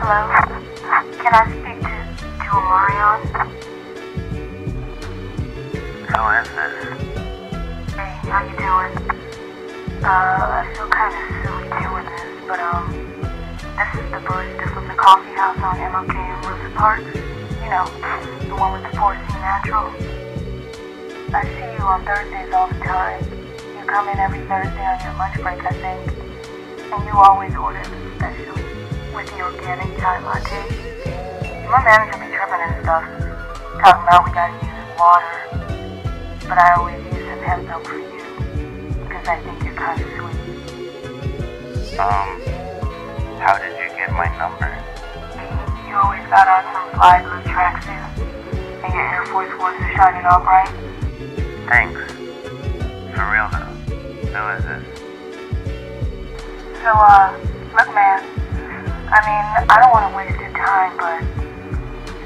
Hello? 0.00 0.32
Can 1.20 1.32
I 1.36 1.44
speak 1.60 1.76
to, 1.84 1.92
to 2.16 2.48
Omarion? 2.56 3.20
Who 6.08 6.20
is 6.40 6.48
this? 6.56 6.72
Hey, 7.92 8.16
how 8.24 8.40
you 8.48 8.56
doing? 8.56 8.96
Uh, 10.00 10.56
I 10.56 10.72
feel 10.72 10.88
kind 10.88 11.12
of 11.12 11.20
silly 11.44 11.68
doing 11.84 12.08
this, 12.08 12.32
but 12.48 12.60
um, 12.64 12.88
this 13.76 13.92
is 14.00 14.08
the 14.08 14.24
barista 14.24 14.72
from 14.72 14.88
the 14.88 14.96
coffee 14.96 15.36
house 15.36 15.60
on 15.60 15.76
MLK 15.76 16.16
and 16.16 16.46
Rosa 16.48 16.72
Park. 16.80 17.04
You 17.60 17.68
know, 17.68 17.84
the 18.48 18.56
one 18.56 18.72
with 18.80 18.90
the 18.90 18.96
4C 18.96 19.20
Natural. 19.36 19.92
I 21.36 21.44
see 21.44 21.76
you 21.76 21.84
on 21.84 22.06
Thursdays 22.06 22.54
all 22.54 22.68
the 22.68 22.80
time. 22.80 23.20
You 23.76 23.84
come 23.84 24.08
in 24.08 24.18
every 24.18 24.40
Thursday 24.48 24.80
on 24.80 24.98
your 25.04 25.12
lunch 25.20 25.36
break, 25.44 25.60
I 25.60 25.76
think. 25.76 26.08
And 26.90 27.04
you 27.04 27.12
always 27.12 27.54
order 27.54 27.84
the 27.84 28.16
special 28.16 28.79
with 29.14 29.26
the 29.30 29.40
organic 29.42 29.96
Thai 29.98 30.18
latte. 30.20 30.62
My 31.68 31.82
manager 31.84 32.18
be 32.18 32.26
tripping 32.34 32.62
and 32.62 32.82
stuff, 32.82 33.04
talking 33.80 34.02
about 34.06 34.24
we 34.26 34.30
gotta 34.32 34.54
use 34.64 34.86
water. 34.98 35.36
But 36.48 36.58
I 36.58 36.74
always 36.78 37.02
use 37.04 37.26
some 37.26 37.42
hemp 37.42 37.66
milk 37.66 37.86
for 37.86 37.98
you, 37.98 38.24
because 39.02 39.26
I 39.26 39.38
think 39.42 39.62
you're 39.62 39.74
kind 39.74 40.00
of 40.00 40.06
sweet. 40.14 40.38
Um, 41.98 42.40
how 43.38 43.58
did 43.58 43.72
you 43.78 43.88
get 43.96 44.10
my 44.12 44.26
number? 44.38 44.70
You 45.88 45.94
always 45.96 46.26
got 46.30 46.46
on 46.46 46.62
some 46.74 46.90
fly 46.94 47.22
blue 47.22 47.42
tracksuit, 47.50 48.06
and 48.84 48.92
your 48.94 49.06
Air 49.10 49.26
Force 49.26 49.50
Ones 49.58 49.80
are 49.80 49.92
shining 49.96 50.26
all 50.26 50.40
bright. 50.40 50.70
Thanks. 51.68 52.00
For 53.14 53.26
real 53.30 53.48
though. 53.50 53.74
Who 54.30 54.42
is 54.56 54.64
this? 54.64 54.84
So, 56.82 56.90
uh, 56.94 57.36
look, 57.76 57.94
man. 57.94 58.39
I 59.10 59.18
mean, 59.26 59.66
I 59.66 59.74
don't 59.82 59.90
want 59.90 60.06
to 60.06 60.14
waste 60.14 60.38
your 60.38 60.54
time, 60.54 60.94
but 60.94 61.18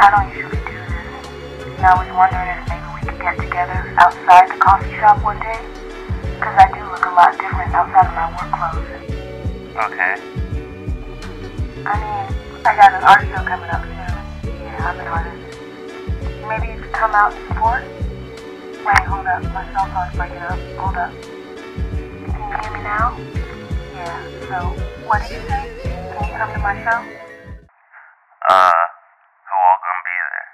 I 0.04 0.12
don't 0.12 0.28
usually 0.36 0.60
do 0.68 0.76
this. 0.76 1.80
And 1.80 1.84
I 1.88 1.96
was 1.96 2.12
wondering 2.12 2.44
if 2.44 2.60
maybe 2.68 2.84
we 2.92 3.00
could 3.08 3.20
get 3.24 3.40
together 3.40 3.96
outside 3.96 4.52
the 4.52 4.60
coffee 4.60 4.92
shop 5.00 5.24
one 5.24 5.40
day. 5.40 5.64
Because 6.36 6.60
I 6.60 6.68
do 6.76 6.84
look 6.84 7.00
a 7.08 7.14
lot 7.16 7.32
different 7.40 7.72
outside 7.72 8.04
of 8.04 8.12
my 8.12 8.28
work 8.36 8.52
clothes. 8.52 8.84
Okay. 9.80 10.14
I 11.88 11.92
mean, 11.96 12.24
I 12.68 12.76
got 12.76 12.92
an 12.92 13.00
art 13.00 13.24
show 13.32 13.40
coming 13.48 13.72
up 13.72 13.80
soon. 13.88 14.52
Yeah, 14.52 14.84
I'm 14.84 15.00
an 15.00 15.08
artist. 15.08 15.40
Maybe 16.44 16.68
you 16.68 16.84
could 16.84 16.92
come 16.92 17.16
out 17.16 17.32
and 17.32 17.48
support? 17.48 17.80
Wait, 18.84 19.04
hold 19.08 19.24
up. 19.24 19.40
My 19.56 19.64
cell 19.72 19.88
phone's 19.88 20.12
breaking 20.20 20.36
up. 20.36 20.60
Hold 20.76 21.00
up. 21.00 21.12
Can 22.28 22.44
you 22.44 22.60
hear 22.60 22.76
me 22.76 22.84
now? 22.84 23.16
Yeah, 23.94 24.26
so, 24.48 24.56
what 25.06 25.22
did 25.22 25.30
you 25.30 25.48
say? 25.48 25.70
Can 25.84 26.28
you 26.28 26.36
come 26.36 26.52
to 26.52 26.58
my 26.58 26.74
show? 26.82 26.98
Uh, 28.50 28.72
who 29.46 29.54
all 29.54 29.78
gonna 29.84 30.02
be 30.02 30.16
there? 30.32 30.46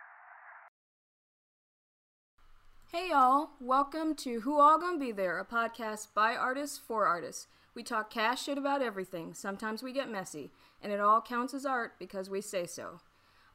Hey 2.92 3.08
y'all, 3.08 3.48
welcome 3.58 4.14
to 4.16 4.41
Who 4.41 4.61
All 4.61 4.78
Gonna 4.78 4.98
Be 4.98 5.11
There, 5.11 5.38
a 5.38 5.46
podcast 5.46 6.08
by 6.14 6.36
artists 6.36 6.77
for 6.77 7.06
artists. 7.06 7.46
We 7.74 7.83
talk 7.83 8.11
cash 8.11 8.44
shit 8.44 8.58
about 8.58 8.83
everything. 8.83 9.33
Sometimes 9.33 9.83
we 9.83 9.94
get 9.94 10.11
messy, 10.12 10.50
and 10.83 10.92
it 10.92 11.00
all 11.00 11.22
counts 11.22 11.55
as 11.55 11.64
art 11.64 11.98
because 11.98 12.28
we 12.28 12.42
say 12.42 12.66
so. 12.66 13.00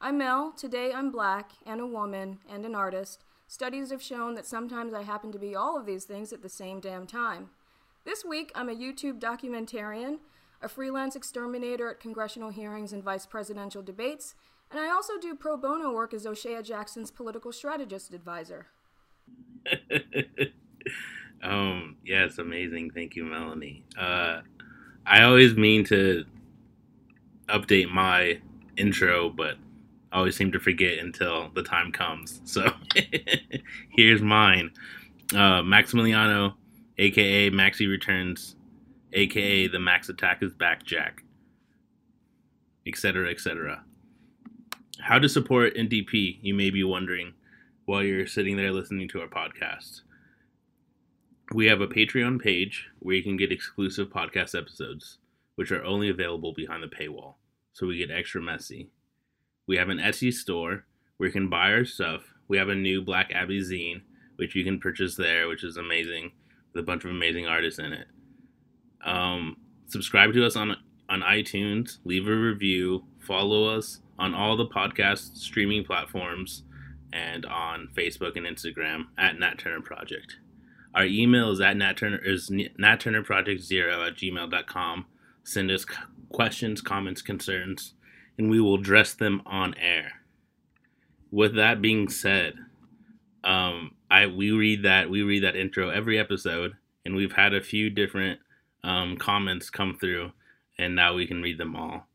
I'm 0.00 0.18
Mel. 0.18 0.52
Today 0.56 0.90
I'm 0.92 1.12
black 1.12 1.52
and 1.64 1.80
a 1.80 1.86
woman 1.86 2.40
and 2.50 2.66
an 2.66 2.74
artist. 2.74 3.22
Studies 3.46 3.92
have 3.92 4.02
shown 4.02 4.34
that 4.34 4.46
sometimes 4.46 4.92
I 4.92 5.02
happen 5.02 5.30
to 5.30 5.38
be 5.38 5.54
all 5.54 5.78
of 5.78 5.86
these 5.86 6.02
things 6.02 6.32
at 6.32 6.42
the 6.42 6.48
same 6.48 6.80
damn 6.80 7.06
time. 7.06 7.50
This 8.06 8.24
week 8.24 8.52
I'm 8.54 8.68
a 8.68 8.72
YouTube 8.72 9.18
documentarian, 9.18 10.18
a 10.62 10.68
freelance 10.68 11.16
exterminator 11.16 11.90
at 11.90 11.98
congressional 11.98 12.50
hearings 12.50 12.92
and 12.92 13.02
vice 13.02 13.26
presidential 13.26 13.82
debates, 13.82 14.36
and 14.70 14.78
I 14.78 14.90
also 14.90 15.14
do 15.20 15.34
pro 15.34 15.56
bono 15.56 15.92
work 15.92 16.14
as 16.14 16.24
O'Shea 16.24 16.62
Jackson's 16.62 17.10
political 17.10 17.50
strategist 17.50 18.14
advisor. 18.14 18.68
um, 21.42 21.96
yeah, 22.04 22.28
amazing. 22.38 22.92
Thank 22.92 23.16
you, 23.16 23.24
Melanie. 23.24 23.82
Uh, 23.98 24.42
I 25.04 25.24
always 25.24 25.56
mean 25.56 25.82
to 25.86 26.24
update 27.48 27.90
my 27.90 28.38
intro, 28.76 29.30
but 29.30 29.56
I 30.12 30.18
always 30.18 30.36
seem 30.36 30.52
to 30.52 30.60
forget 30.60 30.98
until 30.98 31.50
the 31.56 31.64
time 31.64 31.90
comes. 31.90 32.40
So 32.44 32.72
here's 33.88 34.22
mine. 34.22 34.70
Uh, 35.32 35.62
Maximiliano, 35.62 36.54
aka 36.98 37.50
Maxi 37.50 37.88
Returns, 37.88 38.56
aka 39.12 39.68
the 39.68 39.78
Max 39.78 40.08
Attack 40.08 40.42
is 40.42 40.54
back, 40.54 40.84
Jack, 40.84 41.24
etc., 42.86 43.30
etc. 43.30 43.84
How 45.00 45.18
to 45.18 45.28
support 45.28 45.76
NTP, 45.76 46.38
you 46.40 46.54
may 46.54 46.70
be 46.70 46.82
wondering 46.82 47.34
while 47.84 48.02
you're 48.02 48.26
sitting 48.26 48.56
there 48.56 48.72
listening 48.72 49.08
to 49.08 49.20
our 49.20 49.28
podcast. 49.28 50.02
We 51.52 51.66
have 51.66 51.80
a 51.80 51.86
Patreon 51.86 52.40
page 52.40 52.88
where 52.98 53.14
you 53.14 53.22
can 53.22 53.36
get 53.36 53.52
exclusive 53.52 54.08
podcast 54.08 54.58
episodes, 54.58 55.18
which 55.54 55.70
are 55.70 55.84
only 55.84 56.08
available 56.08 56.52
behind 56.52 56.82
the 56.82 56.88
paywall, 56.88 57.34
so 57.72 57.86
we 57.86 57.98
get 57.98 58.10
extra 58.10 58.40
messy. 58.40 58.90
We 59.66 59.76
have 59.76 59.90
an 59.90 59.98
Etsy 59.98 60.32
store 60.32 60.86
where 61.16 61.28
you 61.28 61.32
can 61.32 61.48
buy 61.48 61.72
our 61.72 61.84
stuff. 61.84 62.22
We 62.48 62.56
have 62.56 62.68
a 62.68 62.74
new 62.74 63.02
Black 63.02 63.30
Abbey 63.32 63.60
zine, 63.60 64.02
which 64.36 64.54
you 64.54 64.64
can 64.64 64.80
purchase 64.80 65.14
there, 65.14 65.46
which 65.46 65.62
is 65.62 65.76
amazing, 65.76 66.32
with 66.76 66.82
a 66.82 66.86
bunch 66.86 67.04
of 67.04 67.10
amazing 67.10 67.46
artists 67.46 67.78
in 67.78 67.92
it. 67.92 68.06
Um, 69.04 69.56
subscribe 69.86 70.34
to 70.34 70.44
us 70.46 70.56
on 70.56 70.76
on 71.08 71.22
iTunes, 71.22 71.98
leave 72.04 72.26
a 72.26 72.36
review, 72.36 73.04
follow 73.20 73.64
us 73.66 74.00
on 74.18 74.34
all 74.34 74.56
the 74.56 74.66
podcast 74.66 75.36
streaming 75.36 75.84
platforms 75.84 76.64
and 77.12 77.46
on 77.46 77.88
Facebook 77.94 78.36
and 78.36 78.44
Instagram 78.44 79.04
at 79.16 79.38
Nat 79.38 79.58
Turner 79.58 79.80
Project. 79.80 80.36
Our 80.94 81.04
email 81.04 81.52
is 81.52 81.60
at 81.60 81.76
Nat 81.76 81.96
Turner 81.96 82.18
is 82.18 82.50
Project 83.24 83.62
Zero 83.62 84.02
at 84.02 84.16
gmail.com. 84.16 85.06
Send 85.44 85.70
us 85.70 85.86
questions, 86.30 86.80
comments, 86.80 87.22
concerns, 87.22 87.94
and 88.36 88.50
we 88.50 88.60
will 88.60 88.74
address 88.74 89.14
them 89.14 89.42
on 89.46 89.74
air. 89.74 90.22
With 91.30 91.54
that 91.54 91.80
being 91.80 92.08
said, 92.08 92.54
um, 93.44 93.92
I 94.10 94.26
we 94.26 94.52
read 94.52 94.82
that 94.84 95.10
we 95.10 95.22
read 95.22 95.42
that 95.42 95.56
intro 95.56 95.90
every 95.90 96.18
episode, 96.18 96.74
and 97.04 97.14
we've 97.14 97.32
had 97.32 97.54
a 97.54 97.60
few 97.60 97.90
different 97.90 98.40
um, 98.84 99.16
comments 99.16 99.70
come 99.70 99.96
through, 99.98 100.32
and 100.78 100.94
now 100.94 101.14
we 101.14 101.26
can 101.26 101.42
read 101.42 101.58
them 101.58 101.74
all. 101.74 102.06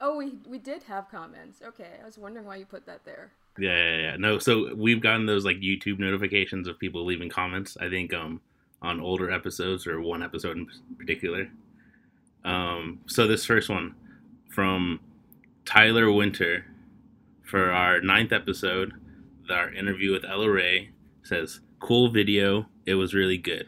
Oh, 0.00 0.16
we 0.16 0.34
we 0.46 0.58
did 0.58 0.84
have 0.84 1.10
comments. 1.10 1.60
Okay, 1.66 1.90
I 2.00 2.06
was 2.06 2.18
wondering 2.18 2.46
why 2.46 2.56
you 2.56 2.66
put 2.66 2.86
that 2.86 3.04
there. 3.04 3.32
Yeah, 3.58 3.76
yeah, 3.76 4.00
yeah. 4.02 4.16
No, 4.16 4.38
so 4.38 4.74
we've 4.74 5.00
gotten 5.00 5.26
those 5.26 5.44
like 5.44 5.56
YouTube 5.56 5.98
notifications 5.98 6.68
of 6.68 6.78
people 6.78 7.04
leaving 7.04 7.28
comments. 7.28 7.76
I 7.80 7.88
think 7.88 8.14
um 8.14 8.40
on 8.80 9.00
older 9.00 9.30
episodes 9.30 9.86
or 9.86 10.00
one 10.00 10.22
episode 10.22 10.56
in 10.56 10.68
particular. 10.96 11.48
Um, 12.44 13.00
so 13.06 13.26
this 13.26 13.44
first 13.44 13.68
one 13.68 13.94
from 14.48 15.00
Tyler 15.64 16.12
Winter 16.12 16.64
for 17.42 17.72
our 17.72 18.00
ninth 18.00 18.32
episode, 18.32 18.92
our 19.50 19.72
interview 19.72 20.12
with 20.12 20.24
Ella 20.24 20.48
Ray 20.48 20.90
says, 21.22 21.60
"Cool 21.80 22.10
video. 22.10 22.66
It 22.86 22.94
was 22.94 23.14
really 23.14 23.38
good." 23.38 23.66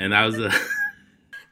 And 0.00 0.12
that 0.12 0.24
was 0.24 0.38
a 0.38 0.50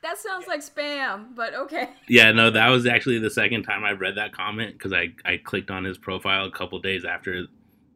That 0.06 0.18
sounds 0.18 0.46
like 0.46 0.60
spam, 0.60 1.34
but 1.34 1.52
okay. 1.52 1.88
yeah, 2.08 2.30
no, 2.30 2.48
that 2.52 2.68
was 2.68 2.86
actually 2.86 3.18
the 3.18 3.28
second 3.28 3.64
time 3.64 3.82
I 3.82 3.90
read 3.90 4.16
that 4.16 4.32
comment 4.32 4.74
because 4.74 4.92
I 4.92 5.08
I 5.24 5.38
clicked 5.38 5.68
on 5.68 5.82
his 5.82 5.98
profile 5.98 6.44
a 6.44 6.50
couple 6.52 6.78
days 6.78 7.04
after 7.04 7.46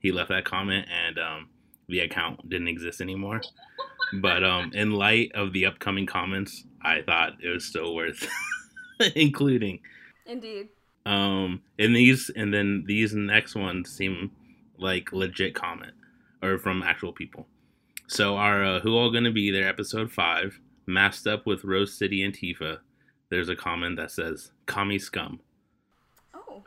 he 0.01 0.11
left 0.11 0.31
that 0.31 0.45
comment 0.45 0.89
and 0.91 1.19
um, 1.21 1.49
the 1.89 2.01
account 2.01 2.49
didn't 2.49 2.67
exist 2.67 3.01
anymore. 3.01 3.41
But 4.21 4.43
um, 4.43 4.73
in 4.75 4.91
light 4.91 5.31
of 5.37 5.53
the 5.53 5.67
upcoming 5.67 6.05
comments, 6.05 6.65
I 6.83 7.03
thought 7.03 7.35
it 7.45 7.49
was 7.49 7.65
still 7.65 7.95
worth 7.95 8.27
including. 9.15 9.79
Indeed. 10.27 10.71
Um, 11.07 11.63
and 11.79 11.95
these 11.95 12.29
and 12.35 12.53
then 12.53 12.83
these 12.89 13.15
next 13.15 13.55
ones 13.55 13.89
seem 13.89 14.33
like 14.79 15.13
legit 15.13 15.55
comment 15.55 15.95
or 16.43 16.59
from 16.59 16.83
actual 16.83 17.13
people. 17.13 17.47
So 18.07 18.37
our 18.37 18.65
uh, 18.65 18.81
who 18.81 18.97
all 18.97 19.11
gonna 19.11 19.31
be 19.31 19.51
there 19.51 19.69
episode 19.69 20.11
five 20.11 20.59
masked 20.87 21.27
up 21.27 21.47
with 21.47 21.65
Rose 21.65 21.97
City 21.97 22.29
Antifa. 22.29 22.79
There's 23.29 23.49
a 23.49 23.57
comment 23.57 23.97
that 23.97 24.11
says 24.11 24.51
"commie 24.67 24.99
scum." 24.99 25.41
Oh. 26.35 26.63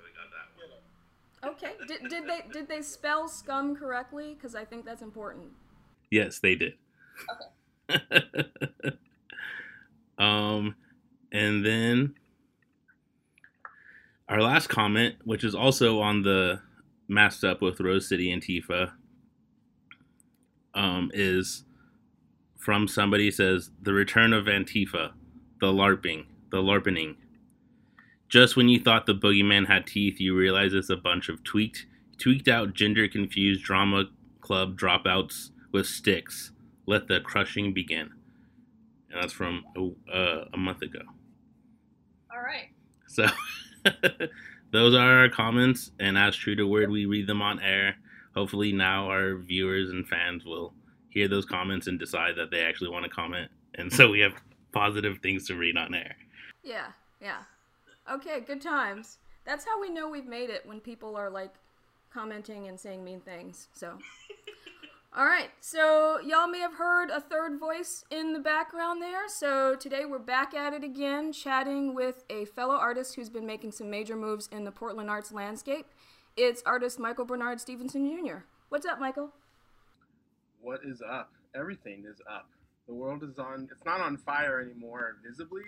Okay. 1.43 1.73
Did, 1.87 2.09
did 2.09 2.27
they 2.27 2.41
did 2.51 2.67
they 2.67 2.81
spell 2.81 3.27
scum 3.27 3.75
correctly? 3.75 4.33
Because 4.33 4.55
I 4.55 4.63
think 4.63 4.85
that's 4.85 5.01
important. 5.01 5.47
Yes, 6.09 6.39
they 6.39 6.55
did. 6.55 6.73
Okay. 7.89 8.09
um, 10.17 10.75
and 11.31 11.65
then 11.65 12.15
our 14.29 14.41
last 14.41 14.67
comment, 14.67 15.15
which 15.25 15.43
is 15.43 15.55
also 15.55 15.99
on 15.99 16.21
the 16.21 16.61
masked 17.07 17.43
up 17.43 17.61
with 17.61 17.79
Rose 17.79 18.07
City 18.07 18.33
Antifa, 18.33 18.91
um, 20.73 21.11
is 21.13 21.63
from 22.57 22.87
somebody 22.87 23.29
says 23.29 23.71
the 23.81 23.93
return 23.93 24.33
of 24.33 24.45
Antifa, 24.45 25.11
the 25.59 25.67
LARPing, 25.67 26.25
the 26.49 26.57
LARPening. 26.57 27.15
Just 28.29 28.55
when 28.55 28.69
you 28.69 28.79
thought 28.79 29.05
the 29.05 29.13
boogeyman 29.13 29.67
had 29.67 29.85
teeth, 29.85 30.19
you 30.19 30.35
realize 30.35 30.73
it's 30.73 30.89
a 30.89 30.95
bunch 30.95 31.29
of 31.29 31.43
tweaked, 31.43 31.85
tweaked 32.17 32.47
out, 32.47 32.73
gender 32.73 33.07
confused 33.07 33.63
drama 33.63 34.05
club 34.41 34.77
dropouts 34.77 35.49
with 35.71 35.85
sticks. 35.85 36.51
Let 36.85 37.07
the 37.07 37.19
crushing 37.19 37.73
begin. 37.73 38.09
And 39.11 39.21
that's 39.21 39.33
from 39.33 39.63
uh, 39.77 40.45
a 40.53 40.57
month 40.57 40.81
ago. 40.81 41.01
All 42.33 42.41
right. 42.41 42.69
So 43.07 43.27
those 44.71 44.95
are 44.95 45.19
our 45.19 45.29
comments, 45.29 45.91
and 45.99 46.17
as 46.17 46.35
true 46.35 46.55
to 46.55 46.65
word, 46.65 46.89
we 46.89 47.05
read 47.05 47.27
them 47.27 47.41
on 47.41 47.59
air. 47.59 47.97
Hopefully, 48.35 48.71
now 48.71 49.09
our 49.09 49.35
viewers 49.35 49.89
and 49.89 50.07
fans 50.07 50.45
will 50.45 50.73
hear 51.09 51.27
those 51.27 51.45
comments 51.45 51.87
and 51.87 51.99
decide 51.99 52.35
that 52.37 52.49
they 52.51 52.61
actually 52.61 52.89
want 52.89 53.05
to 53.05 53.09
comment, 53.09 53.51
and 53.75 53.91
so 53.91 54.09
we 54.09 54.19
have 54.19 54.33
positive 54.71 55.19
things 55.19 55.47
to 55.47 55.55
read 55.55 55.77
on 55.77 55.93
air. 55.93 56.15
Yeah, 56.63 56.87
yeah. 57.21 57.43
Okay, 58.11 58.41
good 58.41 58.61
times. 58.61 59.19
That's 59.45 59.65
how 59.65 59.79
we 59.79 59.89
know 59.89 60.09
we've 60.09 60.25
made 60.25 60.49
it 60.49 60.65
when 60.65 60.79
people 60.79 61.15
are 61.15 61.29
like 61.29 61.53
commenting 62.13 62.67
and 62.67 62.79
saying 62.79 63.03
mean 63.03 63.19
things. 63.19 63.67
So, 63.73 63.97
all 65.17 65.25
right. 65.25 65.49
So 65.59 66.19
y'all 66.19 66.47
may 66.47 66.59
have 66.59 66.75
heard 66.75 67.09
a 67.09 67.19
third 67.19 67.59
voice 67.59 68.05
in 68.09 68.33
the 68.33 68.39
background 68.39 69.01
there. 69.01 69.27
So 69.27 69.75
today 69.75 70.05
we're 70.05 70.19
back 70.19 70.53
at 70.53 70.73
it 70.73 70.83
again, 70.83 71.33
chatting 71.33 71.93
with 71.93 72.23
a 72.29 72.45
fellow 72.45 72.75
artist 72.75 73.15
who's 73.15 73.29
been 73.29 73.45
making 73.45 73.71
some 73.71 73.89
major 73.89 74.15
moves 74.15 74.47
in 74.51 74.63
the 74.63 74.71
Portland 74.71 75.09
arts 75.09 75.31
landscape. 75.31 75.87
It's 76.35 76.63
artist 76.65 76.97
Michael 76.97 77.25
Bernard 77.25 77.61
Stevenson 77.61 78.09
Jr. 78.09 78.37
What's 78.69 78.87
up, 78.87 78.99
Michael? 78.99 79.29
What 80.61 80.79
is 80.83 81.01
up? 81.01 81.31
Everything 81.55 82.05
is 82.09 82.19
up. 82.27 82.49
The 82.87 82.93
world 82.93 83.23
is 83.23 83.37
on. 83.37 83.69
It's 83.71 83.85
not 83.85 84.01
on 84.01 84.17
fire 84.17 84.59
anymore, 84.59 85.17
visibly, 85.23 85.61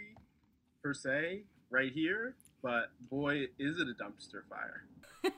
per 0.81 0.93
se, 0.93 1.43
right 1.69 1.91
here. 1.91 2.33
But 2.63 2.89
boy, 3.11 3.47
is 3.59 3.79
it 3.79 3.87
a 3.87 4.03
dumpster 4.03 4.41
fire. 4.49 4.85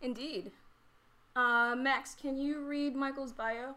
Indeed. 0.00 0.52
Uh, 1.34 1.74
Max, 1.76 2.14
can 2.14 2.38
you 2.38 2.60
read 2.60 2.94
Michael's 2.94 3.32
bio? 3.32 3.74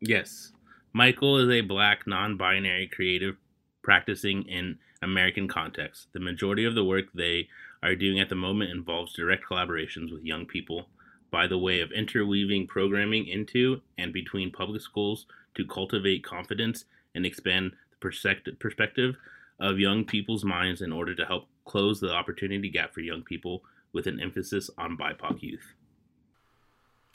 Yes. 0.00 0.52
Michael 0.94 1.36
is 1.36 1.50
a 1.50 1.60
black, 1.60 2.06
non 2.06 2.38
binary 2.38 2.86
creative 2.86 3.36
practicing 3.82 4.44
in 4.48 4.78
American 5.06 5.48
context. 5.48 6.08
The 6.12 6.20
majority 6.20 6.64
of 6.64 6.74
the 6.74 6.84
work 6.84 7.06
they 7.14 7.48
are 7.82 7.94
doing 7.94 8.20
at 8.20 8.28
the 8.28 8.34
moment 8.34 8.70
involves 8.70 9.14
direct 9.14 9.44
collaborations 9.48 10.12
with 10.12 10.24
young 10.24 10.44
people 10.44 10.88
by 11.30 11.46
the 11.46 11.58
way 11.58 11.80
of 11.80 11.92
interweaving 11.92 12.66
programming 12.66 13.26
into 13.26 13.80
and 13.98 14.12
between 14.12 14.50
public 14.50 14.82
schools 14.82 15.26
to 15.54 15.66
cultivate 15.66 16.24
confidence 16.24 16.84
and 17.14 17.24
expand 17.24 17.72
the 18.00 18.52
perspective 18.58 19.16
of 19.58 19.78
young 19.78 20.04
people's 20.04 20.44
minds 20.44 20.82
in 20.82 20.92
order 20.92 21.14
to 21.14 21.24
help 21.24 21.46
close 21.64 22.00
the 22.00 22.12
opportunity 22.12 22.68
gap 22.68 22.92
for 22.92 23.00
young 23.00 23.22
people 23.22 23.62
with 23.92 24.06
an 24.06 24.20
emphasis 24.20 24.68
on 24.76 24.96
BIPOC 24.96 25.42
youth. 25.42 25.72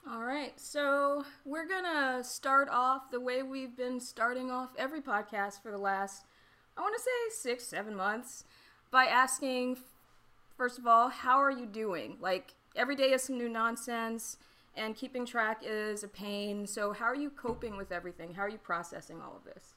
All 0.10 0.24
right, 0.24 0.60
so 0.60 1.24
we're 1.46 1.68
gonna 1.68 2.24
start 2.24 2.68
off 2.70 3.12
the 3.12 3.20
way 3.20 3.44
we've 3.44 3.78
been 3.78 4.00
starting 4.00 4.50
off 4.50 4.70
every 4.78 5.02
podcast 5.02 5.62
for 5.62 5.72
the 5.72 5.78
last, 5.78 6.26
I 6.77 6.81
want 6.81 6.95
to 6.95 7.01
say 7.01 7.50
six, 7.50 7.65
seven 7.65 7.95
months, 7.95 8.45
by 8.91 9.06
asking, 9.06 9.77
first 10.57 10.77
of 10.79 10.88
all, 10.88 11.09
how 11.09 11.38
are 11.38 11.51
you 11.51 11.65
doing? 11.65 12.18
Like 12.19 12.53
every 12.75 12.95
day 12.95 13.12
is 13.12 13.23
some 13.23 13.38
new 13.38 13.50
nonsense, 13.50 14.38
and 14.75 14.95
keeping 14.95 15.25
track 15.25 15.62
is 15.65 16.03
a 16.03 16.07
pain. 16.07 16.65
So 16.65 16.94
how 16.94 17.06
are 17.06 17.15
you 17.15 17.29
coping 17.29 17.77
with 17.77 17.91
everything? 17.91 18.33
How 18.33 18.44
are 18.44 18.50
you 18.50 18.57
processing 18.57 19.21
all 19.21 19.35
of 19.35 19.44
this? 19.44 19.75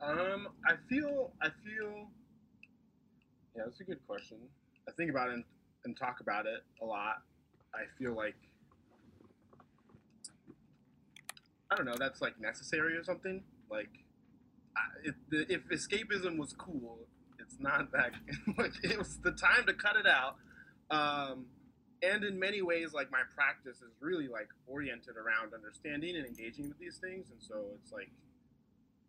Um, 0.00 0.48
I 0.66 0.74
feel, 0.88 1.30
I 1.40 1.48
feel, 1.64 2.08
yeah, 3.56 3.62
that's 3.64 3.80
a 3.80 3.84
good 3.84 4.04
question. 4.06 4.38
I 4.88 4.92
think 4.92 5.10
about 5.10 5.28
it 5.28 5.34
and, 5.34 5.44
and 5.84 5.96
talk 5.96 6.20
about 6.20 6.46
it 6.46 6.64
a 6.82 6.84
lot. 6.84 7.22
I 7.72 7.84
feel 7.98 8.14
like 8.14 8.34
I 11.72 11.74
don't 11.74 11.86
know, 11.86 11.94
that's 11.98 12.20
like 12.20 12.38
necessary 12.38 12.96
or 12.96 13.02
something. 13.02 13.42
Like, 13.70 13.88
if, 15.04 15.14
if 15.30 15.68
escapism 15.68 16.38
was 16.38 16.52
cool, 16.52 16.98
it's 17.38 17.56
not 17.58 17.92
that. 17.92 18.12
it 18.82 18.98
was 18.98 19.18
the 19.18 19.32
time 19.32 19.66
to 19.66 19.74
cut 19.74 19.96
it 19.96 20.06
out. 20.06 20.36
Um, 20.90 21.46
and 22.02 22.24
in 22.24 22.38
many 22.38 22.62
ways, 22.62 22.92
like 22.92 23.10
my 23.10 23.22
practice 23.34 23.76
is 23.76 23.92
really 24.00 24.28
like 24.28 24.48
oriented 24.66 25.16
around 25.16 25.54
understanding 25.54 26.16
and 26.16 26.26
engaging 26.26 26.68
with 26.68 26.78
these 26.78 26.98
things, 26.98 27.30
and 27.30 27.40
so 27.40 27.66
it's 27.80 27.92
like, 27.92 28.10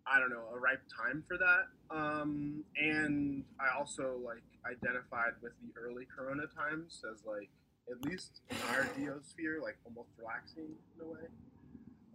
I 0.06 0.20
don't 0.20 0.30
know, 0.30 0.46
a 0.54 0.60
ripe 0.60 0.82
time 0.96 1.24
for 1.28 1.38
that. 1.38 1.96
Um, 1.96 2.64
and 2.78 3.44
I 3.60 3.78
also 3.78 4.20
like 4.24 4.44
identified 4.66 5.34
with 5.42 5.54
the 5.62 5.80
early 5.80 6.06
Corona 6.06 6.44
times 6.56 7.04
as 7.12 7.24
like 7.26 7.50
at 7.92 8.04
least 8.06 8.42
in 8.50 8.58
our 8.70 8.84
geosphere, 8.98 9.62
like 9.62 9.78
almost 9.86 10.10
relaxing 10.18 10.70
in 10.96 11.06
a 11.06 11.10
way 11.10 11.28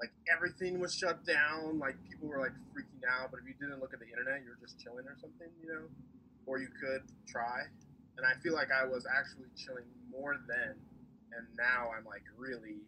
like 0.01 0.13
everything 0.33 0.79
was 0.81 0.95
shut 0.95 1.25
down. 1.25 1.79
Like 1.79 1.97
people 2.09 2.29
were 2.29 2.39
like 2.39 2.55
freaking 2.75 3.03
out. 3.09 3.31
But 3.31 3.41
if 3.41 3.47
you 3.47 3.55
didn't 3.61 3.81
look 3.81 3.93
at 3.93 4.01
the 4.01 4.07
internet, 4.07 4.43
you 4.43 4.51
were 4.51 4.61
just 4.61 4.79
chilling 4.79 5.07
or 5.07 5.17
something, 5.21 5.49
you 5.63 5.69
know. 5.69 5.87
Or 6.47 6.59
you 6.59 6.69
could 6.81 7.03
try. 7.27 7.67
And 8.17 8.27
I 8.27 8.35
feel 8.43 8.55
like 8.55 8.69
I 8.73 8.85
was 8.85 9.07
actually 9.07 9.49
chilling 9.57 9.85
more 10.11 10.37
then, 10.49 10.75
and 11.37 11.47
now 11.57 11.91
I'm 11.97 12.05
like 12.05 12.25
really. 12.37 12.83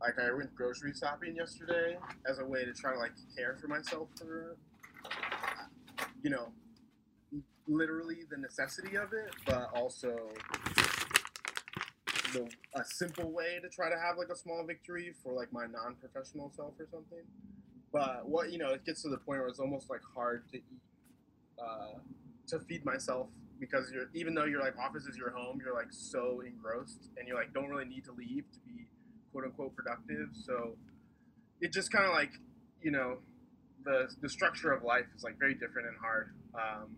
Like 0.00 0.18
I 0.18 0.32
went 0.32 0.54
grocery 0.54 0.94
shopping 0.98 1.36
yesterday 1.36 1.98
as 2.26 2.38
a 2.38 2.44
way 2.44 2.64
to 2.64 2.72
try 2.72 2.94
to 2.94 2.98
like 2.98 3.12
care 3.36 3.58
for 3.60 3.68
myself 3.68 4.08
for, 4.16 4.56
you 6.22 6.30
know, 6.30 6.48
literally 7.68 8.24
the 8.30 8.38
necessity 8.38 8.96
of 8.96 9.12
it, 9.12 9.34
but 9.44 9.68
also 9.74 10.16
the 12.32 12.48
a 12.74 12.84
simple 12.84 13.30
way 13.30 13.58
to 13.62 13.68
try 13.68 13.88
to 13.88 13.96
have 13.96 14.16
like 14.16 14.28
a 14.28 14.36
small 14.36 14.64
victory 14.64 15.12
for 15.22 15.32
like 15.32 15.52
my 15.52 15.66
non-professional 15.66 16.52
self 16.54 16.74
or 16.78 16.86
something. 16.90 17.24
But 17.92 18.28
what 18.28 18.52
you 18.52 18.58
know, 18.58 18.70
it 18.70 18.84
gets 18.84 19.02
to 19.02 19.08
the 19.08 19.18
point 19.18 19.40
where 19.40 19.48
it's 19.48 19.58
almost 19.58 19.90
like 19.90 20.00
hard 20.14 20.48
to 20.52 20.58
eat, 20.58 20.82
uh, 21.62 21.98
to 22.48 22.60
feed 22.60 22.84
myself 22.84 23.28
because 23.58 23.90
you're 23.92 24.08
even 24.14 24.34
though 24.34 24.44
your 24.44 24.60
like 24.60 24.76
office 24.78 25.04
is 25.04 25.16
your 25.16 25.30
home, 25.30 25.60
you're 25.64 25.74
like 25.74 25.90
so 25.90 26.42
engrossed 26.46 27.10
and 27.18 27.28
you 27.28 27.34
like 27.34 27.52
don't 27.52 27.68
really 27.68 27.84
need 27.84 28.04
to 28.04 28.12
leave 28.12 28.44
to 28.52 28.58
be 28.66 28.86
quote 29.32 29.44
unquote 29.44 29.74
productive. 29.76 30.28
So 30.32 30.76
it 31.60 31.72
just 31.72 31.92
kind 31.92 32.06
of 32.06 32.12
like 32.12 32.32
you 32.82 32.90
know 32.90 33.18
the 33.84 34.08
the 34.20 34.28
structure 34.28 34.72
of 34.72 34.82
life 34.82 35.06
is 35.16 35.22
like 35.22 35.38
very 35.38 35.54
different 35.54 35.88
and 35.88 35.96
hard. 36.00 36.34
Um, 36.54 36.96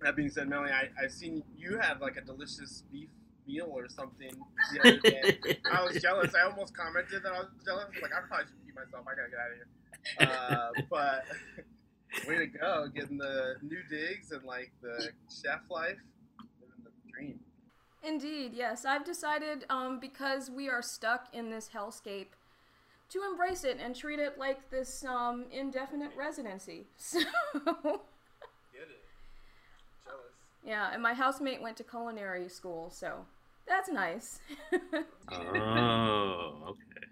that 0.00 0.14
being 0.14 0.30
said, 0.30 0.48
Melanie, 0.48 0.72
I 0.72 0.88
I've 1.02 1.12
seen 1.12 1.42
you 1.56 1.78
have 1.78 2.00
like 2.00 2.16
a 2.16 2.20
delicious 2.20 2.84
beef 2.92 3.08
meal 3.48 3.70
or 3.74 3.88
something 3.88 4.30
the 4.72 4.80
other 4.80 4.98
day. 4.98 5.58
I 5.72 5.82
was 5.82 6.00
jealous. 6.00 6.34
I 6.34 6.48
almost 6.48 6.76
commented 6.76 7.22
that 7.22 7.32
I 7.32 7.38
was 7.40 7.48
jealous. 7.64 7.86
Like 8.00 8.12
I 8.12 8.20
probably 8.28 8.46
should 8.46 8.66
keep 8.66 8.74
myself. 8.74 9.06
I 9.06 9.14
gotta 9.16 9.30
get 9.30 9.40
out 9.40 9.50
of 9.50 9.56
here. 9.56 9.68
Uh, 10.20 10.82
but 10.90 11.24
way 12.26 12.38
to 12.38 12.46
go, 12.46 12.86
getting 12.94 13.18
the 13.18 13.56
new 13.62 13.80
digs 13.90 14.32
and 14.32 14.44
like 14.44 14.72
the 14.82 15.10
chef 15.30 15.60
life, 15.70 15.96
living 16.60 16.84
the 16.84 16.90
dream. 17.12 17.40
Indeed, 18.02 18.52
yes. 18.54 18.84
I've 18.84 19.04
decided 19.04 19.64
um, 19.70 19.98
because 19.98 20.50
we 20.50 20.68
are 20.68 20.82
stuck 20.82 21.26
in 21.32 21.50
this 21.50 21.70
hellscape 21.74 22.28
to 23.10 23.22
embrace 23.30 23.64
it 23.64 23.78
and 23.82 23.96
treat 23.96 24.18
it 24.18 24.38
like 24.38 24.70
this 24.70 25.04
um, 25.04 25.46
indefinite 25.50 26.12
residency. 26.16 26.86
So. 26.98 27.18
Get 27.20 28.82
it. 28.82 29.04
Jealous. 30.04 30.18
Yeah, 30.64 30.90
and 30.92 31.02
my 31.02 31.14
housemate 31.14 31.62
went 31.62 31.76
to 31.78 31.84
culinary 31.84 32.48
school, 32.48 32.90
so 32.90 33.24
that's 33.68 33.90
nice. 33.90 34.40
oh, 35.32 36.54
okay. 36.68 37.06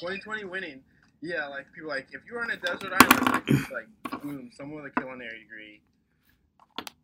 2020 0.00 0.44
winning. 0.44 0.82
Yeah, 1.20 1.46
like 1.46 1.66
people 1.74 1.88
like 1.88 2.08
if 2.12 2.20
you 2.26 2.34
were 2.34 2.42
on 2.42 2.50
a 2.50 2.56
desert 2.56 2.92
island, 2.92 3.42
like, 3.48 4.10
like 4.10 4.22
boom, 4.22 4.50
someone 4.52 4.82
with 4.82 4.92
a 4.94 5.00
culinary 5.00 5.40
degree. 5.40 5.80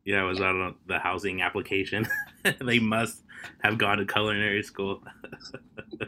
Yeah, 0.05 0.23
it 0.23 0.27
was 0.27 0.41
on 0.41 0.75
the 0.87 0.99
housing 0.99 1.43
application. 1.43 2.07
they 2.61 2.79
must 2.79 3.23
have 3.61 3.79
gone 3.79 3.99
to 3.99 4.07
culinary 4.07 4.63
school. 4.63 5.03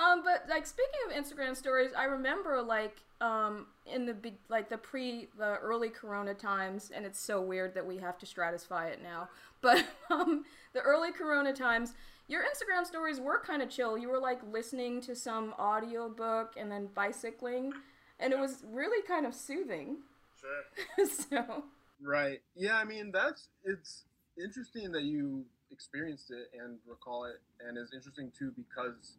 um, 0.00 0.22
but 0.24 0.44
like 0.48 0.66
speaking 0.66 1.00
of 1.06 1.16
Instagram 1.16 1.56
stories, 1.56 1.90
I 1.96 2.04
remember 2.04 2.62
like 2.62 2.98
um 3.20 3.66
in 3.84 4.06
the 4.06 4.14
big 4.14 4.36
like 4.48 4.70
the 4.70 4.78
pre 4.78 5.28
the 5.38 5.56
early 5.58 5.90
Corona 5.90 6.34
times, 6.34 6.90
and 6.94 7.04
it's 7.04 7.18
so 7.20 7.40
weird 7.40 7.74
that 7.74 7.86
we 7.86 7.98
have 7.98 8.18
to 8.18 8.26
stratify 8.26 8.90
it 8.90 9.00
now. 9.02 9.28
But 9.62 9.84
um, 10.10 10.46
the 10.72 10.80
early 10.80 11.12
Corona 11.12 11.52
times, 11.52 11.92
your 12.28 12.42
Instagram 12.42 12.86
stories 12.86 13.20
were 13.20 13.38
kind 13.38 13.60
of 13.60 13.68
chill. 13.68 13.98
You 13.98 14.08
were 14.08 14.18
like 14.18 14.40
listening 14.50 15.02
to 15.02 15.14
some 15.14 15.52
audiobook 15.58 16.54
and 16.56 16.72
then 16.72 16.88
bicycling, 16.94 17.74
and 18.18 18.32
it 18.32 18.38
was 18.38 18.64
really 18.72 19.06
kind 19.06 19.26
of 19.26 19.34
soothing. 19.34 19.98
Sure. 20.40 21.06
so. 21.30 21.64
Right. 22.02 22.40
Yeah. 22.56 22.76
I 22.76 22.84
mean, 22.84 23.12
that's 23.12 23.48
it's 23.64 24.04
interesting 24.42 24.92
that 24.92 25.02
you 25.02 25.44
experienced 25.70 26.30
it 26.30 26.50
and 26.58 26.78
recall 26.88 27.24
it, 27.26 27.36
and 27.66 27.76
it's 27.76 27.92
interesting 27.92 28.32
too 28.38 28.52
because 28.56 29.18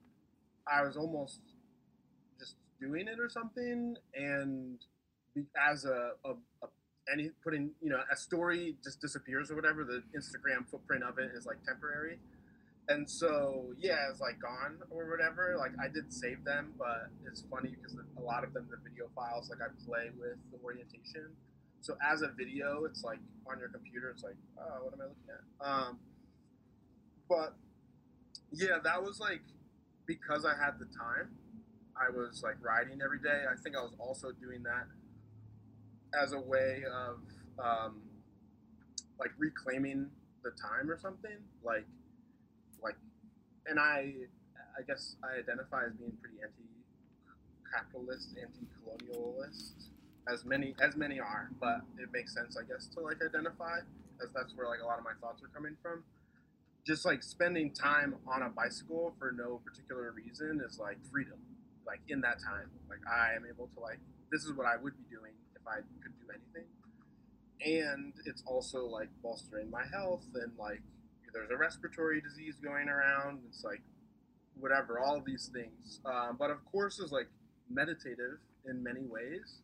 I 0.71 0.83
was 0.83 0.97
almost 0.97 1.39
just 2.39 2.55
doing 2.79 3.07
it 3.07 3.19
or 3.19 3.29
something, 3.29 3.95
and 4.15 4.77
as 5.55 5.85
a, 5.85 6.11
a, 6.25 6.31
a 6.63 6.67
any 7.11 7.31
putting 7.43 7.71
you 7.81 7.89
know 7.89 7.99
a 8.11 8.15
story 8.15 8.75
just 8.83 9.01
disappears 9.01 9.51
or 9.51 9.55
whatever, 9.55 9.83
the 9.83 10.03
Instagram 10.17 10.67
footprint 10.69 11.03
of 11.03 11.17
it 11.17 11.31
is 11.35 11.45
like 11.45 11.63
temporary. 11.63 12.19
And 12.89 13.09
so 13.09 13.73
yeah, 13.79 14.09
it's 14.09 14.19
like 14.19 14.39
gone 14.39 14.77
or 14.89 15.09
whatever. 15.09 15.55
Like 15.57 15.71
I 15.81 15.87
did 15.87 16.13
save 16.13 16.43
them, 16.43 16.73
but 16.77 17.09
it's 17.25 17.43
funny 17.49 17.75
because 17.75 17.95
a 18.17 18.21
lot 18.21 18.43
of 18.43 18.53
them 18.53 18.67
the 18.69 18.77
video 18.89 19.09
files 19.15 19.49
like 19.49 19.59
I 19.61 19.71
play 19.85 20.09
with 20.19 20.37
the 20.51 20.59
orientation. 20.63 21.29
So 21.81 21.95
as 22.01 22.21
a 22.21 22.27
video, 22.27 22.85
it's 22.85 23.03
like 23.03 23.19
on 23.49 23.59
your 23.59 23.69
computer. 23.69 24.09
It's 24.09 24.23
like, 24.23 24.35
oh, 24.59 24.85
what 24.85 24.93
am 24.93 25.01
I 25.01 25.05
looking 25.05 25.29
at? 25.29 25.65
Um, 25.65 25.99
but 27.27 27.55
yeah, 28.51 28.77
that 28.83 29.01
was 29.01 29.19
like 29.19 29.41
because 30.05 30.45
I 30.45 30.55
had 30.55 30.79
the 30.79 30.85
time. 30.85 31.29
I 31.95 32.09
was 32.09 32.41
like 32.43 32.55
riding 32.61 33.01
every 33.03 33.19
day. 33.19 33.43
I 33.51 33.55
think 33.61 33.75
I 33.75 33.81
was 33.81 33.93
also 33.99 34.31
doing 34.31 34.63
that 34.63 34.87
as 36.19 36.33
a 36.33 36.39
way 36.39 36.83
of 36.91 37.19
um, 37.59 38.01
like 39.19 39.31
reclaiming 39.37 40.09
the 40.43 40.51
time 40.51 40.89
or 40.89 40.97
something. 40.99 41.37
Like, 41.63 41.85
like, 42.81 42.95
and 43.67 43.79
I, 43.79 44.13
I 44.77 44.81
guess 44.87 45.15
I 45.23 45.39
identify 45.39 45.85
as 45.85 45.93
being 45.93 46.17
pretty 46.21 46.37
anti-capitalist, 46.41 48.35
anti-colonialist, 48.41 49.73
as 50.31 50.45
many 50.45 50.75
as 50.81 50.95
many 50.95 51.19
are. 51.19 51.51
But 51.59 51.81
it 51.99 52.09
makes 52.11 52.33
sense, 52.33 52.57
I 52.57 52.63
guess, 52.63 52.87
to 52.95 53.01
like 53.01 53.17
identify, 53.21 53.79
as 54.23 54.29
that's 54.33 54.55
where 54.55 54.67
like 54.67 54.81
a 54.81 54.85
lot 54.85 54.97
of 54.97 55.03
my 55.03 55.13
thoughts 55.21 55.43
are 55.43 55.49
coming 55.53 55.77
from 55.81 56.03
just 56.85 57.05
like 57.05 57.21
spending 57.23 57.73
time 57.73 58.15
on 58.27 58.41
a 58.41 58.49
bicycle 58.49 59.13
for 59.19 59.31
no 59.31 59.61
particular 59.65 60.11
reason 60.11 60.61
is 60.65 60.79
like 60.79 60.97
freedom 61.11 61.37
like 61.85 61.99
in 62.07 62.21
that 62.21 62.39
time. 62.39 62.69
Like 62.89 62.99
i 63.07 63.35
am 63.35 63.45
able 63.47 63.67
to 63.75 63.79
like 63.79 63.99
this 64.31 64.43
is 64.43 64.53
what 64.53 64.65
i 64.65 64.77
would 64.77 64.93
be 64.97 65.03
doing 65.09 65.33
if 65.55 65.61
i 65.67 65.77
could 66.01 66.13
do 66.19 66.27
anything. 66.29 66.69
And 67.63 68.13
it's 68.25 68.43
also 68.45 68.85
like 68.85 69.09
bolstering 69.21 69.69
my 69.69 69.83
health 69.93 70.25
and 70.35 70.51
like 70.57 70.81
there's 71.33 71.49
a 71.49 71.57
respiratory 71.57 72.21
disease 72.21 72.55
going 72.61 72.89
around. 72.89 73.39
It's 73.47 73.63
like 73.63 73.81
whatever 74.59 74.99
all 74.99 75.17
of 75.17 75.25
these 75.25 75.49
things. 75.53 75.99
Um, 76.05 76.35
but 76.37 76.49
of 76.51 76.63
course 76.65 76.99
is 76.99 77.11
like 77.11 77.27
meditative 77.69 78.39
in 78.67 78.83
many 78.83 79.05
ways. 79.05 79.61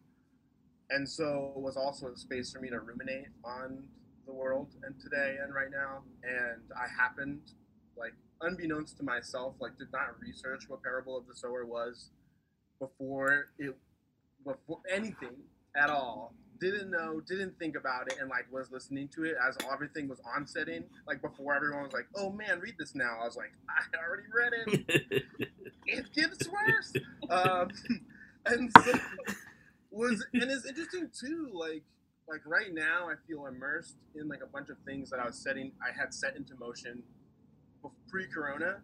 And 0.89 1.07
so 1.07 1.51
it 1.55 1.62
was 1.62 1.75
also 1.75 2.07
a 2.07 2.17
space 2.17 2.51
for 2.51 2.59
me 2.59 2.69
to 2.69 2.79
ruminate 2.79 3.27
on 3.43 3.83
the 4.27 4.34
world 4.34 4.67
and 4.84 5.00
today 5.01 5.38
and 5.41 5.53
right 5.53 5.72
now. 5.72 6.03
And 6.24 6.62
I 6.75 6.88
happened, 7.01 7.41
like, 7.98 8.13
unbeknownst 8.41 8.98
to 8.98 9.03
myself, 9.03 9.55
like, 9.60 9.77
did 9.77 9.91
not 9.91 10.19
research 10.19 10.65
what 10.67 10.84
Parable 10.84 11.17
of 11.17 11.27
the 11.27 11.36
Sower 11.36 11.65
was 11.65 12.12
before 12.79 13.48
it, 13.57 13.75
before 14.46 14.79
anything 14.91 15.36
at 15.75 15.89
all. 15.89 16.34
Didn't 16.60 16.89
know, 16.89 17.22
didn't 17.22 17.57
think 17.60 17.75
about 17.75 18.12
it, 18.12 18.17
and 18.19 18.29
like 18.29 18.51
was 18.51 18.72
listening 18.72 19.10
to 19.10 19.25
it 19.25 19.36
as 19.48 19.55
everything 19.72 20.07
was 20.07 20.19
on 20.36 20.48
setting. 20.48 20.86
Like 21.05 21.22
before, 21.22 21.53
everyone 21.53 21.84
was 21.84 21.93
like, 21.93 22.07
"Oh 22.15 22.31
man, 22.31 22.60
read 22.60 22.74
this 22.79 22.96
now." 22.96 23.19
I 23.22 23.25
was 23.25 23.36
like, 23.36 23.51
"I 23.69 23.84
already 24.03 24.24
read 24.34 24.53
it. 25.12 25.24
it 25.86 26.13
gets 26.15 26.50
worse." 26.50 26.93
Um, 27.29 27.69
and 28.48 28.72
so 28.84 29.00
was 29.91 30.25
and 30.34 30.50
it's 30.50 30.65
interesting 30.65 31.12
too. 31.13 31.51
Like 31.53 31.84
like 32.27 32.41
right 32.46 32.74
now 32.74 33.07
I 33.10 33.15
feel 33.27 33.46
immersed 33.46 33.96
in 34.15 34.27
like 34.27 34.41
a 34.43 34.48
bunch 34.48 34.69
of 34.69 34.77
things 34.86 35.10
that 35.10 35.19
I 35.19 35.25
was 35.25 35.38
setting 35.38 35.72
I 35.81 35.98
had 35.98 36.13
set 36.13 36.36
into 36.36 36.55
motion 36.55 37.03
pre-corona 38.10 38.81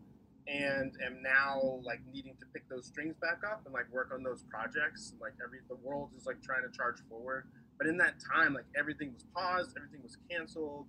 and 0.48 0.94
am 1.06 1.22
now 1.22 1.80
like 1.84 2.00
needing 2.12 2.36
to 2.40 2.46
pick 2.54 2.68
those 2.70 2.88
strings 2.88 3.16
back 3.22 3.40
up 3.50 3.64
and 3.66 3.74
like 3.74 3.92
work 3.92 4.12
on 4.14 4.24
those 4.24 4.44
projects. 4.50 5.14
Like 5.22 5.34
every 5.44 5.60
the 5.68 5.76
world 5.76 6.12
is 6.18 6.26
like 6.26 6.42
trying 6.42 6.64
to 6.64 6.76
charge 6.76 6.98
forward. 7.10 7.48
But 7.78 7.88
in 7.88 7.98
that 7.98 8.16
time 8.34 8.54
like 8.54 8.66
everything 8.78 9.14
was 9.14 9.26
paused 9.36 9.76
everything 9.76 10.02
was 10.04 10.18
canceled 10.30 10.88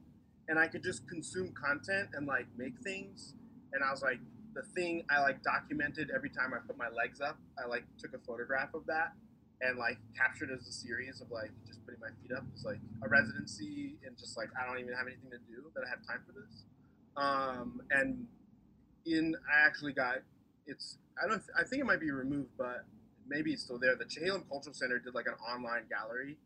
and 0.49 0.58
I 0.58 0.68
could 0.68 0.82
just 0.82 1.08
consume 1.08 1.52
content 1.54 2.11
and 2.14 2.26
like 2.26 2.46
make 2.56 2.78
things. 2.84 3.34
And 3.73 3.82
I 3.82 3.90
was 3.90 4.02
like 4.02 4.20
the 4.54 4.62
thing 4.75 5.04
I 5.11 5.20
like 5.20 5.42
documented 5.42 6.12
every 6.14 6.30
time 6.30 6.54
I 6.54 6.58
put 6.64 6.78
my 6.78 6.88
legs 6.88 7.20
up 7.20 7.37
I 7.58 7.66
like 7.66 7.84
took 7.99 8.14
a 8.14 8.18
photograph 8.25 8.75
of 8.75 8.87
that 8.87 9.12
and 9.61 9.78
like 9.78 9.99
captured 10.16 10.50
as 10.50 10.66
a 10.66 10.73
series 10.73 11.20
of 11.20 11.30
like 11.30 11.50
just 11.66 11.84
putting 11.84 12.00
my 12.00 12.08
feet 12.23 12.37
up. 12.37 12.44
It's 12.54 12.64
like 12.64 12.80
a 13.02 13.08
residency 13.08 13.94
and 14.06 14.16
just 14.18 14.37
like 14.37 14.49
I 14.61 14.66
don't 14.66 14.78
even 14.78 14.94
have 14.94 15.06
anything 15.06 15.30
to 15.30 15.38
do 15.38 15.62
that 15.75 15.84
I 15.87 15.88
have 15.88 16.06
time 16.06 16.20
for 16.26 16.32
this. 16.32 16.64
Um, 17.16 17.80
and 17.90 18.26
in 19.06 19.37
I 19.49 19.66
actually 19.66 19.92
got 19.92 20.18
it's 20.66 20.99
I 21.23 21.28
don't 21.28 21.42
I 21.58 21.64
think 21.64 21.80
it 21.80 21.87
might 21.87 22.00
be 22.00 22.11
removed, 22.11 22.50
but 22.58 22.84
maybe 23.28 23.52
it's 23.52 23.62
still 23.62 23.78
there. 23.78 23.96
The 23.96 24.04
Chehalem 24.04 24.49
Cultural 24.49 24.75
Center 24.75 24.99
did 24.99 25.14
like 25.14 25.26
an 25.26 25.34
online 25.49 25.84
gallery 25.88 26.37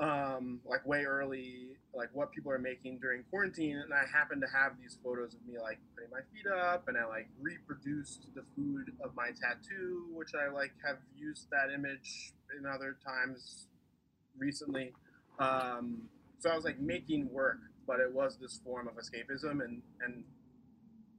um, 0.00 0.60
like 0.64 0.86
way 0.86 1.04
early, 1.04 1.76
like 1.94 2.08
what 2.12 2.32
people 2.32 2.50
are 2.50 2.58
making 2.58 2.98
during 2.98 3.22
quarantine, 3.30 3.76
and 3.76 3.92
I 3.92 4.04
happen 4.12 4.40
to 4.40 4.46
have 4.46 4.72
these 4.80 4.96
photos 5.04 5.34
of 5.34 5.46
me 5.46 5.58
like 5.60 5.78
putting 5.94 6.10
my 6.10 6.20
feet 6.32 6.50
up, 6.50 6.88
and 6.88 6.96
I 6.96 7.06
like 7.06 7.28
reproduced 7.40 8.26
the 8.34 8.42
food 8.56 8.92
of 9.04 9.14
my 9.14 9.28
tattoo, 9.28 10.06
which 10.12 10.30
I 10.34 10.50
like 10.52 10.72
have 10.86 10.96
used 11.16 11.48
that 11.50 11.72
image 11.72 12.32
in 12.58 12.66
other 12.66 12.96
times 13.04 13.66
recently. 14.38 14.92
Um, 15.38 16.08
so 16.38 16.50
I 16.50 16.56
was 16.56 16.64
like 16.64 16.80
making 16.80 17.30
work, 17.30 17.58
but 17.86 18.00
it 18.00 18.12
was 18.12 18.38
this 18.40 18.58
form 18.64 18.88
of 18.88 18.94
escapism, 18.94 19.62
and 19.62 19.82
and 20.00 20.24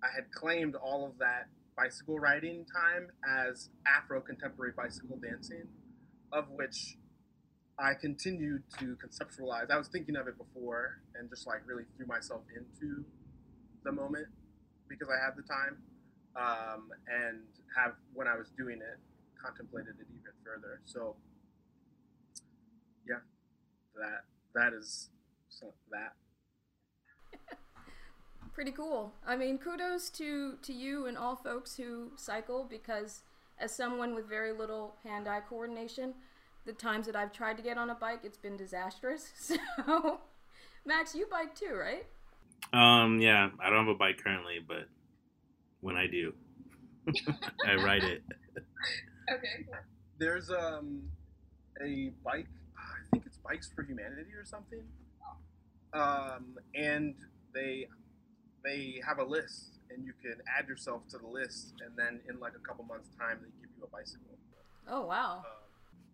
I 0.03 0.07
had 0.15 0.31
claimed 0.31 0.73
all 0.75 1.05
of 1.05 1.19
that 1.19 1.47
bicycle 1.77 2.19
riding 2.19 2.65
time 2.65 3.09
as 3.27 3.69
Afro 3.85 4.21
contemporary 4.21 4.73
bicycle 4.75 5.17
dancing, 5.17 5.67
of 6.33 6.49
which 6.49 6.97
I 7.81 7.93
continued 7.95 8.63
to 8.79 8.95
conceptualize. 9.01 9.71
I 9.71 9.77
was 9.77 9.87
thinking 9.87 10.15
of 10.15 10.27
it 10.27 10.37
before 10.37 10.99
and 11.15 11.29
just 11.29 11.47
like 11.47 11.61
really 11.65 11.83
threw 11.97 12.05
myself 12.05 12.41
into 12.55 13.03
the 13.83 13.91
moment 13.91 14.27
because 14.87 15.07
I 15.09 15.23
had 15.23 15.35
the 15.35 15.41
time 15.41 15.77
um, 16.35 16.89
and 17.07 17.39
have 17.75 17.93
when 18.13 18.27
I 18.27 18.35
was 18.35 18.49
doing 18.57 18.77
it 18.77 18.99
contemplated 19.43 19.95
it 19.99 20.07
even 20.09 20.31
further. 20.45 20.81
So 20.85 21.15
yeah, 23.07 23.21
that 23.95 24.21
that 24.53 24.73
is 24.73 25.09
that. 25.91 26.13
Pretty 28.53 28.71
cool. 28.71 29.13
I 29.25 29.35
mean, 29.35 29.57
kudos 29.57 30.09
to 30.11 30.57
to 30.61 30.73
you 30.73 31.07
and 31.07 31.17
all 31.17 31.35
folks 31.35 31.75
who 31.75 32.11
cycle 32.15 32.67
because 32.69 33.23
as 33.57 33.75
someone 33.75 34.15
with 34.15 34.27
very 34.27 34.51
little 34.53 34.95
hand-eye 35.03 35.41
coordination, 35.47 36.15
the 36.65 36.73
times 36.73 37.05
that 37.07 37.15
I've 37.15 37.31
tried 37.31 37.57
to 37.57 37.63
get 37.63 37.77
on 37.77 37.89
a 37.89 37.95
bike, 37.95 38.21
it's 38.23 38.37
been 38.37 38.57
disastrous. 38.57 39.31
So, 39.35 40.19
Max, 40.85 41.13
you 41.13 41.27
bike 41.29 41.53
too, 41.53 41.73
right? 41.75 42.05
Um, 42.73 43.19
yeah, 43.19 43.49
I 43.59 43.69
don't 43.69 43.85
have 43.85 43.95
a 43.95 43.97
bike 43.97 44.19
currently, 44.23 44.59
but 44.65 44.87
when 45.81 45.95
I 45.95 46.07
do, 46.07 46.33
I 47.67 47.75
ride 47.75 48.03
it. 48.03 48.23
Okay. 49.31 49.65
There's 50.17 50.49
um 50.49 51.03
a 51.83 52.11
bike. 52.23 52.47
I 52.77 53.09
think 53.11 53.25
it's 53.25 53.37
Bikes 53.37 53.69
for 53.75 53.83
Humanity 53.83 54.33
or 54.35 54.45
something. 54.45 54.83
Um, 55.93 56.57
and 56.75 57.15
they 57.53 57.87
they 58.63 59.01
have 59.05 59.19
a 59.19 59.23
list, 59.23 59.79
and 59.89 60.05
you 60.05 60.13
can 60.21 60.37
add 60.57 60.67
yourself 60.67 61.07
to 61.09 61.17
the 61.17 61.27
list, 61.27 61.73
and 61.85 61.95
then 61.97 62.21
in 62.29 62.39
like 62.39 62.53
a 62.55 62.67
couple 62.67 62.85
months' 62.85 63.09
time, 63.19 63.39
they 63.41 63.49
give 63.61 63.69
you 63.77 63.83
a 63.83 63.87
bicycle. 63.87 64.37
Oh 64.87 65.05
wow. 65.05 65.37
Um, 65.39 65.60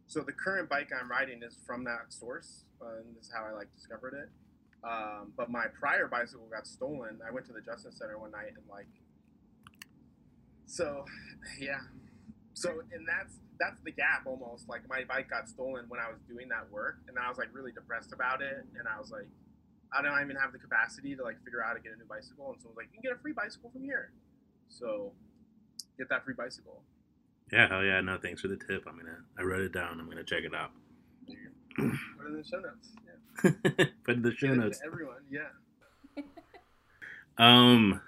so 0.07 0.21
the 0.21 0.31
current 0.31 0.69
bike 0.69 0.89
I'm 0.97 1.11
riding 1.11 1.43
is 1.43 1.57
from 1.65 1.83
that 1.83 2.07
source, 2.09 2.63
uh, 2.81 3.03
and 3.03 3.15
this 3.15 3.25
is 3.27 3.31
how 3.33 3.45
I 3.45 3.51
like 3.51 3.67
discovered 3.75 4.13
it. 4.13 4.29
Um, 4.87 5.33
but 5.35 5.49
my 5.49 5.65
prior 5.79 6.07
bicycle 6.07 6.47
got 6.49 6.65
stolen. 6.65 7.19
I 7.27 7.31
went 7.31 7.45
to 7.47 7.53
the 7.53 7.61
Justice 7.61 7.97
Center 7.97 8.17
one 8.17 8.31
night 8.31 8.55
and 8.55 8.63
like, 8.69 8.87
so 10.65 11.03
yeah, 11.59 11.83
so 12.53 12.81
and 12.93 13.07
that's 13.07 13.35
that's 13.59 13.81
the 13.83 13.91
gap 13.91 14.23
almost. 14.25 14.69
Like 14.69 14.87
my 14.87 15.03
bike 15.03 15.29
got 15.29 15.49
stolen 15.49 15.85
when 15.89 15.99
I 15.99 16.07
was 16.07 16.21
doing 16.27 16.47
that 16.49 16.71
work, 16.71 16.99
and 17.07 17.17
I 17.19 17.27
was 17.27 17.37
like 17.37 17.49
really 17.51 17.73
depressed 17.73 18.13
about 18.13 18.41
it, 18.41 18.63
and 18.79 18.87
I 18.87 18.99
was 18.99 19.11
like, 19.11 19.27
I 19.91 20.01
don't 20.01 20.15
even 20.23 20.37
have 20.37 20.53
the 20.53 20.59
capacity 20.59 21.15
to 21.17 21.23
like 21.23 21.43
figure 21.43 21.61
out 21.61 21.67
how 21.67 21.73
to 21.73 21.83
get 21.83 21.91
a 21.91 21.97
new 21.97 22.07
bicycle, 22.07 22.55
and 22.55 22.61
so 22.61 22.67
I 22.67 22.71
was 22.71 22.77
like, 22.77 22.87
you 22.95 23.01
can 23.01 23.11
get 23.11 23.11
a 23.11 23.19
free 23.19 23.33
bicycle 23.33 23.71
from 23.75 23.83
here. 23.83 24.11
So 24.69 25.11
get 25.97 26.07
that 26.09 26.23
free 26.23 26.35
bicycle. 26.37 26.83
Yeah, 27.51 27.67
hell 27.67 27.83
yeah. 27.83 28.01
No, 28.01 28.17
thanks 28.17 28.41
for 28.41 28.47
the 28.47 28.57
tip. 28.57 28.83
I'm 28.87 28.97
gonna. 28.97 29.17
I 29.37 29.43
wrote 29.43 29.61
it 29.61 29.73
down. 29.73 29.99
I'm 29.99 30.09
gonna 30.09 30.23
check 30.23 30.43
it 30.43 30.53
out. 30.53 30.71
Put 31.77 31.85
it 31.85 32.27
in 32.27 32.37
the 32.37 32.43
show 32.43 32.59
notes. 32.59 32.89
Yeah. 33.05 33.85
Put 34.03 34.15
in 34.15 34.21
the 34.21 34.35
show 34.35 34.47
Get 34.47 34.57
notes. 34.57 34.81
Everyone, 34.85 35.23
yeah. 35.29 35.49
Um. 37.37 38.01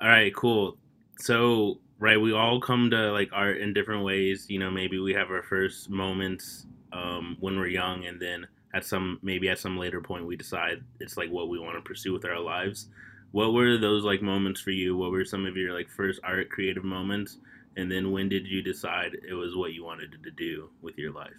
All 0.00 0.08
right. 0.08 0.34
Cool. 0.34 0.76
So 1.18 1.78
right, 1.98 2.20
we 2.20 2.32
all 2.32 2.60
come 2.60 2.90
to 2.90 3.12
like 3.12 3.30
art 3.32 3.58
in 3.58 3.72
different 3.72 4.04
ways. 4.04 4.46
You 4.48 4.58
know, 4.58 4.70
maybe 4.70 4.98
we 4.98 5.14
have 5.14 5.30
our 5.30 5.42
first 5.42 5.88
moments 5.88 6.66
um, 6.92 7.36
when 7.40 7.56
we're 7.58 7.68
young, 7.68 8.04
and 8.04 8.20
then 8.20 8.46
at 8.74 8.84
some 8.84 9.18
maybe 9.22 9.48
at 9.48 9.58
some 9.58 9.78
later 9.78 10.00
point 10.00 10.26
we 10.26 10.36
decide 10.36 10.82
it's 11.00 11.16
like 11.16 11.30
what 11.30 11.48
we 11.48 11.58
want 11.58 11.76
to 11.76 11.82
pursue 11.82 12.12
with 12.12 12.24
our 12.24 12.40
lives. 12.40 12.88
What 13.30 13.52
were 13.52 13.78
those 13.78 14.04
like 14.04 14.22
moments 14.22 14.60
for 14.60 14.70
you? 14.70 14.96
What 14.96 15.10
were 15.10 15.24
some 15.24 15.46
of 15.46 15.56
your 15.56 15.72
like 15.72 15.88
first 15.88 16.20
art 16.22 16.50
creative 16.50 16.84
moments? 16.84 17.38
And 17.76 17.90
then 17.90 18.12
when 18.12 18.28
did 18.28 18.46
you 18.46 18.62
decide 18.62 19.16
it 19.28 19.34
was 19.34 19.56
what 19.56 19.72
you 19.72 19.84
wanted 19.84 20.12
to 20.22 20.30
do 20.30 20.70
with 20.80 20.96
your 20.96 21.12
life? 21.12 21.32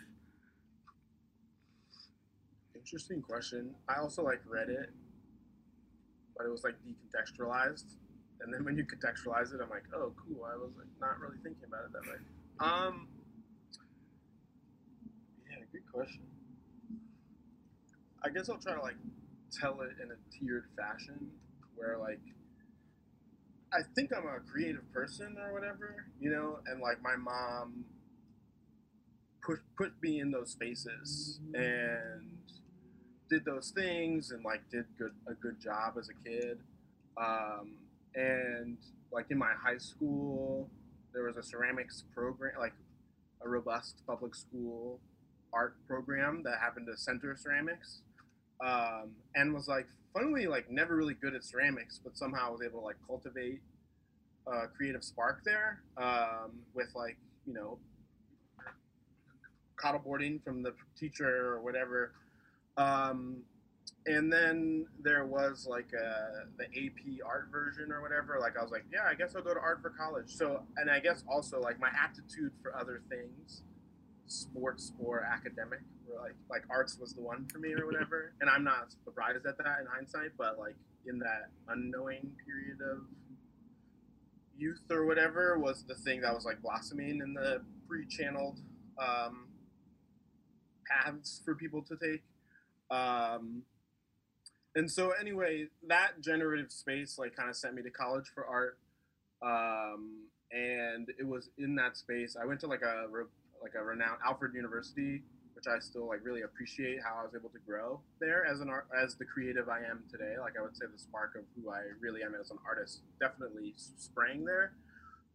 Interesting 2.75 3.21
question. 3.21 3.73
I 3.87 3.99
also 3.99 4.21
like 4.21 4.41
read 4.45 4.69
it, 4.69 4.91
but 6.37 6.45
it 6.45 6.49
was 6.49 6.63
like 6.63 6.75
decontextualized. 6.85 7.95
And 8.41 8.53
then 8.53 8.65
when 8.65 8.77
you 8.77 8.83
contextualize 8.83 9.53
it, 9.53 9.61
I'm 9.63 9.69
like, 9.69 9.85
oh, 9.95 10.13
cool. 10.17 10.45
I 10.45 10.55
was 10.57 10.71
like 10.77 10.87
not 10.99 11.19
really 11.19 11.37
thinking 11.41 11.63
about 11.67 11.85
it 11.85 11.93
that 11.93 12.01
way. 12.01 12.19
Um, 12.59 13.07
yeah, 15.49 15.63
good 15.71 15.89
question. 15.91 16.21
I 18.23 18.29
guess 18.29 18.49
I'll 18.49 18.57
try 18.57 18.75
to 18.75 18.81
like 18.81 18.97
tell 19.51 19.81
it 19.81 19.91
in 20.03 20.11
a 20.11 20.15
tiered 20.37 20.65
fashion, 20.77 21.31
where 21.75 21.97
like 21.97 22.19
I 23.73 23.79
think 23.95 24.11
I'm 24.15 24.25
a 24.25 24.39
creative 24.39 24.91
person 24.93 25.37
or 25.39 25.53
whatever, 25.53 26.05
you 26.19 26.29
know, 26.29 26.59
and 26.67 26.81
like 26.81 27.01
my 27.01 27.15
mom 27.15 27.85
put 29.45 29.59
put 29.77 29.91
me 30.01 30.19
in 30.19 30.31
those 30.31 30.51
spaces 30.51 31.39
and 31.53 32.31
did 33.29 33.43
those 33.45 33.71
things 33.71 34.31
and 34.31 34.43
like 34.43 34.61
did 34.71 34.85
good 34.97 35.11
a 35.27 35.33
good 35.33 35.59
job 35.59 35.95
as 35.99 36.09
a 36.09 36.29
kid. 36.29 36.59
Um, 37.17 37.73
and 38.13 38.77
like 39.11 39.27
in 39.29 39.37
my 39.37 39.53
high 39.53 39.77
school, 39.77 40.69
there 41.13 41.23
was 41.23 41.37
a 41.37 41.43
ceramics 41.43 42.03
program, 42.13 42.53
like 42.59 42.73
a 43.43 43.49
robust 43.49 44.01
public 44.07 44.35
school 44.35 44.99
art 45.53 45.75
program 45.87 46.43
that 46.43 46.59
happened 46.59 46.87
to 46.87 46.97
center 46.97 47.35
ceramics, 47.37 48.01
um, 48.65 49.11
and 49.35 49.53
was 49.53 49.67
like 49.67 49.87
funnily 50.15 50.47
like 50.47 50.71
never 50.71 50.95
really 50.95 51.13
good 51.13 51.35
at 51.35 51.43
ceramics, 51.43 51.99
but 52.03 52.17
somehow 52.17 52.47
I 52.47 52.49
was 52.51 52.61
able 52.63 52.79
to 52.79 52.85
like 52.85 52.95
cultivate 53.05 53.61
a 54.47 54.67
creative 54.67 55.03
spark 55.03 55.41
there 55.43 55.81
um, 55.97 56.51
with 56.73 56.89
like 56.95 57.17
you 57.45 57.53
know 57.53 57.77
boarding 60.03 60.39
from 60.39 60.63
the 60.63 60.73
teacher 60.99 61.53
or 61.53 61.61
whatever. 61.61 62.13
Um, 62.75 63.43
and 64.07 64.33
then 64.33 64.87
there 65.03 65.25
was 65.25 65.67
like 65.69 65.91
a, 65.93 66.47
the 66.57 66.65
AP 66.65 67.23
art 67.23 67.49
version 67.51 67.91
or 67.91 68.01
whatever. 68.01 68.39
Like 68.39 68.57
I 68.57 68.63
was 68.63 68.71
like, 68.71 68.85
yeah, 68.91 69.05
I 69.07 69.13
guess 69.13 69.35
I'll 69.35 69.43
go 69.43 69.53
to 69.53 69.59
art 69.59 69.81
for 69.83 69.91
college. 69.91 70.29
So, 70.29 70.63
and 70.77 70.89
I 70.89 70.99
guess 70.99 71.23
also 71.29 71.61
like 71.61 71.79
my 71.79 71.89
aptitude 71.95 72.51
for 72.63 72.75
other 72.75 73.01
things, 73.09 73.61
sports 74.27 74.91
or 74.99 75.21
academic, 75.21 75.81
or 76.09 76.21
like 76.21 76.35
like 76.49 76.63
arts 76.69 76.97
was 76.99 77.13
the 77.13 77.21
one 77.21 77.47
for 77.51 77.59
me 77.59 77.73
or 77.73 77.85
whatever. 77.85 78.33
and 78.41 78.49
I'm 78.49 78.63
not 78.63 78.91
surprised 79.03 79.45
at 79.45 79.57
that 79.57 79.79
in 79.81 79.87
hindsight, 79.87 80.31
but 80.37 80.57
like 80.59 80.75
in 81.07 81.19
that 81.19 81.49
unknowing 81.67 82.31
period 82.45 82.79
of 82.81 83.03
youth 84.57 84.81
or 84.89 85.05
whatever 85.05 85.59
was 85.59 85.83
the 85.87 85.95
thing 85.95 86.21
that 86.21 86.33
was 86.33 86.45
like 86.45 86.61
blossoming 86.61 87.19
in 87.21 87.33
the 87.33 87.61
pre-channeled 87.87 88.59
um, 88.97 89.47
paths 90.87 91.41
for 91.43 91.55
people 91.55 91.81
to 91.83 91.95
take. 91.97 92.23
Um, 92.89 93.63
and 94.75 94.89
so 94.89 95.11
anyway, 95.11 95.67
that 95.87 96.21
generative 96.21 96.71
space 96.71 97.17
like 97.17 97.35
kind 97.35 97.49
of 97.49 97.55
sent 97.55 97.75
me 97.75 97.81
to 97.83 97.89
college 97.89 98.25
for 98.33 98.45
art. 98.45 98.77
Um, 99.41 100.27
and 100.51 101.09
it 101.19 101.27
was 101.27 101.49
in 101.57 101.75
that 101.75 101.97
space. 101.97 102.37
I 102.41 102.45
went 102.45 102.59
to 102.61 102.67
like 102.67 102.81
a 102.81 103.07
like 103.61 103.73
a 103.75 103.83
renowned 103.83 104.19
Alfred 104.25 104.53
University, 104.53 105.23
which 105.53 105.65
I 105.67 105.79
still 105.79 106.07
like 106.07 106.19
really 106.23 106.41
appreciate 106.41 106.99
how 107.03 107.19
I 107.21 107.23
was 107.23 107.33
able 107.35 107.49
to 107.49 107.59
grow 107.65 107.99
there 108.19 108.45
as 108.45 108.59
an 108.59 108.69
art 108.69 108.87
as 109.01 109.15
the 109.15 109.25
creative 109.25 109.69
I 109.69 109.79
am 109.79 110.03
today. 110.11 110.35
Like 110.39 110.53
I 110.59 110.61
would 110.61 110.75
say 110.75 110.85
the 110.91 110.99
spark 110.99 111.35
of 111.35 111.43
who 111.55 111.71
I 111.71 111.81
really 111.99 112.23
am 112.23 112.35
as 112.39 112.51
an 112.51 112.57
artist 112.65 113.01
definitely 113.19 113.73
sprang 113.75 114.45
there. 114.45 114.73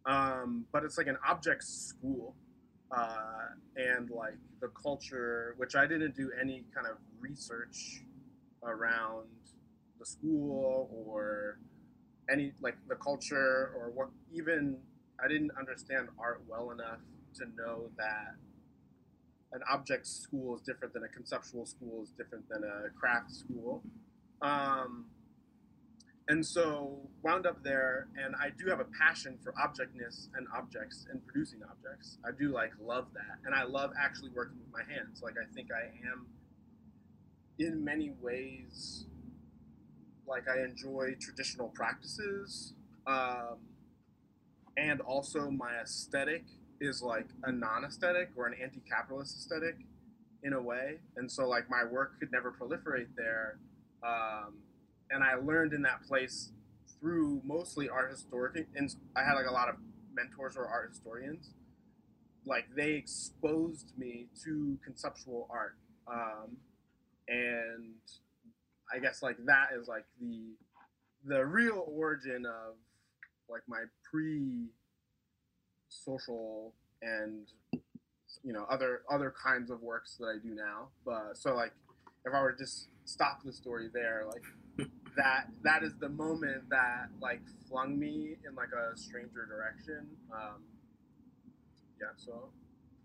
Um, 0.05 0.65
but 0.71 0.83
it's 0.83 0.97
like 0.97 1.07
an 1.07 1.17
object 1.27 1.63
school, 1.63 2.35
uh, 2.91 3.49
and 3.75 4.09
like 4.09 4.37
the 4.59 4.69
culture, 4.69 5.53
which 5.57 5.75
I 5.75 5.85
didn't 5.85 6.15
do 6.15 6.31
any 6.39 6.65
kind 6.73 6.87
of 6.87 6.97
research 7.19 8.01
around 8.63 9.27
the 9.99 10.05
school 10.05 10.89
or 11.07 11.59
any 12.31 12.53
like 12.61 12.75
the 12.87 12.95
culture 12.95 13.71
or 13.75 13.91
what 13.93 14.09
even 14.33 14.77
I 15.23 15.27
didn't 15.27 15.51
understand 15.57 16.09
art 16.19 16.41
well 16.47 16.71
enough 16.71 16.99
to 17.35 17.45
know 17.57 17.89
that 17.97 18.35
an 19.53 19.61
object 19.69 20.07
school 20.07 20.55
is 20.55 20.61
different 20.61 20.93
than 20.93 21.03
a 21.03 21.09
conceptual 21.09 21.65
school 21.65 22.03
is 22.03 22.09
different 22.11 22.47
than 22.49 22.63
a 22.63 22.89
craft 22.97 23.31
school. 23.31 23.83
Um, 24.41 25.05
and 26.27 26.45
so 26.45 26.97
wound 27.23 27.45
up 27.45 27.61
there 27.63 28.07
and 28.15 28.35
i 28.39 28.49
do 28.57 28.69
have 28.69 28.79
a 28.79 28.87
passion 28.97 29.37
for 29.43 29.53
objectness 29.61 30.29
and 30.35 30.47
objects 30.55 31.05
and 31.11 31.25
producing 31.27 31.59
objects 31.69 32.17
i 32.25 32.29
do 32.39 32.53
like 32.53 32.71
love 32.81 33.07
that 33.13 33.37
and 33.45 33.53
i 33.53 33.63
love 33.63 33.91
actually 33.99 34.29
working 34.29 34.57
with 34.57 34.71
my 34.71 34.93
hands 34.93 35.21
like 35.21 35.35
i 35.41 35.53
think 35.53 35.69
i 35.71 35.85
am 36.09 36.25
in 37.59 37.83
many 37.83 38.11
ways 38.21 39.05
like 40.27 40.47
i 40.47 40.63
enjoy 40.63 41.13
traditional 41.19 41.69
practices 41.69 42.73
um, 43.07 43.57
and 44.77 45.01
also 45.01 45.49
my 45.49 45.73
aesthetic 45.81 46.45
is 46.81 47.01
like 47.01 47.27
a 47.43 47.51
non-aesthetic 47.51 48.31
or 48.35 48.47
an 48.47 48.55
anti-capitalist 48.61 49.37
aesthetic 49.37 49.75
in 50.43 50.53
a 50.53 50.61
way. 50.61 50.97
And 51.15 51.31
so 51.31 51.47
like 51.47 51.69
my 51.69 51.83
work 51.89 52.19
could 52.19 52.31
never 52.31 52.51
proliferate 52.51 53.15
there. 53.15 53.59
Um, 54.03 54.55
and 55.11 55.23
I 55.23 55.35
learned 55.35 55.73
in 55.73 55.83
that 55.83 56.01
place 56.03 56.51
through 56.99 57.41
mostly 57.45 57.87
art 57.87 58.09
historic 58.11 58.67
and 58.75 58.93
I 59.15 59.23
had 59.23 59.35
like 59.35 59.47
a 59.47 59.53
lot 59.53 59.69
of 59.69 59.75
mentors 60.13 60.57
or 60.57 60.65
art 60.65 60.89
historians. 60.89 61.53
Like 62.45 62.65
they 62.75 62.93
exposed 62.93 63.91
me 63.97 64.27
to 64.43 64.77
conceptual 64.83 65.47
art, 65.51 65.75
um, 66.11 66.57
and 67.27 68.01
I 68.91 68.97
guess 68.97 69.21
like 69.21 69.37
that 69.45 69.69
is 69.79 69.87
like 69.87 70.05
the 70.19 70.55
the 71.23 71.45
real 71.45 71.85
origin 71.87 72.47
of 72.47 72.77
like 73.47 73.61
my 73.67 73.83
pre 74.09 74.69
social 75.91 76.73
and 77.01 77.47
you 78.43 78.53
know 78.53 78.65
other 78.69 79.01
other 79.09 79.33
kinds 79.43 79.69
of 79.69 79.81
works 79.81 80.17
that 80.19 80.25
I 80.25 80.37
do 80.41 80.55
now. 80.55 80.87
But 81.05 81.37
so 81.37 81.53
like 81.55 81.73
if 82.25 82.33
I 82.33 82.41
were 82.41 82.53
to 82.53 82.57
just 82.57 82.87
stop 83.05 83.43
the 83.43 83.53
story 83.53 83.89
there, 83.93 84.25
like 84.27 84.43
that 85.17 85.47
that 85.63 85.83
is 85.83 85.93
the 85.99 86.09
moment 86.09 86.69
that 86.69 87.07
like 87.21 87.41
flung 87.67 87.99
me 87.99 88.37
in 88.47 88.55
like 88.55 88.69
a 88.69 88.97
stranger 88.97 89.45
direction. 89.45 90.07
Um, 90.33 90.63
yeah, 91.99 92.07
so 92.17 92.49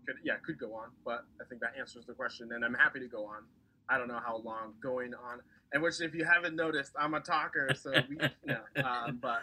could 0.05 0.15
yeah 0.23 0.35
could 0.45 0.57
go 0.57 0.73
on, 0.73 0.89
but 1.05 1.25
I 1.41 1.45
think 1.45 1.61
that 1.61 1.73
answers 1.77 2.05
the 2.05 2.13
question, 2.13 2.51
and 2.53 2.63
I'm 2.63 2.73
happy 2.73 2.99
to 2.99 3.07
go 3.07 3.25
on. 3.25 3.43
I 3.89 3.97
don't 3.97 4.07
know 4.07 4.19
how 4.25 4.37
long 4.37 4.73
going 4.81 5.13
on, 5.13 5.41
and 5.73 5.83
which 5.83 6.01
if 6.01 6.13
you 6.13 6.25
haven't 6.25 6.55
noticed, 6.55 6.93
I'm 6.99 7.13
a 7.13 7.19
talker, 7.19 7.69
so 7.75 7.91
we, 8.09 8.17
you 8.45 8.55
know, 8.55 8.83
um, 8.83 9.19
but 9.21 9.41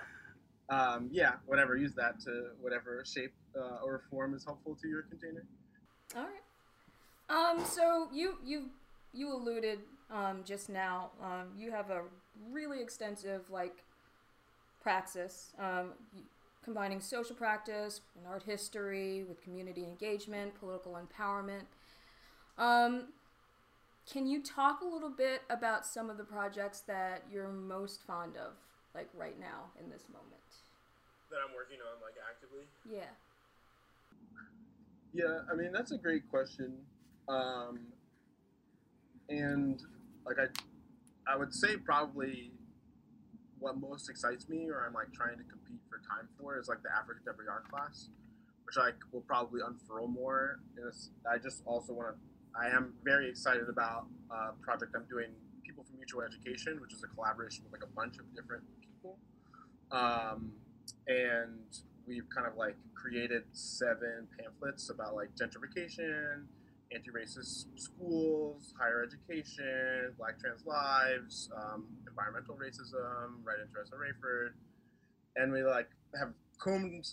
um, 0.69 1.09
yeah, 1.13 1.35
whatever. 1.47 1.77
Use 1.77 1.95
that 1.95 2.21
to 2.21 2.51
whatever 2.61 3.05
shape 3.07 3.33
uh, 3.57 3.85
or 3.85 4.03
form 4.11 4.35
is 4.35 4.45
helpful 4.45 4.77
to 4.81 4.89
your 4.89 5.03
container. 5.03 5.45
All 6.17 6.23
right. 6.23 6.41
Um, 7.29 7.65
so 7.65 8.09
you 8.13 8.37
you 8.45 8.71
you 9.13 9.33
alluded 9.33 9.81
um, 10.11 10.43
just 10.45 10.69
now. 10.69 11.11
Um, 11.23 11.49
you 11.57 11.71
have 11.71 11.91
a 11.91 12.03
really 12.51 12.81
extensive 12.81 13.51
like 13.51 13.85
praxis, 14.83 15.53
um, 15.59 15.93
combining 16.63 17.01
social 17.01 17.35
practice 17.35 18.01
and 18.17 18.27
art 18.27 18.43
history 18.43 19.25
with 19.25 19.43
community 19.43 19.85
engagement, 19.85 20.55
political 20.59 20.99
empowerment. 20.99 21.65
Um, 22.59 23.09
can 24.11 24.27
you 24.27 24.43
talk 24.43 24.81
a 24.83 24.85
little 24.85 25.11
bit 25.11 25.43
about 25.49 25.87
some 25.87 26.11
of 26.11 26.19
the 26.19 26.25
projects 26.25 26.81
that 26.81 27.25
you're 27.33 27.49
most 27.49 28.03
fond 28.07 28.37
of, 28.37 28.53
like 28.95 29.09
right 29.15 29.39
now 29.39 29.71
in 29.83 29.91
this 29.91 30.05
moment? 30.09 30.41
That 31.31 31.39
I'm 31.47 31.55
working 31.55 31.79
on, 31.83 32.01
like 32.01 32.15
actively. 32.23 32.65
Yeah. 32.89 33.11
Yeah, 35.13 35.43
I 35.51 35.55
mean 35.55 35.73
that's 35.73 35.93
a 35.93 35.99
great 35.99 36.29
question, 36.29 36.75
um, 37.29 37.81
and 39.29 39.81
like 40.27 40.39
I 40.39 40.47
I 41.33 41.37
would 41.37 41.55
say 41.55 41.77
probably 41.77 42.51
what 43.59 43.79
most 43.79 44.11
excites 44.11 44.49
me, 44.49 44.69
or 44.69 44.85
I'm 44.87 44.93
like 44.93 45.13
trying 45.13 45.39
to 45.39 45.45
compete 45.45 45.81
for 45.89 45.99
time 45.99 46.29
for, 46.39 46.59
is 46.59 46.69
like 46.69 46.83
the 46.83 46.91
African 46.91 47.23
Contemporary 47.25 47.49
Art 47.49 47.69
class, 47.71 48.11
which 48.67 48.77
I 48.77 48.91
will 49.13 49.23
probably 49.23 49.61
unfurl 49.65 50.09
more. 50.09 50.59
I 51.31 51.39
just 51.39 51.63
also 51.65 51.93
want 51.93 52.17
to. 52.17 52.21
I 52.59 52.69
am 52.75 52.95
very 53.03 53.29
excited 53.31 53.69
about 53.69 54.07
a 54.31 54.53
project 54.63 54.95
I'm 54.95 55.07
doing, 55.09 55.31
People 55.65 55.85
for 55.85 55.97
Mutual 55.97 56.23
Education, 56.23 56.81
which 56.81 56.93
is 56.93 57.03
a 57.03 57.09
collaboration 57.15 57.65
with 57.65 57.73
like 57.73 57.89
a 57.89 57.93
bunch 57.95 58.19
of 58.19 58.27
different 58.35 58.63
people, 58.79 58.84
um, 59.95 60.53
and 61.07 61.61
we've 62.07 62.29
kind 62.35 62.47
of 62.47 62.57
like 62.57 62.77
created 62.95 63.45
seven 63.53 64.27
pamphlets 64.39 64.91
about 64.91 65.15
like 65.15 65.29
gentrification 65.37 66.45
anti-racist 66.95 67.67
schools, 67.77 68.75
higher 68.79 69.03
education, 69.03 70.13
Black 70.19 70.39
trans 70.39 70.65
lives, 70.65 71.51
um, 71.57 71.87
environmental 72.09 72.55
racism, 72.55 73.43
right 73.43 73.59
into 73.61 73.97
Rayford, 73.97 74.51
and 75.37 75.53
we 75.53 75.63
like 75.63 75.89
have 76.19 76.33
combed 76.61 77.09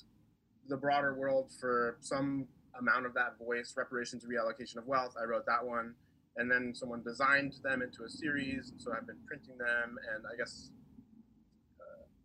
the 0.68 0.78
broader 0.78 1.16
world 1.16 1.52
for 1.60 1.98
some 2.02 2.48
amount 2.80 3.06
of 3.06 3.14
that 3.16 3.38
voice, 3.38 3.74
reparations, 3.76 4.26
reallocation 4.26 4.78
of 4.78 4.86
wealth. 4.86 5.16
I 5.20 5.26
wrote 5.26 5.46
that 5.48 5.66
one, 5.66 5.96
and 6.38 6.50
then 6.50 6.74
someone 6.76 7.02
designed 7.04 7.54
them 7.64 7.82
into 7.82 8.04
a 8.04 8.10
series. 8.10 8.74
So 8.78 8.94
I've 8.96 9.08
been 9.08 9.20
printing 9.26 9.58
them, 9.58 9.98
and 10.14 10.24
I 10.32 10.38
guess, 10.38 10.70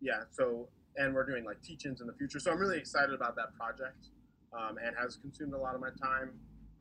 yeah. 0.01 0.23
So 0.31 0.67
and 0.97 1.13
we're 1.13 1.25
doing 1.25 1.45
like 1.45 1.61
teach-ins 1.61 2.01
in 2.01 2.07
the 2.07 2.13
future. 2.13 2.39
So 2.39 2.51
I'm 2.51 2.59
really 2.59 2.77
excited 2.77 3.13
about 3.13 3.35
that 3.35 3.55
project, 3.55 4.09
um, 4.53 4.77
and 4.83 4.95
has 4.99 5.17
consumed 5.17 5.53
a 5.53 5.57
lot 5.57 5.75
of 5.75 5.81
my 5.81 5.89
time, 6.01 6.31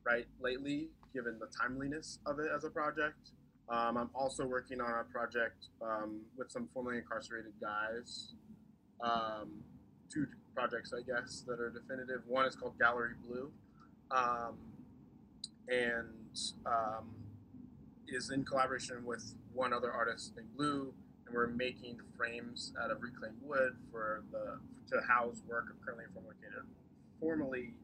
right, 0.04 0.26
lately, 0.40 0.88
given 1.14 1.38
the 1.38 1.48
timeliness 1.60 2.18
of 2.26 2.38
it 2.38 2.48
as 2.54 2.64
a 2.64 2.70
project. 2.70 3.30
Um, 3.68 3.96
I'm 3.96 4.10
also 4.14 4.46
working 4.46 4.80
on 4.80 4.90
a 4.90 5.04
project 5.04 5.66
um, 5.82 6.20
with 6.36 6.50
some 6.50 6.68
formerly 6.72 6.98
incarcerated 6.98 7.52
guys. 7.60 8.32
Um, 9.00 9.62
two 10.12 10.26
projects, 10.54 10.92
I 10.92 11.02
guess, 11.02 11.44
that 11.46 11.60
are 11.60 11.70
definitive. 11.70 12.22
One 12.26 12.46
is 12.46 12.54
called 12.54 12.78
Gallery 12.78 13.14
Blue, 13.26 13.50
um, 14.10 14.56
and 15.68 16.38
um, 16.64 17.10
is 18.08 18.30
in 18.30 18.44
collaboration 18.44 19.04
with 19.04 19.34
one 19.52 19.72
other 19.72 19.92
artist 19.92 20.32
named 20.36 20.56
Blue, 20.56 20.94
and 21.26 21.34
we're 21.34 21.48
making 21.48 21.98
frames 22.16 22.72
out 22.82 22.90
of 22.90 23.02
reclaimed 23.02 23.36
wood 23.42 23.76
for 23.90 24.22
the 24.32 24.58
to 24.88 25.02
house 25.06 25.42
work 25.48 25.66
of 25.70 25.84
currently 25.84 26.04
formerly 27.20 27.74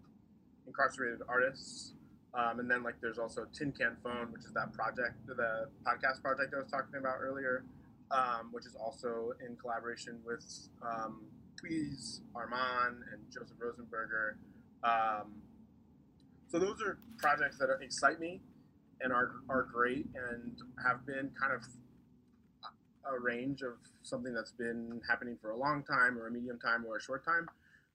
incarcerated 0.66 1.20
artists. 1.28 1.94
Um, 2.34 2.60
and 2.60 2.70
then 2.70 2.82
like 2.82 2.94
there's 3.00 3.18
also 3.18 3.46
Tin 3.52 3.72
Can 3.72 3.96
Phone, 4.02 4.32
which 4.32 4.44
is 4.44 4.52
that 4.52 4.72
project, 4.72 5.26
the 5.26 5.68
podcast 5.84 6.22
project 6.22 6.54
I 6.54 6.62
was 6.62 6.70
talking 6.70 6.96
about 6.96 7.16
earlier, 7.20 7.64
um, 8.10 8.48
which 8.52 8.64
is 8.64 8.74
also 8.74 9.32
in 9.46 9.56
collaboration 9.56 10.18
with 10.24 10.44
um, 10.82 11.22
Tweez, 11.60 12.20
Armand, 12.34 13.02
and 13.12 13.20
Joseph 13.30 13.56
Rosenberger. 13.58 14.36
Um, 14.82 15.32
so 16.50 16.58
those 16.58 16.80
are 16.82 16.98
projects 17.18 17.58
that 17.58 17.68
excite 17.82 18.20
me 18.20 18.40
and 19.00 19.12
are, 19.12 19.32
are 19.48 19.62
great 19.72 20.06
and 20.14 20.56
have 20.84 21.04
been 21.06 21.30
kind 21.38 21.52
of 21.52 21.64
a 23.04 23.18
range 23.18 23.62
of 23.62 23.74
something 24.02 24.34
that's 24.34 24.52
been 24.52 25.00
happening 25.08 25.36
for 25.40 25.50
a 25.50 25.56
long 25.56 25.82
time 25.82 26.18
or 26.18 26.26
a 26.26 26.30
medium 26.30 26.58
time 26.58 26.84
or 26.86 26.96
a 26.96 27.00
short 27.00 27.24
time 27.24 27.48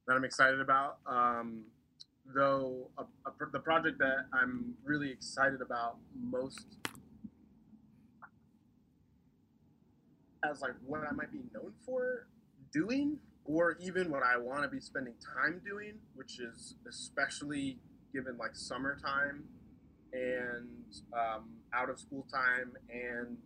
that 0.08 0.14
I'm 0.14 0.24
excited 0.24 0.60
about. 0.60 0.98
Um, 1.06 1.64
though 2.36 2.90
a, 2.98 3.04
a, 3.04 3.52
the 3.52 3.60
project 3.60 4.00
that 4.00 4.26
I'm 4.34 4.74
really 4.84 5.10
excited 5.10 5.62
about 5.62 5.98
most 6.20 6.66
as 10.44 10.62
like 10.62 10.74
what 10.86 11.02
I 11.10 11.14
might 11.14 11.32
be 11.32 11.40
known 11.54 11.74
for 11.86 12.28
doing 12.72 13.18
or 13.46 13.78
even 13.80 14.12
what 14.12 14.24
I 14.24 14.38
want 14.38 14.64
to 14.64 14.70
be 14.70 14.80
spending 14.80 15.14
time 15.36 15.62
doing, 15.66 15.94
which 16.16 16.40
is 16.40 16.76
especially 16.88 17.80
given 18.14 18.38
like 18.38 18.56
summertime 18.56 19.44
and 20.14 20.68
um, 21.14 21.50
out 21.74 21.90
of 21.90 22.00
school 22.00 22.26
time 22.32 22.74
and 22.90 23.38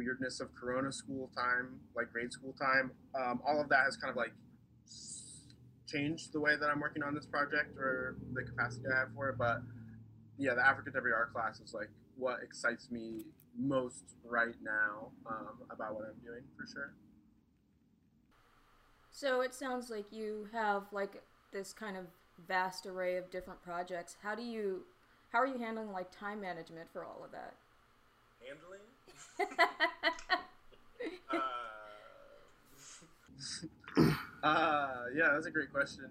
weirdness 0.00 0.40
of 0.40 0.48
Corona 0.54 0.90
school 0.90 1.30
time, 1.36 1.78
like 1.94 2.10
grade 2.10 2.32
school 2.32 2.54
time. 2.58 2.90
Um, 3.14 3.42
all 3.46 3.60
of 3.60 3.68
that 3.68 3.84
has 3.84 3.96
kind 3.96 4.10
of 4.10 4.16
like 4.16 4.32
changed 5.86 6.32
the 6.32 6.40
way 6.40 6.56
that 6.58 6.66
I'm 6.66 6.80
working 6.80 7.02
on 7.02 7.14
this 7.14 7.26
project 7.26 7.76
or 7.76 8.16
the 8.32 8.42
capacity 8.42 8.84
I 8.90 9.00
have 9.00 9.08
for 9.14 9.28
it. 9.28 9.36
But 9.38 9.60
yeah, 10.38 10.54
the 10.54 10.62
African 10.62 10.84
Contemporary 10.92 11.14
Art 11.14 11.32
class 11.34 11.60
is 11.60 11.74
like 11.74 11.90
what 12.16 12.38
excites 12.42 12.90
me 12.90 13.24
most 13.58 14.04
right 14.24 14.54
now 14.62 15.10
um, 15.26 15.58
about 15.70 15.94
what 15.94 16.04
I'm 16.04 16.24
doing 16.24 16.42
for 16.56 16.66
sure. 16.66 16.94
So 19.10 19.42
it 19.42 19.54
sounds 19.54 19.90
like 19.90 20.06
you 20.10 20.48
have 20.52 20.84
like 20.92 21.22
this 21.52 21.74
kind 21.74 21.96
of 21.96 22.06
vast 22.48 22.86
array 22.86 23.16
of 23.16 23.30
different 23.30 23.62
projects. 23.62 24.16
How 24.22 24.34
do 24.34 24.42
you 24.42 24.84
how 25.30 25.40
are 25.40 25.46
you 25.46 25.58
handling 25.58 25.92
like 25.92 26.10
time 26.10 26.40
management 26.40 26.88
for 26.92 27.04
all 27.04 27.22
of 27.22 27.32
that? 27.32 27.54
Handling? 28.40 28.80
Uh, 31.32 31.36
uh, 34.46 35.04
yeah, 35.14 35.30
that's 35.32 35.46
a 35.46 35.50
great 35.50 35.72
question. 35.72 36.10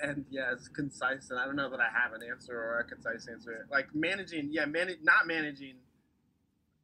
And 0.00 0.24
yeah, 0.30 0.52
it's 0.52 0.68
concise, 0.68 1.30
and 1.30 1.40
I 1.40 1.44
don't 1.44 1.56
know 1.56 1.70
that 1.70 1.80
I 1.80 1.88
have 1.92 2.12
an 2.12 2.20
answer 2.22 2.56
or 2.56 2.78
a 2.78 2.84
concise 2.84 3.26
answer. 3.26 3.66
Like 3.70 3.92
managing, 3.94 4.50
yeah, 4.52 4.64
manage 4.64 4.98
not 5.02 5.26
managing. 5.26 5.74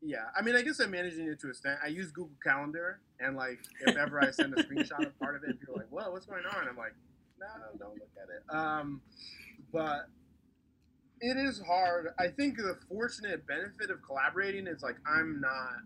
Yeah, 0.02 0.24
I 0.36 0.42
mean, 0.42 0.56
I 0.56 0.62
guess 0.62 0.80
I'm 0.80 0.90
managing 0.90 1.28
it 1.28 1.40
to 1.40 1.46
a 1.46 1.50
extent. 1.50 1.78
I 1.82 1.86
use 1.88 2.10
Google 2.10 2.36
Calendar, 2.42 3.00
and 3.20 3.36
like 3.36 3.60
if 3.86 3.96
ever 3.96 4.20
I 4.20 4.32
send 4.32 4.52
a 4.58 4.62
screenshot 4.64 5.06
of 5.06 5.16
part 5.20 5.36
of 5.36 5.44
it, 5.44 5.60
people 5.60 5.76
are 5.76 5.78
like, 5.78 5.90
"Whoa, 5.90 6.10
what's 6.10 6.26
going 6.26 6.42
on?" 6.44 6.68
I'm 6.68 6.76
like, 6.76 6.94
"No, 7.38 7.46
don't 7.78 7.94
look 7.94 8.10
at 8.20 8.28
it." 8.28 8.54
Um, 8.54 9.00
but 9.72 10.08
it 11.20 11.36
is 11.36 11.60
hard. 11.66 12.08
I 12.18 12.28
think 12.28 12.56
the 12.56 12.76
fortunate 12.88 13.46
benefit 13.46 13.90
of 13.90 14.02
collaborating 14.02 14.66
is 14.66 14.82
like 14.82 14.96
I'm 15.06 15.40
not 15.40 15.82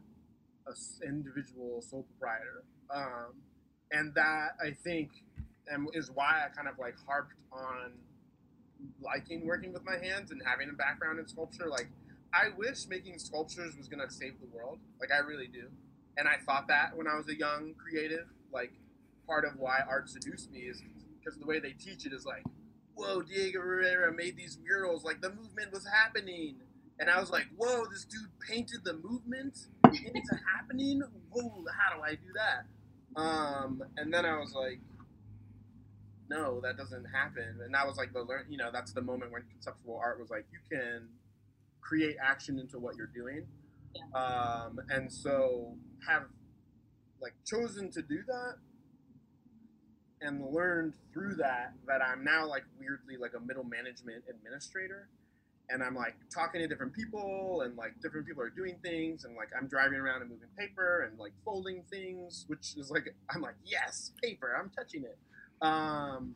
a 0.66 1.06
individual 1.06 1.82
sole 1.82 2.04
proprietor, 2.04 2.64
um, 2.94 3.34
and 3.92 4.14
that 4.14 4.50
I 4.62 4.76
think 4.84 5.10
and 5.68 5.88
is 5.94 6.10
why 6.10 6.44
I 6.44 6.48
kind 6.54 6.68
of 6.68 6.78
like 6.78 6.94
harped 7.06 7.34
on 7.52 7.92
liking 9.02 9.46
working 9.46 9.72
with 9.72 9.84
my 9.84 9.98
hands 9.98 10.30
and 10.30 10.40
having 10.44 10.70
a 10.70 10.72
background 10.72 11.18
in 11.18 11.28
sculpture. 11.28 11.68
Like 11.68 11.88
I 12.32 12.48
wish 12.56 12.86
making 12.88 13.18
sculptures 13.18 13.76
was 13.76 13.88
gonna 13.88 14.10
save 14.10 14.40
the 14.40 14.46
world. 14.46 14.78
Like 15.00 15.10
I 15.12 15.18
really 15.18 15.48
do, 15.48 15.68
and 16.16 16.28
I 16.28 16.36
thought 16.44 16.68
that 16.68 16.96
when 16.96 17.06
I 17.06 17.16
was 17.16 17.28
a 17.28 17.36
young 17.36 17.74
creative. 17.74 18.26
Like 18.50 18.72
part 19.26 19.44
of 19.44 19.58
why 19.58 19.80
art 19.86 20.08
seduced 20.08 20.50
me 20.50 20.60
is 20.60 20.82
because 21.18 21.38
the 21.38 21.44
way 21.46 21.60
they 21.60 21.72
teach 21.72 22.06
it 22.06 22.14
is 22.14 22.24
like 22.24 22.44
whoa, 22.98 23.22
Diego 23.22 23.60
Rivera 23.60 24.12
made 24.12 24.36
these 24.36 24.58
murals. 24.62 25.04
Like 25.04 25.20
the 25.20 25.30
movement 25.30 25.72
was 25.72 25.86
happening. 25.86 26.56
And 26.98 27.08
I 27.08 27.20
was 27.20 27.30
like, 27.30 27.46
whoa, 27.56 27.84
this 27.92 28.04
dude 28.04 28.28
painted 28.48 28.80
the 28.84 28.94
movement 28.94 29.56
into 29.84 30.38
happening? 30.54 31.00
Whoa, 31.30 31.64
how 31.72 31.96
do 31.96 32.02
I 32.02 32.10
do 32.10 32.32
that? 32.34 33.20
Um, 33.20 33.82
and 33.96 34.12
then 34.12 34.26
I 34.26 34.38
was 34.38 34.52
like, 34.52 34.80
no, 36.28 36.60
that 36.60 36.76
doesn't 36.76 37.04
happen. 37.04 37.60
And 37.64 37.72
that 37.72 37.86
was 37.86 37.96
like 37.96 38.12
the 38.12 38.22
learn, 38.22 38.46
you 38.50 38.58
know, 38.58 38.70
that's 38.72 38.92
the 38.92 39.00
moment 39.00 39.32
when 39.32 39.42
conceptual 39.50 39.98
art 40.02 40.18
was 40.20 40.28
like, 40.28 40.44
you 40.52 40.58
can 40.70 41.08
create 41.80 42.16
action 42.22 42.58
into 42.58 42.78
what 42.78 42.96
you're 42.96 43.06
doing. 43.14 43.46
Yeah. 43.94 44.20
Um, 44.20 44.80
and 44.90 45.10
so 45.10 45.76
have 46.06 46.24
like 47.22 47.34
chosen 47.46 47.90
to 47.92 48.02
do 48.02 48.18
that 48.26 48.56
and 50.20 50.44
learned 50.52 50.94
through 51.12 51.34
that 51.36 51.72
that 51.86 52.02
I'm 52.02 52.24
now 52.24 52.46
like 52.46 52.64
weirdly 52.78 53.16
like 53.16 53.32
a 53.36 53.40
middle 53.40 53.64
management 53.64 54.24
administrator. 54.28 55.08
And 55.70 55.82
I'm 55.82 55.94
like 55.94 56.16
talking 56.34 56.62
to 56.62 56.66
different 56.66 56.94
people 56.94 57.62
and 57.64 57.76
like 57.76 58.00
different 58.00 58.26
people 58.26 58.42
are 58.42 58.50
doing 58.50 58.76
things 58.82 59.24
and 59.24 59.36
like 59.36 59.50
I'm 59.56 59.68
driving 59.68 59.98
around 59.98 60.22
and 60.22 60.30
moving 60.30 60.48
paper 60.58 61.08
and 61.08 61.18
like 61.18 61.32
folding 61.44 61.82
things, 61.90 62.44
which 62.48 62.74
is 62.76 62.90
like 62.90 63.14
I'm 63.34 63.42
like, 63.42 63.56
yes, 63.64 64.12
paper, 64.22 64.56
I'm 64.58 64.70
touching 64.70 65.04
it. 65.04 65.18
Um 65.60 66.34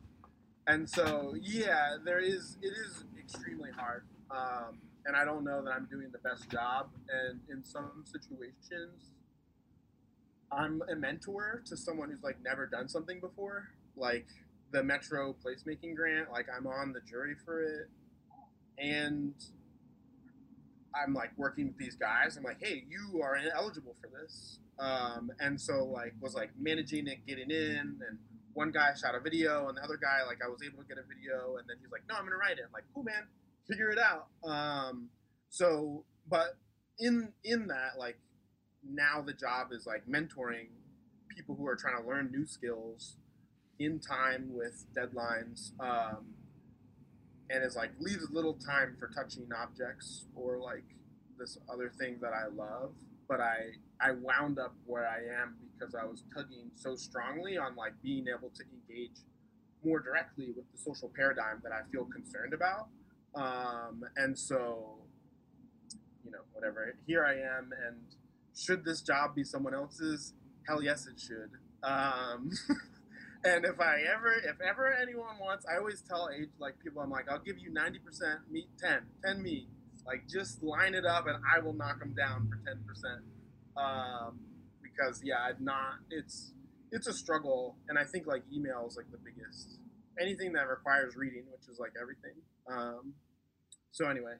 and 0.67 0.89
so 0.89 1.35
yeah, 1.41 1.97
there 2.03 2.19
is 2.19 2.57
it 2.61 2.73
is 2.73 3.03
extremely 3.19 3.71
hard. 3.71 4.03
Um 4.29 4.79
and 5.05 5.15
I 5.15 5.25
don't 5.25 5.43
know 5.43 5.63
that 5.63 5.71
I'm 5.71 5.85
doing 5.91 6.09
the 6.11 6.19
best 6.19 6.49
job. 6.49 6.89
And 7.09 7.39
in 7.49 7.63
some 7.63 8.03
situations, 8.05 9.12
I'm 10.57 10.81
a 10.91 10.95
mentor 10.95 11.63
to 11.67 11.77
someone 11.77 12.09
who's 12.09 12.23
like 12.23 12.37
never 12.43 12.65
done 12.65 12.87
something 12.87 13.19
before, 13.19 13.69
like 13.95 14.27
the 14.71 14.83
Metro 14.83 15.35
placemaking 15.45 15.95
grant. 15.95 16.31
Like 16.31 16.47
I'm 16.55 16.67
on 16.67 16.93
the 16.93 17.01
jury 17.01 17.35
for 17.45 17.61
it, 17.61 17.89
and 18.77 19.33
I'm 20.93 21.13
like 21.13 21.31
working 21.37 21.67
with 21.67 21.77
these 21.77 21.95
guys. 21.95 22.37
I'm 22.37 22.43
like, 22.43 22.59
hey, 22.61 22.83
you 22.89 23.21
are 23.21 23.35
ineligible 23.35 23.95
for 24.01 24.09
this, 24.09 24.59
um, 24.79 25.31
and 25.39 25.59
so 25.59 25.85
like 25.85 26.13
was 26.21 26.33
like 26.33 26.51
managing 26.59 27.07
it, 27.07 27.25
getting 27.27 27.49
in, 27.49 27.99
and 28.07 28.17
one 28.53 28.71
guy 28.71 28.91
shot 28.93 29.15
a 29.15 29.19
video, 29.19 29.67
and 29.69 29.77
the 29.77 29.81
other 29.83 29.97
guy 29.97 30.25
like 30.27 30.39
I 30.45 30.49
was 30.49 30.61
able 30.63 30.81
to 30.83 30.87
get 30.87 30.97
a 30.97 31.07
video, 31.07 31.57
and 31.57 31.67
then 31.67 31.77
he's 31.81 31.91
like, 31.91 32.03
no, 32.07 32.15
I'm 32.15 32.23
gonna 32.23 32.37
write 32.37 32.57
it. 32.57 32.65
I'm 32.65 32.73
like, 32.73 32.85
cool, 32.93 33.03
man, 33.03 33.27
figure 33.67 33.89
it 33.89 33.99
out. 33.99 34.27
Um, 34.47 35.09
so, 35.49 36.03
but 36.29 36.57
in 36.99 37.33
in 37.43 37.67
that 37.67 37.97
like 37.97 38.17
now 38.89 39.21
the 39.21 39.33
job 39.33 39.71
is 39.71 39.85
like 39.85 40.07
mentoring 40.07 40.67
people 41.29 41.55
who 41.55 41.67
are 41.67 41.75
trying 41.75 42.01
to 42.01 42.07
learn 42.07 42.31
new 42.31 42.45
skills 42.45 43.15
in 43.79 43.99
time 43.99 44.49
with 44.53 44.85
deadlines 44.95 45.71
um, 45.79 46.25
and 47.49 47.63
is 47.63 47.75
like 47.75 47.91
leaves 47.99 48.29
little 48.31 48.53
time 48.53 48.95
for 48.99 49.07
touching 49.07 49.47
objects 49.59 50.25
or 50.35 50.57
like 50.57 50.83
this 51.37 51.57
other 51.71 51.91
thing 51.99 52.17
that 52.21 52.33
i 52.33 52.47
love. 52.47 52.91
But 53.27 53.41
i 53.41 53.57
i 53.99 54.11
wound 54.11 54.59
up 54.59 54.75
where 54.85 55.07
i 55.07 55.41
am 55.41 55.55
because 55.77 55.95
i 55.95 56.05
was 56.05 56.23
tugging 56.33 56.69
so 56.75 56.95
strongly 56.95 57.57
on 57.57 57.75
like 57.75 57.93
being 58.01 58.27
able 58.27 58.49
to 58.49 58.63
engage 58.71 59.17
more 59.83 59.99
directly 59.99 60.51
with 60.55 60.71
the 60.71 60.77
social 60.77 61.11
paradigm 61.15 61.59
that 61.63 61.71
i 61.71 61.81
feel 61.91 62.05
concerned 62.05 62.53
about. 62.53 62.87
Um, 63.35 64.05
and 64.15 64.37
so 64.37 64.97
you 66.23 66.31
know 66.31 66.41
whatever 66.53 66.95
here 67.07 67.25
i 67.25 67.33
am 67.33 67.71
and 67.87 67.97
should 68.55 68.85
this 68.85 69.01
job 69.01 69.35
be 69.35 69.43
someone 69.43 69.73
else's? 69.73 70.33
Hell 70.67 70.81
yes, 70.81 71.07
it 71.07 71.19
should. 71.19 71.51
Um, 71.83 72.51
and 73.43 73.65
if 73.65 73.79
I 73.79 74.01
ever, 74.13 74.33
if 74.33 74.61
ever 74.61 74.93
anyone 74.93 75.37
wants, 75.39 75.65
I 75.71 75.77
always 75.77 76.01
tell 76.01 76.29
age 76.35 76.49
like 76.59 76.79
people, 76.79 77.01
I'm 77.01 77.09
like, 77.09 77.29
I'll 77.29 77.39
give 77.39 77.57
you 77.57 77.71
90% 77.71 77.97
meat, 78.49 78.67
10, 78.79 78.99
10 79.25 79.41
meat. 79.41 79.67
Like 80.05 80.27
just 80.29 80.61
line 80.61 80.95
it 80.95 81.05
up, 81.05 81.27
and 81.27 81.37
I 81.43 81.59
will 81.59 81.73
knock 81.73 81.99
them 81.99 82.13
down 82.13 82.49
for 82.49 82.57
10%. 82.57 83.19
Um, 83.81 84.39
because 84.81 85.21
yeah, 85.23 85.37
I'm 85.39 85.63
not. 85.63 85.95
It's 86.09 86.53
it's 86.91 87.07
a 87.07 87.13
struggle, 87.13 87.77
and 87.89 87.97
I 87.97 88.03
think 88.03 88.27
like 88.27 88.43
email 88.53 88.85
is 88.87 88.97
like 88.97 89.09
the 89.11 89.17
biggest. 89.17 89.79
Anything 90.19 90.53
that 90.53 90.67
requires 90.67 91.15
reading, 91.15 91.43
which 91.51 91.67
is 91.71 91.79
like 91.79 91.93
everything. 91.99 92.35
Um, 92.69 93.13
so 93.91 94.07
anyway, 94.07 94.35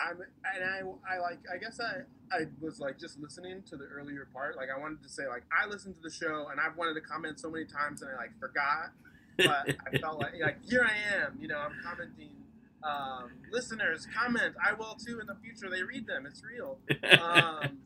I'm 0.00 0.16
and 0.54 0.64
I 0.64 1.14
I 1.14 1.18
like 1.18 1.38
I 1.52 1.58
guess 1.58 1.78
I 1.80 2.02
I 2.34 2.46
was 2.60 2.80
like 2.80 2.98
just 2.98 3.18
listening 3.20 3.62
to 3.70 3.76
the 3.76 3.84
earlier 3.84 4.26
part. 4.32 4.56
Like 4.56 4.68
I 4.74 4.78
wanted 4.78 5.02
to 5.02 5.08
say 5.08 5.26
like 5.28 5.44
I 5.52 5.66
listened 5.68 5.96
to 5.96 6.02
the 6.02 6.10
show 6.14 6.48
and 6.50 6.60
I've 6.60 6.76
wanted 6.76 6.94
to 6.94 7.00
comment 7.00 7.38
so 7.40 7.50
many 7.50 7.64
times 7.66 8.02
and 8.02 8.10
I 8.10 8.16
like 8.16 8.38
forgot, 8.40 8.92
but 9.36 9.76
I 9.92 9.98
felt 10.00 10.20
like 10.20 10.34
like 10.40 10.64
here 10.64 10.84
I 10.88 10.94
am. 11.24 11.38
You 11.40 11.48
know, 11.48 11.58
I'm 11.58 11.74
commenting. 11.84 12.30
Um, 12.82 13.32
listeners, 13.52 14.06
comment. 14.16 14.54
I 14.64 14.72
will 14.72 14.96
too 15.06 15.20
in 15.20 15.26
the 15.26 15.36
future. 15.42 15.68
They 15.68 15.82
read 15.82 16.06
them. 16.06 16.24
It's 16.24 16.42
real. 16.42 16.78
Um, 17.20 17.80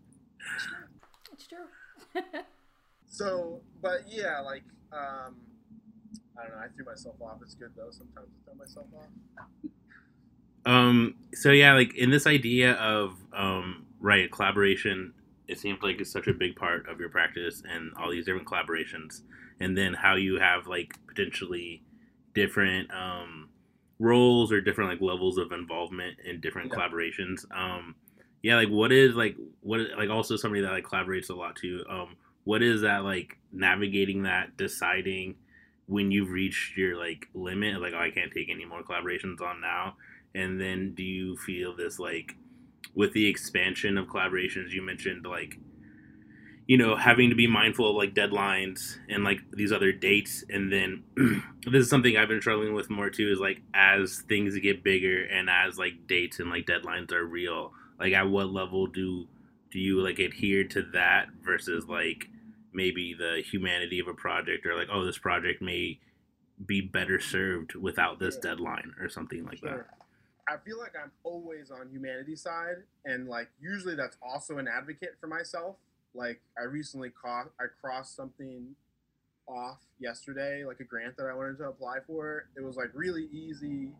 It's 1.32 1.48
true. 1.48 2.22
so, 3.08 3.60
but 3.82 4.02
yeah, 4.08 4.38
like 4.40 4.62
um, 4.92 5.34
I 6.38 6.42
don't 6.46 6.52
know. 6.52 6.62
I 6.62 6.68
threw 6.76 6.84
myself 6.84 7.16
off. 7.20 7.38
It's 7.42 7.54
good 7.56 7.72
though. 7.76 7.90
Sometimes 7.90 8.28
I 8.28 8.44
throw 8.44 8.54
myself 8.54 8.86
off. 8.96 9.08
Um. 10.66 11.14
So 11.34 11.50
yeah, 11.50 11.74
like 11.74 11.94
in 11.94 12.10
this 12.10 12.26
idea 12.26 12.72
of 12.74 13.16
um, 13.32 13.86
right 14.00 14.30
collaboration, 14.30 15.12
it 15.48 15.58
seems 15.58 15.82
like 15.82 16.00
it's 16.00 16.10
such 16.10 16.26
a 16.26 16.32
big 16.32 16.56
part 16.56 16.88
of 16.88 17.00
your 17.00 17.08
practice 17.08 17.62
and 17.68 17.92
all 17.96 18.10
these 18.10 18.24
different 18.24 18.46
collaborations, 18.46 19.20
and 19.60 19.76
then 19.76 19.94
how 19.94 20.14
you 20.16 20.38
have 20.38 20.66
like 20.66 20.94
potentially 21.06 21.82
different 22.34 22.90
um 22.92 23.48
roles 24.00 24.50
or 24.50 24.60
different 24.60 24.90
like 24.90 25.00
levels 25.00 25.38
of 25.38 25.52
involvement 25.52 26.18
in 26.24 26.40
different 26.40 26.70
Yeah. 26.72 26.78
collaborations. 26.78 27.44
Um. 27.56 27.94
Yeah, 28.42 28.56
like 28.56 28.68
what 28.68 28.92
is 28.92 29.14
like 29.14 29.36
what 29.60 29.80
like 29.96 30.10
also 30.10 30.36
somebody 30.36 30.62
that 30.62 30.72
like 30.72 30.84
collaborates 30.84 31.30
a 31.30 31.34
lot 31.34 31.56
too. 31.56 31.84
Um. 31.88 32.16
What 32.44 32.62
is 32.62 32.82
that 32.82 33.04
like 33.04 33.38
navigating 33.52 34.24
that 34.24 34.56
deciding 34.58 35.36
when 35.86 36.10
you've 36.10 36.30
reached 36.30 36.76
your 36.76 36.96
like 36.98 37.26
limit 37.34 37.80
like 37.80 37.92
oh 37.94 37.98
I 38.00 38.10
can't 38.10 38.30
take 38.32 38.48
any 38.50 38.64
more 38.66 38.82
collaborations 38.82 39.40
on 39.40 39.60
now 39.62 39.96
and 40.34 40.60
then 40.60 40.94
do 40.94 41.02
you 41.02 41.36
feel 41.36 41.74
this 41.74 41.98
like 41.98 42.36
with 42.94 43.12
the 43.12 43.26
expansion 43.28 43.96
of 43.98 44.06
collaborations 44.06 44.70
you 44.70 44.82
mentioned 44.82 45.24
like 45.26 45.58
you 46.66 46.78
know 46.78 46.96
having 46.96 47.28
to 47.30 47.36
be 47.36 47.46
mindful 47.46 47.90
of 47.90 47.96
like 47.96 48.14
deadlines 48.14 48.96
and 49.08 49.22
like 49.24 49.40
these 49.52 49.72
other 49.72 49.92
dates 49.92 50.44
and 50.48 50.72
then 50.72 51.02
this 51.70 51.82
is 51.84 51.90
something 51.90 52.16
i've 52.16 52.28
been 52.28 52.40
struggling 52.40 52.74
with 52.74 52.88
more 52.90 53.10
too 53.10 53.30
is 53.30 53.38
like 53.38 53.60
as 53.74 54.22
things 54.28 54.58
get 54.60 54.82
bigger 54.82 55.24
and 55.24 55.50
as 55.50 55.78
like 55.78 56.06
dates 56.06 56.40
and 56.40 56.50
like 56.50 56.66
deadlines 56.66 57.12
are 57.12 57.24
real 57.24 57.72
like 57.98 58.12
at 58.12 58.28
what 58.28 58.48
level 58.50 58.86
do 58.86 59.26
do 59.70 59.78
you 59.78 60.00
like 60.00 60.18
adhere 60.18 60.64
to 60.64 60.82
that 60.92 61.26
versus 61.44 61.86
like 61.88 62.28
maybe 62.72 63.14
the 63.14 63.42
humanity 63.50 63.98
of 63.98 64.08
a 64.08 64.14
project 64.14 64.64
or 64.66 64.74
like 64.74 64.88
oh 64.90 65.04
this 65.04 65.18
project 65.18 65.60
may 65.60 65.98
be 66.66 66.80
better 66.80 67.20
served 67.20 67.74
without 67.74 68.18
this 68.18 68.36
Yeah. 68.36 68.50
deadline 68.50 68.94
or 69.00 69.08
something 69.08 69.44
like 69.44 69.60
that 69.60 69.68
Sure. 69.70 69.86
I 70.48 70.56
feel 70.64 70.78
like 70.78 70.92
I'm 71.00 71.10
always 71.22 71.70
on 71.70 71.88
humanity's 71.90 72.42
side, 72.42 72.82
and 73.04 73.28
like 73.28 73.48
usually 73.60 73.94
that's 73.94 74.16
also 74.22 74.58
an 74.58 74.68
advocate 74.68 75.16
for 75.20 75.26
myself. 75.26 75.76
Like 76.14 76.40
I 76.58 76.64
recently 76.64 77.10
caught, 77.10 77.50
I 77.58 77.64
crossed 77.80 78.14
something 78.14 78.74
off 79.48 79.78
yesterday, 79.98 80.64
like 80.64 80.80
a 80.80 80.84
grant 80.84 81.16
that 81.16 81.26
I 81.26 81.34
wanted 81.34 81.58
to 81.58 81.68
apply 81.68 81.98
for. 82.06 82.46
It 82.56 82.62
was 82.62 82.76
like 82.76 82.90
really 82.94 83.28
easy. 83.32 83.92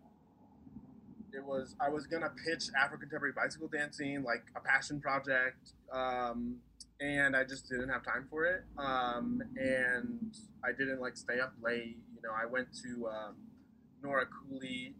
It 1.33 1.45
was 1.45 1.75
I 1.81 1.89
was 1.89 2.07
gonna 2.07 2.31
pitch 2.47 2.65
Afro 2.79 2.99
contemporary 2.99 3.33
bicycle 3.33 3.69
dancing, 3.69 4.23
like 4.23 4.45
a 4.55 4.61
passion 4.61 5.01
project, 5.01 5.73
um, 5.93 6.57
and 7.01 7.35
I 7.35 7.45
just 7.45 7.69
didn't 7.69 7.89
have 7.89 8.05
time 8.05 8.27
for 8.31 8.45
it. 8.45 8.65
Um, 8.79 9.43
and 9.57 10.37
I 10.65 10.73
didn't 10.73 11.01
like 11.01 11.17
stay 11.17 11.41
up 11.41 11.55
late. 11.63 11.97
You 12.15 12.23
know, 12.23 12.31
I 12.37 12.47
went 12.47 12.69
to 12.83 13.09
um, 13.09 13.35
Nora 14.03 14.27
Cooley 14.27 14.95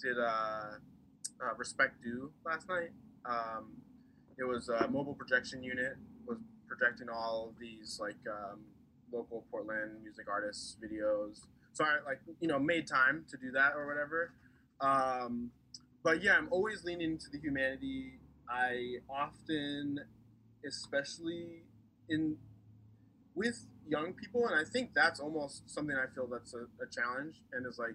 did 0.00 0.18
uh, 0.18 0.78
uh, 1.42 1.54
Respect 1.56 2.02
Due 2.02 2.30
last 2.44 2.68
night. 2.68 2.90
Um, 3.24 3.72
it 4.38 4.44
was 4.44 4.68
a 4.68 4.88
mobile 4.88 5.14
projection 5.14 5.62
unit 5.62 5.96
was 6.26 6.38
projecting 6.66 7.08
all 7.08 7.50
of 7.50 7.58
these 7.60 7.98
like 8.00 8.16
um, 8.28 8.60
local 9.12 9.44
Portland 9.50 10.02
music 10.02 10.26
artists 10.30 10.76
videos. 10.82 11.40
So 11.72 11.84
I 11.84 11.96
like 12.06 12.20
you 12.40 12.48
know 12.48 12.58
made 12.58 12.86
time 12.86 13.24
to 13.30 13.36
do 13.36 13.50
that 13.52 13.72
or 13.76 13.86
whatever. 13.86 14.32
Um, 14.80 15.50
but 16.02 16.22
yeah, 16.22 16.34
I'm 16.36 16.48
always 16.50 16.84
leaning 16.84 17.12
into 17.12 17.30
the 17.30 17.38
humanity. 17.38 18.18
I 18.48 18.96
often, 19.08 20.00
especially 20.66 21.62
in 22.08 22.36
with 23.34 23.66
young 23.88 24.12
people, 24.12 24.46
and 24.46 24.54
I 24.54 24.64
think 24.64 24.90
that's 24.94 25.20
almost 25.20 25.68
something 25.70 25.96
I 25.96 26.12
feel 26.14 26.26
that's 26.26 26.54
a, 26.54 26.66
a 26.82 26.86
challenge 26.90 27.36
and 27.52 27.66
is 27.66 27.78
like 27.78 27.94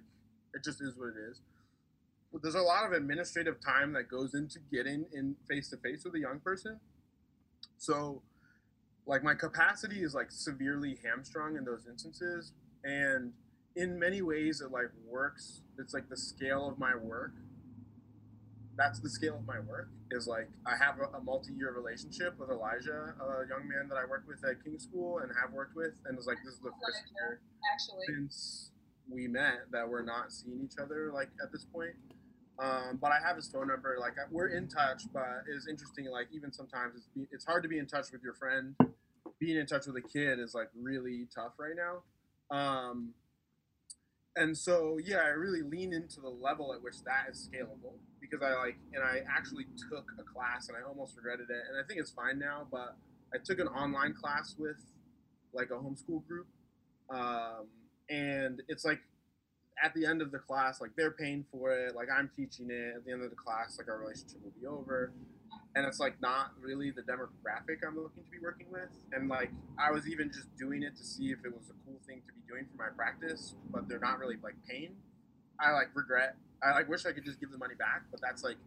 it 0.53 0.63
just 0.63 0.81
is 0.81 0.95
what 0.97 1.09
it 1.09 1.29
is 1.29 1.41
there's 2.41 2.55
a 2.55 2.61
lot 2.61 2.85
of 2.85 2.91
administrative 2.91 3.59
time 3.59 3.93
that 3.93 4.09
goes 4.09 4.33
into 4.33 4.59
getting 4.71 5.05
in 5.11 5.35
face 5.47 5.69
to 5.69 5.77
face 5.77 6.03
with 6.03 6.13
a 6.15 6.19
young 6.19 6.39
person. 6.39 6.79
So, 7.77 8.21
like, 9.05 9.23
my 9.23 9.33
capacity 9.33 10.03
is 10.03 10.13
like 10.13 10.31
severely 10.31 10.99
hamstrung 11.03 11.57
in 11.57 11.65
those 11.65 11.87
instances. 11.89 12.51
And 12.83 13.33
in 13.75 13.97
many 13.97 14.21
ways, 14.21 14.61
it 14.61 14.71
like 14.71 14.89
works. 15.07 15.61
It's 15.79 15.93
like 15.93 16.09
the 16.09 16.17
scale 16.17 16.67
of 16.67 16.77
my 16.77 16.95
work. 16.95 17.33
That's 18.77 18.99
the 18.99 19.09
scale 19.09 19.35
of 19.35 19.45
my 19.45 19.59
work. 19.59 19.89
Is 20.11 20.27
like 20.27 20.49
I 20.65 20.75
have 20.77 20.99
a, 20.99 21.17
a 21.17 21.21
multi-year 21.21 21.73
relationship 21.73 22.37
with 22.39 22.49
Elijah, 22.49 23.13
a 23.19 23.47
young 23.49 23.67
man 23.67 23.89
that 23.89 23.97
I 23.97 24.05
work 24.05 24.23
with 24.27 24.43
at 24.43 24.63
King 24.63 24.79
School 24.79 25.19
and 25.19 25.31
have 25.41 25.53
worked 25.53 25.75
with, 25.75 25.93
and 26.05 26.17
it's 26.17 26.27
like 26.27 26.37
this 26.45 26.55
is 26.55 26.59
the 26.59 26.71
first 26.71 27.03
year 27.15 27.41
actually. 27.73 28.05
since 28.07 28.71
we 29.11 29.27
met 29.27 29.65
that 29.71 29.87
we're 29.87 30.03
not 30.03 30.31
seeing 30.31 30.61
each 30.63 30.77
other 30.81 31.11
like 31.13 31.29
at 31.43 31.51
this 31.51 31.65
point. 31.65 31.93
Um, 32.61 32.99
but 33.01 33.11
I 33.11 33.19
have 33.25 33.37
his 33.37 33.47
phone 33.47 33.67
number. 33.67 33.97
Like 33.99 34.13
we're 34.31 34.49
in 34.49 34.67
touch, 34.67 35.03
but 35.13 35.43
it's 35.47 35.67
interesting. 35.67 36.05
Like 36.11 36.27
even 36.33 36.51
sometimes 36.51 36.95
it's 36.97 37.07
be, 37.15 37.25
it's 37.31 37.45
hard 37.45 37.63
to 37.63 37.69
be 37.69 37.77
in 37.77 37.87
touch 37.87 38.11
with 38.11 38.21
your 38.21 38.33
friend. 38.33 38.75
Being 39.39 39.57
in 39.57 39.65
touch 39.65 39.87
with 39.87 39.95
a 39.95 40.01
kid 40.01 40.39
is 40.39 40.53
like 40.53 40.67
really 40.75 41.27
tough 41.33 41.53
right 41.57 41.75
now. 41.75 42.03
Um, 42.55 43.13
and 44.35 44.57
so 44.57 44.97
yeah, 45.03 45.19
I 45.19 45.29
really 45.29 45.61
lean 45.61 45.93
into 45.93 46.19
the 46.19 46.29
level 46.29 46.73
at 46.73 46.83
which 46.83 47.01
that 47.05 47.27
is 47.31 47.49
scalable 47.49 47.93
because 48.19 48.41
I 48.41 48.53
like 48.55 48.77
and 48.93 49.03
I 49.03 49.21
actually 49.29 49.65
took 49.89 50.05
a 50.19 50.23
class 50.23 50.67
and 50.67 50.77
I 50.77 50.87
almost 50.87 51.15
regretted 51.15 51.49
it. 51.49 51.63
And 51.69 51.79
I 51.79 51.87
think 51.87 52.01
it's 52.01 52.11
fine 52.11 52.39
now, 52.39 52.67
but 52.69 52.97
I 53.33 53.37
took 53.43 53.59
an 53.59 53.67
online 53.67 54.13
class 54.13 54.55
with 54.57 54.77
like 55.53 55.69
a 55.71 55.75
homeschool 55.75 56.27
group. 56.27 56.47
Um, 57.09 57.67
and 58.09 58.61
it's 58.67 58.83
like 58.83 58.99
at 59.83 59.93
the 59.93 60.05
end 60.05 60.21
of 60.21 60.31
the 60.31 60.39
class, 60.39 60.81
like 60.81 60.91
they're 60.95 61.11
paying 61.11 61.45
for 61.51 61.71
it, 61.71 61.95
like 61.95 62.07
I'm 62.15 62.29
teaching 62.35 62.69
it. 62.69 62.95
At 62.97 63.05
the 63.05 63.11
end 63.11 63.23
of 63.23 63.29
the 63.29 63.35
class, 63.35 63.77
like 63.77 63.87
our 63.87 63.99
relationship 63.99 64.43
will 64.43 64.53
be 64.59 64.67
over, 64.67 65.11
and 65.75 65.85
it's 65.85 65.99
like 65.99 66.19
not 66.21 66.51
really 66.61 66.91
the 66.91 67.01
demographic 67.01 67.85
I'm 67.87 67.95
looking 67.95 68.23
to 68.23 68.29
be 68.29 68.39
working 68.41 68.67
with. 68.71 68.89
And 69.13 69.29
like 69.29 69.51
I 69.77 69.91
was 69.91 70.07
even 70.07 70.31
just 70.31 70.55
doing 70.57 70.83
it 70.83 70.95
to 70.97 71.03
see 71.03 71.31
if 71.31 71.39
it 71.45 71.53
was 71.53 71.69
a 71.69 71.77
cool 71.85 71.99
thing 72.07 72.21
to 72.27 72.33
be 72.33 72.41
doing 72.47 72.65
for 72.71 72.77
my 72.77 72.89
practice, 72.95 73.55
but 73.71 73.87
they're 73.87 73.99
not 73.99 74.19
really 74.19 74.35
like 74.43 74.55
paying. 74.69 74.95
I 75.59 75.71
like 75.71 75.89
regret. 75.93 76.35
I 76.63 76.71
like 76.71 76.89
wish 76.89 77.05
I 77.05 77.11
could 77.11 77.25
just 77.25 77.39
give 77.39 77.51
the 77.51 77.57
money 77.57 77.75
back, 77.75 78.03
but 78.11 78.19
that's 78.21 78.43
like 78.43 78.57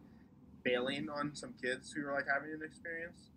bailing 0.63 1.09
on 1.09 1.35
some 1.35 1.53
kids 1.61 1.91
who 1.91 2.07
are 2.07 2.13
like 2.13 2.25
having 2.31 2.51
an 2.53 2.61
experience. 2.63 3.29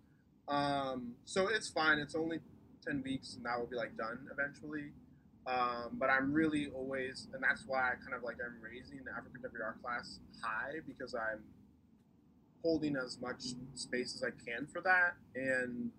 Um, 0.47 1.13
so 1.25 1.47
it's 1.47 1.67
fine. 1.67 1.99
It's 1.99 2.15
only 2.15 2.39
ten 2.85 3.03
weeks, 3.03 3.35
and 3.35 3.45
that 3.45 3.59
will 3.59 3.67
be 3.67 3.75
like 3.75 3.97
done 3.97 4.27
eventually. 4.31 4.91
Um, 5.47 5.91
but 5.93 6.09
I'm 6.09 6.33
really 6.33 6.67
always, 6.75 7.27
and 7.33 7.41
that's 7.41 7.63
why 7.65 7.79
I 7.79 7.95
kind 8.03 8.13
of 8.13 8.23
like 8.23 8.35
I'm 8.45 8.61
raising 8.61 8.99
the 9.05 9.11
African 9.11 9.41
art 9.63 9.81
class 9.81 10.19
high 10.43 10.79
because 10.85 11.15
I'm 11.15 11.39
holding 12.61 12.97
as 12.97 13.17
much 13.21 13.43
space 13.75 14.13
as 14.15 14.23
I 14.23 14.31
can 14.45 14.67
for 14.67 14.81
that, 14.81 15.15
and 15.35 15.91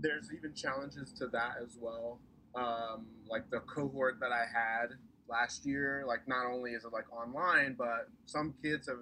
there's 0.00 0.28
even 0.36 0.54
challenges 0.54 1.12
to 1.14 1.28
that 1.28 1.56
as 1.62 1.78
well. 1.80 2.18
Um, 2.54 3.06
like 3.26 3.48
the 3.50 3.60
cohort 3.60 4.18
that 4.20 4.32
I 4.32 4.44
had 4.52 4.88
last 5.26 5.64
year, 5.64 6.04
like 6.06 6.28
not 6.28 6.46
only 6.46 6.72
is 6.72 6.84
it 6.84 6.92
like 6.92 7.10
online, 7.10 7.74
but 7.78 8.08
some 8.26 8.54
kids 8.62 8.88
have 8.88 8.98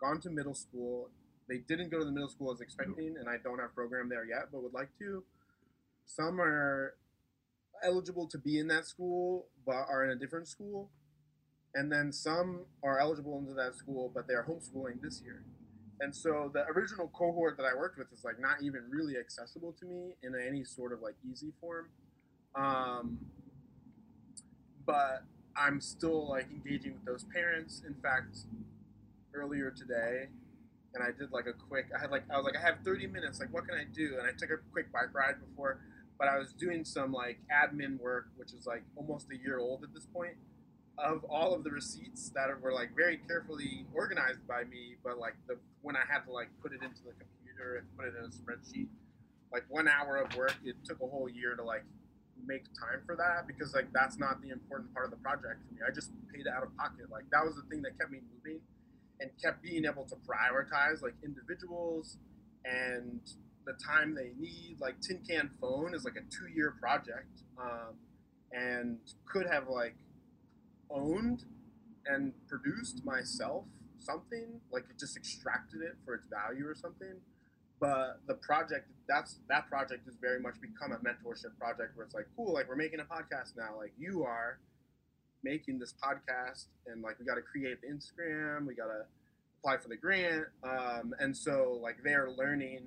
gone 0.00 0.20
to 0.22 0.30
middle 0.30 0.54
school. 0.54 1.10
They 1.48 1.58
didn't 1.58 1.90
go 1.90 1.98
to 1.98 2.04
the 2.04 2.12
middle 2.12 2.30
school 2.30 2.50
as 2.50 2.62
expecting, 2.62 3.16
and 3.18 3.28
I 3.28 3.36
don't 3.44 3.58
have 3.58 3.74
program 3.74 4.08
there 4.08 4.24
yet, 4.24 4.48
but 4.50 4.62
would 4.62 4.74
like 4.74 4.88
to. 5.00 5.22
Some 6.06 6.40
are 6.40 6.94
eligible 7.84 8.26
to 8.28 8.38
be 8.38 8.58
in 8.58 8.66
that 8.68 8.86
school 8.86 9.46
but 9.64 9.86
are 9.88 10.04
in 10.04 10.10
a 10.10 10.16
different 10.16 10.48
school 10.48 10.90
and 11.74 11.92
then 11.92 12.12
some 12.12 12.64
are 12.82 12.98
eligible 12.98 13.38
into 13.38 13.52
that 13.52 13.74
school 13.74 14.10
but 14.14 14.26
they're 14.26 14.44
homeschooling 14.44 15.00
this 15.02 15.20
year 15.22 15.44
and 16.00 16.14
so 16.14 16.50
the 16.52 16.64
original 16.68 17.08
cohort 17.08 17.56
that 17.56 17.64
I 17.64 17.74
worked 17.74 17.98
with 17.98 18.12
is 18.12 18.24
like 18.24 18.38
not 18.38 18.62
even 18.62 18.82
really 18.90 19.16
accessible 19.16 19.74
to 19.80 19.86
me 19.86 20.12
in 20.22 20.34
any 20.34 20.64
sort 20.64 20.92
of 20.92 21.00
like 21.00 21.14
easy 21.30 21.52
form. 21.60 21.88
Um, 22.54 23.18
but 24.84 25.24
I'm 25.56 25.80
still 25.80 26.28
like 26.28 26.46
engaging 26.50 26.92
with 26.94 27.04
those 27.04 27.24
parents. 27.32 27.82
In 27.86 27.94
fact, 27.94 28.36
earlier 29.34 29.70
today, 29.70 30.28
and 30.94 31.02
I 31.02 31.08
did 31.18 31.32
like 31.32 31.46
a 31.46 31.54
quick. 31.54 31.86
I 31.96 32.00
had 32.00 32.10
like 32.10 32.24
I 32.30 32.36
was 32.36 32.44
like 32.44 32.56
I 32.56 32.60
have 32.60 32.78
30 32.84 33.06
minutes. 33.06 33.40
Like 33.40 33.52
what 33.52 33.66
can 33.66 33.78
I 33.78 33.84
do? 33.84 34.16
And 34.18 34.28
I 34.28 34.32
took 34.36 34.50
a 34.50 34.58
quick 34.72 34.92
bike 34.92 35.14
ride 35.14 35.36
before, 35.48 35.80
but 36.18 36.28
I 36.28 36.38
was 36.38 36.52
doing 36.52 36.84
some 36.84 37.12
like 37.12 37.38
admin 37.50 37.98
work, 38.00 38.28
which 38.36 38.52
is 38.52 38.66
like 38.66 38.82
almost 38.96 39.26
a 39.32 39.36
year 39.36 39.58
old 39.58 39.84
at 39.84 39.92
this 39.94 40.06
point 40.06 40.36
of 40.98 41.24
all 41.24 41.54
of 41.54 41.62
the 41.62 41.70
receipts 41.70 42.30
that 42.30 42.48
were 42.60 42.72
like 42.72 42.94
very 42.96 43.18
carefully 43.28 43.84
organized 43.94 44.46
by 44.48 44.64
me, 44.64 44.96
but 45.04 45.18
like 45.18 45.34
the 45.46 45.56
when 45.82 45.96
I 45.96 46.02
had 46.08 46.24
to 46.24 46.32
like 46.32 46.48
put 46.62 46.72
it 46.72 46.82
into 46.82 47.02
the 47.04 47.12
computer 47.12 47.76
and 47.76 47.86
put 47.96 48.06
it 48.06 48.14
in 48.18 48.24
a 48.24 48.32
spreadsheet, 48.32 48.88
like 49.52 49.64
one 49.68 49.88
hour 49.88 50.16
of 50.16 50.34
work, 50.36 50.54
it 50.64 50.76
took 50.84 51.00
a 51.02 51.06
whole 51.06 51.28
year 51.28 51.54
to 51.54 51.62
like 51.62 51.84
make 52.46 52.64
time 52.78 53.00
for 53.04 53.16
that 53.16 53.46
because 53.46 53.74
like 53.74 53.92
that's 53.92 54.18
not 54.18 54.40
the 54.42 54.50
important 54.50 54.92
part 54.94 55.04
of 55.04 55.10
the 55.10 55.18
project 55.18 55.60
for 55.68 55.74
me. 55.74 55.80
I 55.86 55.92
just 55.92 56.10
paid 56.32 56.46
out 56.48 56.62
of 56.62 56.74
pocket. 56.76 57.10
Like 57.10 57.24
that 57.30 57.44
was 57.44 57.56
the 57.56 57.62
thing 57.68 57.82
that 57.82 57.98
kept 57.98 58.10
me 58.10 58.20
moving 58.34 58.60
and 59.20 59.30
kept 59.42 59.62
being 59.62 59.84
able 59.84 60.04
to 60.04 60.16
prioritize 60.24 61.02
like 61.02 61.14
individuals 61.24 62.18
and 62.64 63.20
the 63.66 63.74
time 63.74 64.14
they 64.14 64.30
need. 64.38 64.76
Like 64.80 65.00
Tin 65.00 65.20
Can 65.28 65.50
Phone 65.60 65.94
is 65.94 66.04
like 66.04 66.16
a 66.16 66.24
two 66.30 66.48
year 66.48 66.74
project 66.80 67.42
um, 67.60 67.94
and 68.52 68.98
could 69.30 69.46
have 69.46 69.68
like 69.68 69.96
owned 70.90 71.44
and 72.06 72.32
produced 72.48 73.04
myself 73.04 73.64
something 73.98 74.60
like 74.70 74.84
it 74.88 74.98
just 74.98 75.16
extracted 75.16 75.82
it 75.82 75.96
for 76.04 76.14
its 76.14 76.26
value 76.28 76.66
or 76.66 76.74
something. 76.74 77.14
But 77.80 78.20
the 78.26 78.34
project 78.34 78.88
that's 79.08 79.38
that 79.48 79.68
project 79.68 80.06
has 80.06 80.14
very 80.20 80.40
much 80.40 80.54
become 80.60 80.92
a 80.92 80.96
mentorship 80.96 81.58
project 81.58 81.96
where 81.96 82.06
it's 82.06 82.14
like 82.14 82.26
cool 82.36 82.54
like 82.54 82.68
we're 82.68 82.76
making 82.76 83.00
a 83.00 83.04
podcast 83.04 83.56
now. 83.56 83.76
Like 83.76 83.92
you 83.98 84.22
are 84.24 84.58
making 85.42 85.78
this 85.78 85.94
podcast 86.02 86.66
and 86.86 87.02
like 87.02 87.18
we 87.18 87.26
got 87.26 87.34
to 87.34 87.42
create 87.42 87.78
the 87.80 87.86
instagram 87.86 88.66
we 88.66 88.74
got 88.74 88.86
to 88.86 89.04
apply 89.60 89.76
for 89.76 89.88
the 89.88 89.96
grant. 89.96 90.46
Um, 90.62 91.14
and 91.18 91.36
so 91.36 91.78
like 91.82 91.98
they're 92.02 92.30
learning 92.30 92.86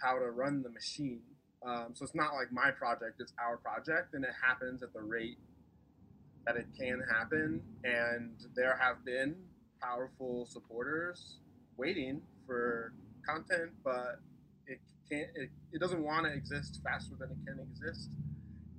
how 0.00 0.18
to 0.18 0.30
run 0.30 0.62
the 0.62 0.70
machine 0.70 1.20
um, 1.66 1.88
so 1.94 2.04
it's 2.04 2.14
not 2.14 2.34
like 2.34 2.52
my 2.52 2.70
project 2.70 3.20
it's 3.20 3.32
our 3.44 3.56
project 3.56 4.14
and 4.14 4.24
it 4.24 4.30
happens 4.42 4.82
at 4.82 4.92
the 4.92 5.02
rate 5.02 5.38
that 6.48 6.56
it 6.56 6.66
can 6.78 7.02
happen, 7.12 7.60
and 7.84 8.32
there 8.56 8.78
have 8.80 9.04
been 9.04 9.36
powerful 9.82 10.46
supporters 10.46 11.36
waiting 11.76 12.22
for 12.46 12.94
content, 13.28 13.70
but 13.84 14.20
it 14.66 14.78
can't. 15.10 15.28
It, 15.34 15.50
it 15.72 15.80
doesn't 15.80 16.02
want 16.02 16.24
to 16.24 16.32
exist 16.32 16.80
faster 16.82 17.14
than 17.18 17.30
it 17.30 17.36
can 17.46 17.60
exist, 17.60 18.10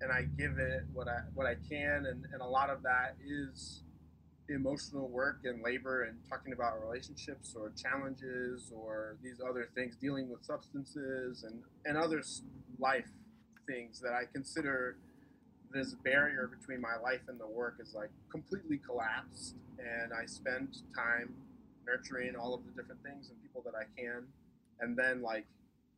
and 0.01 0.11
I 0.11 0.23
give 0.37 0.57
it 0.57 0.85
what 0.93 1.07
I 1.07 1.19
what 1.35 1.45
I 1.45 1.55
can, 1.69 2.07
and, 2.07 2.25
and 2.33 2.41
a 2.41 2.47
lot 2.47 2.71
of 2.71 2.81
that 2.83 3.15
is 3.23 3.83
emotional 4.49 5.07
work 5.07 5.39
and 5.43 5.61
labor 5.63 6.03
and 6.03 6.17
talking 6.29 6.53
about 6.53 6.81
relationships 6.81 7.55
or 7.59 7.71
challenges 7.77 8.71
or 8.75 9.17
these 9.23 9.39
other 9.47 9.69
things 9.75 9.95
dealing 9.95 10.29
with 10.29 10.43
substances 10.43 11.43
and 11.43 11.61
and 11.85 11.97
other 11.97 12.21
life 12.79 13.07
things 13.67 13.99
that 14.01 14.13
I 14.13 14.23
consider 14.31 14.97
this 15.71 15.93
barrier 16.03 16.49
between 16.59 16.81
my 16.81 16.97
life 17.01 17.21
and 17.27 17.39
the 17.39 17.47
work 17.47 17.75
is 17.79 17.93
like 17.93 18.09
completely 18.31 18.77
collapsed. 18.77 19.55
And 19.77 20.11
i 20.13 20.25
spend 20.25 20.77
time 20.95 21.33
nurturing 21.85 22.35
all 22.35 22.53
of 22.53 22.61
the 22.65 22.71
different 22.71 23.01
things 23.03 23.29
and 23.29 23.41
people 23.41 23.61
that 23.65 23.73
i 23.75 23.85
can. 23.99 24.23
And 24.79 24.97
then 24.97 25.21
like 25.21 25.45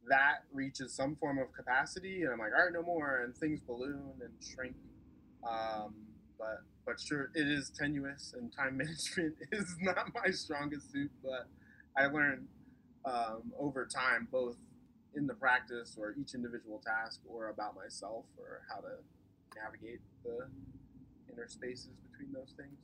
that 0.09 0.43
reaches 0.51 0.93
some 0.93 1.15
form 1.15 1.37
of 1.37 1.53
capacity 1.53 2.23
and 2.23 2.31
i'm 2.31 2.39
like 2.39 2.51
all 2.57 2.65
right 2.65 2.73
no 2.73 2.83
more. 2.83 3.21
And 3.23 3.35
things 3.35 3.59
balloon 3.61 4.11
and 4.21 4.33
shrink. 4.41 4.75
Um, 5.47 5.95
but 6.37 6.61
but 6.85 6.99
sure 6.99 7.31
it 7.35 7.47
is 7.47 7.69
tenuous 7.69 8.33
and 8.37 8.51
time 8.53 8.77
management 8.77 9.35
is 9.51 9.75
not 9.81 10.07
my 10.13 10.31
strongest 10.31 10.91
suit 10.91 11.11
but 11.23 11.47
i 11.97 12.05
learned 12.07 12.47
um, 13.05 13.51
over 13.57 13.85
time 13.85 14.27
both 14.31 14.57
in 15.15 15.27
the 15.27 15.33
practice 15.33 15.95
or 15.99 16.13
each 16.19 16.33
individual 16.33 16.81
task 16.85 17.19
or 17.27 17.49
about 17.49 17.75
myself 17.75 18.25
or 18.37 18.61
how 18.69 18.79
to 18.79 18.89
navigate 19.61 19.99
the 20.23 20.47
inner 21.31 21.47
spaces 21.47 21.89
between 22.09 22.31
those 22.33 22.53
things. 22.55 22.77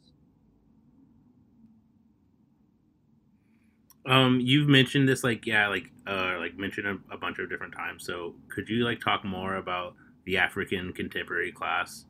Um, 4.05 4.39
you've 4.39 4.69
mentioned 4.69 5.07
this, 5.07 5.23
like 5.23 5.45
yeah, 5.45 5.67
like 5.67 5.91
uh, 6.07 6.35
like 6.39 6.57
mentioned 6.57 6.87
a, 6.87 7.13
a, 7.13 7.17
bunch 7.17 7.39
of 7.39 7.49
different 7.49 7.73
times. 7.73 8.05
So 8.05 8.35
could 8.47 8.69
you 8.69 8.85
like 8.85 9.01
talk 9.01 9.25
more 9.25 9.55
about 9.55 9.95
the 10.25 10.37
African 10.37 10.93
contemporary 10.93 11.51
class 11.51 12.05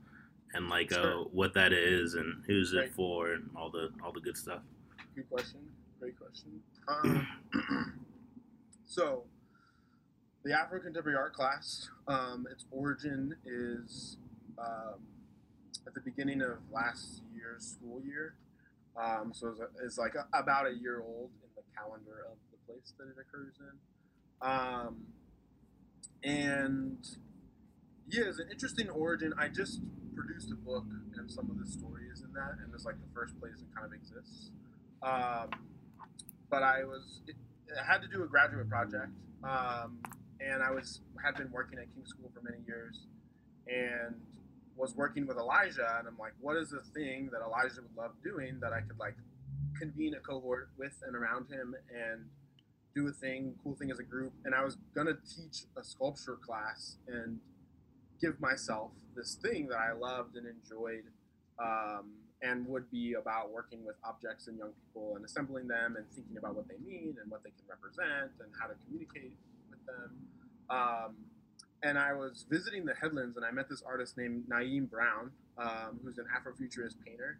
and 0.54 0.70
like 0.70 0.92
sure. 0.92 1.22
uh, 1.22 1.24
what 1.32 1.54
that 1.54 1.74
is 1.74 2.14
and 2.14 2.44
who's 2.46 2.74
it 2.74 2.94
for 2.94 3.34
and 3.34 3.50
all 3.56 3.70
the 3.70 3.90
all 4.04 4.12
the 4.12 4.22
good 4.22 4.38
stuff? 4.38 4.62
Good 5.16 5.30
question. 5.30 5.60
Great 6.00 6.18
question. 6.20 6.62
Um, 6.90 7.28
so 8.86 9.24
the 10.46 10.58
Afro 10.58 10.80
contemporary 10.80 11.18
art 11.18 11.34
class, 11.34 11.90
um, 12.08 12.48
its 12.50 12.64
origin 12.72 13.36
is 13.46 14.16
um, 14.58 15.02
at 15.86 15.94
the 15.94 16.00
beginning 16.00 16.42
of 16.42 16.60
last 16.72 17.24
year's 17.36 17.66
school 17.66 18.02
year. 18.06 18.36
Um, 18.96 19.34
so 19.34 19.50
it's, 19.50 19.60
it's 19.84 19.98
like 19.98 20.14
a, 20.16 20.26
about 20.38 20.66
a 20.66 20.72
year 20.72 21.02
old 21.02 21.30
in 21.44 21.50
the 21.58 21.64
calendar 21.78 22.26
of 22.32 22.38
the 22.52 22.58
place 22.66 22.94
that 22.98 23.08
it 23.10 23.16
occurs 23.20 23.56
in. 23.60 24.48
Um, 24.50 25.08
and 26.24 26.98
yeah, 28.08 28.24
it's 28.28 28.40
an 28.40 28.48
interesting 28.50 28.90
origin. 28.90 29.34
I 29.38 29.50
just 29.50 29.82
produced 30.18 30.52
a 30.52 30.56
book, 30.56 30.86
and 31.18 31.30
some 31.30 31.50
of 31.50 31.60
the 31.60 31.70
stories 31.70 32.26
in 32.26 32.34
that, 32.34 32.58
and 32.64 32.74
it's 32.74 32.86
like 32.86 32.98
the 33.00 33.14
first 33.14 33.40
place 33.40 33.54
it 33.62 33.70
kind 33.76 33.86
of 33.86 33.94
exists. 33.94 34.50
Um, 35.04 35.54
but 36.50 36.64
I 36.64 36.84
was, 36.84 37.22
it, 37.28 37.36
it, 37.68 37.78
had 37.86 38.02
to 38.02 38.08
do 38.08 38.24
a 38.24 38.28
graduate 38.28 38.68
project, 38.68 39.14
um, 39.44 40.02
and 40.42 40.64
I 40.64 40.72
was 40.72 41.02
had 41.24 41.36
been 41.36 41.52
working 41.52 41.78
at 41.78 41.86
King 41.94 42.06
School 42.06 42.32
for 42.34 42.42
many 42.42 42.64
years, 42.66 43.06
and 43.68 44.16
was 44.76 44.96
working 44.96 45.28
with 45.28 45.38
Elijah, 45.38 45.98
and 46.00 46.08
I'm 46.08 46.18
like, 46.18 46.34
what 46.40 46.58
is 46.58 46.70
the 46.70 46.82
thing 46.94 47.30
that 47.32 47.42
Elijah 47.46 47.82
would 47.82 47.96
love 47.96 48.12
doing 48.24 48.60
that 48.62 48.74
I 48.74 48.82
could 48.82 48.98
like 49.00 49.16
convene 49.80 50.16
a 50.16 50.20
cohort 50.20 50.70
with 50.78 50.94
and 51.06 51.16
around 51.16 51.50
him 51.50 51.76
and 51.94 52.26
do 52.96 53.08
a 53.08 53.12
thing, 53.12 53.54
cool 53.64 53.76
thing 53.76 53.92
as 53.92 54.00
a 54.00 54.04
group. 54.04 54.34
And 54.46 54.56
I 54.56 54.64
was 54.64 54.78
gonna 54.96 55.14
teach 55.14 55.66
a 55.78 55.84
sculpture 55.84 56.38
class 56.38 56.98
and 57.08 57.40
give 58.20 58.40
myself 58.40 58.92
this 59.16 59.36
thing 59.36 59.68
that 59.68 59.78
I 59.78 59.94
loved 59.94 60.36
and 60.36 60.46
enjoyed, 60.48 61.04
um, 61.60 62.12
and 62.42 62.68
would 62.68 62.90
be 62.92 63.14
about 63.14 63.52
working 63.52 63.84
with 63.86 63.96
objects 64.04 64.48
and 64.48 64.58
young 64.58 64.72
people 64.86 65.16
and 65.16 65.26
assembling 65.26 65.68
them 65.68 65.96
and 65.96 66.06
thinking 66.14 66.38
about 66.38 66.56
what 66.56 66.68
they 66.68 66.78
mean 66.86 67.16
and 67.22 67.32
what 67.32 67.44
they 67.44 67.50
can 67.50 67.66
represent 67.68 68.32
and 68.40 68.50
how 68.60 68.68
to 68.68 68.76
communicate 68.86 69.34
with 69.72 69.80
them. 69.86 70.12
Um, 70.70 71.16
and 71.84 71.98
I 71.98 72.14
was 72.14 72.46
visiting 72.50 72.86
the 72.86 72.94
Headlands, 72.94 73.38
and 73.38 73.46
I 73.46 73.52
met 73.52 73.70
this 73.70 73.84
artist 73.86 74.18
named 74.18 74.46
Naeem 74.50 74.90
Brown, 74.90 75.32
um, 75.58 76.00
who's 76.04 76.18
an 76.18 76.26
Afrofuturist 76.26 76.96
painter 77.06 77.40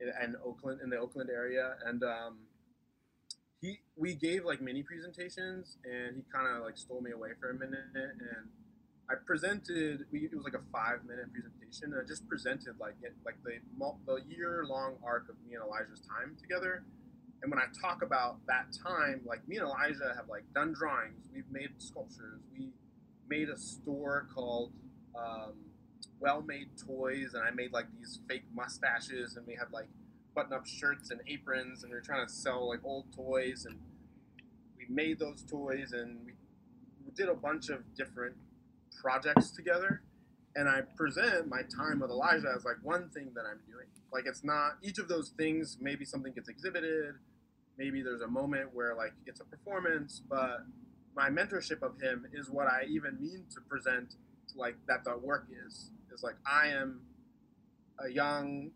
in, 0.00 0.08
in, 0.22 0.36
Oakland, 0.44 0.80
in 0.82 0.90
the 0.90 0.96
Oakland 0.96 1.30
area, 1.30 1.76
and 1.84 2.02
um, 2.02 2.38
he 3.60 3.78
we 3.96 4.14
gave 4.14 4.44
like 4.44 4.60
mini 4.60 4.82
presentations, 4.82 5.76
and 5.84 6.16
he 6.16 6.22
kind 6.32 6.46
of 6.46 6.62
like 6.62 6.78
stole 6.78 7.00
me 7.00 7.10
away 7.10 7.30
for 7.40 7.50
a 7.50 7.54
minute, 7.54 7.84
and 7.94 8.48
I 9.10 9.14
presented. 9.14 10.04
We, 10.12 10.24
it 10.24 10.34
was 10.34 10.44
like 10.44 10.54
a 10.54 10.64
five 10.70 11.04
minute 11.04 11.32
presentation, 11.32 11.92
and 11.92 12.02
I 12.02 12.06
just 12.06 12.28
presented 12.28 12.78
like 12.78 12.96
it, 13.02 13.14
like 13.24 13.36
the 13.42 13.58
the 14.06 14.20
year 14.28 14.64
long 14.68 14.96
arc 15.02 15.28
of 15.28 15.36
me 15.46 15.54
and 15.54 15.64
Elijah's 15.64 16.00
time 16.00 16.36
together. 16.40 16.84
And 17.42 17.50
when 17.50 17.60
I 17.60 17.66
talk 17.80 18.02
about 18.02 18.44
that 18.46 18.66
time, 18.84 19.22
like 19.24 19.46
me 19.48 19.56
and 19.56 19.66
Elijah 19.66 20.12
have 20.16 20.28
like 20.28 20.42
done 20.54 20.74
drawings, 20.74 21.28
we've 21.32 21.50
made 21.50 21.70
sculptures, 21.78 22.40
we 22.52 22.70
made 23.28 23.48
a 23.48 23.56
store 23.56 24.26
called 24.34 24.72
um, 25.16 25.54
Well 26.20 26.42
Made 26.42 26.70
Toys, 26.76 27.34
and 27.34 27.42
I 27.42 27.50
made 27.50 27.72
like 27.72 27.86
these 27.96 28.20
fake 28.28 28.44
mustaches, 28.54 29.36
and 29.36 29.46
we 29.46 29.54
had 29.54 29.72
like 29.72 29.88
button 30.34 30.52
up 30.52 30.66
shirts 30.66 31.10
and 31.10 31.20
aprons, 31.26 31.82
and 31.82 31.90
we 31.90 31.96
were 31.96 32.02
trying 32.02 32.26
to 32.26 32.32
sell 32.32 32.68
like 32.68 32.80
old 32.84 33.06
toys, 33.14 33.64
and 33.64 33.78
we 34.76 34.84
made 34.94 35.18
those 35.18 35.42
toys, 35.42 35.92
and 35.92 36.26
we, 36.26 36.32
we 37.06 37.12
did 37.14 37.28
a 37.28 37.34
bunch 37.34 37.70
of 37.70 37.94
different 37.94 38.34
projects 39.00 39.50
together. 39.50 40.02
And 40.56 40.68
I 40.68 40.80
present 40.96 41.48
my 41.48 41.62
time 41.62 42.00
with 42.00 42.10
Elijah 42.10 42.52
as 42.56 42.64
like 42.64 42.76
one 42.82 43.10
thing 43.10 43.30
that 43.34 43.44
I'm 43.50 43.60
doing. 43.70 43.86
Like 44.12 44.24
it's 44.26 44.42
not 44.44 44.78
each 44.82 44.98
of 44.98 45.08
those 45.08 45.30
things. 45.36 45.78
Maybe 45.80 46.04
something 46.04 46.32
gets 46.32 46.48
exhibited. 46.48 47.14
Maybe 47.76 48.02
there's 48.02 48.22
a 48.22 48.28
moment 48.28 48.70
where 48.74 48.94
like 48.94 49.12
it's 49.26 49.40
a 49.40 49.44
performance, 49.44 50.20
but 50.28 50.64
my 51.14 51.28
mentorship 51.28 51.82
of 51.82 52.00
him 52.00 52.26
is 52.32 52.50
what 52.50 52.66
I 52.66 52.84
even 52.88 53.20
mean 53.20 53.44
to 53.54 53.60
present 53.68 54.14
To 54.52 54.58
like 54.58 54.76
that 54.88 55.04
the 55.04 55.16
work 55.16 55.46
is. 55.66 55.90
Is 56.12 56.22
like 56.22 56.36
I 56.46 56.68
am 56.68 57.02
a 58.04 58.10
young 58.10 58.70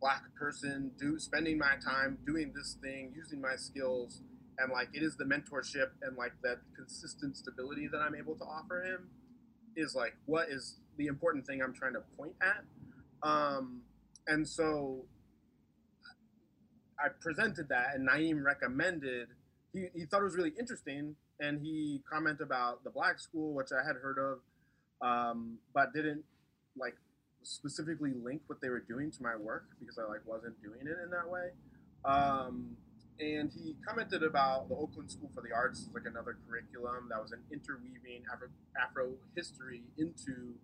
black 0.00 0.22
person 0.34 0.90
do 0.98 1.18
spending 1.18 1.56
my 1.58 1.76
time 1.82 2.18
doing 2.26 2.52
this 2.54 2.76
thing, 2.82 3.12
using 3.16 3.40
my 3.40 3.56
skills, 3.56 4.20
and 4.58 4.72
like 4.72 4.88
it 4.92 5.02
is 5.02 5.16
the 5.16 5.24
mentorship 5.24 5.90
and 6.02 6.16
like 6.16 6.32
that 6.42 6.58
consistent 6.76 7.36
stability 7.36 7.88
that 7.88 7.98
I'm 7.98 8.14
able 8.14 8.34
to 8.36 8.44
offer 8.44 8.82
him 8.82 9.08
is 9.76 9.94
like 9.94 10.16
what 10.26 10.48
is 10.48 10.76
the 10.96 11.06
important 11.06 11.46
thing 11.46 11.62
I'm 11.62 11.74
trying 11.74 11.92
to 11.94 12.02
point 12.16 12.34
at. 12.42 12.64
Um, 13.22 13.82
and 14.26 14.46
so 14.46 15.04
I 16.98 17.08
presented 17.20 17.68
that, 17.68 17.94
and 17.94 18.08
Naeem 18.08 18.42
recommended. 18.42 19.28
He, 19.72 19.86
he 19.94 20.06
thought 20.06 20.20
it 20.20 20.24
was 20.24 20.36
really 20.36 20.54
interesting, 20.58 21.14
and 21.40 21.60
he 21.60 22.00
commented 22.10 22.42
about 22.42 22.82
the 22.84 22.90
black 22.90 23.18
school, 23.20 23.54
which 23.54 23.68
I 23.72 23.86
had 23.86 23.96
heard 23.96 24.18
of, 24.18 24.38
um, 25.06 25.58
but 25.74 25.92
didn't 25.92 26.24
like 26.78 26.94
specifically 27.42 28.12
link 28.22 28.42
what 28.46 28.60
they 28.60 28.68
were 28.68 28.80
doing 28.80 29.10
to 29.10 29.22
my 29.22 29.36
work 29.36 29.66
because 29.78 29.98
I 29.98 30.08
like 30.10 30.26
wasn't 30.26 30.60
doing 30.62 30.80
it 30.80 30.96
in 31.04 31.10
that 31.10 31.28
way. 31.28 31.50
Um, 32.04 32.76
and 33.18 33.50
he 33.50 33.76
commented 33.86 34.22
about 34.22 34.68
the 34.68 34.74
Oakland 34.74 35.10
School 35.10 35.30
for 35.34 35.40
the 35.40 35.54
Arts, 35.54 35.88
like 35.94 36.04
another 36.06 36.36
curriculum 36.46 37.08
that 37.10 37.20
was 37.20 37.32
an 37.32 37.40
interweaving 37.50 38.24
Afro, 38.32 38.48
Afro 38.80 39.12
history 39.34 39.82
into 39.96 40.54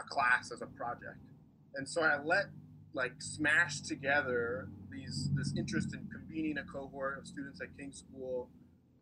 a 0.00 0.04
class 0.04 0.50
as 0.50 0.62
a 0.62 0.66
project. 0.66 1.18
And 1.74 1.88
so 1.88 2.02
I 2.02 2.22
let 2.22 2.46
like 2.94 3.14
smash 3.18 3.80
together 3.80 4.68
these 4.90 5.28
this 5.34 5.52
interest 5.58 5.92
in 5.92 6.08
convening 6.08 6.58
a 6.58 6.64
cohort 6.64 7.18
of 7.18 7.26
students 7.26 7.60
at 7.60 7.76
King 7.76 7.92
School 7.92 8.48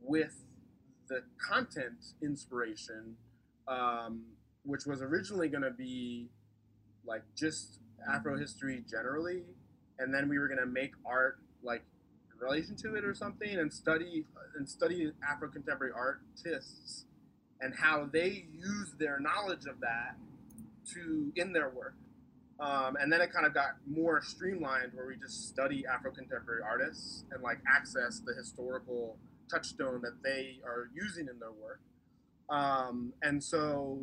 with 0.01 0.35
the 1.09 1.23
content 1.39 2.15
inspiration, 2.23 3.17
um, 3.69 4.23
which 4.65 4.87
was 4.87 5.03
originally 5.03 5.49
going 5.49 5.63
to 5.63 5.71
be 5.71 6.31
like 7.05 7.23
just 7.37 7.79
Afro 8.13 8.37
history 8.37 8.83
generally, 8.91 9.43
and 9.99 10.13
then 10.13 10.29
we 10.29 10.39
were 10.39 10.49
going 10.49 10.61
to 10.61 10.67
make 10.67 10.93
art 11.05 11.39
like 11.63 11.83
relation 12.43 12.77
to 12.77 12.95
it 12.95 13.05
or 13.05 13.15
something, 13.15 13.59
and 13.59 13.73
study 13.73 14.25
and 14.57 14.69
study 14.69 15.11
Afro 15.29 15.49
contemporary 15.49 15.93
artists 15.95 17.07
and 17.61 17.75
how 17.75 18.09
they 18.13 18.45
use 18.53 18.95
their 18.99 19.21
knowledge 19.21 19.67
of 19.67 19.81
that 19.81 20.17
to 20.93 21.33
in 21.37 21.53
their 21.53 21.71
work. 21.71 21.95
Um, 22.61 22.97
and 23.01 23.13
then 23.13 23.21
it 23.21 23.33
kind 23.33 23.47
of 23.47 23.55
got 23.55 23.77
more 23.87 24.21
streamlined 24.23 24.93
where 24.95 25.07
we 25.07 25.17
just 25.17 25.49
study 25.49 25.85
Afro 25.87 26.13
contemporary 26.13 26.63
artists 26.63 27.25
and 27.33 27.43
like 27.43 27.59
access 27.67 28.21
the 28.25 28.35
historical 28.35 29.17
touchstone 29.51 30.01
that 30.03 30.23
they 30.23 30.59
are 30.65 30.89
using 30.95 31.29
in 31.29 31.39
their 31.39 31.53
work. 31.53 31.81
Um, 32.51 33.13
and 33.23 33.43
so 33.43 33.99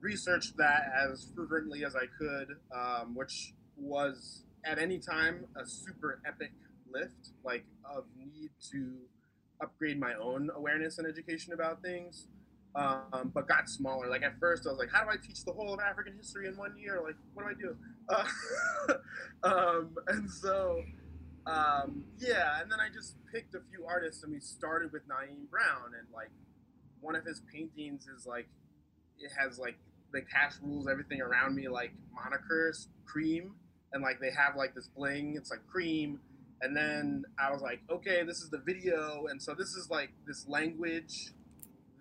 researched 0.00 0.56
that 0.56 0.92
as 0.96 1.28
fervently 1.34 1.84
as 1.84 1.94
I 1.96 2.06
could, 2.18 2.56
um, 2.74 3.14
which 3.14 3.54
was 3.76 4.44
at 4.64 4.78
any 4.78 4.98
time 4.98 5.46
a 5.56 5.66
super 5.66 6.20
epic 6.26 6.52
lift, 6.92 7.30
like 7.44 7.64
of 7.84 8.04
need 8.16 8.50
to 8.72 8.96
upgrade 9.60 9.98
my 9.98 10.14
own 10.14 10.50
awareness 10.54 10.98
and 10.98 11.06
education 11.06 11.52
about 11.52 11.82
things 11.82 12.28
um, 12.74 13.32
but 13.34 13.48
got 13.48 13.68
smaller. 13.68 14.08
Like 14.08 14.22
at 14.22 14.38
first, 14.38 14.66
I 14.66 14.70
was 14.70 14.78
like, 14.78 14.90
how 14.92 15.02
do 15.04 15.10
I 15.10 15.16
teach 15.16 15.44
the 15.44 15.52
whole 15.52 15.74
of 15.74 15.80
African 15.80 16.14
history 16.16 16.46
in 16.46 16.56
one 16.56 16.76
year? 16.76 17.00
Like, 17.02 17.16
what 17.34 17.44
do 17.44 17.50
I 17.50 17.54
do? 17.54 17.76
Uh, 18.08 18.94
um, 19.48 19.96
and 20.08 20.30
so, 20.30 20.82
um, 21.46 22.04
yeah, 22.18 22.60
and 22.60 22.70
then 22.70 22.78
I 22.80 22.88
just 22.92 23.16
picked 23.32 23.54
a 23.54 23.60
few 23.70 23.86
artists, 23.86 24.22
and 24.22 24.32
we 24.32 24.40
started 24.40 24.92
with 24.92 25.02
Naeem 25.08 25.48
Brown, 25.50 25.94
and 25.98 26.06
like 26.14 26.30
one 27.00 27.16
of 27.16 27.24
his 27.24 27.42
paintings 27.52 28.06
is 28.06 28.26
like 28.26 28.48
it 29.18 29.30
has 29.38 29.58
like 29.58 29.76
the 30.12 30.22
cash 30.22 30.54
rules 30.62 30.88
everything 30.88 31.20
around 31.20 31.54
me 31.54 31.68
like 31.68 31.92
monikers 32.12 32.88
cream 33.06 33.54
and 33.92 34.02
like 34.02 34.18
they 34.20 34.30
have 34.30 34.56
like 34.56 34.74
this 34.74 34.88
bling 34.88 35.34
it's 35.36 35.50
like 35.50 35.64
cream 35.66 36.20
and 36.62 36.76
then 36.76 37.24
i 37.38 37.50
was 37.50 37.62
like 37.62 37.80
okay 37.90 38.22
this 38.22 38.40
is 38.40 38.50
the 38.50 38.58
video 38.58 39.26
and 39.30 39.42
so 39.42 39.54
this 39.54 39.74
is 39.74 39.88
like 39.90 40.10
this 40.26 40.46
language 40.48 41.32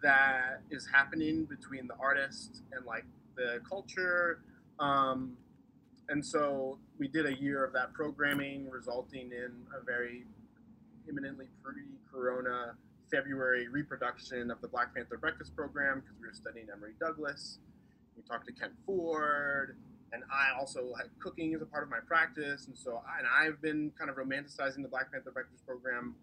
that 0.01 0.61
is 0.69 0.87
happening 0.91 1.45
between 1.45 1.87
the 1.87 1.95
artist 1.99 2.61
and 2.71 2.85
like 2.85 3.05
the 3.35 3.59
culture. 3.67 4.39
Um, 4.79 5.37
and 6.09 6.25
so 6.25 6.77
we 6.97 7.07
did 7.07 7.25
a 7.25 7.33
year 7.39 7.63
of 7.63 7.73
that 7.73 7.93
programming, 7.93 8.69
resulting 8.69 9.31
in 9.31 9.51
a 9.79 9.83
very 9.83 10.25
imminently 11.07 11.47
pre-corona 11.63 12.75
February 13.11 13.67
reproduction 13.67 14.51
of 14.51 14.61
the 14.61 14.67
Black 14.67 14.93
Panther 14.95 15.17
Breakfast 15.17 15.55
Program 15.55 16.01
because 16.01 16.15
we 16.19 16.27
were 16.27 16.33
studying 16.33 16.67
Emory 16.71 16.93
Douglas. 16.99 17.59
We 18.15 18.23
talked 18.23 18.47
to 18.47 18.53
Kent 18.53 18.73
Ford, 18.85 19.77
and 20.13 20.23
I 20.31 20.57
also 20.57 20.93
had 20.97 21.07
cooking 21.19 21.53
as 21.53 21.61
a 21.61 21.65
part 21.65 21.83
of 21.83 21.89
my 21.89 21.99
practice, 22.05 22.67
and 22.67 22.77
so 22.77 23.01
I, 23.07 23.19
and 23.19 23.27
I've 23.27 23.61
been 23.61 23.91
kind 23.97 24.09
of 24.09 24.15
romanticizing 24.15 24.81
the 24.81 24.89
Black 24.89 25.11
Panther 25.11 25.31
Breakfast 25.31 25.65
Program 25.65 26.15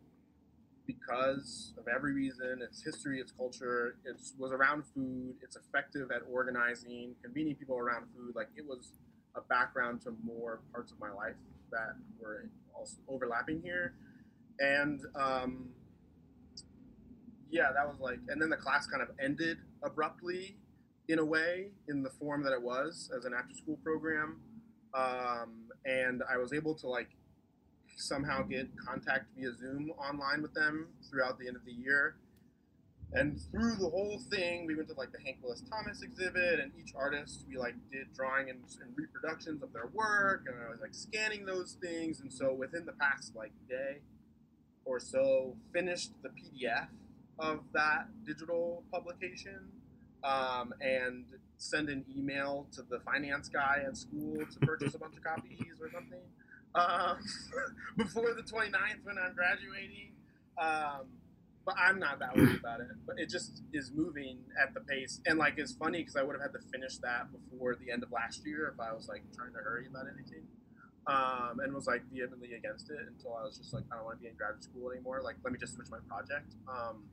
because 0.86 1.72
of 1.78 1.88
every 1.88 2.14
reason 2.14 2.60
its 2.62 2.82
history, 2.82 3.20
its 3.20 3.32
culture, 3.32 3.96
it 4.04 4.16
was 4.38 4.52
around 4.52 4.84
food, 4.94 5.34
it's 5.42 5.56
effective 5.56 6.10
at 6.10 6.22
organizing, 6.30 7.14
convening 7.22 7.56
people 7.56 7.76
around 7.76 8.06
food. 8.16 8.34
Like 8.36 8.48
it 8.56 8.64
was 8.64 8.92
a 9.34 9.40
background 9.40 10.02
to 10.02 10.14
more 10.24 10.60
parts 10.72 10.92
of 10.92 11.00
my 11.00 11.10
life 11.10 11.34
that 11.70 11.96
were 12.20 12.48
also 12.74 12.98
overlapping 13.08 13.60
here. 13.62 13.94
And 14.60 15.00
um, 15.14 15.68
yeah, 17.50 17.72
that 17.74 17.86
was 17.86 17.98
like, 18.00 18.20
and 18.28 18.40
then 18.40 18.48
the 18.48 18.56
class 18.56 18.86
kind 18.86 19.02
of 19.02 19.08
ended 19.22 19.58
abruptly 19.82 20.56
in 21.08 21.18
a 21.18 21.24
way 21.24 21.68
in 21.88 22.02
the 22.02 22.10
form 22.10 22.42
that 22.44 22.52
it 22.52 22.62
was 22.62 23.10
as 23.16 23.24
an 23.24 23.32
after 23.34 23.54
school 23.54 23.78
program. 23.82 24.40
Um, 24.94 25.68
and 25.84 26.22
I 26.30 26.36
was 26.38 26.52
able 26.52 26.74
to 26.76 26.88
like 26.88 27.10
somehow 27.96 28.42
get 28.42 28.68
contact 28.76 29.26
via 29.36 29.52
Zoom 29.54 29.90
online 29.98 30.42
with 30.42 30.54
them 30.54 30.88
throughout 31.08 31.38
the 31.38 31.46
end 31.46 31.56
of 31.56 31.64
the 31.64 31.72
year. 31.72 32.16
And 33.12 33.40
through 33.50 33.76
the 33.76 33.88
whole 33.88 34.20
thing, 34.30 34.66
we 34.66 34.74
went 34.74 34.88
to 34.88 34.94
like 34.94 35.12
the 35.12 35.20
Hank 35.24 35.38
Willis 35.42 35.62
Thomas 35.70 36.02
exhibit, 36.02 36.58
and 36.58 36.72
each 36.78 36.92
artist 36.94 37.44
we 37.48 37.56
like 37.56 37.74
did 37.90 38.12
drawing 38.14 38.50
and, 38.50 38.58
and 38.82 38.96
reproductions 38.96 39.62
of 39.62 39.72
their 39.72 39.86
work, 39.86 40.44
and 40.46 40.56
I 40.66 40.70
was 40.70 40.80
like 40.80 40.94
scanning 40.94 41.46
those 41.46 41.76
things. 41.80 42.20
And 42.20 42.32
so 42.32 42.52
within 42.52 42.84
the 42.84 42.92
past 42.92 43.36
like 43.36 43.52
day 43.68 43.98
or 44.84 44.98
so, 44.98 45.56
finished 45.72 46.12
the 46.22 46.30
PDF 46.30 46.88
of 47.38 47.60
that 47.74 48.08
digital 48.26 48.82
publication, 48.92 49.60
um, 50.26 50.74
and 50.80 51.24
send 51.56 51.88
an 51.88 52.04
email 52.14 52.66
to 52.72 52.82
the 52.82 52.98
finance 53.00 53.48
guy 53.48 53.82
at 53.86 53.96
school 53.96 54.36
to 54.52 54.58
purchase 54.66 54.94
a 54.94 54.98
bunch 54.98 55.16
of 55.16 55.22
copies 55.22 55.62
or 55.80 55.90
something 55.90 56.20
um, 56.74 57.18
before 57.96 58.34
the 58.34 58.42
29th 58.42 59.04
when 59.04 59.16
I'm 59.18 59.34
graduating. 59.34 60.12
Um, 60.58 61.06
but 61.64 61.74
I'm 61.78 61.98
not 61.98 62.20
that 62.20 62.36
worried 62.36 62.60
about 62.60 62.80
it. 62.80 62.88
But 63.06 63.18
it 63.18 63.28
just 63.28 63.62
is 63.72 63.90
moving 63.94 64.38
at 64.60 64.74
the 64.74 64.80
pace. 64.80 65.20
And 65.26 65.38
like, 65.38 65.54
it's 65.58 65.72
funny 65.72 65.98
because 65.98 66.16
I 66.16 66.22
would 66.22 66.34
have 66.34 66.42
had 66.42 66.52
to 66.52 66.64
finish 66.70 66.96
that 66.98 67.26
before 67.32 67.74
the 67.74 67.90
end 67.90 68.02
of 68.02 68.12
last 68.12 68.46
year 68.46 68.72
if 68.72 68.78
I 68.78 68.92
was 68.92 69.08
like 69.08 69.22
trying 69.34 69.52
to 69.52 69.58
hurry 69.58 69.86
about 69.88 70.06
anything. 70.06 70.46
Um, 71.08 71.60
and 71.62 71.72
was 71.72 71.86
like 71.86 72.02
vehemently 72.12 72.54
against 72.54 72.90
it 72.90 72.98
until 73.06 73.34
I 73.34 73.44
was 73.44 73.58
just 73.58 73.72
like, 73.72 73.84
I 73.92 73.96
don't 73.96 74.04
want 74.04 74.18
to 74.18 74.22
be 74.22 74.28
in 74.28 74.34
graduate 74.34 74.64
school 74.64 74.90
anymore. 74.90 75.20
Like, 75.22 75.36
let 75.44 75.52
me 75.52 75.58
just 75.58 75.74
switch 75.74 75.86
my 75.90 75.98
project. 76.08 76.54
Um, 76.68 77.04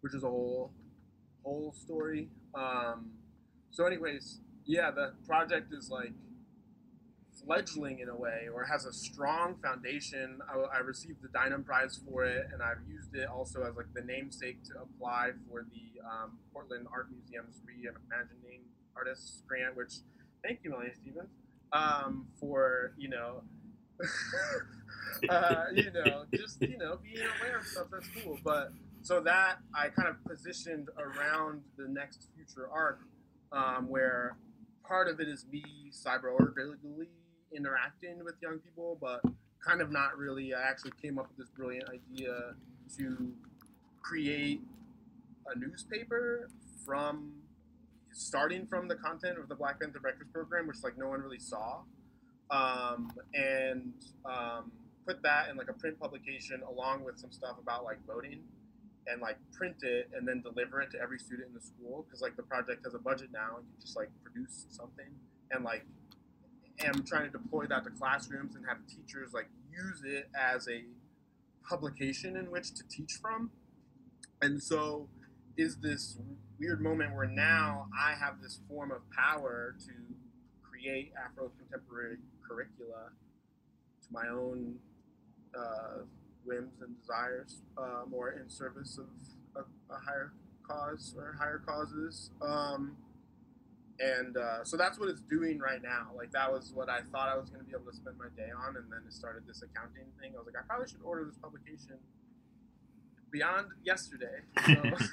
which 0.00 0.14
is 0.14 0.22
a 0.22 0.28
whole, 0.28 0.70
whole 1.44 1.72
story. 1.72 2.28
Um, 2.54 3.10
so, 3.70 3.86
anyways, 3.86 4.40
yeah, 4.64 4.90
the 4.90 5.12
project 5.26 5.72
is 5.72 5.90
like 5.90 6.12
fledgling 7.44 7.98
in 7.98 8.08
a 8.08 8.16
way 8.16 8.48
or 8.52 8.64
has 8.64 8.84
a 8.84 8.92
strong 8.92 9.56
foundation. 9.62 10.38
I, 10.48 10.76
I, 10.76 10.78
received 10.78 11.22
the 11.22 11.28
Dynam 11.28 11.64
Prize 11.64 12.00
for 12.06 12.24
it, 12.24 12.46
and 12.52 12.62
I've 12.62 12.86
used 12.88 13.14
it 13.14 13.28
also 13.28 13.62
as 13.62 13.76
like 13.76 13.92
the 13.94 14.02
namesake 14.02 14.62
to 14.64 14.72
apply 14.82 15.30
for 15.48 15.66
the 15.70 16.00
um, 16.08 16.38
Portland 16.52 16.86
Art 16.92 17.08
Museum's 17.10 17.60
Reimagining 17.66 18.60
Artists 18.96 19.42
Grant. 19.46 19.76
Which, 19.76 19.94
thank 20.42 20.60
you, 20.62 20.70
Melanie 20.70 20.92
Stevens, 20.94 21.30
um, 21.72 22.26
for 22.40 22.92
you 22.96 23.08
know, 23.08 23.42
uh, 25.28 25.64
you 25.74 25.90
know, 25.90 26.24
just 26.34 26.62
you 26.62 26.78
know, 26.78 26.98
being 27.02 27.26
aware 27.40 27.58
of 27.58 27.66
stuff. 27.66 27.86
That's 27.90 28.08
cool, 28.22 28.38
but. 28.44 28.72
So 29.04 29.20
that 29.20 29.56
I 29.74 29.88
kind 29.88 30.08
of 30.08 30.16
positioned 30.24 30.88
around 30.98 31.60
the 31.76 31.86
next 31.86 32.26
future 32.34 32.70
arc, 32.72 33.00
um, 33.52 33.86
where 33.90 34.38
part 34.82 35.08
of 35.08 35.20
it 35.20 35.28
is 35.28 35.44
me 35.52 35.62
cyber 35.92 36.32
organically 36.32 37.10
interacting 37.54 38.24
with 38.24 38.36
young 38.40 38.60
people, 38.60 38.96
but 38.98 39.20
kind 39.62 39.82
of 39.82 39.92
not 39.92 40.16
really. 40.16 40.54
I 40.54 40.62
actually 40.62 40.92
came 41.02 41.18
up 41.18 41.28
with 41.28 41.36
this 41.36 41.50
brilliant 41.54 41.84
idea 41.90 42.54
to 42.96 43.30
create 44.00 44.62
a 45.54 45.58
newspaper 45.58 46.48
from 46.86 47.30
starting 48.10 48.66
from 48.66 48.88
the 48.88 48.94
content 48.94 49.38
of 49.38 49.50
the 49.50 49.54
Black 49.54 49.80
Panther 49.80 50.00
Breakfast 50.00 50.32
Program, 50.32 50.66
which 50.66 50.78
like 50.82 50.96
no 50.96 51.08
one 51.08 51.20
really 51.20 51.38
saw, 51.38 51.80
um, 52.50 53.12
and 53.34 53.92
um, 54.24 54.72
put 55.06 55.22
that 55.22 55.50
in 55.50 55.58
like 55.58 55.68
a 55.68 55.74
print 55.74 56.00
publication 56.00 56.62
along 56.66 57.04
with 57.04 57.18
some 57.18 57.30
stuff 57.30 57.56
about 57.60 57.84
like 57.84 57.98
voting 58.06 58.40
and 59.06 59.20
like 59.20 59.36
print 59.52 59.76
it 59.82 60.10
and 60.16 60.26
then 60.26 60.40
deliver 60.40 60.80
it 60.80 60.90
to 60.90 61.00
every 61.00 61.18
student 61.18 61.48
in 61.48 61.54
the 61.54 61.60
school 61.60 62.04
because 62.06 62.20
like 62.22 62.36
the 62.36 62.42
project 62.42 62.84
has 62.84 62.94
a 62.94 62.98
budget 62.98 63.28
now 63.32 63.56
and 63.56 63.66
you 63.66 63.80
just 63.80 63.96
like 63.96 64.08
produce 64.22 64.66
something 64.70 65.06
and 65.50 65.64
like 65.64 65.84
am 66.82 67.04
trying 67.04 67.30
to 67.30 67.38
deploy 67.38 67.66
that 67.66 67.84
to 67.84 67.90
classrooms 67.90 68.56
and 68.56 68.64
have 68.66 68.78
teachers 68.86 69.32
like 69.32 69.48
use 69.70 70.02
it 70.04 70.28
as 70.34 70.68
a 70.68 70.84
publication 71.68 72.36
in 72.36 72.50
which 72.50 72.74
to 72.74 72.82
teach 72.88 73.18
from. 73.20 73.50
And 74.42 74.62
so 74.62 75.08
is 75.56 75.76
this 75.76 76.18
weird 76.58 76.80
moment 76.80 77.14
where 77.14 77.26
now 77.26 77.86
I 77.98 78.14
have 78.14 78.40
this 78.42 78.60
form 78.68 78.90
of 78.90 78.98
power 79.10 79.74
to 79.86 79.92
create 80.62 81.12
Afro 81.16 81.50
contemporary 81.58 82.18
curricula 82.46 83.10
to 84.02 84.12
my 84.12 84.28
own 84.28 84.76
uh, 85.56 86.02
whims 86.44 86.80
and 86.80 86.98
desires, 87.00 87.62
um, 87.78 88.12
or 88.12 88.32
in 88.32 88.48
service 88.48 88.98
of 88.98 89.06
a, 89.56 89.94
a, 89.94 89.98
higher 89.98 90.32
cause 90.66 91.14
or 91.16 91.36
higher 91.38 91.62
causes. 91.64 92.30
Um, 92.42 92.96
and 94.00 94.36
uh, 94.36 94.64
so 94.64 94.76
that's 94.76 94.98
what 94.98 95.08
it's 95.08 95.20
doing 95.20 95.58
right 95.58 95.82
now. 95.82 96.08
Like 96.16 96.32
that 96.32 96.50
was 96.50 96.72
what 96.74 96.88
I 96.88 97.00
thought 97.12 97.28
I 97.28 97.36
was 97.36 97.50
going 97.50 97.60
to 97.60 97.66
be 97.66 97.72
able 97.72 97.90
to 97.90 97.96
spend 97.96 98.16
my 98.18 98.26
day 98.36 98.50
on, 98.50 98.76
and 98.76 98.90
then 98.90 99.00
it 99.06 99.12
started 99.12 99.46
this 99.46 99.62
accounting 99.62 100.10
thing. 100.20 100.32
I 100.34 100.38
was 100.38 100.46
like, 100.46 100.62
I 100.62 100.66
probably 100.66 100.88
should 100.88 101.02
order 101.04 101.24
this 101.24 101.36
publication 101.36 101.98
beyond 103.30 103.68
yesterday. 103.84 104.42
So, 104.66 104.72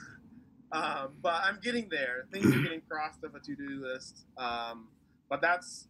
um, 0.71 1.13
but 1.21 1.41
I'm 1.43 1.59
getting 1.61 1.89
there. 1.89 2.25
Things 2.31 2.45
are 2.45 2.61
getting 2.61 2.81
crossed 2.89 3.23
off 3.23 3.35
a 3.35 3.39
to-do 3.39 3.85
list. 3.85 4.25
Um, 4.37 4.87
but 5.29 5.41
that's 5.41 5.87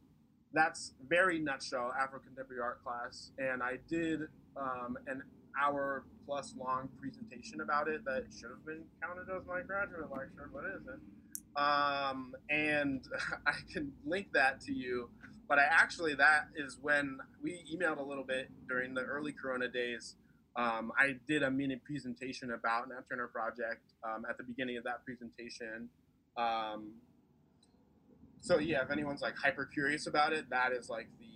that's 0.54 0.94
very 1.08 1.40
nutshell 1.40 1.94
Afro 2.00 2.20
contemporary 2.20 2.62
art 2.62 2.84
class, 2.84 3.32
and 3.38 3.64
I 3.64 3.78
did 3.90 4.28
um, 4.58 4.98
an 5.08 5.24
hour 5.60 6.04
plus 6.26 6.54
long 6.58 6.90
presentation 7.00 7.62
about 7.62 7.88
it 7.88 8.04
that 8.06 8.26
should 8.32 8.50
have 8.50 8.66
been 8.66 8.84
counted 9.02 9.32
as 9.36 9.46
my 9.48 9.62
graduate 9.62 10.10
lecture, 10.12 10.50
but 10.54 10.64
isn't. 10.66 11.02
Um, 11.56 12.34
and 12.50 13.06
I 13.46 13.54
can 13.72 13.92
link 14.06 14.28
that 14.34 14.62
to 14.62 14.74
you. 14.74 15.10
But 15.48 15.60
I 15.60 15.64
actually, 15.70 16.16
that 16.16 16.48
is 16.56 16.78
when 16.82 17.20
we 17.44 17.64
emailed 17.74 18.00
a 18.00 18.04
little 18.04 18.24
bit 18.24 18.50
during 18.70 18.94
the 18.94 19.02
early 19.02 19.34
Corona 19.34 19.68
days. 19.68 20.16
Um, 20.56 20.92
I 20.98 21.16
did 21.28 21.44
a 21.44 21.52
mini 21.52 21.78
presentation 21.78 22.52
about 22.52 22.90
Nat 22.90 23.04
Turner 23.10 23.28
Project 23.28 23.82
um, 24.04 24.26
at 24.30 24.38
the 24.38 24.44
beginning 24.44 24.78
of 24.78 24.84
that 24.86 25.04
presentation. 25.06 25.90
Um, 26.38 26.92
so 28.42 28.60
yeah, 28.60 28.82
if 28.82 28.92
anyone's 28.92 29.22
like 29.22 29.36
hyper 29.36 29.66
curious 29.66 30.08
about 30.08 30.34
it, 30.34 30.50
that 30.50 30.72
is 30.72 30.90
like 30.90 31.08
the 31.20 31.31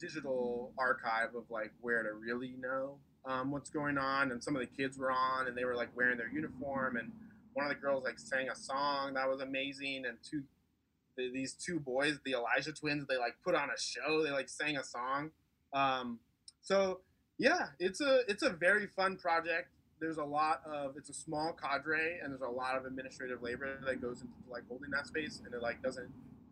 digital 0.00 0.72
archive 0.78 1.34
of 1.34 1.44
like 1.50 1.72
where 1.80 2.02
to 2.02 2.12
really 2.12 2.54
know 2.60 2.96
um, 3.24 3.50
what's 3.50 3.70
going 3.70 3.98
on. 3.98 4.32
And 4.32 4.42
some 4.42 4.56
of 4.56 4.60
the 4.60 4.66
kids 4.66 4.98
were 4.98 5.10
on, 5.10 5.48
and 5.48 5.56
they 5.56 5.64
were 5.64 5.74
like 5.74 5.88
wearing 5.96 6.18
their 6.18 6.30
uniform, 6.30 6.96
and 6.96 7.10
one 7.54 7.66
of 7.66 7.70
the 7.70 7.80
girls 7.80 8.04
like 8.04 8.18
sang 8.18 8.48
a 8.48 8.56
song 8.56 9.14
that 9.14 9.28
was 9.28 9.40
amazing, 9.40 10.04
and 10.06 10.16
two 10.28 10.42
these 11.16 11.54
two 11.54 11.80
boys, 11.80 12.18
the 12.24 12.32
Elijah 12.32 12.72
twins, 12.72 13.06
they 13.08 13.16
like 13.16 13.36
put 13.42 13.54
on 13.54 13.70
a 13.70 13.80
show. 13.80 14.22
They 14.22 14.30
like 14.30 14.48
sang 14.48 14.76
a 14.76 14.84
song. 14.84 15.30
Um, 15.72 16.18
so 16.60 17.00
yeah, 17.38 17.68
it's 17.78 18.00
a 18.00 18.20
it's 18.28 18.42
a 18.42 18.50
very 18.50 18.86
fun 18.86 19.16
project. 19.16 19.68
There's 20.00 20.18
a 20.18 20.24
lot 20.24 20.60
of 20.66 20.96
it's 20.96 21.08
a 21.08 21.14
small 21.14 21.52
cadre 21.52 22.18
and 22.22 22.30
there's 22.32 22.42
a 22.42 22.48
lot 22.48 22.76
of 22.76 22.84
administrative 22.84 23.42
labor 23.42 23.78
that 23.86 24.00
goes 24.00 24.20
into 24.20 24.32
like 24.50 24.62
holding 24.68 24.90
that 24.90 25.06
space 25.06 25.40
and 25.44 25.54
it 25.54 25.62
like 25.62 25.82
doesn't 25.82 26.10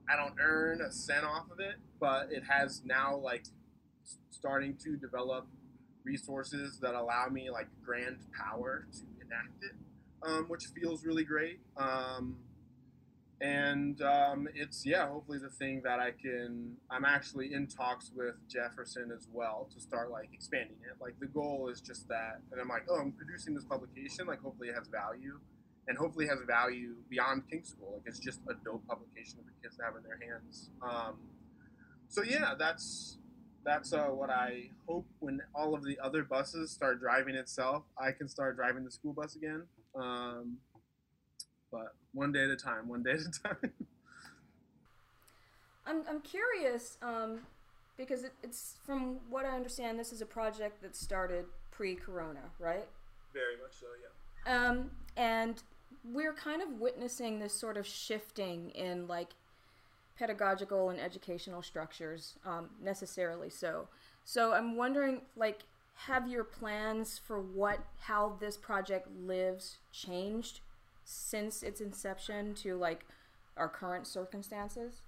I 0.09 0.17
don't 0.17 0.35
earn 0.41 0.81
a 0.81 0.93
cent 0.93 1.25
off 1.25 1.51
of 1.51 1.61
it, 1.61 1.77
but 2.01 2.29
it 2.31 2.43
has 2.49 2.83
now 2.85 3.17
like 3.17 3.45
starting 4.31 4.77
to 4.85 4.97
develop 4.97 5.47
resources 6.05 6.79
that 6.81 6.95
allow 6.95 7.29
me 7.29 7.51
like 7.51 7.69
grand 7.83 8.19
power 8.39 8.87
to 8.93 9.01
enact 9.25 9.63
it, 9.63 9.77
um, 10.23 10.45
which 10.49 10.67
feels 10.75 11.05
really 11.05 11.25
great. 11.25 11.61
Um, 11.77 12.37
and 13.41 14.01
um, 14.03 14.49
it's 14.55 14.87
yeah 14.87 15.09
hopefully 15.09 15.39
the 15.39 15.51
thing 15.51 15.81
that 15.83 15.99
i 15.99 16.11
can 16.11 16.77
i'm 16.91 17.05
actually 17.05 17.53
in 17.53 17.67
talks 17.67 18.11
with 18.15 18.35
jefferson 18.49 19.11
as 19.15 19.27
well 19.33 19.69
to 19.73 19.81
start 19.81 20.11
like 20.11 20.29
expanding 20.33 20.77
it 20.89 20.97
like 21.01 21.19
the 21.21 21.27
goal 21.27 21.69
is 21.71 21.81
just 21.81 22.09
that 22.09 22.41
and 22.53 22.61
i'm 22.61 22.69
like 22.69 22.85
oh 22.89 22.97
i'm 22.97 23.13
producing 23.13 23.55
this 23.55 23.65
publication 23.65 24.27
like 24.27 24.41
hopefully 24.41 24.69
it 24.69 24.75
has 24.75 24.87
value 24.89 25.39
and 25.89 25.99
hopefully 25.99 26.27
has 26.27 26.39
value 26.47 26.95
beyond 27.11 27.43
king 27.51 27.63
school 27.65 27.93
like 27.95 28.03
it's 28.07 28.19
just 28.19 28.41
a 28.49 28.55
dope 28.65 28.87
publication 28.87 29.39
for 29.45 29.53
kids 29.63 29.77
to 29.77 29.83
have 29.83 29.95
in 29.97 30.03
their 30.03 30.19
hands 30.29 30.71
um, 30.83 31.17
so 32.09 32.23
yeah 32.23 32.55
that's 32.59 33.19
that's 33.65 33.93
uh, 33.93 34.07
what 34.07 34.31
i 34.31 34.69
hope 34.87 35.07
when 35.21 35.41
all 35.55 35.75
of 35.75 35.85
the 35.85 35.99
other 36.03 36.23
buses 36.23 36.71
start 36.71 37.01
driving 37.01 37.35
itself 37.35 37.83
i 37.99 38.11
can 38.11 38.29
start 38.29 38.57
driving 38.57 38.85
the 38.85 38.91
school 38.91 39.13
bus 39.13 39.37
again 39.37 39.63
um, 39.95 40.59
but 41.75 41.95
one 42.13 42.31
day 42.31 42.45
at 42.45 42.51
a 42.51 42.57
time, 42.57 42.89
one 42.89 43.03
day 43.03 43.13
at 43.13 43.21
a 43.21 43.31
time. 43.43 43.73
I'm, 45.87 46.03
I'm 46.09 46.21
curious 46.21 46.97
um, 47.03 47.41
because 47.97 48.23
it, 48.23 48.33
it's 48.43 48.77
from 48.87 49.19
what 49.29 49.45
I 49.45 49.51
understand, 49.51 49.99
this 49.99 50.13
is 50.13 50.23
a 50.23 50.27
project 50.27 50.81
that 50.83 50.97
started 50.97 51.47
pre 51.73 51.97
corona, 51.97 52.41
right? 52.61 52.87
Very 53.33 53.57
much 53.61 53.75
so, 53.81 53.87
yeah. 54.01 54.69
Um, 54.69 54.93
and 55.17 55.63
we're 56.13 56.35
kind 56.35 56.63
of 56.63 56.81
witnessing 56.81 57.39
this 57.39 57.55
sort 57.55 57.77
of 57.77 57.87
shifting 57.87 58.71
in 58.71 59.07
like 59.07 59.31
pedagogical 60.19 60.91
and 60.91 61.01
educational 61.01 61.63
structures, 61.63 62.35
um, 62.45 62.71
necessarily 62.83 63.51
so. 63.51 63.89
So 64.25 64.53
I'm 64.53 64.77
wondering, 64.77 65.23
like, 65.37 65.65
have 65.95 66.29
your 66.29 66.45
plans 66.45 67.21
for 67.25 67.41
what 67.41 67.79
how 68.01 68.37
this 68.41 68.57
project 68.57 69.09
lives 69.25 69.79
changed 69.93 70.61
since 71.05 71.63
its 71.63 71.81
inception 71.81 72.55
to 72.55 72.77
like 72.77 73.07
our 73.57 73.69
current 73.69 74.07
circumstances? 74.07 75.03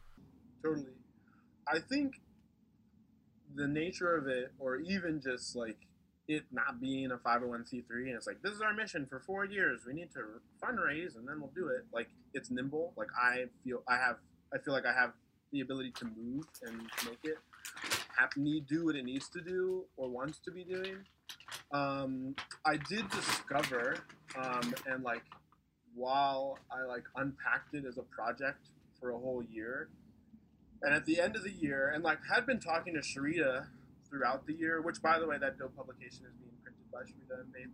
Totally. 0.62 0.86
I 1.68 1.78
think 1.80 2.14
the 3.55 3.66
nature 3.66 4.14
of 4.14 4.28
it, 4.28 4.53
or 4.59 4.76
even 4.76 5.20
just 5.20 5.57
like 5.57 5.78
it 6.28 6.44
not 6.50 6.80
being 6.80 7.10
a 7.12 7.16
501c3, 7.16 7.84
and 7.90 8.14
it's 8.16 8.26
like, 8.26 8.42
this 8.42 8.52
is 8.52 8.60
our 8.60 8.74
mission 8.74 9.06
for 9.06 9.20
four 9.20 9.44
years. 9.44 9.82
We 9.86 9.92
need 9.92 10.10
to 10.12 10.20
fundraise 10.62 11.16
and 11.16 11.26
then 11.28 11.40
we'll 11.40 11.52
do 11.54 11.68
it. 11.68 11.84
Like, 11.92 12.08
it's 12.34 12.50
nimble. 12.50 12.92
Like, 12.96 13.08
I 13.20 13.44
feel, 13.64 13.82
I 13.88 13.96
have, 13.96 14.16
I 14.52 14.58
feel 14.58 14.74
like 14.74 14.86
I 14.86 14.92
have 14.92 15.12
the 15.52 15.60
ability 15.60 15.92
to 15.98 16.04
move 16.04 16.44
and 16.62 16.80
make 17.04 17.20
it 17.22 17.38
have 18.16 18.30
need 18.36 18.66
do 18.66 18.86
what 18.86 18.96
it 18.96 19.04
needs 19.04 19.28
to 19.28 19.40
do 19.40 19.84
or 19.96 20.08
wants 20.08 20.38
to 20.40 20.50
be 20.50 20.64
doing. 20.64 20.96
Um, 21.72 22.34
I 22.64 22.78
did 22.88 23.08
discover, 23.10 23.98
um, 24.36 24.74
and 24.86 25.02
like 25.04 25.22
while 25.94 26.58
I 26.70 26.86
like 26.86 27.04
unpacked 27.16 27.74
it 27.74 27.84
as 27.86 27.98
a 27.98 28.02
project 28.02 28.68
for 29.00 29.10
a 29.10 29.18
whole 29.18 29.42
year. 29.42 29.88
And 30.82 30.94
at 30.94 31.06
the 31.06 31.20
end 31.20 31.36
of 31.36 31.42
the 31.42 31.52
year, 31.52 31.90
and 31.94 32.04
like 32.04 32.18
had 32.32 32.46
been 32.46 32.60
talking 32.60 32.94
to 32.94 33.00
Sharita 33.00 33.66
throughout 34.09 34.46
the 34.46 34.54
year, 34.54 34.82
which 34.82 35.00
by 35.02 35.18
the 35.18 35.26
way, 35.26 35.38
that 35.38 35.59
dope 35.59 35.76
publication 35.76 36.26
is 36.26 36.34
being 36.40 36.54
printed 36.62 36.90
by 36.92 37.00
Sharita 37.00 37.40
and 37.40 37.52
Babe. 37.52 37.70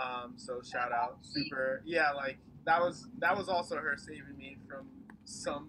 Um, 0.00 0.34
so 0.36 0.60
shout 0.62 0.92
out, 0.92 1.18
super, 1.22 1.82
yeah, 1.84 2.12
like 2.12 2.38
that 2.64 2.80
was 2.80 3.08
that 3.18 3.36
was 3.36 3.48
also 3.48 3.76
her 3.76 3.96
saving 3.96 4.36
me 4.36 4.58
from 4.68 4.86
some 5.24 5.66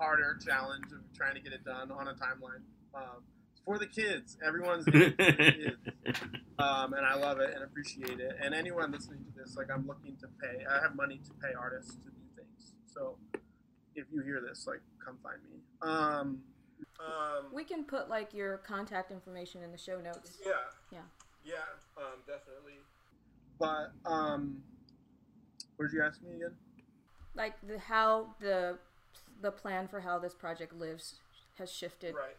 harder 0.00 0.38
challenge 0.44 0.86
of 0.92 1.00
trying 1.16 1.34
to 1.34 1.40
get 1.40 1.52
it 1.52 1.64
done 1.64 1.90
on 1.90 2.08
a 2.08 2.14
timeline. 2.14 2.62
Um, 2.94 3.22
for 3.66 3.78
the 3.78 3.86
kids. 3.86 4.38
Everyone's 4.46 4.84
kids. 4.86 5.76
Um, 6.58 6.94
and 6.94 7.04
I 7.04 7.16
love 7.16 7.40
it 7.40 7.52
and 7.54 7.62
appreciate 7.64 8.20
it. 8.20 8.36
And 8.42 8.54
anyone 8.54 8.92
listening 8.92 9.24
to 9.24 9.32
this, 9.38 9.56
like 9.56 9.66
I'm 9.70 9.86
looking 9.86 10.16
to 10.20 10.28
pay. 10.40 10.64
I 10.64 10.80
have 10.80 10.94
money 10.94 11.20
to 11.26 11.30
pay 11.34 11.52
artists 11.52 11.96
to 11.96 12.08
do 12.08 12.22
things. 12.36 12.72
So 12.86 13.16
if 13.94 14.06
you 14.10 14.22
hear 14.22 14.40
this, 14.40 14.66
like 14.66 14.80
come 15.04 15.18
find 15.22 15.42
me. 15.50 15.58
Um, 17.00 17.46
we 17.52 17.64
can 17.64 17.84
put 17.84 18.08
like 18.08 18.32
your 18.32 18.58
contact 18.58 19.10
information 19.10 19.62
in 19.62 19.70
the 19.70 19.78
show 19.78 20.00
notes. 20.00 20.38
Yeah. 20.44 20.52
Yeah. 20.92 20.98
Yeah. 21.44 21.54
Um, 21.96 22.20
definitely. 22.26 22.78
But 23.58 23.92
um, 24.04 24.62
what 25.76 25.86
did 25.86 25.94
you 25.94 26.02
ask 26.02 26.22
me 26.22 26.36
again? 26.36 26.54
Like 27.34 27.54
the 27.66 27.78
how 27.78 28.34
the 28.40 28.78
the 29.42 29.50
plan 29.50 29.88
for 29.88 30.00
how 30.00 30.18
this 30.18 30.34
project 30.34 30.74
lives 30.74 31.20
has 31.58 31.70
shifted. 31.70 32.14
Right. 32.14 32.36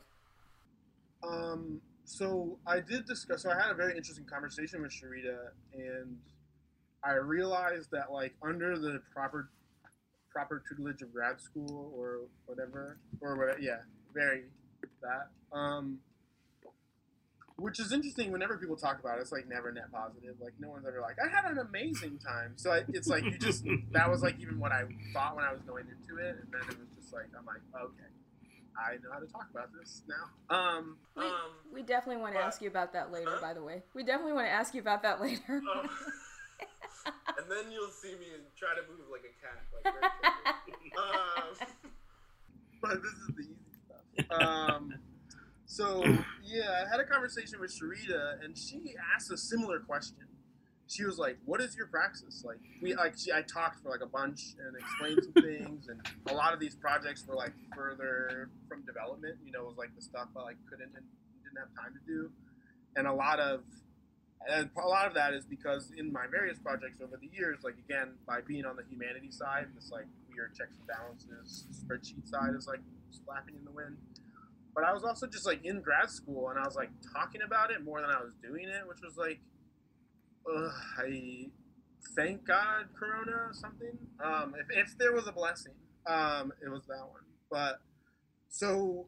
Um, 1.24 1.82
so 2.03 2.58
I 2.66 2.80
did 2.80 3.05
discuss. 3.05 3.43
So 3.43 3.51
I 3.51 3.62
had 3.62 3.72
a 3.72 3.76
very 3.76 3.95
interesting 3.95 4.26
conversation 4.26 4.82
with 4.82 4.91
Sharita, 4.91 5.49
and 5.74 6.18
I 7.03 7.14
realized 7.14 7.91
that 7.91 8.12
like 8.12 8.34
under 8.41 8.78
the 8.78 9.01
proper 9.14 9.49
proper 10.32 10.64
tutelage 10.70 11.01
of 11.01 11.12
grad 11.12 11.41
school 11.41 11.91
or 11.95 12.22
whatever, 12.45 12.99
or 13.22 13.36
whatever, 13.38 13.60
yeah, 13.60 13.78
very 14.18 14.43
that. 15.01 15.30
Um, 15.55 15.99
which 17.57 17.80
is 17.80 17.91
interesting. 17.91 18.32
Whenever 18.32 18.57
people 18.57 18.76
talk 18.76 18.99
about 18.99 19.18
it, 19.18 19.22
it's 19.22 19.32
like 19.32 19.47
never 19.47 19.72
net 19.72 19.91
positive. 19.91 20.36
Like 20.39 20.53
no 20.59 20.70
one's 20.70 20.86
ever 20.86 21.01
like, 21.01 21.18
I 21.18 21.28
had 21.28 21.49
an 21.51 21.57
amazing 21.57 22.20
time. 22.20 22.53
So 22.55 22.72
I, 22.72 22.84
it's 22.89 23.07
like 23.07 23.24
you 23.24 23.38
just 23.38 23.65
that 23.91 24.09
was 24.09 24.22
like 24.22 24.39
even 24.39 24.59
what 24.59 24.72
I 24.72 24.84
thought 25.13 25.36
when 25.36 25.45
I 25.45 25.51
was 25.51 25.61
going 25.61 25.86
into 25.89 26.22
it, 26.22 26.38
and 26.41 26.47
then 26.51 26.61
it 26.70 26.78
was 26.80 26.89
just 26.95 27.13
like 27.13 27.26
I'm 27.38 27.45
like, 27.45 27.61
okay, 27.74 28.09
I 28.78 28.95
know 29.01 29.11
how 29.11 29.20
to 29.20 29.28
talk 29.28 29.47
about 29.49 29.70
this 29.74 30.03
now. 30.07 30.55
Um, 30.55 30.97
we, 31.15 31.24
um, 31.24 31.51
we 31.74 31.82
definitely 31.82 32.22
want 32.22 32.36
to 32.36 32.41
ask 32.41 32.61
you 32.61 32.70
about 32.70 32.93
that 32.93 33.11
later. 33.11 33.32
Huh? 33.32 33.41
By 33.41 33.53
the 33.53 33.63
way, 33.63 33.84
we 33.95 34.03
definitely 34.03 34.34
want 34.34 34.47
to 34.47 34.53
ask 34.53 34.74
you 34.76 34.82
about 34.82 35.01
that 35.01 35.20
later. 35.20 35.61
Um, 35.76 35.89
and 37.38 37.49
then 37.49 37.72
you'll 37.72 37.89
see 37.89 38.13
me 38.13 38.38
try 38.55 38.76
to 38.76 38.82
move 38.86 39.09
like 39.11 39.26
a 39.26 39.34
cat. 39.41 39.65
Like, 39.74 39.93
um, 40.97 41.68
but 42.82 43.01
this 43.01 43.11
is 43.11 43.28
the 43.36 43.41
easy 43.41 43.53
stuff. 43.53 43.57
Um, 44.32 44.95
so 45.65 46.03
yeah, 46.43 46.86
I 46.86 46.89
had 46.89 46.99
a 46.99 47.05
conversation 47.05 47.59
with 47.59 47.72
Sharita, 47.72 48.43
and 48.43 48.57
she 48.57 48.95
asked 49.15 49.32
a 49.32 49.38
similar 49.38 49.80
question. 49.80 50.18
She 50.88 51.03
was 51.03 51.18
like, 51.18 51.38
"What 51.45 51.61
is 51.61 51.76
your 51.76 51.88
praxis?" 51.88 52.43
Like 52.45 52.59
we 52.82 52.95
like 52.95 53.18
she, 53.18 53.32
I 53.32 53.41
talked 53.41 53.84
for 53.84 53.89
like 53.89 54.01
a 54.01 54.07
bunch 54.07 54.55
and 54.65 54.76
explained 54.78 55.22
some 55.24 55.43
things, 55.43 55.89
and 55.89 55.99
a 56.30 56.34
lot 56.34 56.53
of 56.53 56.59
these 56.59 56.76
projects 56.76 57.26
were 57.28 57.36
like 57.36 57.53
further 57.76 58.49
from 58.70 58.84
development. 58.86 59.36
You 59.45 59.51
know, 59.51 59.63
it 59.63 59.68
was 59.68 59.78
like 59.78 59.93
the 59.95 60.01
stuff 60.01 60.30
I 60.38 60.43
like 60.43 60.57
couldn't 60.70 60.91
and 60.95 61.05
didn't 61.43 61.59
have 61.59 61.76
time 61.76 61.93
to 61.93 62.11
do, 62.11 62.32
and 62.95 63.05
a 63.05 63.13
lot 63.13 63.39
of 63.39 63.63
and 64.47 64.70
a 64.78 64.88
lot 64.88 65.07
of 65.07 65.13
that 65.15 65.34
is 65.34 65.45
because 65.45 65.91
in 65.97 66.11
my 66.11 66.26
various 66.32 66.57
projects 66.57 67.01
over 67.01 67.18
the 67.18 67.28
years, 67.36 67.59
like 67.63 67.76
again, 67.89 68.13
by 68.26 68.39
being 68.41 68.65
on 68.65 68.78
the 68.78 68.84
humanity 68.89 69.32
side, 69.32 69.68
this 69.76 69.91
like 69.91 70.05
weird 70.34 70.55
checks 70.55 70.78
and 70.78 70.88
balances 70.88 71.65
spreadsheet 71.74 72.30
side 72.30 72.55
is 72.55 72.68
like 72.68 72.80
slapping 73.12 73.55
in 73.55 73.66
the 73.66 73.72
wind. 73.72 73.97
But 74.76 74.84
I 74.84 74.93
was 74.93 75.03
also 75.03 75.26
just 75.28 75.45
like 75.45 75.66
in 75.66 75.82
grad 75.82 76.10
school 76.10 76.49
and 76.49 76.60
I 76.60 76.64
was 76.64 76.76
like 76.76 76.89
talking 77.14 77.41
about 77.41 77.72
it 77.72 77.84
more 77.84 78.01
than 78.01 78.12
I 78.12 78.22
was 78.22 78.34
doing 78.41 78.68
it, 78.68 78.88
which 78.88 78.99
was 79.01 79.18
like, 79.18 79.39
ugh, 80.47 80.72
I 80.99 81.49
thank 82.16 82.45
God 82.45 82.86
Corona 82.97 83.32
or 83.32 83.53
something. 83.53 83.97
Um, 84.24 84.55
if, 84.60 84.88
if 84.88 84.97
there 84.97 85.14
was 85.14 85.28
a 85.28 85.32
blessing, 85.32 85.74
um, 86.05 86.53
it 86.64 86.70
was 86.70 86.86
that 86.88 86.99
one. 87.10 87.24
But 87.49 87.80
so 88.49 89.08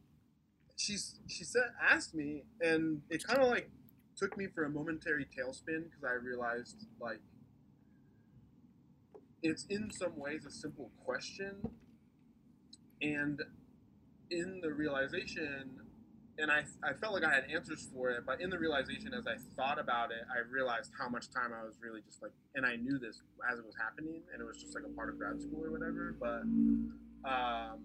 she's 0.77 1.19
she 1.27 1.43
said 1.43 1.63
asked 1.91 2.15
me 2.15 2.43
and 2.61 3.01
it 3.09 3.23
kind 3.23 3.39
of 3.39 3.49
like 3.49 3.69
took 4.15 4.37
me 4.37 4.47
for 4.47 4.63
a 4.63 4.69
momentary 4.69 5.25
tailspin 5.25 5.83
because 5.83 6.03
I 6.03 6.13
realized 6.13 6.87
like 6.99 7.19
it's 9.43 9.65
in 9.69 9.91
some 9.91 10.17
ways 10.17 10.45
a 10.45 10.51
simple 10.51 10.91
question 11.05 11.57
and 13.01 13.41
in 14.31 14.61
the 14.61 14.71
realization 14.71 15.79
and 16.39 16.49
I, 16.49 16.63
I 16.83 16.93
felt 16.93 17.13
like 17.13 17.25
I 17.25 17.33
had 17.33 17.43
answers 17.53 17.89
for 17.93 18.09
it, 18.11 18.23
but 18.25 18.39
in 18.39 18.49
the 18.49 18.57
realization 18.57 19.13
as 19.13 19.27
I 19.27 19.35
thought 19.57 19.77
about 19.77 20.11
it, 20.11 20.23
I 20.31 20.39
realized 20.49 20.91
how 20.97 21.09
much 21.09 21.29
time 21.29 21.51
I 21.53 21.65
was 21.65 21.75
really 21.81 22.01
just 22.01 22.21
like, 22.21 22.31
and 22.55 22.65
I 22.65 22.77
knew 22.77 22.97
this 22.97 23.21
as 23.51 23.59
it 23.59 23.65
was 23.65 23.75
happening, 23.77 24.21
and 24.31 24.41
it 24.41 24.45
was 24.45 24.57
just 24.57 24.73
like 24.73 24.85
a 24.85 24.95
part 24.95 25.09
of 25.09 25.17
grad 25.17 25.41
school 25.41 25.65
or 25.65 25.71
whatever. 25.71 26.15
But 26.17 26.43
um, 27.29 27.83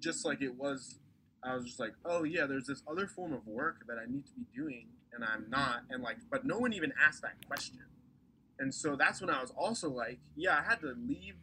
just 0.00 0.24
like 0.24 0.40
it 0.40 0.54
was, 0.54 0.98
I 1.44 1.54
was 1.54 1.66
just 1.66 1.78
like, 1.78 1.92
oh 2.06 2.24
yeah, 2.24 2.46
there's 2.46 2.66
this 2.66 2.82
other 2.90 3.06
form 3.06 3.34
of 3.34 3.46
work 3.46 3.84
that 3.86 3.98
I 3.98 4.10
need 4.10 4.24
to 4.26 4.32
be 4.32 4.46
doing, 4.56 4.86
and 5.12 5.22
I'm 5.22 5.44
not, 5.50 5.82
and 5.90 6.02
like, 6.02 6.16
but 6.30 6.46
no 6.46 6.58
one 6.58 6.72
even 6.72 6.94
asked 7.06 7.20
that 7.20 7.46
question, 7.46 7.80
and 8.58 8.74
so 8.74 8.96
that's 8.96 9.20
when 9.20 9.28
I 9.28 9.42
was 9.42 9.52
also 9.54 9.90
like, 9.90 10.20
yeah, 10.36 10.58
I 10.58 10.62
had 10.62 10.80
to 10.80 10.94
leave 11.06 11.34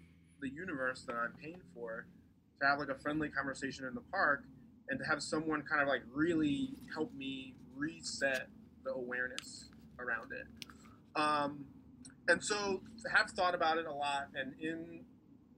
the 0.42 0.50
universe 0.50 1.04
that 1.08 1.16
I'm 1.16 1.34
paying 1.40 1.62
for 1.76 2.08
to 2.60 2.66
have 2.66 2.80
like 2.80 2.90
a 2.90 3.00
friendly 3.00 3.30
conversation 3.30 3.86
in 3.86 3.94
the 3.94 4.02
park 4.12 4.44
and 4.90 5.00
to 5.00 5.06
have 5.06 5.22
someone 5.22 5.62
kind 5.64 5.82
of 5.82 5.88
like 5.88 6.02
really 6.14 6.70
help 6.94 7.14
me 7.14 7.56
reset 7.76 8.48
the 8.84 8.92
awareness 8.92 9.70
around 10.00 10.32
it. 10.32 10.48
Um, 11.20 11.66
and 12.28 12.44
so 12.44 12.82
have 13.14 13.30
thought 13.32 13.56
about 13.56 13.78
it 13.78 13.86
a 13.86 13.94
lot 13.94 14.28
and 14.36 14.54
in 14.60 15.06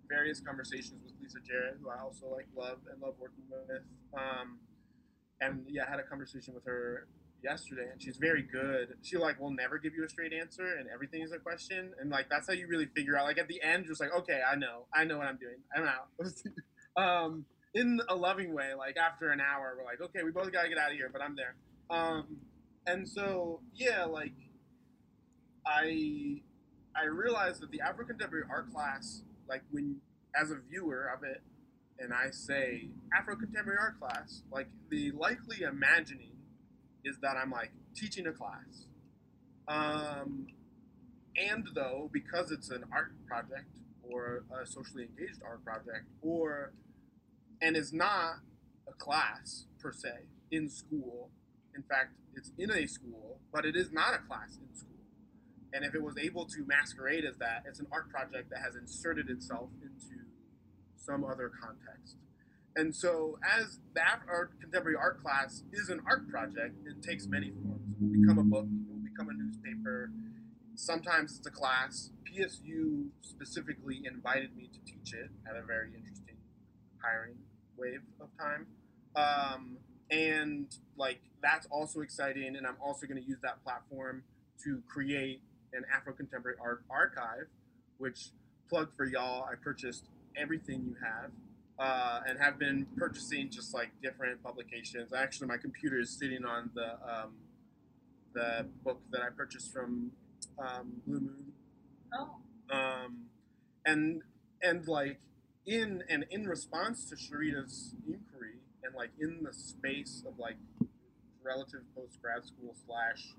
various 0.08 0.40
conversations 0.40 1.02
with 1.04 1.14
Lisa 1.22 1.38
Jarrett, 1.46 1.78
who 1.82 1.90
I 1.90 2.02
also 2.02 2.28
like 2.34 2.48
love 2.56 2.80
and 2.92 3.02
love 3.02 3.16
working 3.20 3.44
with. 3.50 3.82
Um, 4.14 4.60
and 5.42 5.66
yeah, 5.68 5.84
I 5.88 5.90
had 5.90 6.00
a 6.00 6.04
conversation 6.04 6.54
with 6.54 6.66
her 6.66 7.08
yesterday 7.44 7.88
and 7.92 8.02
she's 8.02 8.18
very 8.18 8.42
good. 8.42 8.96
She 9.02 9.18
like 9.18 9.40
will 9.40 9.52
never 9.52 9.78
give 9.78 9.94
you 9.94 10.04
a 10.04 10.10
straight 10.10 10.34
answer 10.34 10.76
and 10.78 10.90
everything 10.94 11.22
is 11.22 11.32
a 11.32 11.38
question. 11.38 11.92
And 12.00 12.10
like 12.10 12.28
that's 12.30 12.48
how 12.48 12.54
you 12.54 12.68
really 12.68 12.88
figure 12.96 13.18
out 13.18 13.26
like 13.26 13.38
at 13.38 13.48
the 13.48 13.62
end 13.62 13.86
just 13.88 14.02
like, 14.02 14.14
okay, 14.18 14.42
I 14.42 14.56
know. 14.56 14.86
I 14.94 15.06
know 15.06 15.18
what 15.18 15.28
I'm 15.28 15.38
doing. 15.38 15.58
I'm 15.76 15.84
out. 15.84 16.10
um, 16.98 17.46
in 17.74 18.00
a 18.10 18.16
loving 18.16 18.54
way. 18.54 18.74
Like 18.78 18.98
after 18.98 19.30
an 19.32 19.40
hour, 19.40 19.76
we're 19.78 19.86
like, 19.86 20.02
okay, 20.02 20.24
we 20.24 20.32
both 20.32 20.52
gotta 20.52 20.70
get 20.70 20.78
out 20.78 20.92
of 20.92 20.98
here, 20.98 21.10
but 21.12 21.22
I'm 21.22 21.36
there. 21.36 21.56
Um, 21.90 22.38
and 22.86 23.08
so 23.08 23.62
yeah, 23.76 24.06
like 24.06 24.34
I 25.66 26.42
I 26.96 27.06
realized 27.06 27.62
that 27.62 27.72
the 27.72 27.82
Afro 27.82 28.06
contemporary 28.06 28.46
art 28.50 28.72
class, 28.74 29.22
like 29.48 29.64
when 29.72 29.98
as 30.40 30.52
a 30.52 30.58
viewer 30.70 31.12
of 31.16 31.24
it, 31.24 31.42
and 32.00 32.14
I 32.14 32.32
say 32.32 32.90
Afro 33.18 33.36
contemporary 33.36 33.80
art 33.80 34.00
class, 34.00 34.42
like 34.52 34.68
the 34.90 35.12
likely 35.12 35.62
imagining 35.62 36.32
is 37.04 37.18
that 37.22 37.36
I'm 37.38 37.52
like 37.52 37.72
teaching 37.96 38.28
a 38.28 38.32
class. 38.32 38.88
Um, 39.68 40.48
and 41.38 41.68
though, 41.74 42.10
because 42.12 42.52
it's 42.52 42.70
an 42.70 42.84
art 42.92 43.12
project 43.28 43.78
or 44.12 44.44
a 44.62 44.66
socially 44.66 45.04
engaged 45.04 45.42
art 45.46 45.64
project 45.64 46.06
or 46.22 46.74
and 47.62 47.76
is 47.76 47.94
not 47.94 48.36
a 48.88 48.94
class 48.94 49.66
per 49.80 49.92
se 49.92 50.26
in 50.52 50.70
school. 50.70 51.30
In 51.76 51.84
fact, 51.84 52.14
it's 52.36 52.52
in 52.58 52.72
a 52.72 52.88
school, 52.88 53.40
but 53.54 53.66
it 53.66 53.76
is 53.76 53.92
not 53.92 54.14
a 54.14 54.20
class 54.20 54.58
in 54.58 54.76
school. 54.76 54.90
And 55.74 55.86
if 55.86 55.94
it 55.94 56.02
was 56.02 56.18
able 56.18 56.46
to 56.46 56.66
masquerade 56.66 57.26
as 57.26 57.38
that, 57.38 57.64
it's 57.68 57.80
an 57.80 57.88
art 57.92 58.10
project 58.10 58.50
that 58.50 58.60
has 58.60 58.76
inserted 58.76 59.30
itself 59.30 59.70
into 59.82 60.24
some 60.96 61.24
other 61.24 61.52
context. 61.62 62.18
And 62.76 62.96
so, 62.96 63.38
as 63.44 63.80
that 63.96 64.22
art, 64.30 64.52
contemporary 64.62 64.96
art 64.96 65.22
class 65.22 65.64
is 65.74 65.90
an 65.90 66.02
art 66.08 66.30
project, 66.30 66.76
it 66.86 67.04
takes 67.04 67.28
many 67.28 67.52
forms. 67.52 67.82
It 67.92 68.02
will 68.02 68.22
become 68.22 68.38
a 68.40 68.44
book, 68.44 68.66
it 68.66 68.94
will 68.94 69.04
become 69.04 69.30
a 69.30 69.34
newspaper. 69.34 70.12
Sometimes 70.76 71.38
it's 71.38 71.48
a 71.48 71.52
class. 71.52 72.12
PSU 72.30 73.08
specifically 73.22 74.02
invited 74.06 74.56
me 74.56 74.70
to 74.74 74.80
teach 74.92 75.14
it 75.14 75.30
at 75.50 75.56
a 75.56 75.66
very 75.66 75.88
interesting 75.88 76.38
hiring 77.02 77.38
wave 77.78 78.02
of 78.20 78.28
time. 78.38 78.68
Um, 79.16 79.78
and 80.12 80.68
like 80.98 81.20
that's 81.42 81.68
also 81.72 82.02
exciting, 82.02 82.56
and 82.56 82.66
I'm 82.66 82.78
also 82.84 83.08
going 83.08 83.22
to 83.22 83.28
use 83.28 83.40
that 83.44 83.64
platform 83.64 84.24
to 84.64 84.82
create 84.88 85.42
an 85.74 85.84
Afro 85.94 86.14
contemporary 86.14 86.58
art 86.62 86.84
archive, 86.90 87.48
which 87.98 88.30
plug 88.70 88.90
for 88.96 89.06
y'all. 89.06 89.44
I 89.44 89.56
purchased 89.56 90.06
everything 90.36 90.84
you 90.86 90.96
have. 91.04 91.32
Uh, 91.78 92.20
and 92.28 92.38
have 92.38 92.60
been 92.60 92.86
purchasing 92.98 93.50
just 93.50 93.74
like 93.74 93.90
different 94.04 94.44
publications. 94.44 95.14
Actually, 95.14 95.48
my 95.48 95.56
computer 95.56 95.98
is 95.98 96.10
sitting 96.10 96.44
on 96.44 96.70
the 96.76 96.92
um, 97.10 97.32
the 98.34 98.66
book 98.84 99.00
that 99.12 99.22
I 99.22 99.30
purchased 99.30 99.72
from 99.72 100.12
um, 100.58 101.02
Blue 101.08 101.22
Moon. 101.22 101.49
Oh. 102.14 102.36
Um, 102.72 103.26
and 103.86 104.22
and 104.62 104.88
like 104.88 105.20
in 105.66 106.04
and 106.10 106.26
in 106.30 106.48
response 106.48 107.06
to 107.06 107.16
Sharita's 107.16 107.96
inquiry 108.08 108.60
and 108.84 108.96
like 108.96 109.12
in 109.20 109.44
the 109.44 109.54
space 109.54 110.24
of 110.28 110.38
like 110.40 110.58
relative 111.44 111.82
post 111.96 112.22
grad 112.22 112.46
school 112.46 112.76
slash 112.86 113.36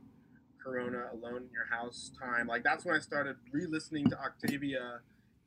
Corona 0.62 1.06
alone 1.12 1.44
in 1.44 1.50
your 1.52 1.66
house 1.70 2.10
time, 2.20 2.46
like 2.46 2.62
that's 2.62 2.84
when 2.84 2.94
I 2.94 2.98
started 2.98 3.36
re-listening 3.52 4.08
to 4.10 4.18
Octavia 4.18 5.00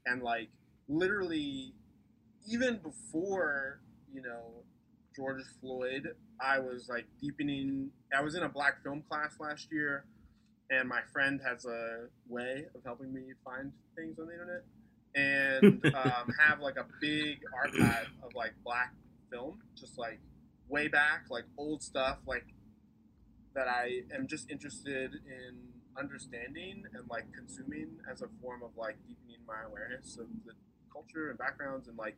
and 0.05 0.23
like 0.23 0.49
literally 0.87 1.73
even 2.47 2.77
before 2.77 3.79
you 4.13 4.21
know 4.21 4.63
George 5.15 5.43
Floyd, 5.61 6.15
I 6.39 6.59
was 6.59 6.89
like 6.89 7.05
deepening. 7.21 7.91
I 8.15 8.21
was 8.21 8.35
in 8.35 8.43
a 8.43 8.49
black 8.49 8.83
film 8.83 9.03
class 9.07 9.35
last 9.39 9.67
year, 9.71 10.05
and 10.79 10.89
my 10.89 11.01
friend 11.11 11.39
has 11.45 11.65
a 11.65 12.07
way 12.27 12.65
of 12.75 12.83
helping 12.83 13.13
me 13.13 13.21
find 13.43 13.71
things 13.95 14.17
on 14.19 14.27
the 14.27 14.33
internet 14.33 14.63
and 15.15 15.85
um, 15.95 16.33
have 16.39 16.59
like 16.59 16.77
a 16.77 16.85
big 16.99 17.39
archive 17.53 18.07
of 18.23 18.33
like 18.35 18.53
black 18.63 18.93
film, 19.31 19.59
just 19.75 19.97
like 19.97 20.19
way 20.69 20.87
back, 20.87 21.25
like 21.29 21.45
old 21.57 21.81
stuff, 21.83 22.17
like 22.27 22.45
that 23.55 23.67
I 23.67 24.01
am 24.13 24.27
just 24.27 24.49
interested 24.49 25.13
in 25.13 25.57
understanding 25.97 26.83
and 26.93 27.07
like 27.09 27.25
consuming 27.33 27.97
as 28.11 28.21
a 28.21 28.27
form 28.41 28.63
of 28.63 28.71
like 28.75 28.97
deepening 29.07 29.37
my 29.47 29.61
awareness 29.67 30.17
of 30.17 30.25
the 30.45 30.53
culture 30.91 31.29
and 31.29 31.37
backgrounds 31.37 31.87
and 31.87 31.97
like 31.97 32.17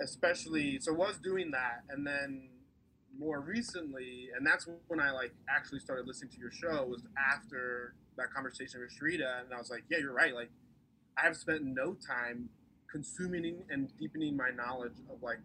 especially 0.00 0.80
so 0.80 0.92
was 0.92 1.18
doing 1.18 1.52
that 1.52 1.82
and 1.90 2.04
then 2.04 2.48
more 3.18 3.40
recently 3.40 4.28
and 4.36 4.46
that's 4.46 4.68
when 4.88 5.00
I 5.00 5.10
like 5.10 5.32
actually 5.48 5.80
started 5.80 6.06
listening 6.06 6.30
to 6.32 6.38
your 6.38 6.50
show 6.50 6.84
was 6.84 7.02
after 7.32 7.94
that 8.16 8.32
conversation 8.32 8.80
with 8.80 8.90
Sharita 8.90 9.44
and 9.44 9.52
I 9.54 9.58
was 9.58 9.70
like 9.70 9.84
yeah 9.90 9.98
you're 9.98 10.14
right 10.14 10.34
like 10.34 10.50
I've 11.16 11.36
spent 11.36 11.62
no 11.64 11.94
time 11.94 12.48
consuming 12.90 13.64
and 13.70 13.88
deepening 13.98 14.36
my 14.36 14.50
knowledge 14.50 14.98
of 15.10 15.22
like 15.22 15.40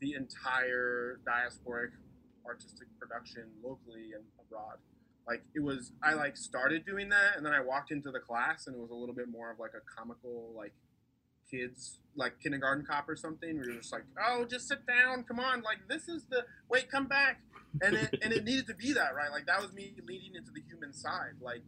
the 0.00 0.14
entire 0.14 1.20
diasporic 1.26 1.90
artistic 2.46 2.88
production 2.98 3.44
locally 3.62 4.12
and 4.14 4.24
abroad. 4.40 4.78
Like 5.26 5.42
it 5.54 5.60
was, 5.60 5.92
I 6.02 6.14
like 6.14 6.36
started 6.36 6.86
doing 6.86 7.10
that, 7.10 7.36
and 7.36 7.44
then 7.44 7.52
I 7.52 7.60
walked 7.60 7.90
into 7.90 8.10
the 8.10 8.20
class, 8.20 8.66
and 8.66 8.74
it 8.74 8.80
was 8.80 8.90
a 8.90 8.94
little 8.94 9.14
bit 9.14 9.28
more 9.28 9.50
of 9.50 9.58
like 9.58 9.72
a 9.76 9.84
comical, 9.94 10.54
like 10.56 10.72
kids, 11.50 11.98
like 12.16 12.40
kindergarten 12.40 12.84
cop 12.84 13.08
or 13.08 13.16
something. 13.16 13.56
You're 13.56 13.74
just 13.74 13.92
like, 13.92 14.04
oh, 14.26 14.44
just 14.44 14.68
sit 14.68 14.86
down, 14.86 15.24
come 15.24 15.40
on, 15.40 15.62
like 15.62 15.78
this 15.88 16.08
is 16.08 16.24
the 16.30 16.44
wait, 16.68 16.90
come 16.90 17.06
back, 17.06 17.40
and 17.82 17.94
it 17.96 18.18
and 18.22 18.32
it 18.32 18.44
needed 18.44 18.66
to 18.66 18.74
be 18.74 18.92
that, 18.92 19.14
right? 19.14 19.30
Like 19.30 19.46
that 19.46 19.60
was 19.60 19.72
me 19.72 19.94
leading 20.06 20.34
into 20.34 20.50
the 20.52 20.62
human 20.68 20.92
side, 20.92 21.34
like 21.40 21.62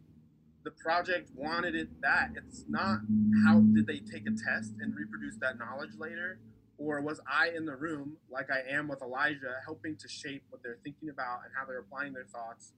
the 0.63 0.71
project 0.71 1.31
wanted 1.35 1.75
it 1.75 2.01
that. 2.01 2.29
It's 2.35 2.65
not 2.69 2.99
how 3.45 3.61
did 3.73 3.87
they 3.87 3.99
take 3.99 4.27
a 4.27 4.31
test 4.31 4.73
and 4.79 4.95
reproduce 4.95 5.37
that 5.37 5.57
knowledge 5.57 5.91
later, 5.97 6.39
or 6.77 7.01
was 7.01 7.19
I 7.31 7.49
in 7.55 7.65
the 7.65 7.75
room 7.75 8.17
like 8.29 8.49
I 8.51 8.71
am 8.71 8.87
with 8.87 9.01
Elijah, 9.01 9.55
helping 9.65 9.97
to 9.97 10.07
shape 10.07 10.43
what 10.49 10.61
they're 10.63 10.79
thinking 10.83 11.09
about 11.09 11.39
and 11.45 11.53
how 11.57 11.65
they're 11.65 11.79
applying 11.79 12.13
their 12.13 12.25
thoughts 12.25 12.73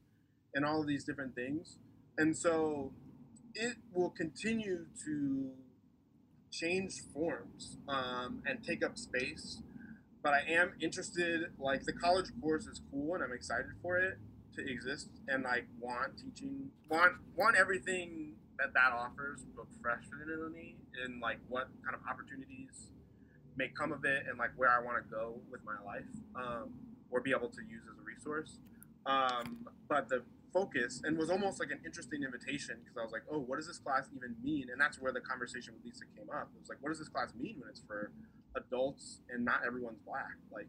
and 0.53 0.65
all 0.65 0.81
of 0.81 0.87
these 0.87 1.03
different 1.03 1.35
things? 1.35 1.77
And 2.17 2.37
so 2.37 2.91
it 3.55 3.77
will 3.93 4.11
continue 4.11 4.85
to 5.05 5.51
change 6.53 7.01
forms 7.13 7.77
um, 7.87 8.43
and 8.45 8.63
take 8.63 8.85
up 8.85 8.97
space. 8.97 9.61
But 10.21 10.33
I 10.33 10.41
am 10.49 10.73
interested, 10.79 11.41
like 11.59 11.83
the 11.83 11.93
college 11.93 12.27
course 12.41 12.65
is 12.65 12.81
cool 12.91 13.15
and 13.15 13.23
I'm 13.23 13.33
excited 13.33 13.71
for 13.81 13.97
it 13.97 14.17
to 14.55 14.71
exist 14.71 15.09
and 15.27 15.43
like 15.43 15.65
want 15.79 16.17
teaching, 16.17 16.69
want 16.89 17.13
want 17.35 17.57
everything 17.57 18.33
that 18.59 18.73
that 18.73 18.91
offers 18.93 19.45
professionally 19.81 20.77
and 21.03 21.19
like 21.19 21.39
what 21.49 21.69
kind 21.83 21.95
of 21.95 22.01
opportunities 22.07 22.91
may 23.57 23.67
come 23.67 23.91
of 23.91 24.05
it 24.05 24.25
and 24.29 24.37
like 24.37 24.51
where 24.55 24.69
I 24.69 24.79
want 24.83 25.03
to 25.03 25.09
go 25.09 25.35
with 25.51 25.61
my 25.65 25.75
life 25.85 26.03
um, 26.35 26.73
or 27.11 27.19
be 27.19 27.31
able 27.31 27.49
to 27.49 27.61
use 27.67 27.83
as 27.91 27.99
a 27.99 28.03
resource. 28.03 28.59
Um, 29.05 29.67
but 29.89 30.07
the 30.07 30.21
focus 30.53 31.01
and 31.03 31.17
was 31.17 31.29
almost 31.29 31.59
like 31.59 31.71
an 31.71 31.79
interesting 31.85 32.23
invitation 32.23 32.77
because 32.83 32.97
I 32.97 33.03
was 33.03 33.11
like, 33.11 33.23
oh, 33.31 33.39
what 33.39 33.57
does 33.57 33.67
this 33.67 33.79
class 33.79 34.07
even 34.15 34.35
mean? 34.43 34.67
And 34.71 34.79
that's 34.79 35.01
where 35.01 35.11
the 35.11 35.21
conversation 35.21 35.73
with 35.73 35.83
Lisa 35.83 36.05
came 36.15 36.29
up. 36.29 36.49
It 36.55 36.59
was 36.59 36.69
like, 36.69 36.77
what 36.81 36.89
does 36.89 36.99
this 36.99 37.09
class 37.09 37.33
mean 37.39 37.55
when 37.59 37.69
it's 37.69 37.81
for 37.85 38.11
adults 38.55 39.19
and 39.29 39.43
not 39.43 39.61
everyone's 39.65 39.99
black? 40.05 40.37
Like 40.51 40.67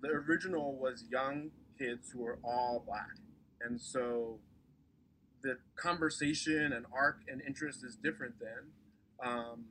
the 0.00 0.08
original 0.08 0.76
was 0.76 1.04
young 1.10 1.50
kids 1.78 2.10
who 2.10 2.22
were 2.22 2.38
all 2.44 2.84
black. 2.86 3.16
And 3.62 3.80
so 3.80 4.38
the 5.42 5.58
conversation 5.76 6.72
and 6.72 6.86
arc 6.92 7.20
and 7.28 7.40
interest 7.46 7.84
is 7.84 7.96
different 7.96 8.34
then. 8.40 8.72
Um, 9.22 9.64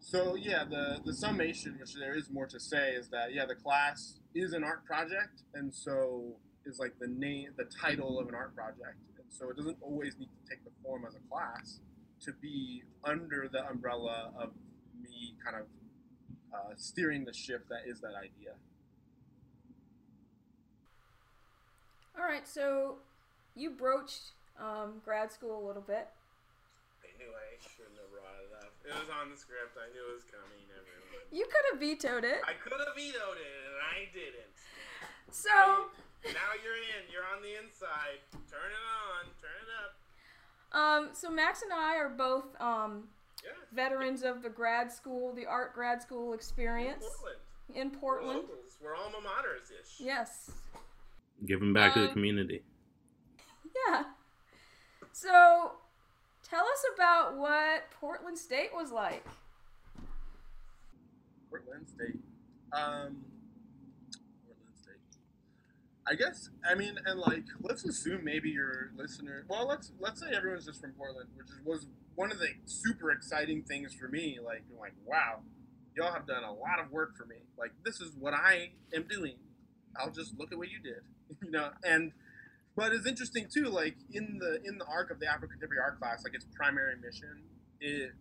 so 0.00 0.34
yeah, 0.34 0.64
the 0.64 1.00
the 1.04 1.14
summation, 1.14 1.76
which 1.80 1.94
there 1.94 2.14
is 2.14 2.30
more 2.30 2.46
to 2.46 2.60
say, 2.60 2.90
is 2.90 3.08
that 3.08 3.32
yeah, 3.32 3.46
the 3.46 3.54
class 3.54 4.20
is 4.34 4.52
an 4.52 4.62
art 4.62 4.84
project, 4.84 5.42
and 5.54 5.74
so 5.74 6.36
is 6.66 6.78
like 6.78 6.98
the 6.98 7.08
name, 7.08 7.50
the 7.56 7.64
title 7.64 8.18
of 8.18 8.28
an 8.28 8.34
art 8.34 8.54
project, 8.54 8.98
and 9.18 9.26
so 9.28 9.50
it 9.50 9.56
doesn't 9.56 9.78
always 9.80 10.16
need 10.18 10.28
to 10.28 10.50
take 10.50 10.64
the 10.64 10.70
form 10.82 11.04
as 11.06 11.14
a 11.14 11.28
class 11.30 11.80
to 12.22 12.32
be 12.40 12.82
under 13.04 13.48
the 13.52 13.66
umbrella 13.68 14.32
of 14.38 14.50
me 15.02 15.34
kind 15.44 15.56
of 15.56 15.66
uh, 16.54 16.72
steering 16.76 17.24
the 17.24 17.32
ship 17.32 17.66
that 17.68 17.82
is 17.86 18.00
that 18.00 18.14
idea. 18.16 18.54
All 22.16 22.24
right, 22.24 22.46
so 22.46 22.96
you 23.56 23.70
broached 23.70 24.32
um, 24.58 25.02
grad 25.04 25.32
school 25.32 25.58
a 25.58 25.64
little 25.66 25.82
bit. 25.82 26.08
I 27.02 27.10
knew 27.18 27.26
I 27.26 27.58
shouldn't 27.58 27.98
have 27.98 28.10
brought 28.14 28.38
it 28.38 28.54
up. 28.62 28.72
It 28.86 28.94
was 28.94 29.10
on 29.10 29.30
the 29.30 29.36
script. 29.36 29.74
I 29.74 29.90
knew 29.92 30.00
it 30.00 30.14
was 30.14 30.24
coming. 30.30 30.62
Everyone. 30.70 31.26
You 31.34 31.44
could 31.44 31.66
have 31.74 31.80
vetoed 31.82 32.24
it. 32.24 32.40
I 32.46 32.54
could 32.54 32.78
have 32.78 32.94
vetoed 32.94 33.38
it, 33.42 33.54
and 33.66 33.76
I 33.82 34.06
didn't. 34.14 34.54
So 35.34 35.90
now 36.32 36.50
you're 36.62 36.76
in. 36.76 37.10
You're 37.12 37.24
on 37.34 37.42
the 37.42 37.54
inside. 37.62 38.20
Turn 38.50 38.70
it 38.70 38.84
on. 39.10 39.24
Turn 39.40 39.58
it 39.62 39.70
up. 39.84 39.92
Um, 40.76 41.10
so 41.14 41.30
Max 41.30 41.62
and 41.62 41.72
I 41.72 41.96
are 41.96 42.08
both 42.08 42.44
um, 42.60 43.04
Yeah. 43.44 43.50
veterans 43.72 44.22
of 44.22 44.42
the 44.42 44.48
grad 44.50 44.90
school, 44.90 45.32
the 45.34 45.46
art 45.46 45.74
grad 45.74 46.02
school 46.02 46.32
experience 46.32 47.04
in 47.04 47.10
Portland. 47.10 47.38
in 47.74 47.90
We're 47.92 47.98
Portland. 48.00 48.38
locals. 48.40 48.76
We're 48.82 48.96
alma 48.96 49.18
maters 49.18 49.70
ish. 49.70 50.00
Yes. 50.00 50.50
Give 51.46 51.60
them 51.60 51.72
back 51.74 51.94
to 51.94 52.00
the 52.00 52.06
Um, 52.08 52.12
community. 52.12 52.62
Yeah. 53.88 54.04
So 55.12 55.72
tell 56.44 56.64
us 56.64 56.84
about 56.94 57.36
what 57.36 57.90
Portland 58.00 58.38
State 58.38 58.70
was 58.72 58.92
like. 58.92 59.24
Portland 61.50 61.88
State. 61.88 62.20
Um, 62.72 62.80
Portland 62.82 63.16
State. 63.22 63.33
I 66.06 66.14
guess. 66.14 66.50
I 66.68 66.74
mean, 66.74 66.98
and 67.06 67.18
like, 67.18 67.44
let's 67.60 67.84
assume 67.84 68.24
maybe 68.24 68.50
your 68.50 68.90
listener. 68.96 69.46
Well, 69.48 69.66
let's 69.66 69.92
let's 69.98 70.20
say 70.20 70.26
everyone's 70.34 70.66
just 70.66 70.80
from 70.80 70.92
Portland, 70.92 71.30
which 71.34 71.48
was 71.64 71.86
one 72.14 72.30
of 72.30 72.38
the 72.38 72.48
super 72.66 73.10
exciting 73.10 73.62
things 73.62 73.94
for 73.94 74.08
me. 74.08 74.38
Like, 74.44 74.64
like, 74.78 74.92
wow, 75.06 75.40
y'all 75.96 76.12
have 76.12 76.26
done 76.26 76.44
a 76.44 76.52
lot 76.52 76.78
of 76.78 76.90
work 76.90 77.16
for 77.16 77.24
me. 77.24 77.36
Like, 77.58 77.72
this 77.84 78.00
is 78.00 78.12
what 78.18 78.34
I 78.34 78.70
am 78.94 79.04
doing. 79.08 79.36
I'll 79.96 80.10
just 80.10 80.38
look 80.38 80.52
at 80.52 80.58
what 80.58 80.68
you 80.70 80.78
did, 80.80 81.02
you 81.42 81.50
know. 81.50 81.70
And 81.84 82.12
but 82.76 82.92
it's 82.92 83.06
interesting 83.06 83.46
too. 83.52 83.64
Like 83.64 83.96
in 84.12 84.38
the 84.38 84.60
in 84.64 84.78
the 84.78 84.84
arc 84.86 85.10
of 85.10 85.20
the 85.20 85.26
Afro 85.26 85.48
Contemporary 85.48 85.82
Art 85.82 85.98
class, 85.98 86.24
like 86.24 86.34
its 86.34 86.46
primary 86.54 86.96
mission, 86.96 87.44
it 87.80 88.12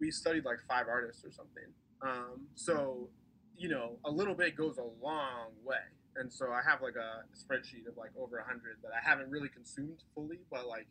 we 0.00 0.10
studied 0.10 0.44
like 0.44 0.58
five 0.68 0.86
artists 0.88 1.24
or 1.24 1.30
something. 1.30 1.64
Um, 2.02 2.48
so, 2.54 3.08
you 3.56 3.68
know, 3.68 3.98
a 4.04 4.10
little 4.10 4.34
bit 4.34 4.56
goes 4.56 4.78
a 4.78 5.04
long 5.04 5.52
way. 5.64 5.76
And 6.18 6.32
so 6.32 6.50
I 6.52 6.60
have 6.68 6.82
like 6.82 6.96
a 6.96 7.24
spreadsheet 7.36 7.86
of 7.88 7.96
like 7.96 8.10
over 8.18 8.42
hundred 8.46 8.76
that 8.82 8.92
I 8.92 9.08
haven't 9.08 9.30
really 9.30 9.48
consumed 9.48 10.02
fully, 10.14 10.38
but 10.50 10.66
like 10.66 10.86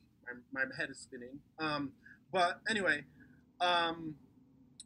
my, 0.53 0.63
my 0.63 0.75
head 0.77 0.89
is 0.89 0.99
spinning. 0.99 1.39
Um, 1.59 1.91
but 2.31 2.59
anyway, 2.69 3.03
um, 3.61 4.15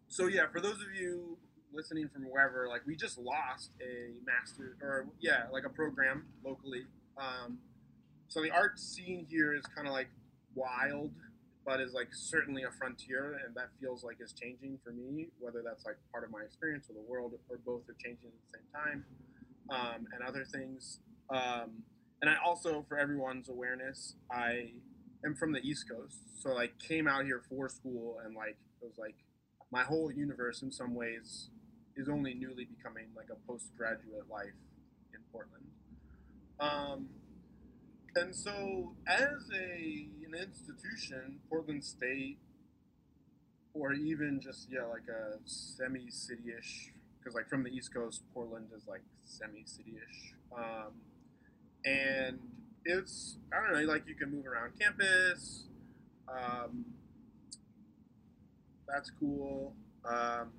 so 0.07 0.27
yeah, 0.27 0.47
for 0.51 0.61
those 0.61 0.75
of 0.75 0.95
you 0.99 1.37
listening 1.73 2.09
from 2.09 2.23
wherever, 2.23 2.67
like 2.67 2.81
we 2.85 2.95
just 2.95 3.17
lost 3.17 3.71
a 3.81 4.13
master 4.25 4.75
or 4.81 5.07
yeah, 5.19 5.43
like 5.51 5.65
a 5.65 5.69
program 5.69 6.25
locally. 6.43 6.85
Um, 7.17 7.59
so 8.27 8.41
the 8.41 8.51
art 8.51 8.79
scene 8.79 9.25
here 9.29 9.53
is 9.53 9.63
kind 9.75 9.87
of 9.87 9.93
like 9.93 10.07
wild 10.55 11.11
but 11.65 11.79
is 11.79 11.93
like 11.93 12.07
certainly 12.11 12.63
a 12.63 12.71
frontier 12.71 13.39
and 13.45 13.53
that 13.53 13.69
feels 13.79 14.03
like 14.03 14.17
is 14.19 14.33
changing 14.33 14.79
for 14.83 14.91
me 14.91 15.27
whether 15.39 15.61
that's 15.63 15.85
like 15.85 15.97
part 16.11 16.23
of 16.23 16.31
my 16.31 16.41
experience 16.41 16.89
or 16.89 16.93
the 16.93 17.05
world 17.07 17.33
or 17.49 17.57
both 17.65 17.87
are 17.89 17.97
changing 18.03 18.29
at 18.29 18.51
the 18.51 18.57
same 18.57 18.67
time 18.73 19.05
um, 19.71 20.07
and 20.13 20.23
other 20.27 20.45
things. 20.45 20.99
Um, 21.29 21.83
and 22.21 22.29
i 22.29 22.35
also 22.45 22.85
for 22.89 22.97
everyone's 22.97 23.49
awareness 23.49 24.15
i 24.29 24.71
am 25.25 25.35
from 25.35 25.53
the 25.53 25.59
east 25.59 25.85
coast 25.89 26.17
so 26.41 26.49
like 26.49 26.77
came 26.79 27.07
out 27.07 27.23
here 27.23 27.41
for 27.49 27.69
school 27.69 28.17
and 28.25 28.35
like 28.35 28.57
it 28.81 28.85
was 28.85 28.97
like 28.97 29.15
my 29.71 29.83
whole 29.83 30.11
universe 30.11 30.61
in 30.61 30.71
some 30.71 30.95
ways 30.95 31.49
is 31.95 32.09
only 32.09 32.33
newly 32.33 32.65
becoming 32.65 33.05
like 33.15 33.27
a 33.31 33.47
postgraduate 33.47 34.29
life 34.29 34.57
in 35.13 35.19
portland. 35.31 35.65
Um, 36.59 37.09
and 38.15 38.35
so, 38.35 38.95
as 39.07 39.49
a 39.53 40.07
an 40.25 40.35
institution, 40.35 41.39
Portland 41.49 41.83
State, 41.83 42.37
or 43.73 43.93
even 43.93 44.39
just 44.41 44.67
yeah, 44.69 44.83
like 44.83 45.07
a 45.07 45.37
semi 45.45 46.09
city-ish, 46.09 46.91
because 47.19 47.35
like 47.35 47.47
from 47.49 47.63
the 47.63 47.69
East 47.69 47.93
Coast, 47.93 48.23
Portland 48.33 48.67
is 48.75 48.87
like 48.87 49.01
semi 49.25 49.63
city-ish, 49.65 50.33
um, 50.57 50.93
and 51.85 52.39
it's 52.85 53.37
I 53.53 53.61
don't 53.61 53.81
know, 53.81 53.91
like 53.91 54.07
you 54.07 54.15
can 54.15 54.31
move 54.31 54.45
around 54.45 54.73
campus. 54.79 55.65
Um, 56.27 56.85
that's 58.87 59.11
cool. 59.19 59.75
Um, 60.05 60.51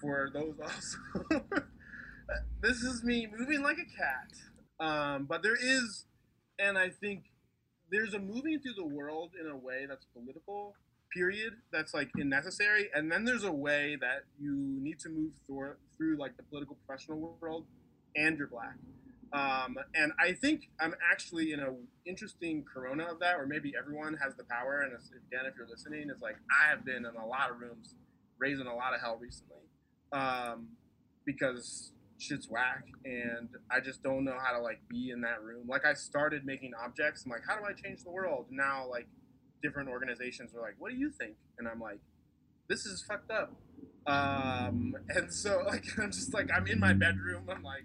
for 0.00 0.30
those 0.32 0.54
also, 0.62 1.30
this 2.60 2.82
is 2.82 3.02
me 3.04 3.28
moving 3.36 3.62
like 3.62 3.78
a 3.78 3.96
cat. 3.96 4.32
Um, 4.78 5.24
but 5.24 5.42
there 5.42 5.56
is 5.56 6.04
and 6.58 6.78
I 6.78 6.90
think 6.90 7.24
there's 7.90 8.14
a 8.14 8.18
moving 8.18 8.58
through 8.60 8.74
the 8.74 8.86
world 8.86 9.32
in 9.40 9.46
a 9.50 9.56
way 9.56 9.86
that's 9.88 10.06
political, 10.06 10.74
period, 11.14 11.54
that's 11.72 11.94
like 11.94 12.10
unnecessary 12.16 12.88
and 12.94 13.10
then 13.10 13.24
there's 13.24 13.44
a 13.44 13.52
way 13.52 13.96
that 14.00 14.24
you 14.38 14.78
need 14.80 14.98
to 15.00 15.08
move 15.08 15.32
through 15.46 15.74
through 15.96 16.18
like 16.18 16.36
the 16.36 16.42
political 16.44 16.76
professional 16.86 17.36
world, 17.40 17.66
and 18.14 18.38
you're 18.38 18.48
black. 18.48 18.76
Um, 19.32 19.76
and 19.94 20.12
I 20.20 20.32
think 20.32 20.68
I'm 20.80 20.94
actually 21.10 21.52
in 21.52 21.60
a 21.60 21.74
interesting 22.06 22.64
corona 22.64 23.04
of 23.04 23.18
that, 23.20 23.36
or 23.36 23.46
maybe 23.46 23.74
everyone 23.78 24.16
has 24.22 24.34
the 24.36 24.44
power. 24.44 24.82
And 24.82 24.92
again, 24.92 25.46
if 25.46 25.54
you're 25.56 25.68
listening, 25.68 26.08
it's 26.10 26.22
like 26.22 26.36
I 26.50 26.70
have 26.70 26.84
been 26.84 27.04
in 27.04 27.16
a 27.16 27.26
lot 27.26 27.50
of 27.50 27.60
rooms, 27.60 27.94
raising 28.38 28.66
a 28.66 28.74
lot 28.74 28.94
of 28.94 29.00
hell 29.00 29.18
recently, 29.20 29.62
um, 30.12 30.68
because 31.24 31.92
shit's 32.18 32.48
whack 32.48 32.84
and 33.04 33.50
I 33.70 33.80
just 33.80 34.02
don't 34.02 34.24
know 34.24 34.38
how 34.42 34.56
to 34.56 34.62
like 34.62 34.80
be 34.88 35.10
in 35.10 35.20
that 35.22 35.42
room. 35.42 35.66
Like 35.68 35.84
I 35.84 35.92
started 35.92 36.46
making 36.46 36.72
objects. 36.82 37.24
I'm 37.24 37.30
like, 37.30 37.42
how 37.46 37.56
do 37.58 37.64
I 37.64 37.72
change 37.74 38.04
the 38.04 38.10
world? 38.10 38.46
Now 38.50 38.88
like 38.88 39.06
different 39.66 39.88
organizations 39.88 40.54
are 40.54 40.60
like, 40.60 40.76
what 40.78 40.92
do 40.92 40.96
you 40.96 41.10
think? 41.10 41.34
And 41.58 41.66
I'm 41.66 41.80
like, 41.80 41.98
this 42.68 42.86
is 42.86 43.02
fucked 43.02 43.30
up. 43.30 43.52
Um, 44.06 44.94
and 45.08 45.32
so 45.32 45.62
like 45.66 45.84
I'm 45.98 46.12
just 46.12 46.32
like 46.32 46.50
I'm 46.54 46.66
in 46.66 46.78
my 46.78 46.92
bedroom. 46.92 47.48
I'm 47.50 47.62
like, 47.62 47.84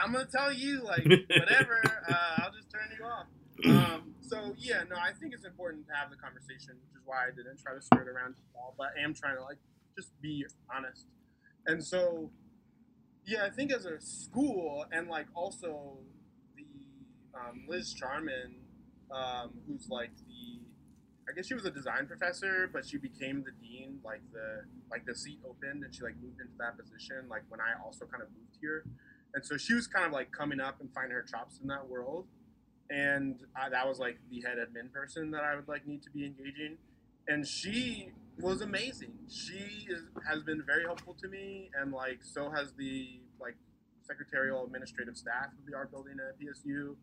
I'm 0.00 0.12
gonna 0.12 0.26
tell 0.26 0.52
you 0.52 0.84
like 0.84 1.04
whatever. 1.28 1.82
uh, 2.08 2.14
I'll 2.38 2.52
just 2.52 2.70
turn 2.70 2.88
you 2.96 3.04
off. 3.04 3.26
Um, 3.66 4.14
so 4.20 4.54
yeah, 4.56 4.84
no, 4.88 4.96
I 4.96 5.12
think 5.12 5.34
it's 5.34 5.44
important 5.44 5.86
to 5.88 5.94
have 5.94 6.10
the 6.10 6.16
conversation, 6.16 6.74
which 6.80 6.94
is 6.94 7.02
why 7.04 7.26
I 7.26 7.30
didn't 7.30 7.58
try 7.60 7.74
to 7.74 7.82
skirt 7.82 8.08
around 8.08 8.32
it 8.32 8.44
all, 8.54 8.74
but 8.78 8.88
I 8.98 9.04
am 9.04 9.12
trying 9.12 9.36
to 9.36 9.42
like 9.42 9.58
just 9.96 10.18
be 10.22 10.46
honest. 10.74 11.06
And 11.66 11.84
so 11.84 12.30
yeah, 13.26 13.44
I 13.44 13.50
think 13.50 13.72
as 13.72 13.84
a 13.84 14.00
school 14.00 14.86
and 14.92 15.08
like 15.08 15.26
also 15.34 15.98
the 16.56 16.64
um, 17.38 17.64
Liz 17.68 17.92
Charman, 17.92 18.54
um, 19.10 19.50
who's 19.66 19.88
like 19.90 20.10
I 21.30 21.32
guess 21.32 21.46
she 21.46 21.54
was 21.54 21.64
a 21.64 21.70
design 21.70 22.06
professor, 22.06 22.68
but 22.72 22.84
she 22.84 22.98
became 22.98 23.44
the 23.44 23.52
dean. 23.64 24.00
Like 24.04 24.20
the 24.32 24.64
like 24.90 25.06
the 25.06 25.14
seat 25.14 25.38
opened, 25.48 25.84
and 25.84 25.94
she 25.94 26.02
like 26.02 26.16
moved 26.20 26.40
into 26.40 26.52
that 26.58 26.76
position. 26.76 27.28
Like 27.28 27.42
when 27.48 27.60
I 27.60 27.80
also 27.84 28.04
kind 28.06 28.22
of 28.22 28.28
moved 28.30 28.58
here, 28.60 28.84
and 29.34 29.44
so 29.44 29.56
she 29.56 29.74
was 29.74 29.86
kind 29.86 30.04
of 30.04 30.12
like 30.12 30.32
coming 30.32 30.60
up 30.60 30.80
and 30.80 30.92
finding 30.92 31.12
her 31.12 31.22
chops 31.22 31.60
in 31.62 31.68
that 31.68 31.88
world. 31.88 32.26
And 32.90 33.38
I, 33.54 33.68
that 33.68 33.86
was 33.86 34.00
like 34.00 34.18
the 34.30 34.40
head 34.40 34.58
admin 34.58 34.92
person 34.92 35.30
that 35.30 35.44
I 35.44 35.54
would 35.54 35.68
like 35.68 35.86
need 35.86 36.02
to 36.02 36.10
be 36.10 36.26
engaging, 36.26 36.78
and 37.28 37.46
she 37.46 38.10
was 38.40 38.60
amazing. 38.62 39.12
She 39.28 39.86
is, 39.88 40.02
has 40.28 40.42
been 40.42 40.62
very 40.66 40.84
helpful 40.84 41.14
to 41.22 41.28
me, 41.28 41.70
and 41.80 41.92
like 41.92 42.18
so 42.22 42.50
has 42.50 42.72
the 42.76 43.20
like 43.40 43.54
secretarial 44.02 44.64
administrative 44.64 45.16
staff 45.16 45.46
of 45.46 45.70
the 45.70 45.76
art 45.76 45.92
building 45.92 46.16
at 46.18 46.40
PSU, 46.40 46.96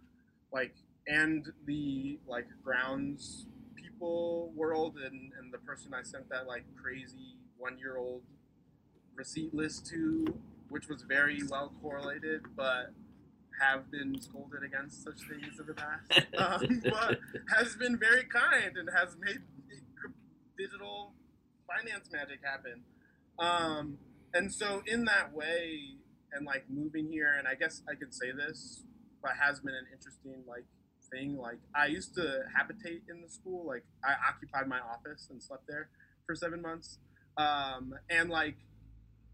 like 0.52 0.76
and 1.08 1.50
the 1.66 2.20
like 2.28 2.48
grounds 2.62 3.46
people 3.82 4.52
world 4.56 4.96
and, 5.04 5.32
and 5.40 5.54
the 5.54 5.58
person 5.60 5.94
I 5.94 6.04
sent 6.04 6.30
that 6.30 6.48
like 6.48 6.66
crazy 6.82 7.38
one 7.58 7.78
year 7.78 7.98
old 7.98 8.22
receipt 9.16 9.54
list 9.54 9.88
to, 9.88 10.38
which 10.70 10.88
was 10.88 11.04
very 11.04 11.42
well 11.50 11.74
correlated, 11.82 12.42
but 12.56 12.94
have 13.60 13.90
been 13.90 14.20
scolded 14.22 14.64
against 14.64 15.04
such 15.04 15.20
things 15.28 15.60
in 15.60 15.66
the 15.66 15.74
past. 15.74 16.28
um, 16.38 16.82
but 16.84 17.20
has 17.56 17.76
been 17.76 17.98
very 17.98 18.24
kind 18.26 18.78
and 18.78 18.90
has 18.96 19.16
made 19.20 19.40
digital 20.58 21.14
finance 21.68 22.10
magic 22.12 22.40
happen. 22.44 22.84
Um, 23.40 23.98
and 24.34 24.52
so 24.52 24.84
in 24.86 25.06
that 25.06 25.34
way, 25.34 25.96
and 26.34 26.46
like 26.46 26.66
moving 26.70 27.10
here, 27.10 27.36
and 27.38 27.48
I 27.48 27.56
guess 27.56 27.82
I 27.90 27.96
could 27.96 28.14
say 28.14 28.32
this, 28.32 28.84
but 29.22 29.32
has 29.42 29.60
been 29.60 29.74
an 29.74 29.86
interesting 29.92 30.44
like 30.48 30.66
thing. 31.12 31.38
Like 31.38 31.60
I 31.76 31.88
used 31.88 32.16
to 32.16 32.44
habitate 32.56 33.04
in 33.10 33.22
the 33.22 33.30
school. 33.30 33.66
Like 33.66 33.84
I 34.04 34.14
occupied 34.30 34.68
my 34.68 34.80
office 34.80 35.28
and 35.30 35.42
slept 35.42 35.68
there 35.68 35.90
for 36.26 36.36
seven 36.36 36.62
months, 36.62 37.00
um, 37.38 37.94
and 38.10 38.30
like 38.30 38.56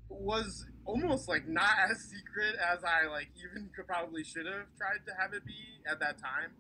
was 0.09 0.65
almost 0.85 1.27
like 1.27 1.47
not 1.47 1.73
as 1.89 2.03
secret 2.03 2.55
as 2.55 2.83
I 2.83 3.07
like 3.07 3.29
even 3.37 3.69
could 3.75 3.87
probably 3.87 4.23
should 4.23 4.45
have 4.45 4.67
tried 4.77 5.05
to 5.07 5.13
have 5.19 5.33
it 5.33 5.45
be 5.45 5.81
at 5.89 5.99
that 5.99 6.17
time. 6.19 6.51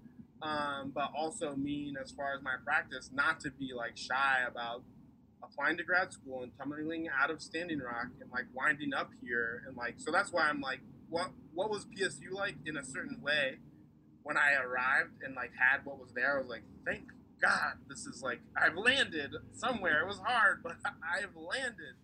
Um, 0.41 0.91
but 0.93 1.09
also 1.17 1.55
mean 1.55 1.95
as 2.01 2.11
far 2.11 2.35
as 2.35 2.41
my 2.41 2.55
practice 2.65 3.11
not 3.13 3.39
to 3.41 3.51
be 3.51 3.71
like 3.73 3.95
shy 3.95 4.39
about 4.45 4.83
applying 5.41 5.77
to 5.77 5.83
grad 5.83 6.11
school 6.11 6.43
and 6.43 6.51
tumbling 6.57 7.07
out 7.21 7.29
of 7.29 7.41
Standing 7.41 7.79
Rock 7.79 8.07
and 8.19 8.29
like 8.29 8.45
winding 8.53 8.93
up 8.93 9.11
here 9.21 9.63
and 9.67 9.77
like 9.77 9.95
so 9.97 10.11
that's 10.11 10.33
why 10.33 10.49
I'm 10.49 10.59
like 10.59 10.79
what 11.09 11.31
what 11.53 11.69
was 11.69 11.85
PSU 11.85 12.33
like 12.33 12.55
in 12.65 12.75
a 12.75 12.83
certain 12.83 13.21
way 13.21 13.57
when 14.23 14.37
I 14.37 14.53
arrived 14.53 15.21
and 15.23 15.35
like 15.35 15.51
had 15.57 15.85
what 15.85 15.99
was 15.99 16.11
there, 16.13 16.35
I 16.35 16.37
was 16.39 16.47
like, 16.47 16.63
thank 16.85 17.03
God 17.41 17.73
this 17.89 18.05
is 18.05 18.21
like 18.23 18.39
I've 18.55 18.77
landed 18.77 19.31
somewhere. 19.53 20.01
It 20.01 20.07
was 20.07 20.19
hard, 20.23 20.61
but 20.63 20.77
I've 20.85 21.35
landed. 21.35 21.95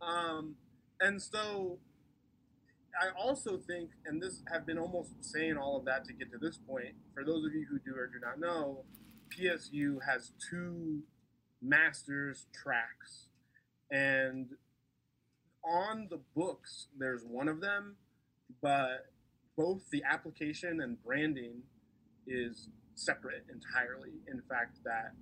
Um, 0.00 0.54
and 1.00 1.20
so 1.20 1.78
I 3.00 3.10
also 3.20 3.58
think, 3.58 3.90
and 4.06 4.22
this 4.22 4.42
have 4.52 4.66
been 4.66 4.78
almost 4.78 5.12
saying 5.20 5.56
all 5.56 5.76
of 5.76 5.84
that 5.84 6.04
to 6.06 6.12
get 6.12 6.30
to 6.32 6.38
this 6.38 6.58
point. 6.58 6.94
For 7.14 7.24
those 7.24 7.44
of 7.44 7.52
you 7.52 7.66
who 7.70 7.78
do 7.78 7.96
or 7.96 8.06
do 8.06 8.18
not 8.20 8.40
know, 8.40 8.84
PSU 9.36 9.98
has 10.06 10.32
two 10.50 11.02
master's 11.60 12.46
tracks, 12.54 13.28
and 13.90 14.50
on 15.64 16.06
the 16.10 16.20
books 16.34 16.86
there's 16.96 17.24
one 17.24 17.48
of 17.48 17.60
them, 17.60 17.96
but 18.62 19.06
both 19.58 19.82
the 19.90 20.02
application 20.08 20.80
and 20.80 21.02
branding 21.04 21.60
is 22.28 22.68
separate 22.94 23.44
entirely. 23.52 24.12
In 24.28 24.40
fact, 24.48 24.78
that 24.84 25.12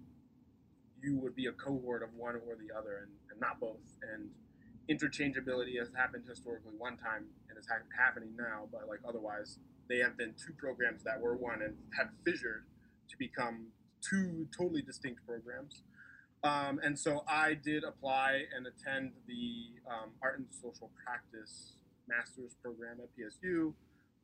you 1.03 1.19
would 1.19 1.35
be 1.35 1.47
a 1.47 1.53
cohort 1.53 2.03
of 2.03 2.11
one 2.15 2.35
or 2.37 2.55
the 2.55 2.77
other 2.77 3.09
and, 3.09 3.13
and 3.31 3.41
not 3.41 3.59
both. 3.59 3.81
And 4.13 4.29
interchangeability 4.91 5.79
has 5.79 5.89
happened 5.97 6.25
historically 6.29 6.75
one 6.77 6.99
time 6.99 7.25
and 7.49 7.59
is 7.59 7.67
ha- 7.67 7.89
happening 7.99 8.31
now, 8.37 8.69
but 8.71 8.87
like 8.89 9.01
otherwise, 9.09 9.59
they 9.89 9.99
have 9.99 10.19
been 10.19 10.35
two 10.37 10.53
programs 10.59 11.03
that 11.05 11.19
were 11.19 11.35
one 11.35 11.63
and 11.63 11.75
have 11.97 12.09
fissured 12.23 12.65
to 13.09 13.17
become 13.17 13.69
two 14.03 14.47
totally 14.57 14.83
distinct 14.83 15.27
programs. 15.27 15.83
Um, 16.45 16.79
and 16.83 16.99
so 16.99 17.25
I 17.27 17.55
did 17.55 17.85
apply 17.85 18.43
and 18.55 18.67
attend 18.67 19.13
the 19.27 19.81
um, 19.91 20.11
Art 20.23 20.39
and 20.39 20.49
Social 20.51 20.91
Practice 21.03 21.73
Master's 22.07 22.55
program 22.63 22.99
at 23.03 23.09
PSU 23.17 23.73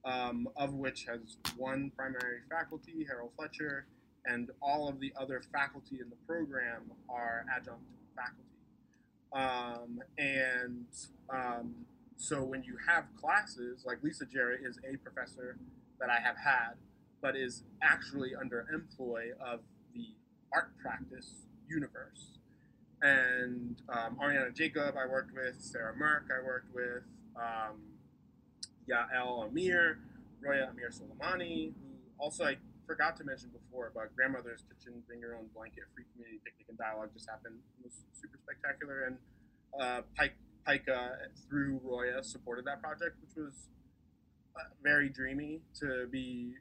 um, 0.05 0.48
of 0.57 0.74
which 0.74 1.05
has 1.05 1.36
one 1.57 1.92
primary 1.96 2.40
faculty, 2.50 3.07
Harrell 3.11 3.30
Fletcher, 3.36 3.86
and 4.24 4.50
all 4.61 4.88
of 4.88 5.00
the 5.00 5.12
other 5.18 5.42
faculty 5.53 6.00
in 6.00 6.09
the 6.11 6.16
program 6.26 6.90
are 7.09 7.44
adjunct 7.55 7.82
faculty. 8.16 8.42
Um, 9.32 10.00
and 10.18 10.86
um, 11.30 11.74
so 12.16 12.42
when 12.42 12.62
you 12.62 12.76
have 12.86 13.05
classes, 13.20 13.84
like 13.86 14.03
Lisa 14.03 14.26
Jarrett 14.26 14.61
is 14.64 14.78
a 14.88 14.96
professor 14.98 15.57
that 15.98 16.11
I 16.11 16.20
have 16.20 16.36
had, 16.36 16.74
but 17.20 17.36
is 17.36 17.62
actually 17.80 18.34
under 18.34 18.66
employ 18.72 19.30
of 19.40 19.61
the 19.94 20.07
art 20.53 20.72
practice 20.80 21.32
universe. 21.68 22.38
And 23.00 23.82
um, 23.88 24.16
Ariana 24.22 24.55
Jacob, 24.55 24.96
I 24.96 25.07
worked 25.07 25.34
with, 25.34 25.57
Sarah 25.59 25.96
Mirk, 25.96 26.28
I 26.30 26.44
worked 26.44 26.72
with, 26.74 27.03
um, 27.36 27.80
Yael 28.89 29.49
Amir, 29.49 29.99
Roya 30.41 30.68
Amir 30.70 30.91
Soleimani, 30.91 31.72
who 31.74 31.91
also 32.18 32.45
I 32.45 32.57
forgot 32.87 33.16
to 33.16 33.24
mention 33.24 33.51
before 33.51 33.89
about 33.89 34.14
Grandmother's 34.16 34.64
Kitchen, 34.68 35.03
Bring 35.07 35.20
Your 35.20 35.37
Own 35.37 35.47
Blanket, 35.55 35.85
Free 35.95 36.05
Community 36.12 36.41
Picnic 36.45 36.66
and 36.68 36.78
Dialogue 36.78 37.11
just 37.14 37.28
happened. 37.28 37.57
It 37.78 37.85
was 37.85 38.05
super 38.12 38.39
spectacular. 38.43 39.05
And 39.07 39.16
uh, 39.80 40.03
Pike, 40.16 40.35
PICA, 40.66 41.30
through 41.49 41.80
Roya, 41.83 42.22
supported 42.22 42.64
that 42.66 42.83
project, 42.83 43.16
which 43.22 43.37
was 43.37 43.68
uh, 44.57 44.68
very 44.83 45.09
dreamy 45.09 45.61
to 45.80 46.07
be 46.11 46.53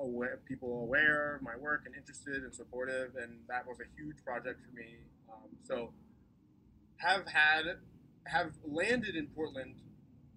aware, 0.00 0.40
people 0.48 0.80
aware 0.80 1.36
of 1.36 1.42
my 1.42 1.56
work 1.56 1.82
and 1.86 1.94
interested 1.94 2.42
and 2.42 2.54
supportive. 2.54 3.16
And 3.20 3.40
that 3.48 3.66
was 3.66 3.78
a 3.80 3.88
huge 4.00 4.24
project 4.24 4.60
for 4.64 4.72
me. 4.74 4.96
Um, 5.28 5.50
so 5.62 5.92
have 6.98 7.26
had, 7.26 7.64
have 8.26 8.52
landed 8.64 9.16
in 9.16 9.26
Portland 9.28 9.74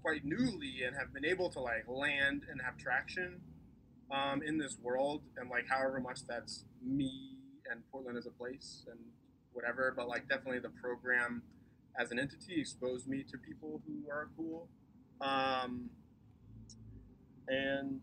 quite 0.08 0.24
newly 0.24 0.84
and 0.88 0.95
have 0.95 1.14
been 1.14 1.26
able 1.26 1.49
to 1.49 1.60
like 1.60 1.84
land 1.86 2.43
and 2.49 2.62
have 2.62 2.78
traction 2.78 3.41
um, 4.10 4.41
in 4.41 4.58
this 4.58 4.78
world 4.82 5.22
and 5.36 5.49
like 5.49 5.66
however 5.68 5.99
much 5.99 6.20
that's 6.26 6.64
me 6.82 7.36
and 7.70 7.84
Portland 7.91 8.18
as 8.18 8.26
a 8.26 8.32
place 8.32 8.86
and 8.89 8.97
whatever, 9.51 9.93
but 9.97 10.08
like 10.08 10.30
definitely 10.30 10.60
the 10.60 10.72
program 10.82 11.41
as 11.99 12.12
an 12.12 12.20
entity 12.20 12.58
exposed 12.58 13.05
me 13.05 13.22
to 13.22 13.38
people 13.38 13.82
who 13.86 14.10
are 14.10 14.30
cool. 14.38 14.70
Um, 15.20 15.89
and 17.49 17.99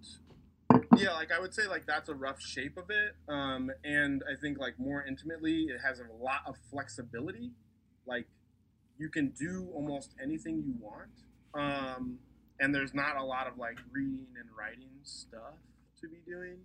yeah, 0.98 1.12
like 1.12 1.32
I 1.32 1.40
would 1.40 1.54
say 1.54 1.66
like 1.66 1.86
that's 1.86 2.10
a 2.10 2.14
rough 2.14 2.42
shape 2.42 2.76
of 2.76 2.90
it. 2.90 3.16
Um, 3.32 3.70
and 3.82 4.22
I 4.30 4.38
think 4.38 4.58
like 4.58 4.78
more 4.78 5.06
intimately, 5.06 5.68
it 5.70 5.80
has 5.82 6.00
a 6.00 6.22
lot 6.22 6.40
of 6.46 6.56
flexibility. 6.70 7.52
Like 8.06 8.26
you 8.98 9.08
can 9.08 9.30
do 9.30 9.70
almost 9.72 10.14
anything 10.22 10.62
you 10.66 10.74
want 10.78 11.08
um, 11.54 12.18
and 12.60 12.74
there's 12.74 12.94
not 12.94 13.16
a 13.16 13.24
lot 13.24 13.46
of 13.46 13.58
like 13.58 13.78
reading 13.92 14.26
and 14.38 14.48
writing 14.56 14.90
stuff 15.02 15.54
to 16.00 16.08
be 16.08 16.18
doing. 16.26 16.58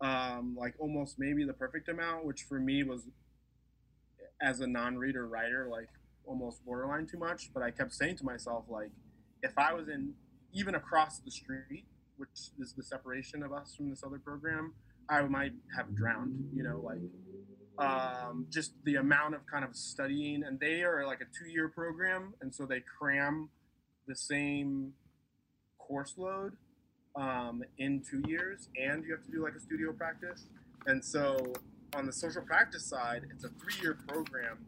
Um, 0.00 0.56
like 0.58 0.74
almost 0.78 1.18
maybe 1.18 1.44
the 1.44 1.52
perfect 1.52 1.88
amount, 1.88 2.24
which 2.24 2.42
for 2.42 2.58
me 2.58 2.82
was 2.82 3.06
as 4.40 4.60
a 4.60 4.66
non-reader 4.66 5.26
writer, 5.26 5.68
like 5.70 5.88
almost 6.26 6.64
borderline 6.64 7.06
too 7.06 7.18
much. 7.18 7.50
But 7.52 7.62
I 7.62 7.70
kept 7.70 7.94
saying 7.94 8.16
to 8.18 8.24
myself, 8.24 8.64
like, 8.68 8.90
if 9.42 9.56
I 9.56 9.72
was 9.72 9.88
in 9.88 10.14
even 10.52 10.74
across 10.74 11.18
the 11.18 11.30
street, 11.30 11.84
which 12.16 12.50
is 12.58 12.74
the 12.74 12.82
separation 12.82 13.42
of 13.42 13.52
us 13.52 13.74
from 13.76 13.90
this 13.90 14.02
other 14.04 14.18
program, 14.18 14.74
I 15.08 15.22
might 15.22 15.52
have 15.76 15.94
drowned. 15.94 16.50
You 16.52 16.64
know, 16.64 16.80
like 16.80 17.00
um, 17.78 18.46
just 18.50 18.72
the 18.84 18.96
amount 18.96 19.34
of 19.34 19.46
kind 19.46 19.64
of 19.64 19.76
studying, 19.76 20.42
and 20.44 20.58
they 20.58 20.82
are 20.82 21.06
like 21.06 21.20
a 21.20 21.26
two-year 21.38 21.68
program, 21.68 22.34
and 22.40 22.54
so 22.54 22.66
they 22.66 22.80
cram 22.98 23.50
the 24.06 24.16
same 24.16 24.92
course 25.78 26.14
load 26.16 26.52
um, 27.16 27.62
in 27.78 28.02
two 28.08 28.22
years, 28.26 28.68
and 28.76 29.04
you 29.04 29.12
have 29.12 29.24
to 29.24 29.30
do 29.30 29.42
like 29.42 29.54
a 29.54 29.60
studio 29.60 29.92
practice. 29.92 30.46
And 30.86 31.04
so 31.04 31.52
on 31.94 32.06
the 32.06 32.12
social 32.12 32.42
practice 32.42 32.84
side, 32.84 33.22
it's 33.30 33.44
a 33.44 33.48
three-year 33.48 33.98
program, 34.08 34.58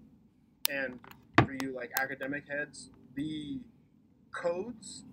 and 0.71 0.99
for 1.45 1.57
you 1.63 1.75
like 1.75 1.91
academic 2.01 2.45
heads, 2.49 2.91
the 3.15 3.61
codes 4.33 5.05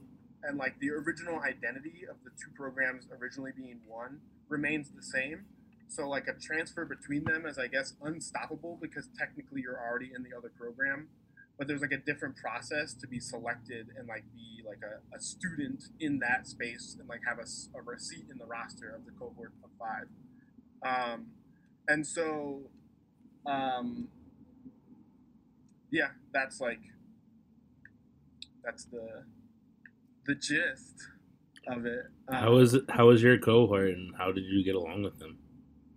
and 0.43 0.57
like 0.57 0.78
the 0.80 0.91
original 0.91 1.39
identity 1.39 2.03
of 2.09 2.17
the 2.24 2.32
two 2.32 2.51
programs 2.55 3.07
originally 3.19 3.51
being 3.55 3.80
one 3.88 4.19
remains 4.49 4.89
the 4.89 5.01
same. 5.01 5.45
So 5.88 6.07
like 6.09 6.28
a 6.28 6.34
transfer 6.34 6.86
between 6.86 7.24
them 7.24 7.45
is 7.45 7.57
I 7.57 7.67
guess 7.67 7.93
unstoppable 8.01 8.78
because 8.82 9.07
technically 9.17 9.61
you're 9.61 9.80
already 9.80 10.11
in 10.15 10.24
the 10.24 10.36
other 10.38 10.51
program 10.57 11.07
but 11.57 11.67
there's 11.67 11.81
like 11.81 11.91
a 11.91 11.97
different 11.97 12.35
process 12.35 12.93
to 12.93 13.07
be 13.07 13.19
selected 13.19 13.87
and 13.97 14.07
like 14.07 14.23
be 14.33 14.63
like 14.67 14.79
a, 14.83 15.15
a 15.15 15.19
student 15.19 15.85
in 15.99 16.19
that 16.19 16.47
space 16.47 16.95
and 16.99 17.07
like 17.07 17.21
have 17.27 17.39
a, 17.39 17.77
a 17.77 17.81
receipt 17.81 18.25
in 18.31 18.37
the 18.37 18.45
roster 18.45 18.89
of 18.89 19.05
the 19.05 19.11
cohort 19.11 19.53
of 19.63 19.69
five 19.79 20.07
um, 20.83 21.27
and 21.87 22.05
so 22.05 22.61
um, 23.45 24.07
yeah, 25.91 26.09
that's 26.33 26.59
like 26.59 26.79
that's 28.63 28.85
the 28.85 29.25
the 30.25 30.35
gist 30.35 31.07
of 31.67 31.85
it. 31.85 32.05
Um, 32.27 32.35
How 32.35 32.51
was 32.51 32.77
how 32.89 33.07
was 33.07 33.21
your 33.21 33.37
cohort 33.37 33.89
and 33.89 34.15
how 34.17 34.31
did 34.31 34.45
you 34.45 34.63
get 34.63 34.75
along 34.75 35.03
with 35.03 35.19
them? 35.19 35.37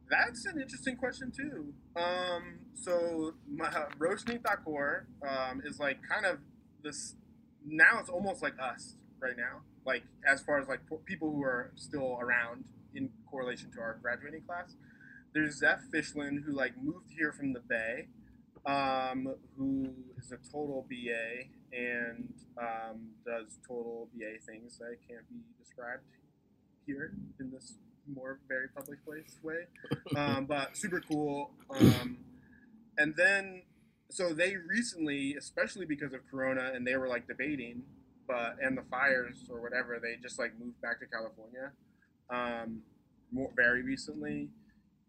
That's 0.09 0.45
an 0.47 0.61
interesting 0.61 0.97
question 0.97 1.33
too. 1.37 1.75
Um, 1.97 2.61
so 2.75 3.35
Roshani 3.99 4.41
Thakore 4.41 5.07
um, 5.27 5.63
is 5.65 5.81
like 5.81 5.99
kind 6.09 6.25
of 6.25 6.39
this. 6.83 7.17
Now 7.67 7.99
it's 7.99 8.11
almost 8.11 8.43
like 8.43 8.55
us 8.61 8.95
right 9.21 9.37
now. 9.37 9.63
Like 9.85 10.05
as 10.27 10.41
far 10.43 10.61
as 10.61 10.69
like 10.69 10.81
people 11.07 11.33
who 11.33 11.43
are 11.43 11.73
still 11.75 12.19
around 12.21 12.65
in 12.95 13.11
correlation 13.31 13.71
to 13.73 13.81
our 13.81 13.99
graduating 14.01 14.43
class. 14.43 14.75
There's 15.35 15.59
Zeph 15.59 15.83
Fishlyn 15.93 16.45
who 16.45 16.53
like 16.53 16.73
moved 16.83 17.11
here 17.17 17.33
from 17.33 17.53
the 17.53 17.61
Bay, 17.61 18.09
um, 18.65 19.35
who 19.59 19.91
is 20.19 20.33
a 20.33 20.39
total 20.51 20.87
BA 20.89 21.51
and 21.73 22.33
um, 22.59 23.11
does 23.25 23.59
total 23.67 24.09
BA 24.15 24.41
things 24.47 24.79
that 24.79 24.97
can't 25.07 25.29
be 25.29 25.41
described 25.63 26.05
here 26.87 27.13
in 27.39 27.51
this 27.51 27.75
more 28.13 28.39
very 28.49 28.69
public 28.69 29.05
place 29.05 29.39
way. 29.43 29.67
Um, 30.17 30.45
but 30.49 30.77
super 30.77 31.03
cool. 31.09 31.51
Um, 31.71 32.19
and 32.99 33.15
then, 33.17 33.63
so 34.11 34.33
they 34.33 34.57
recently, 34.57 35.35
especially 35.35 35.87
because 35.87 36.13
of 36.13 36.21
Corona, 36.31 36.73
and 36.75 36.87
they 36.87 36.97
were 36.97 37.09
like 37.09 37.27
debating, 37.27 37.83
but 38.27 38.57
and 38.63 38.77
the 38.77 38.83
fires 38.91 39.45
or 39.51 39.61
whatever, 39.61 39.99
they 40.03 40.17
just 40.21 40.39
like 40.39 40.53
moved 40.59 40.81
back 40.81 41.01
to 41.01 41.07
California, 41.07 41.73
um, 42.31 42.83
more 43.33 43.51
very 43.57 43.83
recently. 43.83 44.49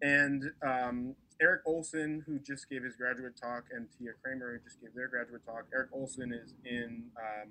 And 0.02 0.52
um, 0.62 1.16
Eric 1.42 1.62
Olson, 1.66 2.24
who 2.26 2.40
just 2.40 2.70
gave 2.70 2.84
his 2.84 2.96
graduate 2.96 3.34
talk, 3.40 3.66
and 3.72 3.88
Tia 3.98 4.12
Kramer, 4.24 4.54
who 4.54 4.64
just 4.64 4.82
gave 4.82 4.94
their 4.96 5.08
graduate 5.08 5.46
talk. 5.46 5.66
Eric 5.74 5.90
Olson 5.94 6.34
is 6.34 6.54
in 6.66 7.06
um, 7.18 7.50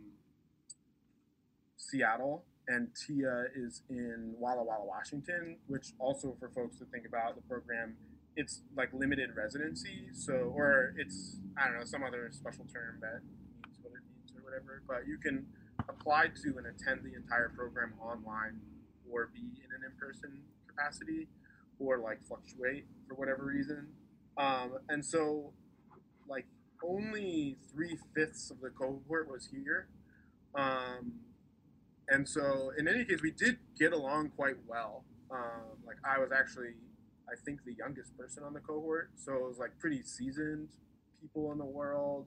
Seattle, 1.77 2.45
and 2.69 2.89
Tia 2.95 3.47
is 3.55 3.83
in 3.89 4.35
Walla 4.39 4.65
Walla, 4.65 4.85
Washington, 4.85 5.59
which 5.69 5.93
also 5.99 6.37
for 6.39 6.49
folks 6.51 6.79
to 6.79 6.85
think 6.87 7.07
about 7.07 7.37
the 7.37 7.43
program, 7.43 7.97
it's 8.37 8.63
like 8.77 8.91
limited 8.93 9.31
residency. 9.37 10.09
So, 10.13 10.53
or 10.55 10.95
it's, 10.99 11.39
I 11.57 11.69
don't 11.69 11.79
know, 11.79 11.85
some 11.85 12.03
other 12.03 12.29
special 12.33 12.65
term 12.73 12.99
that 13.01 13.23
means 13.65 13.79
what 13.83 13.93
it 13.93 14.03
means 14.05 14.33
or 14.37 14.45
whatever, 14.45 14.83
but 14.87 15.07
you 15.07 15.19
can 15.19 15.47
apply 15.89 16.29
to 16.43 16.59
and 16.59 16.67
attend 16.67 17.05
the 17.05 17.15
entire 17.15 17.51
program 17.57 17.95
online 18.03 18.61
or 19.11 19.31
be 19.33 19.41
in 19.41 19.71
an 19.75 19.83
in 19.87 19.97
person 19.99 20.43
capacity 20.67 21.29
or 21.79 21.99
like 21.99 22.19
fluctuate 22.27 22.87
for 23.07 23.15
whatever 23.15 23.45
reason. 23.45 23.89
Um, 24.37 24.79
and 24.89 25.05
so, 25.05 25.53
like, 26.29 26.47
only 26.85 27.57
three 27.73 27.97
fifths 28.15 28.51
of 28.51 28.61
the 28.61 28.71
cohort 28.71 29.31
was 29.31 29.49
here. 29.51 29.89
Um, 30.55 31.13
and 32.09 32.29
so, 32.29 32.73
in 32.79 32.89
any 32.89 33.05
case, 33.05 33.21
we 33.23 33.33
did 33.33 33.59
get 33.79 33.93
along 33.93 34.31
quite 34.37 34.57
well. 34.67 35.05
Um, 35.31 35.79
like, 35.87 35.97
I 36.05 36.19
was 36.19 36.31
actually, 36.33 36.75
I 37.29 37.35
think, 37.45 37.65
the 37.65 37.75
youngest 37.75 38.17
person 38.17 38.45
on 38.45 38.53
the 38.53 38.61
cohort. 38.61 39.11
So, 39.17 39.35
it 39.35 39.49
was 39.49 39.59
like 39.59 39.79
pretty 39.79 40.03
seasoned 40.03 40.69
people 41.21 41.53
in 41.53 41.59
the 41.59 41.65
world. 41.65 42.27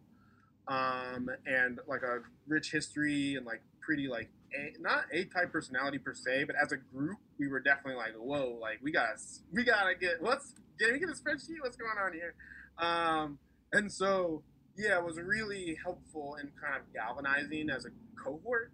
Um, 0.67 1.29
and 1.47 1.79
like 1.87 2.03
a 2.03 2.19
rich 2.47 2.71
history 2.71 3.35
and 3.35 3.45
like 3.45 3.61
pretty 3.81 4.07
like 4.07 4.29
a, 4.55 4.79
not 4.79 5.05
a 5.11 5.25
type 5.25 5.51
personality 5.51 5.97
per 5.97 6.13
se, 6.13 6.43
but 6.43 6.55
as 6.61 6.71
a 6.71 6.77
group, 6.77 7.17
we 7.39 7.47
were 7.47 7.59
definitely 7.59 7.95
like, 7.95 8.13
whoa, 8.13 8.55
like 8.61 8.79
we 8.83 8.91
gotta 8.91 9.17
we 9.51 9.63
gotta 9.63 9.95
get 9.95 10.21
what's 10.21 10.53
can 10.79 10.93
we 10.93 10.99
get 10.99 11.09
a 11.09 11.13
spreadsheet? 11.13 11.59
What's 11.61 11.75
going 11.75 11.97
on 11.97 12.13
here? 12.13 12.35
Um, 12.77 13.39
and 13.73 13.91
so 13.91 14.43
yeah, 14.77 14.99
it 14.99 15.03
was 15.03 15.19
really 15.19 15.75
helpful 15.83 16.37
and 16.39 16.51
kind 16.61 16.75
of 16.75 16.93
galvanizing 16.93 17.71
as 17.71 17.85
a 17.85 17.89
cohort 18.23 18.71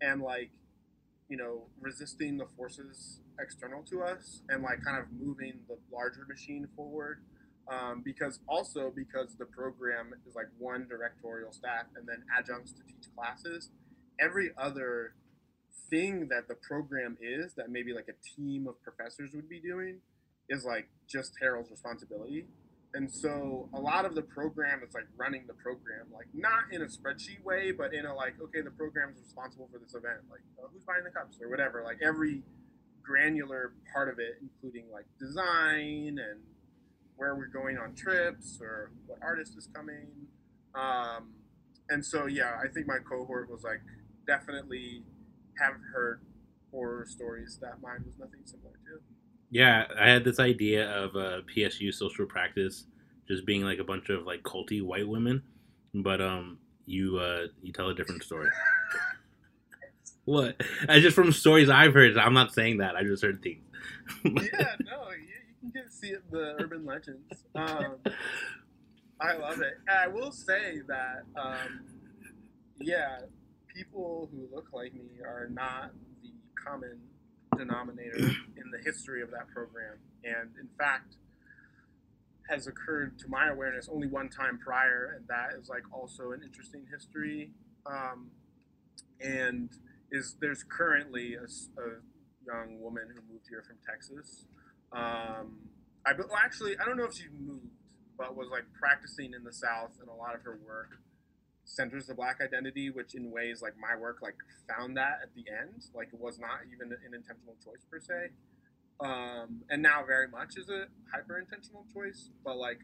and 0.00 0.22
like 0.22 0.50
you 1.28 1.36
know 1.36 1.62
resisting 1.80 2.36
the 2.36 2.46
forces 2.56 3.20
external 3.40 3.82
to 3.82 4.02
us 4.02 4.42
and 4.48 4.62
like 4.62 4.82
kind 4.84 4.98
of 4.98 5.06
moving 5.18 5.54
the 5.68 5.76
larger 5.92 6.26
machine 6.28 6.68
forward 6.76 7.20
um, 7.68 8.02
because 8.04 8.40
also 8.46 8.92
because 8.94 9.34
the 9.38 9.46
program 9.46 10.12
is 10.28 10.34
like 10.34 10.46
one 10.58 10.86
directorial 10.86 11.50
staff 11.52 11.86
and 11.96 12.06
then 12.06 12.22
adjuncts 12.38 12.72
to 12.72 12.82
teach 12.82 13.06
classes 13.16 13.70
every 14.20 14.50
other 14.58 15.14
thing 15.90 16.28
that 16.28 16.48
the 16.48 16.54
program 16.54 17.16
is 17.20 17.54
that 17.54 17.70
maybe 17.70 17.92
like 17.92 18.08
a 18.08 18.36
team 18.36 18.66
of 18.68 18.80
professors 18.82 19.30
would 19.34 19.48
be 19.48 19.60
doing 19.60 19.98
is 20.48 20.64
like 20.64 20.88
just 21.08 21.32
Harrell's 21.42 21.70
responsibility. 21.70 22.46
And 22.94 23.10
so 23.10 23.68
a 23.74 23.80
lot 23.80 24.04
of 24.04 24.14
the 24.14 24.22
program 24.22 24.82
is 24.86 24.94
like 24.94 25.08
running 25.16 25.46
the 25.48 25.54
program, 25.54 26.06
like 26.12 26.28
not 26.32 26.72
in 26.72 26.80
a 26.82 26.86
spreadsheet 26.86 27.42
way, 27.42 27.72
but 27.72 27.92
in 27.92 28.06
a 28.06 28.14
like, 28.14 28.34
okay, 28.40 28.60
the 28.60 28.70
program 28.70 29.10
is 29.10 29.20
responsible 29.20 29.68
for 29.72 29.78
this 29.80 29.94
event, 29.94 30.20
like 30.30 30.40
uh, 30.62 30.68
who's 30.72 30.84
buying 30.84 31.02
the 31.02 31.10
cups 31.10 31.38
or 31.42 31.50
whatever. 31.50 31.82
Like 31.84 31.98
every 32.02 32.44
granular 33.02 33.72
part 33.92 34.08
of 34.08 34.20
it, 34.20 34.38
including 34.40 34.84
like 34.92 35.06
design 35.18 36.20
and 36.22 36.40
where 37.16 37.34
we're 37.34 37.46
going 37.46 37.78
on 37.78 37.94
trips 37.94 38.58
or 38.60 38.92
what 39.06 39.18
artist 39.20 39.56
is 39.58 39.68
coming. 39.74 40.06
Um, 40.74 41.34
and 41.90 42.04
so 42.04 42.26
yeah, 42.26 42.58
I 42.62 42.68
think 42.68 42.86
my 42.86 42.98
cohort 42.98 43.50
was 43.50 43.64
like 43.64 43.82
definitely 44.24 45.02
have 45.58 45.74
heard 45.92 46.20
horror 46.70 47.06
stories 47.08 47.58
that 47.60 47.82
mine 47.82 48.04
was 48.06 48.18
nothing 48.18 48.40
similar 48.44 48.74
to. 48.86 49.13
Yeah, 49.54 49.84
I 49.96 50.10
had 50.10 50.24
this 50.24 50.40
idea 50.40 50.90
of 50.90 51.14
a 51.14 51.42
PSU 51.42 51.94
social 51.94 52.26
practice 52.26 52.86
just 53.28 53.46
being 53.46 53.62
like 53.62 53.78
a 53.78 53.84
bunch 53.84 54.08
of 54.08 54.26
like 54.26 54.42
culty 54.42 54.82
white 54.82 55.06
women, 55.06 55.44
but 55.94 56.20
um, 56.20 56.58
you 56.86 57.18
uh, 57.18 57.46
you 57.62 57.72
tell 57.72 57.88
a 57.88 57.94
different 57.94 58.24
story. 58.24 58.50
what? 60.24 60.60
I 60.88 60.98
just 60.98 61.14
from 61.14 61.30
stories 61.30 61.70
I've 61.70 61.94
heard. 61.94 62.18
I'm 62.18 62.34
not 62.34 62.52
saying 62.52 62.78
that. 62.78 62.96
I 62.96 63.04
just 63.04 63.22
heard 63.22 63.44
things. 63.44 63.62
yeah, 64.24 64.32
no, 64.90 65.10
you, 65.12 65.28
you 65.62 65.70
can 65.70 65.70
get 65.72 65.92
see 65.92 66.08
it, 66.08 66.28
the 66.32 66.56
urban 66.60 66.84
legends. 66.84 67.44
Um, 67.54 67.98
I 69.20 69.34
love 69.34 69.60
it. 69.60 69.74
And 69.86 69.96
I 69.96 70.08
will 70.08 70.32
say 70.32 70.80
that, 70.88 71.22
um, 71.36 71.84
yeah, 72.80 73.20
people 73.72 74.28
who 74.32 74.52
look 74.52 74.70
like 74.72 74.94
me 74.94 75.20
are 75.24 75.48
not 75.48 75.92
the 76.24 76.32
common 76.60 76.98
denominator 77.56 78.18
in 78.18 78.70
the 78.70 78.78
history 78.84 79.22
of 79.22 79.30
that 79.30 79.48
program. 79.52 79.98
And 80.24 80.50
in 80.60 80.68
fact, 80.78 81.16
has 82.48 82.66
occurred 82.66 83.18
to 83.18 83.28
my 83.28 83.48
awareness 83.48 83.88
only 83.90 84.06
one 84.06 84.28
time 84.28 84.58
prior, 84.58 85.14
and 85.16 85.26
that 85.28 85.58
is 85.58 85.68
like 85.68 85.82
also 85.92 86.32
an 86.32 86.42
interesting 86.42 86.84
history. 86.92 87.52
Um, 87.86 88.30
and 89.20 89.70
is 90.10 90.36
there's 90.40 90.62
currently 90.64 91.34
a 91.34 91.46
young 92.46 92.80
woman 92.80 93.04
who 93.08 93.32
moved 93.32 93.46
here 93.48 93.62
from 93.66 93.76
Texas. 93.88 94.46
Um, 94.92 95.70
I 96.06 96.12
well, 96.16 96.38
actually 96.42 96.76
I 96.78 96.84
don't 96.84 96.96
know 96.96 97.04
if 97.04 97.14
she 97.16 97.28
moved, 97.28 97.66
but 98.18 98.36
was 98.36 98.48
like 98.50 98.64
practicing 98.78 99.32
in 99.32 99.42
the 99.44 99.52
South, 99.52 99.92
and 100.00 100.08
a 100.08 100.14
lot 100.14 100.34
of 100.34 100.42
her 100.42 100.58
work 100.66 101.00
centers 101.64 102.06
the 102.06 102.14
black 102.14 102.40
identity, 102.42 102.90
which 102.90 103.14
in 103.14 103.30
ways 103.30 103.62
like 103.62 103.74
my 103.78 103.98
work 103.98 104.18
like 104.22 104.36
found 104.68 104.96
that 104.96 105.20
at 105.22 105.34
the 105.34 105.44
end, 105.50 105.86
like 105.94 106.08
it 106.12 106.20
was 106.20 106.38
not 106.38 106.60
even 106.72 106.92
an 106.92 107.14
intentional 107.14 107.56
choice 107.64 107.84
per 107.90 108.00
se, 108.00 108.30
um, 109.00 109.62
and 109.70 109.82
now 109.82 110.04
very 110.06 110.28
much 110.28 110.56
is 110.56 110.68
a 110.68 110.86
hyper 111.12 111.38
intentional 111.38 111.84
choice, 111.92 112.30
but 112.44 112.56
like 112.56 112.80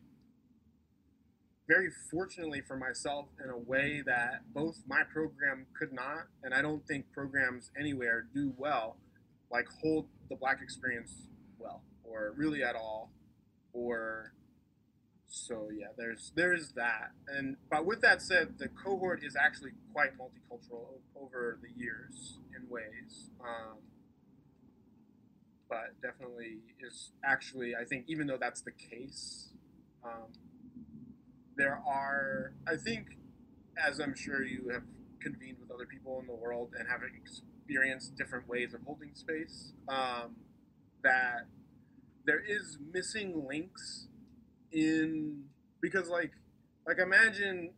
very 1.68 1.89
fortunately 2.11 2.61
for 2.61 2.76
myself 2.76 3.26
in 3.43 3.49
a 3.49 3.57
way 3.57 4.03
that 4.05 4.43
both 4.53 4.83
my 4.89 5.03
program 5.12 5.66
could 5.78 5.93
not, 5.93 6.26
and 6.43 6.53
I 6.53 6.62
don't 6.62 6.85
think 6.87 7.12
programs 7.12 7.70
anywhere 7.78 8.26
do 8.35 8.53
well, 8.57 8.97
like 9.53 9.66
hold 9.81 10.07
the 10.28 10.37
black 10.37 10.61
experience 10.62 11.28
well, 11.59 11.83
or 12.03 12.33
really 12.37 12.64
at 12.64 12.74
all, 12.74 13.12
or 13.72 14.33
so 15.31 15.68
yeah, 15.72 15.87
there's 15.97 16.33
there 16.35 16.53
is 16.53 16.72
that, 16.72 17.12
and 17.28 17.57
but 17.70 17.87
with 17.87 18.01
that 18.03 18.20
said, 18.20 18.59
the 18.59 18.68
cohort 18.68 19.22
is 19.22 19.37
actually 19.37 19.70
quite 19.93 20.18
multicultural 20.18 20.99
over 21.14 21.59
the 21.62 21.68
years 21.81 22.39
in 22.57 22.68
ways. 22.68 23.31
Um, 23.41 23.78
but 25.68 26.01
definitely 26.03 26.59
is 26.81 27.12
actually, 27.24 27.76
I 27.81 27.85
think, 27.85 28.07
even 28.09 28.26
though 28.26 28.39
that's 28.39 28.61
the 28.61 28.72
case, 28.72 29.51
um, 30.05 30.33
there 31.57 31.81
are, 31.87 32.53
I 32.66 32.74
think, 32.76 33.16
as 33.81 34.01
I'm 34.01 34.16
sure 34.16 34.45
you 34.45 34.70
have 34.72 34.83
convened 35.20 35.59
with 35.61 35.70
other 35.70 35.87
people 35.87 36.18
in 36.18 36.26
the 36.26 36.35
world 36.35 36.70
and 36.76 36.89
have 36.89 37.03
experienced 37.05 38.16
different 38.16 38.49
ways 38.49 38.74
of 38.74 38.81
holding 38.85 39.14
space, 39.14 39.72
um, 39.89 40.35
that 41.05 41.47
there 42.26 42.41
is 42.41 42.78
missing 42.93 43.47
links 43.47 44.09
in 44.73 45.43
because 45.81 46.09
like 46.09 46.33
like 46.87 46.99
imagine 46.99 47.71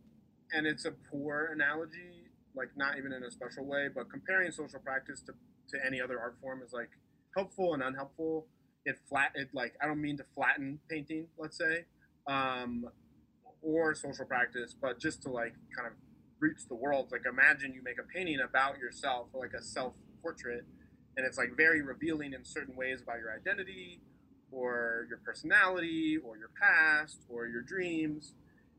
and 0.53 0.67
it's 0.67 0.85
a 0.85 0.93
poor 1.11 1.51
analogy 1.53 2.29
like 2.55 2.69
not 2.77 2.99
even 2.99 3.13
in 3.13 3.23
a 3.25 3.31
special 3.31 3.65
way 3.65 3.89
but 3.95 4.11
comparing 4.11 4.51
social 4.51 4.81
practice 4.81 5.23
to, 5.23 5.33
to 5.69 5.79
any 5.87 6.01
other 6.01 6.21
art 6.21 6.37
form 6.41 6.63
is 6.63 6.73
like 6.73 6.91
helpful 7.35 7.75
and 7.75 7.83
unhelpful 7.83 8.47
it 8.85 8.97
flat 9.09 9.33
it 9.35 9.49
like 9.55 9.75
i 9.83 9.87
don't 9.87 10.01
mean 10.01 10.17
to 10.17 10.25
flatten 10.35 10.79
painting 10.91 11.27
let's 11.39 11.57
say 11.57 11.85
um, 12.27 12.87
or 13.63 13.95
social 13.95 14.25
practice, 14.27 14.75
but 14.81 15.01
just 15.01 15.23
to 15.23 15.31
like 15.31 15.55
kind 15.77 15.87
of 15.87 15.95
reach 16.41 16.67
the 16.69 16.75
world. 16.75 17.09
Like 17.13 17.23
imagine 17.29 17.73
you 17.73 17.83
make 17.83 17.99
a 17.99 18.07
painting 18.15 18.41
about 18.41 18.79
yourself, 18.79 19.29
like 19.35 19.53
a 19.59 19.63
self 19.63 19.95
portrait, 20.21 20.65
and 21.17 21.27
it's 21.27 21.39
like 21.39 21.57
very 21.57 21.83
revealing 21.83 22.33
in 22.33 22.45
certain 22.45 22.77
ways 22.77 23.01
about 23.03 23.19
your 23.19 23.33
identity, 23.33 24.01
or 24.53 25.07
your 25.09 25.19
personality, 25.25 26.19
or 26.25 26.37
your 26.37 26.51
past, 26.61 27.21
or 27.29 27.47
your 27.47 27.63
dreams. 27.63 28.35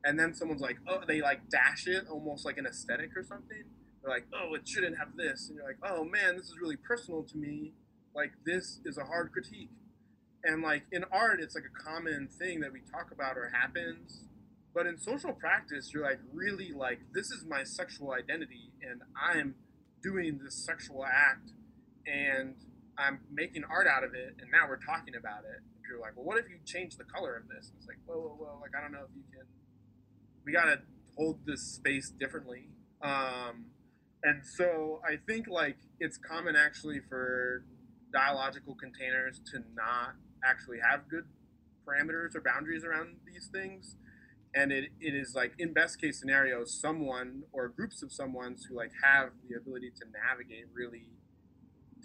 And 0.05 0.19
then 0.19 0.33
someone's 0.33 0.61
like, 0.61 0.77
oh, 0.87 1.01
they 1.07 1.21
like 1.21 1.49
dash 1.49 1.87
it 1.87 2.07
almost 2.09 2.45
like 2.45 2.57
an 2.57 2.65
aesthetic 2.65 3.15
or 3.15 3.23
something. 3.23 3.63
They're 4.01 4.11
like, 4.11 4.25
oh, 4.33 4.53
it 4.53 4.67
shouldn't 4.67 4.97
have 4.97 5.15
this, 5.15 5.47
and 5.47 5.57
you're 5.57 5.65
like, 5.65 5.79
oh 5.83 6.03
man, 6.03 6.35
this 6.35 6.47
is 6.47 6.59
really 6.61 6.75
personal 6.75 7.23
to 7.23 7.37
me. 7.37 7.71
Like 8.13 8.31
this 8.45 8.79
is 8.85 8.97
a 8.97 9.05
hard 9.05 9.31
critique 9.31 9.69
and 10.43 10.61
like 10.61 10.83
in 10.91 11.03
art 11.11 11.39
it's 11.39 11.55
like 11.55 11.63
a 11.63 11.83
common 11.83 12.27
thing 12.27 12.59
that 12.59 12.71
we 12.71 12.81
talk 12.91 13.11
about 13.11 13.37
or 13.37 13.49
happens 13.53 14.25
but 14.73 14.85
in 14.85 14.97
social 14.97 15.31
practice 15.31 15.91
you're 15.93 16.03
like 16.03 16.19
really 16.33 16.71
like 16.73 16.99
this 17.13 17.31
is 17.31 17.45
my 17.47 17.63
sexual 17.63 18.11
identity 18.11 18.71
and 18.81 19.01
i'm 19.21 19.55
doing 20.01 20.39
this 20.43 20.55
sexual 20.55 21.05
act 21.05 21.51
and 22.05 22.55
i'm 22.97 23.19
making 23.31 23.63
art 23.69 23.87
out 23.87 24.03
of 24.03 24.13
it 24.13 24.35
and 24.39 24.49
now 24.51 24.67
we're 24.67 24.81
talking 24.81 25.15
about 25.15 25.43
it. 25.45 25.61
If 25.81 25.89
you're 25.89 25.99
like 25.99 26.15
well 26.15 26.25
what 26.25 26.37
if 26.37 26.49
you 26.49 26.57
change 26.65 26.97
the 26.97 27.03
color 27.03 27.35
of 27.35 27.47
this? 27.47 27.71
It's 27.77 27.87
like 27.87 27.97
well, 28.05 28.21
well, 28.21 28.37
well 28.39 28.59
like 28.61 28.71
i 28.77 28.81
don't 28.81 28.91
know 28.91 29.05
if 29.09 29.15
you 29.15 29.23
can 29.33 29.45
we 30.45 30.51
gotta 30.51 30.81
hold 31.17 31.45
this 31.45 31.61
space 31.61 32.11
differently. 32.19 32.69
Um 33.01 33.65
and 34.23 34.41
so 34.45 35.01
i 35.07 35.17
think 35.27 35.47
like 35.47 35.77
it's 35.99 36.17
common 36.17 36.55
actually 36.55 36.99
for 37.09 37.65
dialogical 38.13 38.75
containers 38.75 39.41
to 39.51 39.59
not 39.75 40.15
actually 40.45 40.77
have 40.87 41.09
good 41.09 41.25
parameters 41.85 42.35
or 42.35 42.41
boundaries 42.41 42.83
around 42.83 43.17
these 43.25 43.49
things. 43.51 43.95
And 44.55 44.71
it, 44.71 44.91
it 45.01 45.15
is 45.15 45.33
like 45.35 45.53
in 45.57 45.73
best 45.73 45.99
case 45.99 46.19
scenarios 46.19 46.79
someone 46.79 47.43
or 47.51 47.69
groups 47.69 48.03
of 48.03 48.11
someone's 48.11 48.65
who 48.65 48.77
like 48.77 48.91
have 49.03 49.31
the 49.49 49.55
ability 49.55 49.91
to 49.97 50.05
navigate 50.13 50.65
really 50.73 51.09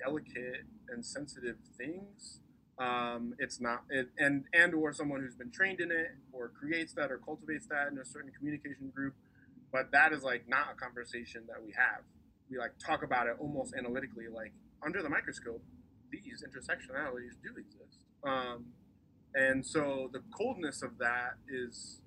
delicate 0.04 0.64
and 0.90 1.04
sensitive 1.04 1.56
things 1.76 2.40
um, 2.78 3.34
it's 3.38 3.60
not 3.60 3.82
it, 3.90 4.08
and 4.18 4.44
and 4.52 4.72
or 4.74 4.92
someone 4.92 5.20
who's 5.20 5.34
been 5.34 5.50
trained 5.50 5.80
in 5.80 5.90
it 5.90 6.14
or 6.32 6.48
creates 6.48 6.92
that 6.94 7.10
or 7.10 7.18
cultivates 7.18 7.66
that 7.66 7.88
in 7.90 7.98
a 7.98 8.04
certain 8.04 8.30
communication 8.38 8.90
group 8.94 9.14
but 9.72 9.90
that 9.92 10.12
is 10.12 10.22
like 10.22 10.48
not 10.48 10.68
a 10.72 10.74
conversation 10.74 11.42
that 11.48 11.62
we 11.62 11.72
have. 11.76 12.02
We 12.50 12.58
like 12.58 12.72
talk 12.78 13.02
about 13.02 13.26
it 13.26 13.36
almost 13.38 13.74
analytically 13.74 14.24
like 14.32 14.52
under 14.84 15.02
the 15.02 15.08
microscope 15.08 15.62
these 16.10 16.42
intersectionalities 16.42 17.36
do 17.42 17.50
exist. 17.58 17.98
Um, 18.24 18.66
and 19.34 19.64
so 19.64 20.08
the 20.12 20.22
coldness 20.34 20.82
of 20.82 20.96
that 20.98 21.34
is, 21.48 22.00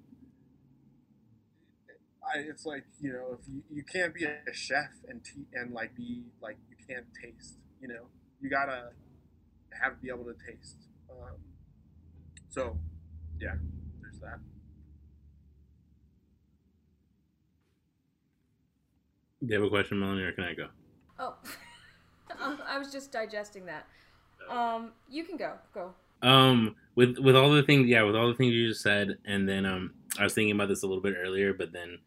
I, 2.23 2.39
it's 2.39 2.65
like 2.65 2.85
you 2.99 3.13
know, 3.13 3.37
if 3.39 3.47
you, 3.47 3.61
you 3.71 3.83
can't 3.83 4.13
be 4.13 4.25
a 4.25 4.53
chef 4.53 4.89
and 5.07 5.23
te- 5.23 5.47
and 5.53 5.71
like 5.71 5.95
be 5.95 6.23
like 6.41 6.57
you 6.69 6.77
can't 6.87 7.05
taste, 7.21 7.57
you 7.81 7.87
know, 7.87 8.05
you 8.39 8.49
gotta 8.49 8.89
have 9.81 10.01
be 10.01 10.09
able 10.09 10.25
to 10.25 10.35
taste. 10.45 10.77
Um, 11.09 11.35
so, 12.49 12.77
yeah, 13.39 13.55
there's 14.01 14.19
that. 14.19 14.39
Do 19.41 19.47
you 19.47 19.55
have 19.55 19.63
a 19.63 19.69
question, 19.69 19.99
Melanie, 19.99 20.21
or 20.21 20.31
can 20.33 20.43
I 20.43 20.53
go? 20.53 20.67
Oh, 21.19 21.35
I 22.67 22.77
was 22.77 22.91
just 22.91 23.11
digesting 23.11 23.65
that. 23.65 23.87
Um, 24.49 24.91
you 25.09 25.23
can 25.23 25.37
go. 25.37 25.53
Go. 25.73 25.93
Um, 26.21 26.75
with 26.95 27.17
with 27.17 27.35
all 27.35 27.49
the 27.51 27.63
things, 27.63 27.87
yeah, 27.87 28.03
with 28.03 28.15
all 28.15 28.27
the 28.27 28.35
things 28.35 28.53
you 28.53 28.69
just 28.69 28.81
said, 28.81 29.17
and 29.25 29.49
then 29.49 29.65
um, 29.65 29.93
I 30.19 30.23
was 30.23 30.33
thinking 30.33 30.53
about 30.53 30.67
this 30.67 30.83
a 30.83 30.87
little 30.87 31.01
bit 31.01 31.15
earlier, 31.17 31.53
but 31.53 31.71
then 31.71 31.97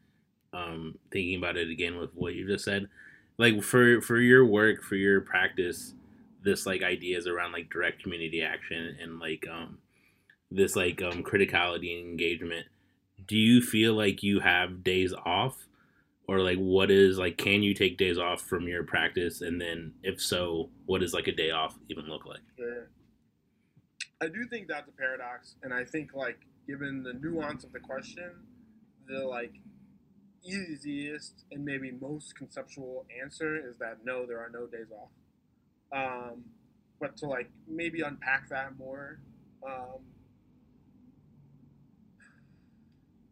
um, 0.53 0.99
thinking 1.11 1.39
about 1.39 1.57
it 1.57 1.70
again 1.70 1.97
with 1.97 2.11
what 2.14 2.35
you 2.35 2.47
just 2.47 2.64
said, 2.64 2.89
like 3.39 3.62
for 3.62 4.01
for 4.01 4.18
your 4.18 4.45
work, 4.45 4.82
for 4.82 4.97
your 4.97 5.20
practice, 5.20 5.95
this 6.43 6.66
like 6.66 6.82
ideas 6.82 7.26
around 7.26 7.53
like 7.53 7.70
direct 7.70 8.03
community 8.03 8.43
action 8.43 8.97
and 9.01 9.18
like 9.18 9.47
um, 9.51 9.78
this 10.51 10.76
like 10.76 11.03
um 11.03 11.22
criticality 11.22 11.99
and 11.99 12.11
engagement. 12.11 12.66
Do 13.26 13.37
you 13.37 13.62
feel 13.62 13.95
like 13.95 14.22
you 14.22 14.41
have 14.41 14.85
days 14.85 15.12
off? 15.24 15.66
or 16.26 16.41
like 16.41 16.57
what 16.57 16.91
is 16.91 17.18
like 17.18 17.37
can 17.37 17.62
you 17.62 17.74
take 17.74 17.99
days 17.99 18.16
off 18.16 18.41
from 18.41 18.66
your 18.66 18.82
practice 18.82 19.43
and 19.43 19.61
then 19.61 19.93
if 20.03 20.18
so 20.18 20.70
what 20.87 21.03
does 21.03 21.12
like 21.12 21.26
a 21.26 21.32
day 21.32 21.51
off 21.51 21.76
even 21.91 22.07
look 22.07 22.24
like 22.24 22.41
Sure. 22.57 22.89
I 24.24 24.28
do 24.28 24.47
think 24.47 24.68
that's 24.68 24.89
a 24.89 24.93
paradox, 24.93 25.57
and 25.62 25.72
I 25.72 25.85
think 25.85 26.14
like 26.14 26.39
given 26.66 27.03
the 27.03 27.12
nuance 27.12 27.64
of 27.64 27.72
the 27.72 27.80
question, 27.80 28.30
the 29.07 29.18
like 29.18 29.53
easiest 30.45 31.45
and 31.51 31.65
maybe 31.65 31.91
most 31.91 32.37
conceptual 32.37 33.07
answer 33.23 33.57
is 33.57 33.79
that 33.79 33.99
no, 34.05 34.27
there 34.27 34.39
are 34.39 34.51
no 34.53 34.67
days 34.67 34.89
off. 34.93 35.11
Um, 35.93 36.45
but 37.01 37.17
to 37.19 37.27
like 37.27 37.51
maybe 37.69 38.03
unpack 38.03 38.49
that 38.51 38.79
more, 38.79 39.19
um, 39.67 40.01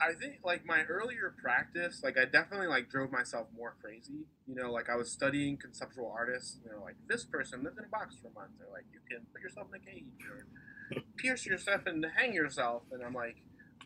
I 0.01 0.15
think 0.15 0.41
like 0.45 0.67
my 0.67 0.83
earlier 0.83 1.33
practice, 1.41 2.03
like 2.03 2.19
I 2.19 2.25
definitely 2.25 2.67
like 2.67 2.91
drove 2.91 3.13
myself 3.13 3.47
more 3.57 3.77
crazy. 3.81 4.27
You 4.49 4.57
know, 4.57 4.73
like 4.73 4.91
I 4.91 4.97
was 4.97 5.13
studying 5.13 5.57
conceptual 5.57 6.13
artists. 6.17 6.59
You 6.65 6.73
know, 6.73 6.83
like 6.83 6.97
this 7.09 7.25
person 7.25 7.63
lived 7.63 7.79
in 7.79 7.85
a 7.85 7.89
box 7.89 8.17
for 8.17 8.29
months. 8.31 8.37
month. 8.37 8.51
They're 8.59 8.73
like, 8.73 8.87
you 8.93 8.99
can 9.09 9.25
put 9.33 9.43
yourself 9.43 9.69
in 9.73 9.81
a 9.81 9.85
cage 9.85 10.05
or 10.29 11.03
pierce 11.17 11.47
yourself 11.47 11.83
and 11.87 12.05
hang 12.17 12.35
yourself. 12.35 12.83
And 12.91 13.03
I'm 13.05 13.15
like, 13.15 13.37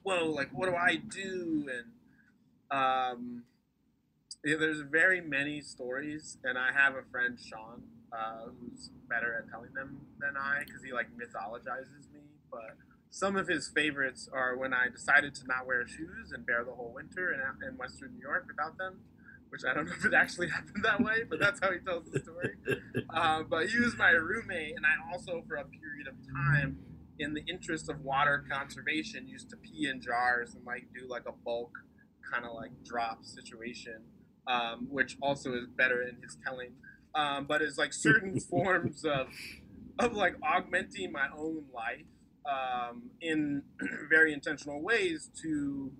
whoa, 0.05 0.31
like 0.31 0.49
what 0.53 0.71
do 0.71 0.75
I 0.75 0.97
do? 0.97 1.69
And 1.71 1.93
um, 2.71 3.45
yeah, 4.45 4.57
there's 4.59 4.81
very 4.81 5.21
many 5.21 5.61
stories, 5.61 6.39
and 6.45 6.57
I 6.57 6.73
have 6.73 6.95
a 6.95 7.03
friend 7.11 7.39
Sean 7.39 7.83
uh, 8.13 8.51
who's 8.61 8.91
better 9.09 9.35
at 9.35 9.51
telling 9.51 9.73
them 9.75 10.01
than 10.21 10.37
I 10.37 10.61
because 10.65 10.83
he 10.85 10.93
like 10.93 11.09
mythologizes 11.17 12.13
me, 12.13 12.21
but 12.51 12.77
some 13.11 13.37
of 13.37 13.49
his 13.49 13.69
favorites 13.69 14.29
are 14.33 14.57
when 14.57 14.73
I 14.73 14.89
decided 14.89 15.35
to 15.37 15.47
not 15.47 15.67
wear 15.67 15.87
shoes 15.87 16.33
and 16.33 16.45
bear 16.47 16.65
the 16.65 16.73
whole 16.73 16.93
winter 16.95 17.33
in, 17.33 17.41
in 17.67 17.77
Western 17.77 18.13
New 18.15 18.21
York 18.21 18.47
without 18.47 18.79
them, 18.79 19.01
which 19.49 19.63
I 19.65 19.75
don't 19.75 19.87
know 19.87 19.95
if 19.99 20.05
it 20.05 20.15
actually 20.15 20.49
happened 20.57 20.85
that 20.85 21.01
way, 21.01 21.25
but 21.29 21.41
that's 21.41 21.61
how 21.61 21.73
he 21.73 21.79
tells 21.79 22.11
the 22.11 22.21
story. 22.21 22.55
Uh, 23.11 23.43
but 23.43 23.69
he 23.69 23.79
was 23.79 23.97
my 23.97 24.11
roommate, 24.11 24.77
and 24.77 24.85
I 24.85 25.13
also, 25.13 25.43
for 25.49 25.57
a 25.57 25.65
period 25.65 26.09
of 26.09 26.15
time, 26.33 26.79
in 27.19 27.33
the 27.33 27.43
interest 27.49 27.89
of 27.89 28.05
water 28.05 28.45
conservation, 28.51 29.27
used 29.27 29.49
to 29.51 29.57
pee 29.57 29.89
in 29.89 30.01
jars 30.01 30.55
and 30.55 30.65
like 30.67 30.87
do 30.95 31.09
like 31.09 31.25
a 31.27 31.33
bulk 31.33 31.73
kind 32.31 32.45
of 32.45 32.55
like 32.55 32.71
drop 32.85 33.25
situation, 33.25 34.03
um, 34.47 34.87
which 34.91 35.17
also 35.21 35.55
is 35.55 35.67
better 35.77 36.03
in 36.03 36.17
his 36.23 36.37
telling. 36.45 36.73
Um, 37.15 37.47
but 37.47 37.63
it's 37.63 37.79
like 37.79 37.93
certain 37.93 38.41
forms 38.51 39.05
of 39.05 39.29
of 39.99 40.13
like 40.13 40.35
augmenting 40.43 41.11
my 41.11 41.27
own 41.37 41.65
life 41.75 42.05
um, 42.45 43.11
in 43.21 43.63
very 44.11 44.33
intentional 44.33 44.83
ways 44.83 45.31
to 45.43 45.91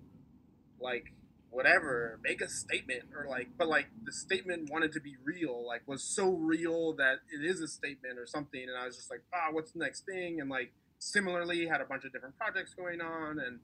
like 0.79 1.13
whatever 1.49 2.19
make 2.23 2.41
a 2.41 2.49
statement 2.49 3.03
or 3.15 3.25
like 3.27 3.47
but 3.57 3.67
like 3.67 3.87
the 4.03 4.11
statement 4.11 4.69
wanted 4.71 4.91
to 4.91 4.99
be 4.99 5.15
real 5.23 5.65
like 5.65 5.81
was 5.87 6.03
so 6.03 6.29
real 6.31 6.93
that 6.93 7.19
it 7.31 7.43
is 7.43 7.61
a 7.61 7.67
statement 7.67 8.19
or 8.19 8.27
something 8.27 8.63
and 8.63 8.77
i 8.77 8.85
was 8.85 8.95
just 8.95 9.09
like 9.09 9.21
ah 9.33 9.47
what's 9.51 9.71
the 9.71 9.79
next 9.79 10.05
thing 10.05 10.39
and 10.41 10.49
like 10.49 10.73
similarly 10.99 11.65
had 11.65 11.79
a 11.79 11.85
bunch 11.85 12.03
of 12.03 12.11
different 12.11 12.37
projects 12.37 12.73
going 12.73 13.01
on 13.01 13.39
and 13.39 13.59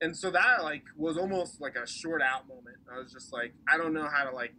and 0.00 0.16
so 0.16 0.30
that 0.30 0.62
like 0.62 0.84
was 0.96 1.16
almost 1.16 1.60
like 1.60 1.74
a 1.76 1.86
short 1.86 2.22
out 2.22 2.48
moment. 2.48 2.76
I 2.92 2.98
was 2.98 3.12
just 3.12 3.32
like 3.32 3.52
i 3.68 3.76
don't 3.76 3.92
know 3.92 4.08
how 4.08 4.24
to 4.24 4.34
like 4.34 4.52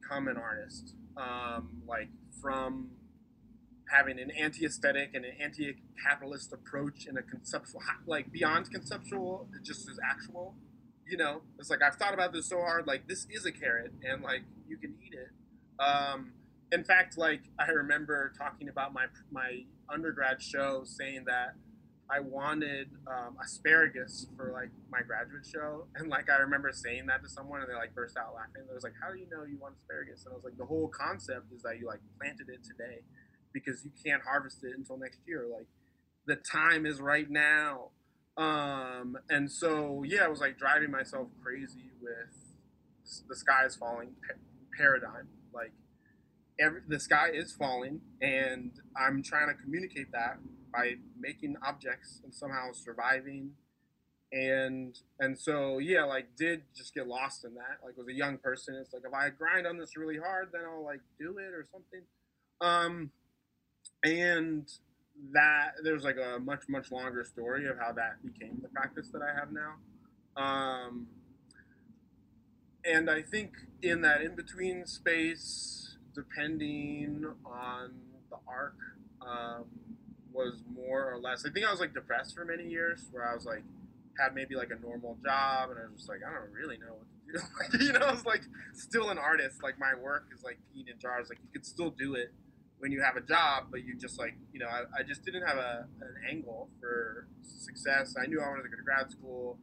become 0.00 0.28
an 0.28 0.36
artist 0.36 0.94
um 1.16 1.82
like 1.86 2.08
from 2.40 2.90
having 3.90 4.18
an 4.18 4.30
anti-aesthetic 4.30 5.10
and 5.14 5.24
an 5.24 5.32
anti-capitalist 5.40 6.52
approach 6.52 7.06
in 7.06 7.16
a 7.16 7.22
conceptual 7.22 7.80
like 8.06 8.32
beyond 8.32 8.70
conceptual 8.70 9.48
it 9.54 9.64
just 9.64 9.88
is 9.88 9.98
actual 10.04 10.54
you 11.06 11.18
know? 11.18 11.42
It's 11.58 11.68
like 11.70 11.82
i've 11.82 11.96
thought 11.96 12.14
about 12.14 12.32
this 12.32 12.48
so 12.48 12.60
hard 12.60 12.86
like 12.86 13.06
this 13.06 13.26
is 13.30 13.44
a 13.46 13.52
carrot 13.52 13.92
and 14.02 14.22
like 14.22 14.42
you 14.68 14.76
can 14.78 14.94
eat 15.04 15.14
it. 15.14 15.28
Um 15.82 16.32
in 16.72 16.82
fact 16.82 17.18
like 17.18 17.42
i 17.58 17.70
remember 17.70 18.32
talking 18.38 18.68
about 18.68 18.92
my 18.94 19.06
my 19.30 19.64
undergrad 19.92 20.40
show 20.40 20.82
saying 20.84 21.24
that 21.26 21.54
I 22.10 22.20
wanted 22.20 22.90
um, 23.06 23.36
asparagus 23.42 24.26
for 24.36 24.52
like 24.52 24.70
my 24.90 25.00
graduate 25.00 25.46
show, 25.46 25.86
and 25.96 26.08
like 26.08 26.28
I 26.28 26.36
remember 26.36 26.70
saying 26.72 27.06
that 27.06 27.22
to 27.22 27.28
someone, 27.28 27.60
and 27.60 27.70
they 27.70 27.74
like 27.74 27.94
burst 27.94 28.16
out 28.16 28.34
laughing. 28.34 28.62
They 28.68 28.74
was 28.74 28.84
like, 28.84 28.92
"How 29.00 29.12
do 29.12 29.18
you 29.18 29.26
know 29.30 29.44
you 29.44 29.58
want 29.58 29.74
asparagus?" 29.80 30.24
And 30.24 30.32
I 30.32 30.36
was 30.36 30.44
like, 30.44 30.58
"The 30.58 30.66
whole 30.66 30.88
concept 30.88 31.52
is 31.54 31.62
that 31.62 31.78
you 31.78 31.86
like 31.86 32.00
planted 32.18 32.48
it 32.48 32.60
today, 32.62 33.00
because 33.52 33.84
you 33.84 33.90
can't 34.04 34.22
harvest 34.22 34.62
it 34.64 34.76
until 34.76 34.98
next 34.98 35.20
year. 35.26 35.46
Like 35.50 35.66
the 36.26 36.36
time 36.36 36.84
is 36.86 37.00
right 37.00 37.30
now." 37.30 37.90
Um, 38.36 39.16
and 39.30 39.50
so 39.50 40.02
yeah, 40.06 40.24
I 40.24 40.28
was 40.28 40.40
like 40.40 40.58
driving 40.58 40.90
myself 40.90 41.28
crazy 41.42 41.90
with 42.02 42.34
the 43.28 43.36
sky 43.36 43.64
is 43.64 43.76
falling 43.76 44.10
paradigm. 44.76 45.28
Like 45.54 45.72
every, 46.60 46.80
the 46.86 47.00
sky 47.00 47.30
is 47.32 47.52
falling, 47.52 48.00
and 48.20 48.72
I'm 48.96 49.22
trying 49.22 49.48
to 49.48 49.54
communicate 49.54 50.12
that 50.12 50.38
by 50.74 50.94
making 51.18 51.56
objects 51.62 52.20
and 52.24 52.34
somehow 52.34 52.72
surviving 52.72 53.52
and 54.34 54.98
and 55.20 55.38
so 55.38 55.78
yeah, 55.78 56.02
like 56.02 56.26
did 56.36 56.62
just 56.76 56.92
get 56.92 57.06
lost 57.06 57.44
in 57.44 57.54
that. 57.54 57.78
Like 57.84 57.96
was 57.96 58.08
a 58.08 58.12
young 58.12 58.36
person, 58.36 58.74
it's 58.74 58.92
like 58.92 59.04
if 59.06 59.14
I 59.14 59.30
grind 59.30 59.66
on 59.66 59.78
this 59.78 59.96
really 59.96 60.18
hard, 60.18 60.48
then 60.52 60.62
I'll 60.68 60.84
like 60.84 61.00
do 61.18 61.38
it 61.38 61.54
or 61.54 61.64
something. 61.70 62.00
Um, 62.60 63.10
and 64.02 64.68
that 65.32 65.74
there's 65.84 66.02
like 66.02 66.16
a 66.16 66.40
much 66.40 66.64
much 66.68 66.90
longer 66.90 67.24
story 67.24 67.68
of 67.68 67.78
how 67.78 67.92
that 67.92 68.16
became 68.24 68.58
the 68.60 68.68
practice 68.68 69.08
that 69.12 69.22
I 69.22 69.38
have 69.38 69.50
now. 69.52 69.74
Um, 70.36 71.06
and 72.84 73.08
I 73.08 73.22
think 73.22 73.52
in 73.82 74.00
that 74.02 74.20
in 74.20 74.34
between 74.34 74.84
space, 74.84 75.96
depending 76.12 77.24
on 77.46 77.92
the 78.30 78.36
arc, 78.48 78.74
um, 79.22 79.66
was 80.34 80.62
more 80.74 81.12
or 81.12 81.18
less. 81.18 81.44
I 81.46 81.50
think 81.50 81.66
I 81.66 81.70
was 81.70 81.80
like 81.80 81.94
depressed 81.94 82.34
for 82.34 82.44
many 82.44 82.64
years, 82.64 83.08
where 83.12 83.28
I 83.28 83.34
was 83.34 83.44
like 83.44 83.62
had 84.18 84.34
maybe 84.34 84.54
like 84.54 84.70
a 84.70 84.80
normal 84.80 85.16
job, 85.24 85.70
and 85.70 85.78
I 85.78 85.84
was 85.84 85.96
just 85.96 86.08
like 86.08 86.20
I 86.26 86.32
don't 86.32 86.52
really 86.52 86.78
know 86.78 86.98
what 86.98 87.70
to 87.70 87.78
do. 87.78 87.84
you 87.86 87.92
know, 87.92 88.00
I 88.00 88.12
was 88.12 88.26
like 88.26 88.42
still 88.74 89.10
an 89.10 89.18
artist. 89.18 89.62
Like 89.62 89.78
my 89.78 89.94
work 89.94 90.26
is 90.34 90.42
like 90.42 90.58
peeing 90.74 90.92
in 90.92 90.98
jars. 90.98 91.28
Like 91.28 91.38
you 91.42 91.48
could 91.52 91.64
still 91.64 91.90
do 91.90 92.14
it 92.14 92.32
when 92.78 92.90
you 92.92 93.00
have 93.02 93.16
a 93.16 93.20
job, 93.20 93.68
but 93.70 93.84
you 93.84 93.96
just 93.96 94.18
like 94.18 94.34
you 94.52 94.60
know 94.60 94.66
I, 94.66 95.00
I 95.00 95.02
just 95.02 95.24
didn't 95.24 95.46
have 95.46 95.56
a, 95.56 95.86
an 96.00 96.14
angle 96.28 96.68
for 96.80 97.28
success. 97.42 98.14
I 98.20 98.26
knew 98.26 98.40
I 98.40 98.48
wanted 98.48 98.64
to 98.64 98.68
go 98.68 98.76
to 98.76 98.82
grad 98.82 99.10
school 99.10 99.58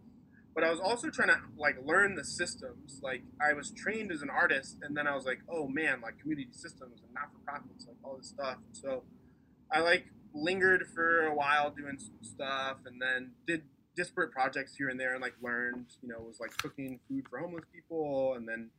but 0.54 0.64
I 0.64 0.70
was 0.70 0.80
also 0.80 1.10
trying 1.10 1.30
to 1.30 1.40
like 1.58 1.78
learn 1.86 2.16
the 2.16 2.24
systems. 2.24 3.00
Like 3.02 3.24
I 3.40 3.54
was 3.54 3.72
trained 3.72 4.12
as 4.12 4.22
an 4.22 4.30
artist, 4.30 4.78
and 4.82 4.96
then 4.96 5.08
I 5.08 5.16
was 5.16 5.26
like, 5.26 5.40
oh 5.50 5.68
man, 5.68 6.02
like 6.02 6.20
community 6.20 6.50
systems 6.52 7.02
and 7.02 7.14
not 7.14 7.32
for 7.32 7.40
profits, 7.46 7.88
like 7.88 7.98
all 8.04 8.18
this 8.18 8.28
stuff. 8.28 8.58
So 8.74 9.04
I 9.72 9.80
like 9.80 10.06
lingered 10.34 10.88
for 10.94 11.28
a 11.28 11.36
while 11.36 11.72
doing 11.72 11.98
stuff, 12.22 12.78
and 12.86 13.02
then 13.02 13.32
did 13.48 13.64
disparate 13.96 14.32
projects 14.32 14.76
here 14.76 14.90
and 14.90 15.00
there, 15.00 15.14
and 15.14 15.22
like 15.22 15.36
learned, 15.42 15.88
you 16.02 16.10
know, 16.10 16.20
was 16.20 16.40
like 16.40 16.56
cooking 16.58 17.00
food 17.08 17.26
for 17.30 17.40
homeless 17.40 17.66
people, 17.74 18.34
and 18.36 18.48
then 18.48 18.70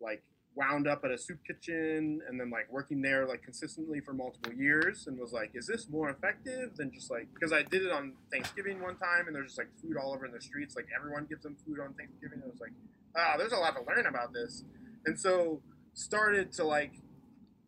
like 0.00 0.22
wound 0.56 0.88
up 0.88 1.04
at 1.04 1.12
a 1.12 1.16
soup 1.16 1.38
kitchen 1.46 2.20
and 2.28 2.40
then 2.40 2.50
like 2.50 2.66
working 2.72 3.00
there 3.00 3.24
like 3.24 3.40
consistently 3.40 4.00
for 4.00 4.12
multiple 4.12 4.52
years 4.52 5.06
and 5.06 5.16
was 5.16 5.32
like 5.32 5.48
is 5.54 5.64
this 5.64 5.88
more 5.88 6.10
effective 6.10 6.74
than 6.74 6.92
just 6.92 7.08
like 7.08 7.28
because 7.32 7.52
i 7.52 7.62
did 7.62 7.82
it 7.82 7.92
on 7.92 8.14
thanksgiving 8.32 8.82
one 8.82 8.96
time 8.96 9.28
and 9.28 9.36
there's 9.36 9.46
just 9.46 9.58
like 9.58 9.68
food 9.80 9.96
all 9.96 10.12
over 10.12 10.26
in 10.26 10.32
the 10.32 10.40
streets 10.40 10.74
like 10.74 10.88
everyone 10.94 11.24
gives 11.24 11.44
them 11.44 11.56
food 11.64 11.78
on 11.78 11.94
thanksgiving 11.94 12.40
and 12.42 12.42
it 12.42 12.50
was 12.50 12.60
like 12.60 12.72
ah 13.16 13.32
oh, 13.34 13.38
there's 13.38 13.52
a 13.52 13.56
lot 13.56 13.74
to 13.74 13.82
learn 13.82 14.06
about 14.06 14.32
this. 14.32 14.64
And 15.06 15.18
so 15.18 15.62
started 15.94 16.52
to 16.52 16.64
like 16.64 16.92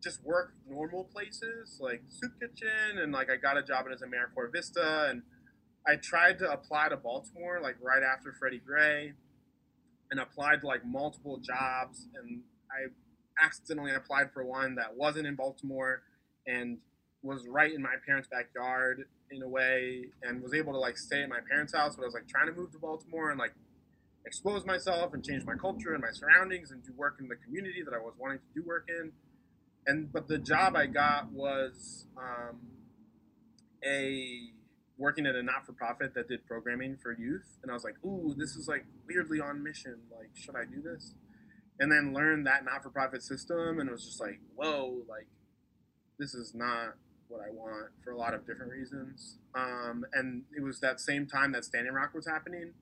just 0.03 0.23
work 0.23 0.53
normal 0.67 1.05
places 1.13 1.79
like 1.79 2.01
soup 2.09 2.31
kitchen 2.39 2.99
and 3.01 3.11
like 3.13 3.29
i 3.29 3.35
got 3.35 3.57
a 3.57 3.63
job 3.63 3.85
as 3.91 4.01
americorps 4.01 4.51
vista 4.51 5.07
and 5.09 5.21
i 5.87 5.95
tried 5.95 6.37
to 6.37 6.51
apply 6.51 6.89
to 6.89 6.97
baltimore 6.97 7.59
like 7.61 7.75
right 7.81 8.03
after 8.03 8.33
freddie 8.37 8.61
gray 8.65 9.13
and 10.11 10.19
applied 10.19 10.61
to 10.61 10.67
like 10.67 10.85
multiple 10.85 11.39
jobs 11.39 12.07
and 12.15 12.41
I 12.73 13.43
accidentally 13.43 13.93
applied 13.93 14.31
for 14.31 14.45
one 14.45 14.75
that 14.75 14.95
wasn't 14.95 15.27
in 15.27 15.35
Baltimore 15.35 16.03
and 16.45 16.77
was 17.21 17.47
right 17.47 17.73
in 17.73 17.81
my 17.81 17.95
parents' 18.05 18.27
backyard 18.29 19.05
in 19.31 19.41
a 19.41 19.47
way 19.47 20.05
and 20.21 20.41
was 20.41 20.53
able 20.53 20.73
to 20.73 20.79
like 20.79 20.97
stay 20.97 21.23
at 21.23 21.29
my 21.29 21.39
parents' 21.49 21.73
house, 21.73 21.95
but 21.95 22.03
I 22.03 22.05
was 22.05 22.13
like 22.13 22.27
trying 22.27 22.47
to 22.47 22.53
move 22.53 22.71
to 22.73 22.79
Baltimore 22.79 23.31
and 23.31 23.39
like 23.39 23.53
expose 24.25 24.65
myself 24.65 25.13
and 25.13 25.23
change 25.23 25.45
my 25.45 25.55
culture 25.55 25.93
and 25.93 26.01
my 26.01 26.11
surroundings 26.11 26.71
and 26.71 26.83
do 26.83 26.93
work 26.95 27.17
in 27.19 27.27
the 27.27 27.35
community 27.45 27.81
that 27.83 27.93
I 27.93 27.97
was 27.97 28.13
wanting 28.19 28.39
to 28.39 28.61
do 28.61 28.67
work 28.67 28.85
in. 28.89 29.11
And 29.85 30.11
but 30.11 30.27
the 30.27 30.37
job 30.37 30.75
I 30.75 30.85
got 30.85 31.31
was 31.31 32.07
um, 32.17 32.59
a 33.85 34.49
working 34.97 35.25
at 35.25 35.35
a 35.35 35.43
not-for-profit 35.43 36.13
that 36.13 36.29
did 36.29 36.45
programming 36.45 36.97
for 37.01 37.11
youth, 37.11 37.57
and 37.61 37.71
I 37.71 37.73
was 37.73 37.83
like, 37.83 37.95
"Ooh, 38.05 38.33
this 38.37 38.55
is 38.55 38.67
like 38.67 38.85
weirdly 39.07 39.41
on 39.41 39.63
mission. 39.63 39.97
Like, 40.11 40.29
should 40.35 40.55
I 40.55 40.65
do 40.65 40.81
this?" 40.81 41.15
and 41.79 41.91
then 41.91 42.13
learned 42.13 42.45
that 42.45 42.63
not-for-profit 42.65 43.21
system 43.23 43.79
and 43.79 43.89
it 43.89 43.91
was 43.91 44.05
just 44.05 44.21
like 44.21 44.39
whoa 44.55 45.01
like 45.09 45.27
this 46.19 46.33
is 46.33 46.53
not 46.53 46.95
what 47.27 47.41
i 47.41 47.49
want 47.49 47.89
for 48.03 48.11
a 48.11 48.17
lot 48.17 48.33
of 48.33 48.45
different 48.45 48.71
reasons 48.71 49.37
um, 49.55 50.05
and 50.13 50.43
it 50.55 50.63
was 50.63 50.79
that 50.79 50.99
same 50.99 51.27
time 51.27 51.51
that 51.51 51.65
standing 51.65 51.93
rock 51.93 52.13
was 52.13 52.27
happening 52.27 52.73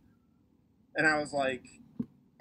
and 0.95 1.07
i 1.07 1.17
was 1.17 1.33
like 1.33 1.65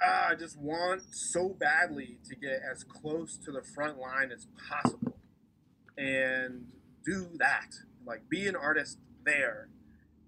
ah, 0.02 0.28
i 0.31 0.35
just 0.35 0.59
want 0.59 1.02
so 1.12 1.48
badly 1.48 2.18
to 2.28 2.35
get 2.35 2.60
as 2.70 2.85
close 2.85 3.36
to 3.36 3.51
the 3.52 3.62
front 3.62 3.98
line 3.98 4.31
as 4.32 4.47
possible 4.68 5.16
and 5.97 6.66
do 7.05 7.28
that 7.39 7.70
like 8.06 8.28
be 8.28 8.47
an 8.47 8.56
artist 8.56 8.98
there 9.24 9.68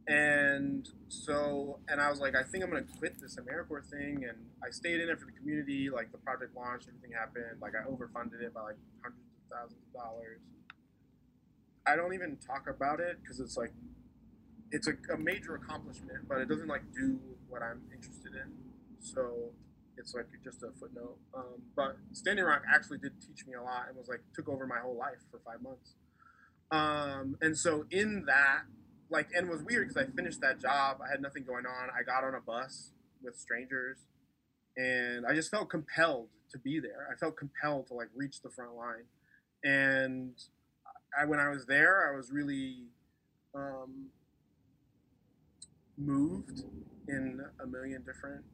and 0.07 0.89
so, 1.09 1.79
and 1.89 2.01
I 2.01 2.11
was 2.11 2.19
like, 2.19 2.35
I 2.35 2.43
think 2.43 2.65
I'm 2.65 2.71
gonna 2.71 2.85
quit 2.99 3.21
this 3.21 3.37
AmeriCorps 3.37 3.91
thing, 3.91 4.25
and 4.29 4.39
I 4.65 4.71
stayed 4.71 5.01
in 5.01 5.09
it 5.09 5.19
for 5.19 5.27
the 5.27 5.33
community. 5.33 5.91
Like 5.91 6.11
the 6.11 6.19
project 6.19 6.57
launched, 6.57 6.89
everything 6.89 7.17
happened. 7.17 7.61
Like 7.61 7.75
I 7.75 7.89
overfunded 7.89 8.43
it 8.43 8.53
by 8.53 8.63
like 8.63 8.77
hundreds 9.01 9.23
of 9.23 9.57
thousands 9.57 9.81
of 9.87 10.01
dollars. 10.01 10.41
I 11.87 11.97
don't 11.97 12.15
even 12.15 12.37
talk 12.37 12.69
about 12.69 13.01
it 13.01 13.19
because 13.23 13.41
it's 13.41 13.57
like, 13.57 13.73
it's 14.71 14.89
a, 14.89 14.95
a 15.13 15.17
major 15.17 15.55
accomplishment, 15.55 16.29
but 16.29 16.39
it 16.39 16.49
doesn't 16.49 16.69
like 16.69 16.83
do 16.93 17.19
what 17.49 17.63
I'm 17.63 17.83
interested 17.93 18.35
in. 18.35 18.62
So 19.03 19.51
it's 19.99 20.15
like 20.15 20.27
just 20.43 20.63
a 20.63 20.71
footnote. 20.79 21.19
Um, 21.35 21.63
but 21.77 21.97
Standing 22.13 22.45
Rock 22.45 22.63
actually 22.73 22.99
did 22.99 23.13
teach 23.21 23.47
me 23.47 23.55
a 23.55 23.63
lot 23.63 23.85
and 23.89 23.97
was 23.97 24.09
like 24.09 24.21
took 24.35 24.49
over 24.49 24.67
my 24.67 24.79
whole 24.79 24.97
life 24.97 25.19
for 25.31 25.41
five 25.45 25.63
months. 25.63 25.95
Um, 26.71 27.37
and 27.43 27.57
so 27.57 27.85
in 27.91 28.25
that 28.27 28.63
like 29.11 29.29
and 29.37 29.49
was 29.49 29.63
weird 29.63 29.89
because 29.89 30.03
I 30.03 30.11
finished 30.17 30.41
that 30.41 30.59
job. 30.59 30.99
I 31.07 31.11
had 31.11 31.21
nothing 31.21 31.45
going 31.45 31.67
on. 31.67 31.89
I 31.91 32.03
got 32.03 32.25
on 32.25 32.35
a 32.35 32.41
bus 32.41 32.93
with 33.23 33.37
strangers, 33.37 33.99
and 34.77 35.27
I 35.27 35.35
just 35.35 35.51
felt 35.51 35.69
compelled 35.69 36.29
to 36.51 36.59
be 36.59 36.81
there. 36.81 37.09
I 37.13 37.17
felt 37.17 37.37
compelled 37.37 37.89
to 37.89 37.95
like 37.95 38.09
reach 38.15 38.41
the 38.41 38.49
front 38.49 38.75
line, 38.75 39.05
and 39.63 40.33
I 41.19 41.27
when 41.27 41.39
I 41.39 41.51
was 41.51 41.67
there, 41.67 42.11
I 42.11 42.17
was 42.17 42.33
really 42.33 42.87
um, 43.55 44.07
moved 45.99 46.65
in 47.07 47.41
a 47.63 47.67
million 47.67 48.03
different 48.03 48.45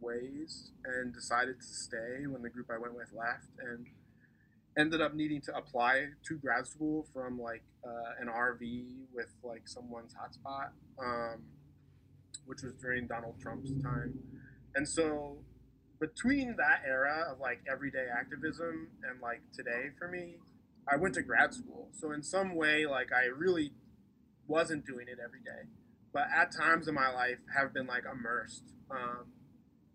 ways, 0.00 0.70
and 0.84 1.12
decided 1.12 1.60
to 1.60 1.66
stay 1.66 2.26
when 2.26 2.42
the 2.42 2.50
group 2.50 2.70
I 2.70 2.78
went 2.78 2.94
with 2.94 3.12
left, 3.12 3.48
and 3.60 3.86
ended 4.78 5.00
up 5.00 5.14
needing 5.14 5.40
to 5.40 5.56
apply 5.56 6.06
to 6.26 6.36
grad 6.36 6.66
school 6.66 7.06
from 7.12 7.40
like 7.40 7.62
uh, 7.84 8.20
an 8.20 8.28
RV 8.28 9.06
with 9.14 9.32
like 9.42 9.66
someone's 9.66 10.14
hotspot, 10.14 10.70
um, 11.02 11.42
which 12.44 12.62
was 12.62 12.74
during 12.74 13.06
Donald 13.06 13.40
Trump's 13.40 13.70
time. 13.82 14.18
And 14.74 14.86
so 14.86 15.38
between 15.98 16.56
that 16.56 16.82
era 16.86 17.26
of 17.30 17.40
like 17.40 17.60
everyday 17.70 18.06
activism 18.14 18.88
and 19.08 19.20
like 19.20 19.40
today 19.54 19.90
for 19.98 20.08
me, 20.08 20.36
I 20.90 20.96
went 20.96 21.14
to 21.14 21.22
grad 21.22 21.54
school. 21.54 21.88
So 21.92 22.12
in 22.12 22.22
some 22.22 22.54
way, 22.54 22.86
like 22.86 23.08
I 23.12 23.26
really 23.26 23.72
wasn't 24.46 24.86
doing 24.86 25.06
it 25.08 25.18
every 25.24 25.40
day, 25.40 25.68
but 26.12 26.26
at 26.34 26.52
times 26.52 26.86
in 26.86 26.94
my 26.94 27.12
life 27.12 27.38
have 27.56 27.72
been 27.72 27.86
like 27.86 28.04
immersed. 28.10 28.62
Um, 28.90 29.26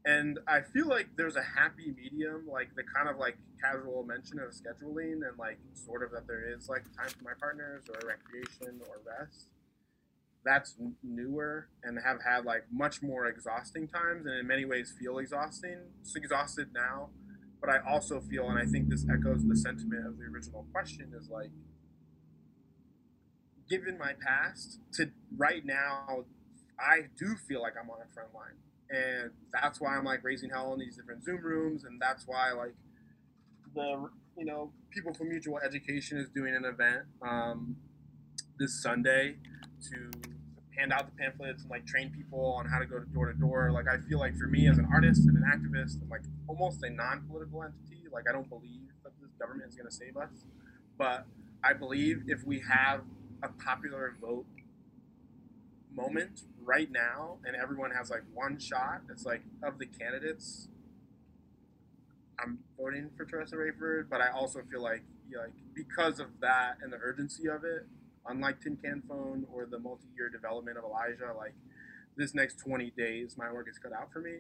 and 0.06 0.40
I 0.48 0.62
feel 0.62 0.88
like 0.88 1.10
there's 1.16 1.36
a 1.36 1.44
happy 1.44 1.94
medium, 1.96 2.48
like 2.52 2.74
the 2.76 2.84
kind 2.84 3.08
of 3.08 3.18
like 3.18 3.38
casual 3.64 4.04
mention 4.04 4.40
of 4.40 4.50
scheduling 4.50 5.28
and 5.28 5.38
like 5.38 5.60
sort 5.74 6.02
of 6.02 6.12
that 6.12 6.26
there 6.28 6.52
is 6.56 6.68
like 6.68 6.84
time 6.98 7.10
for 7.10 7.24
my 7.24 7.34
partners 7.40 7.84
or 7.88 8.08
recreation 8.08 8.82
or 8.88 9.02
rest. 9.06 9.50
That's 10.44 10.76
newer 11.04 11.68
and 11.84 12.00
have 12.04 12.18
had 12.28 12.46
like 12.46 12.64
much 12.72 13.04
more 13.04 13.28
exhausting 13.28 13.88
times 13.88 14.26
and 14.26 14.40
in 14.40 14.48
many 14.48 14.66
ways 14.66 14.92
feel 15.00 15.20
exhausting. 15.20 15.78
It's 16.02 16.16
exhausted 16.16 16.70
now, 16.74 17.10
but 17.60 17.70
I 17.70 17.78
also 17.88 18.20
feel, 18.22 18.50
and 18.50 18.58
I 18.58 18.66
think 18.66 18.90
this 18.90 19.06
echoes 19.08 19.46
the 19.48 19.56
sentiment 19.56 20.08
of 20.08 20.18
the 20.18 20.26
original 20.26 20.66
question, 20.72 21.14
is 21.16 21.30
like 21.30 21.52
given 23.70 24.00
my 24.00 24.14
past 24.26 24.80
to 24.94 25.12
right 25.38 25.64
now, 25.64 26.26
I 26.80 27.02
do 27.20 27.36
feel 27.48 27.62
like 27.62 27.74
I'm 27.80 27.92
on 27.92 28.00
a 28.02 28.12
front 28.12 28.34
line 28.34 28.58
and 28.92 29.32
that's 29.54 29.80
why 29.80 29.96
I'm 29.96 30.04
like 30.04 30.24
raising 30.24 30.50
hell 30.50 30.74
in 30.74 30.80
these 30.80 30.98
different 30.98 31.24
Zoom 31.24 31.42
rooms, 31.42 31.84
and 31.86 32.00
that's 32.00 32.28
why 32.28 32.52
like 32.52 32.74
the 33.74 34.10
you 34.38 34.46
know 34.46 34.72
people 34.92 35.14
from 35.14 35.30
Mutual 35.30 35.60
Education 35.60 36.18
is 36.18 36.30
doing 36.30 36.54
an 36.54 36.66
event 36.66 37.04
um, 37.22 37.76
this 38.60 38.82
Sunday 38.82 39.36
to 39.90 40.12
hand 40.78 40.94
out 40.94 41.06
the 41.06 41.16
pamphlets 41.18 41.64
and 41.64 41.72
like 41.72 41.86
train 41.86 42.12
people 42.12 42.56
on 42.58 42.66
how 42.68 42.80
to 42.80 42.86
go 42.86 43.00
to 43.00 43.06
door 43.06 43.32
to 43.32 43.38
door. 43.38 43.72
Like 43.72 43.88
I 43.88 43.98
feel 44.08 44.20
like 44.20 44.36
for 44.38 44.48
me 44.48 44.68
as 44.68 44.78
an 44.78 44.88
artist 44.92 45.28
and 45.28 45.38
an 45.38 45.44
activist 45.44 46.02
and 46.02 46.10
like 46.10 46.22
almost 46.48 46.84
a 46.84 46.90
non-political 46.90 47.64
entity, 47.64 48.04
like 48.12 48.26
I 48.28 48.32
don't 48.32 48.50
believe 48.50 48.90
that 49.04 49.14
this 49.22 49.32
government 49.40 49.70
is 49.70 49.76
going 49.76 49.90
to 49.90 49.96
save 49.96 50.18
us, 50.18 50.46
but 50.98 51.26
I 51.64 51.74
believe 51.74 52.24
if 52.28 52.44
we 52.46 52.62
have 52.70 53.02
a 53.44 53.50
popular 53.64 54.16
vote 54.22 54.46
moment 55.96 56.44
right 56.64 56.92
now 56.92 57.38
and 57.46 57.56
everyone 57.56 57.92
has 57.92 58.10
like 58.10 58.24
one 58.34 58.60
shot, 58.60 59.02
it's 59.10 59.26
like 59.26 59.42
of 59.64 59.80
the 59.80 59.86
candidates, 59.86 60.68
I'm 62.40 62.60
voting 62.78 63.10
for 63.16 63.26
Teressa 63.26 63.54
Raiford, 63.54 64.10
but 64.10 64.22
I 64.22 64.30
also 64.32 64.62
feel 64.70 64.82
like 64.82 65.04
like 65.38 65.54
because 65.74 66.20
of 66.20 66.28
that 66.42 66.78
and 66.84 66.92
the 66.92 66.98
urgency 66.98 67.48
of 67.48 67.64
it, 67.64 67.88
unlike 68.28 68.62
Tin 68.62 68.78
Can 68.78 69.02
Phone 69.08 69.46
or 69.54 69.66
the 69.66 69.80
multi-year 69.80 70.30
development 70.30 70.78
of 70.78 70.84
Elijah, 70.84 71.34
like 71.38 71.54
this 72.18 72.34
next 72.34 72.60
20 72.60 72.92
days, 72.98 73.36
my 73.38 73.52
work 73.52 73.68
is 73.70 73.78
cut 73.78 73.94
out 73.94 74.12
for 74.12 74.20
me. 74.20 74.40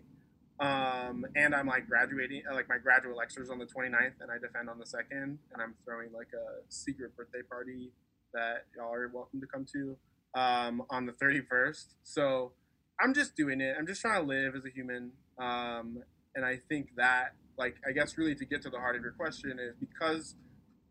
Um, 0.59 1.25
and 1.35 1.55
I'm 1.55 1.67
like 1.67 1.87
graduating, 1.87 2.43
like 2.53 2.69
my 2.69 2.77
graduate 2.77 3.15
lectures 3.15 3.49
on 3.49 3.57
the 3.57 3.65
29th, 3.65 4.19
and 4.21 4.29
I 4.29 4.37
defend 4.37 4.69
on 4.69 4.77
the 4.77 4.85
second, 4.85 5.39
and 5.53 5.61
I'm 5.61 5.73
throwing 5.85 6.11
like 6.13 6.29
a 6.33 6.61
secret 6.69 7.15
birthday 7.15 7.41
party 7.41 7.91
that 8.33 8.65
y'all 8.75 8.93
are 8.93 9.09
welcome 9.13 9.39
to 9.41 9.47
come 9.47 9.65
to 9.73 9.97
um, 10.35 10.83
on 10.89 11.05
the 11.05 11.13
31st. 11.13 11.87
So 12.03 12.53
I'm 12.99 13.13
just 13.13 13.35
doing 13.35 13.61
it. 13.61 13.75
I'm 13.77 13.87
just 13.87 14.01
trying 14.01 14.21
to 14.21 14.27
live 14.27 14.55
as 14.55 14.65
a 14.65 14.69
human, 14.69 15.11
um, 15.39 16.03
and 16.35 16.45
I 16.45 16.59
think 16.69 16.89
that, 16.97 17.33
like, 17.57 17.75
I 17.87 17.91
guess 17.91 18.17
really 18.17 18.35
to 18.35 18.45
get 18.45 18.61
to 18.63 18.69
the 18.69 18.79
heart 18.79 18.95
of 18.95 19.01
your 19.01 19.11
question 19.11 19.59
is 19.59 19.75
because 19.79 20.35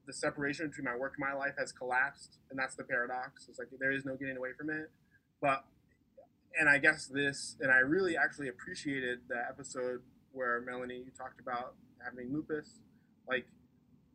the 0.07 0.13
separation 0.13 0.69
between 0.69 0.85
my 0.85 0.97
work 0.97 1.15
and 1.17 1.27
my 1.27 1.39
life 1.39 1.55
has 1.59 1.73
collapsed, 1.73 2.39
and 2.51 2.59
that's 2.59 2.75
the 2.75 2.85
paradox. 2.85 3.47
It's 3.49 3.59
like 3.59 3.69
there 3.79 3.93
is 3.93 4.05
no 4.05 4.17
getting 4.17 4.37
away 4.37 4.51
from 4.59 4.71
it, 4.71 4.91
but 5.41 5.65
and 6.59 6.69
I 6.69 6.79
guess 6.79 7.07
this, 7.07 7.57
and 7.61 7.71
I 7.71 7.79
really 7.79 8.17
actually 8.17 8.49
appreciated 8.49 9.21
the 9.29 9.39
episode 9.49 10.01
where 10.33 10.61
Melanie 10.61 10.97
you 10.97 11.13
talked 11.17 11.41
about 11.41 11.75
having 12.05 12.33
lupus. 12.33 12.81
Like 13.29 13.47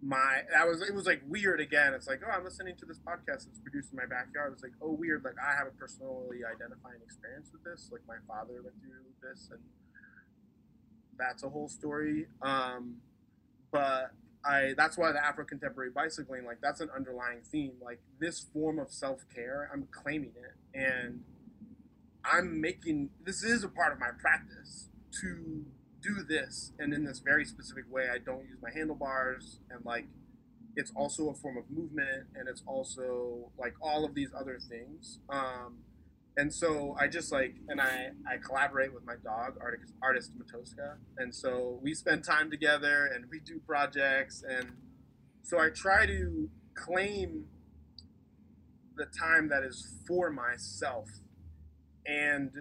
my, 0.05 0.41
that 0.53 0.67
was 0.67 0.81
it 0.81 0.93
was 0.93 1.07
like 1.07 1.21
weird 1.27 1.59
again. 1.59 1.93
It's 1.93 2.07
like 2.07 2.21
oh, 2.25 2.29
I'm 2.29 2.43
listening 2.43 2.75
to 2.77 2.85
this 2.85 2.99
podcast 2.99 3.45
that's 3.49 3.59
produced 3.59 3.91
in 3.91 3.97
my 3.97 4.05
backyard. 4.05 4.53
It's 4.53 4.61
like 4.61 4.73
oh, 4.81 4.91
weird. 4.91 5.23
Like 5.23 5.35
I 5.41 5.57
have 5.57 5.67
a 5.67 5.71
personally 5.71 6.45
identifying 6.45 7.01
experience 7.03 7.49
with 7.51 7.63
this. 7.63 7.89
Like 7.91 8.01
my 8.07 8.21
father 8.27 8.61
went 8.61 8.75
through 8.81 9.01
this, 9.27 9.49
and 9.51 9.61
that's 11.17 11.43
a 11.43 11.49
whole 11.49 11.67
story. 11.67 12.27
Um, 12.43 12.97
but 13.71 14.11
I 14.45 14.73
that's 14.77 14.95
why 14.97 15.11
the 15.11 15.25
Afro 15.25 15.43
contemporary 15.43 15.89
bicycling, 15.89 16.45
like 16.45 16.59
that's 16.61 16.81
an 16.81 16.89
underlying 16.95 17.41
theme. 17.41 17.73
Like 17.83 17.99
this 18.19 18.45
form 18.53 18.77
of 18.77 18.91
self 18.91 19.25
care, 19.33 19.69
I'm 19.73 19.87
claiming 19.91 20.33
it 20.37 20.79
and 20.79 21.21
I'm 22.23 22.61
making 22.61 23.09
this 23.23 23.43
is 23.43 23.63
a 23.63 23.69
part 23.69 23.93
of 23.93 23.99
my 23.99 24.09
practice 24.19 24.89
to 25.21 25.65
do 26.05 26.23
this 26.23 26.73
and 26.79 26.93
in 26.93 27.03
this 27.03 27.19
very 27.19 27.45
specific 27.45 27.85
way. 27.89 28.07
I 28.13 28.17
don't 28.19 28.45
use 28.47 28.59
my 28.61 28.69
handlebars 28.71 29.59
and 29.71 29.83
like 29.85 30.05
it's 30.75 30.91
also 30.95 31.29
a 31.29 31.33
form 31.33 31.57
of 31.57 31.63
movement 31.69 32.27
and 32.35 32.47
it's 32.47 32.63
also 32.67 33.51
like 33.57 33.73
all 33.81 34.05
of 34.05 34.13
these 34.13 34.29
other 34.37 34.59
things. 34.59 35.19
Um, 35.29 35.79
and 36.37 36.53
so 36.53 36.95
I 36.99 37.07
just 37.07 37.31
like 37.31 37.55
and 37.69 37.79
I 37.79 38.09
I 38.27 38.37
collaborate 38.45 38.93
with 38.93 39.05
my 39.05 39.15
dog 39.23 39.57
artist 39.61 39.93
artist 40.01 40.31
Matoska 40.37 40.95
and 41.17 41.33
so 41.33 41.79
we 41.81 41.93
spend 41.93 42.23
time 42.23 42.51
together 42.51 43.09
and 43.13 43.25
we 43.31 43.39
do 43.39 43.59
projects 43.65 44.43
and 44.47 44.73
so 45.43 45.59
I 45.59 45.69
try 45.69 46.05
to 46.05 46.49
claim 46.75 47.45
the 48.97 49.05
time 49.05 49.49
that 49.49 49.63
is 49.63 49.95
for 50.07 50.29
myself 50.29 51.07
and 52.05 52.51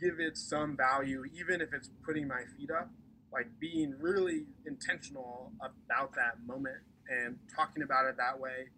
give 0.00 0.20
it 0.20 0.36
some 0.36 0.76
value, 0.76 1.24
even 1.38 1.60
if 1.60 1.72
it's 1.72 1.90
putting 2.04 2.26
my 2.26 2.42
feet 2.56 2.70
up, 2.70 2.90
like 3.32 3.46
being 3.60 3.94
really 4.00 4.44
intentional 4.66 5.52
about 5.60 6.14
that 6.14 6.44
moment 6.46 6.78
and 7.08 7.38
talking 7.54 7.82
about 7.82 8.06
it 8.06 8.16
that 8.16 8.38
way. 8.38 8.68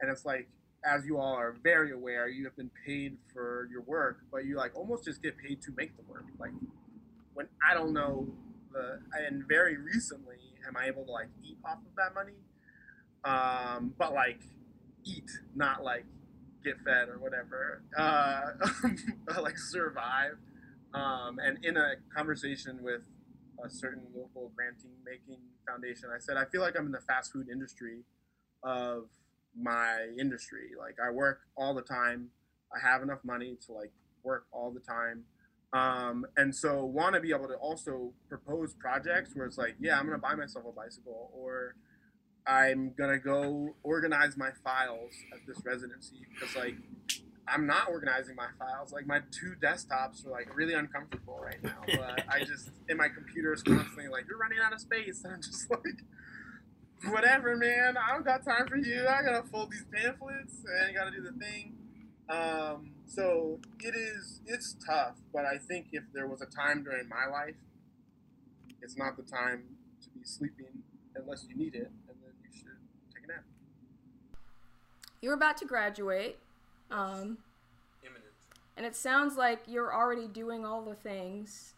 And 0.00 0.10
it's 0.10 0.24
like, 0.24 0.48
as 0.84 1.04
you 1.04 1.18
all 1.18 1.34
are 1.34 1.56
very 1.62 1.92
aware, 1.92 2.28
you 2.28 2.44
have 2.44 2.56
been 2.56 2.70
paid 2.86 3.16
for 3.32 3.68
your 3.70 3.82
work, 3.82 4.18
but 4.30 4.44
you 4.44 4.56
like 4.56 4.76
almost 4.76 5.04
just 5.04 5.22
get 5.22 5.36
paid 5.38 5.60
to 5.62 5.72
make 5.76 5.96
the 5.96 6.02
work. 6.08 6.24
Like 6.38 6.52
when 7.34 7.48
I 7.68 7.74
don't 7.74 7.92
know 7.92 8.28
the, 8.72 9.00
and 9.26 9.44
very 9.48 9.76
recently 9.76 10.36
am 10.66 10.76
I 10.76 10.86
able 10.86 11.04
to 11.04 11.10
like 11.10 11.28
eat 11.42 11.56
off 11.64 11.78
of 11.78 11.96
that 11.96 12.14
money, 12.14 12.38
um, 13.24 13.94
but 13.98 14.12
like 14.12 14.40
eat, 15.04 15.30
not 15.54 15.82
like 15.82 16.04
get 16.64 16.74
fed 16.84 17.08
or 17.08 17.18
whatever, 17.18 17.82
uh, 17.96 18.52
like 19.40 19.58
survive. 19.58 20.36
Um, 20.96 21.38
and 21.38 21.62
in 21.64 21.76
a 21.76 21.94
conversation 22.14 22.82
with 22.82 23.02
a 23.64 23.68
certain 23.68 24.04
local 24.14 24.52
granting 24.56 24.92
making 25.04 25.40
foundation, 25.68 26.08
I 26.14 26.18
said, 26.18 26.36
I 26.36 26.46
feel 26.46 26.62
like 26.62 26.78
I'm 26.78 26.86
in 26.86 26.92
the 26.92 27.00
fast 27.00 27.32
food 27.32 27.48
industry 27.50 28.00
of 28.62 29.08
my 29.54 30.08
industry. 30.18 30.70
Like 30.78 30.96
I 31.04 31.10
work 31.10 31.40
all 31.56 31.74
the 31.74 31.82
time. 31.82 32.28
I 32.74 32.80
have 32.80 33.02
enough 33.02 33.20
money 33.24 33.56
to 33.66 33.72
like 33.72 33.92
work 34.22 34.46
all 34.52 34.72
the 34.72 34.80
time. 34.80 35.24
Um, 35.72 36.24
and 36.36 36.54
so 36.54 36.84
want 36.84 37.14
to 37.14 37.20
be 37.20 37.30
able 37.30 37.48
to 37.48 37.56
also 37.56 38.12
propose 38.28 38.72
projects 38.74 39.34
where 39.34 39.46
it's 39.46 39.58
like, 39.58 39.74
yeah, 39.78 39.98
I'm 39.98 40.06
going 40.06 40.16
to 40.16 40.22
buy 40.22 40.34
myself 40.34 40.64
a 40.66 40.72
bicycle 40.72 41.30
or 41.34 41.74
I'm 42.46 42.92
gonna 42.96 43.18
go 43.18 43.74
organize 43.82 44.36
my 44.36 44.50
files 44.62 45.12
at 45.32 45.40
this 45.46 45.58
residency 45.64 46.26
because 46.32 46.54
like 46.54 46.76
I'm 47.48 47.66
not 47.66 47.88
organizing 47.88 48.34
my 48.34 48.48
files. 48.58 48.92
Like 48.92 49.06
my 49.06 49.20
two 49.30 49.54
desktops 49.60 50.26
are 50.26 50.30
like 50.30 50.54
really 50.56 50.74
uncomfortable 50.74 51.38
right 51.42 51.62
now. 51.62 51.82
But 51.86 52.24
I 52.28 52.40
just 52.44 52.70
in 52.88 52.96
my 52.96 53.08
computer 53.08 53.52
is 53.52 53.62
constantly 53.62 54.08
like 54.08 54.24
you're 54.28 54.38
running 54.38 54.58
out 54.64 54.72
of 54.72 54.80
space, 54.80 55.22
and 55.24 55.34
I'm 55.34 55.42
just 55.42 55.70
like 55.70 56.02
whatever, 57.12 57.56
man. 57.56 57.96
I 57.96 58.12
don't 58.12 58.24
got 58.24 58.44
time 58.44 58.66
for 58.66 58.76
you. 58.76 59.06
I 59.08 59.22
gotta 59.22 59.46
fold 59.46 59.70
these 59.70 59.84
pamphlets 59.92 60.64
and 60.64 60.90
I 60.90 60.92
gotta 60.92 61.10
do 61.10 61.22
the 61.22 61.32
thing. 61.32 61.74
Um, 62.28 62.90
so 63.06 63.60
it 63.80 63.94
is 63.94 64.40
it's 64.46 64.74
tough, 64.84 65.16
but 65.32 65.44
I 65.44 65.58
think 65.58 65.88
if 65.92 66.02
there 66.12 66.26
was 66.26 66.42
a 66.42 66.46
time 66.46 66.82
during 66.82 67.08
my 67.08 67.26
life, 67.26 67.54
it's 68.82 68.96
not 68.96 69.16
the 69.16 69.22
time 69.22 69.64
to 70.02 70.08
be 70.10 70.24
sleeping 70.24 70.82
unless 71.14 71.46
you 71.48 71.56
need 71.56 71.74
it 71.74 71.90
and 72.08 72.16
then 72.22 72.32
you 72.42 72.50
should 72.52 72.76
take 73.14 73.24
a 73.24 73.28
nap. 73.28 73.44
you're 75.20 75.34
about 75.34 75.56
to 75.58 75.64
graduate. 75.64 76.38
Um, 76.90 77.38
Imminent. 78.02 78.24
and 78.76 78.86
it 78.86 78.94
sounds 78.94 79.36
like 79.36 79.60
you're 79.66 79.92
already 79.92 80.28
doing 80.28 80.64
all 80.64 80.82
the 80.82 80.94
things. 80.94 81.74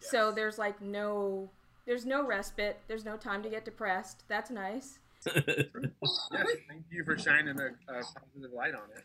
Yes. 0.00 0.10
So 0.10 0.30
there's 0.30 0.58
like 0.58 0.80
no 0.80 1.48
there's 1.86 2.06
no 2.06 2.24
respite. 2.26 2.80
There's 2.88 3.04
no 3.04 3.16
time 3.16 3.42
to 3.42 3.48
get 3.48 3.64
depressed. 3.64 4.24
That's 4.28 4.50
nice. 4.50 4.98
yes, 5.26 5.44
thank 6.68 6.84
you 6.90 7.04
for 7.04 7.16
shining 7.18 7.58
a, 7.58 7.66
a 7.92 8.02
positive 8.02 8.52
light 8.54 8.74
on 8.74 8.82
it. 8.94 9.04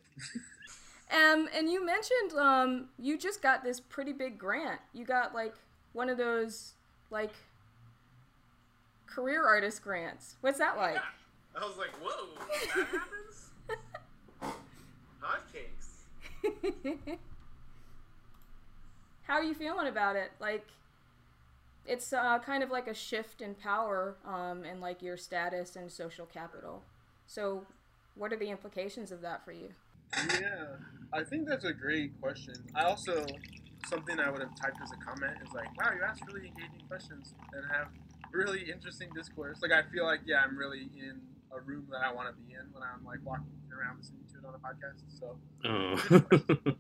Um, 1.12 1.50
and 1.56 1.70
you 1.70 1.84
mentioned 1.84 2.34
um, 2.38 2.90
you 3.00 3.18
just 3.18 3.42
got 3.42 3.64
this 3.64 3.80
pretty 3.80 4.14
big 4.14 4.38
grant. 4.38 4.80
You 4.94 5.06
got 5.06 5.34
like 5.34 5.56
one 5.94 6.08
of 6.10 6.18
those 6.18 6.74
like 7.10 7.32
career 9.08 9.46
artist 9.46 9.82
grants. 9.82 10.36
What's 10.42 10.60
that 10.60 10.78
like? 10.78 10.96
Yeah. 10.96 11.62
I 11.62 11.66
was 11.66 11.78
like, 11.78 11.90
whoa, 12.02 12.28
that 12.76 12.86
happens? 12.86 13.49
Hotcakes. 15.22 16.06
How 19.24 19.36
are 19.36 19.44
you 19.44 19.54
feeling 19.54 19.88
about 19.88 20.16
it? 20.16 20.32
Like, 20.40 20.66
it's 21.86 22.14
uh, 22.14 22.40
kind 22.40 22.64
of 22.64 22.72
like 22.72 22.88
a 22.88 22.94
shift 22.94 23.42
in 23.42 23.56
power 23.56 24.16
um, 24.26 24.64
and 24.64 24.82
like 24.82 25.02
your 25.02 25.18
status 25.18 25.76
and 25.76 25.92
social 25.92 26.26
capital. 26.26 26.84
So, 27.28 27.66
what 28.16 28.34
are 28.34 28.38
the 28.38 28.50
implications 28.50 29.12
of 29.12 29.22
that 29.22 29.46
for 29.46 29.52
you? 29.52 29.70
Yeah, 30.42 30.66
I 31.14 31.24
think 31.24 31.48
that's 31.48 31.66
a 31.66 31.74
great 31.74 32.20
question. 32.20 32.56
I 32.76 32.84
also 32.84 33.26
something 33.88 34.20
I 34.20 34.30
would 34.30 34.42
have 34.42 34.56
typed 34.56 34.78
as 34.84 34.92
a 34.92 34.98
comment 34.98 35.38
is 35.46 35.54
like, 35.54 35.70
wow, 35.78 35.92
you 35.96 36.04
ask 36.04 36.26
really 36.28 36.48
engaging 36.48 36.86
questions 36.88 37.34
and 37.54 37.64
have 37.72 37.88
really 38.32 38.70
interesting 38.70 39.10
discourse. 39.16 39.60
Like 39.62 39.72
I 39.72 39.84
feel 39.92 40.06
like 40.06 40.22
yeah, 40.26 40.42
I'm 40.46 40.58
really 40.58 40.90
in 40.98 41.22
a 41.52 41.60
room 41.60 41.88
that 41.92 42.02
I 42.06 42.14
want 42.14 42.28
to 42.30 42.36
be 42.44 42.54
in 42.54 42.66
when 42.72 42.84
I'm 42.84 43.04
like 43.04 43.20
walking 43.26 43.50
around 43.74 43.98
the 43.98 44.06
to 44.06 44.29
it 44.40 44.48
on 44.48 44.56
a 44.56 44.60
podcast. 44.60 45.04
So, 45.20 45.38
Oh. 45.66 46.76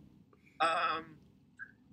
um, 0.65 1.05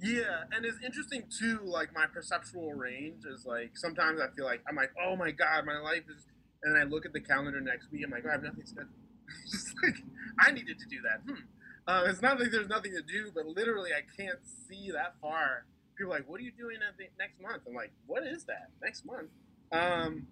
yeah, 0.01 0.45
and 0.53 0.65
it's 0.65 0.79
interesting 0.85 1.25
too. 1.31 1.61
Like 1.65 1.95
my 1.95 2.07
perceptual 2.07 2.75
range 2.75 3.25
is 3.25 3.47
like 3.47 3.77
sometimes 3.77 4.21
I 4.21 4.29
feel 4.37 4.45
like 4.45 4.63
I'm 4.69 4.77
like, 4.77 4.93
oh 5.03 5.17
my 5.17 5.31
god, 5.31 5.65
my 5.65 5.79
life 5.79 6.05
is, 6.09 6.27
and 6.63 6.75
then 6.75 6.83
I 6.83 6.85
look 6.85 7.07
at 7.07 7.13
the 7.13 7.21
calendar 7.21 7.61
next 7.61 7.91
week. 7.91 8.03
I'm 8.05 8.11
like, 8.11 8.25
oh, 8.27 8.29
I 8.29 8.33
have 8.33 8.43
nothing 8.43 8.67
scheduled. 8.67 8.93
just 9.51 9.75
like 9.83 9.97
I 10.39 10.53
needed 10.53 10.79
to 10.79 10.87
do 10.87 10.99
that. 11.03 11.21
Hmm. 11.27 11.43
Uh, 11.89 12.05
it's 12.11 12.21
not 12.21 12.39
like 12.41 12.51
there's 12.51 12.69
nothing 12.69 12.93
to 12.93 13.03
do, 13.03 13.31
but 13.35 13.47
literally 13.47 13.91
I 13.93 14.03
can't 14.21 14.41
see 14.69 14.91
that 14.93 15.15
far. 15.21 15.65
People 15.97 16.13
are 16.13 16.17
like, 16.19 16.29
what 16.29 16.41
are 16.41 16.45
you 16.45 16.53
doing 16.53 16.77
at 16.87 16.99
the 16.99 17.07
next 17.19 17.41
month? 17.41 17.63
I'm 17.67 17.75
like, 17.75 17.93
what 18.07 18.23
is 18.27 18.45
that 18.45 18.71
next 18.83 19.07
month? 19.07 19.31
Um, 19.73 20.27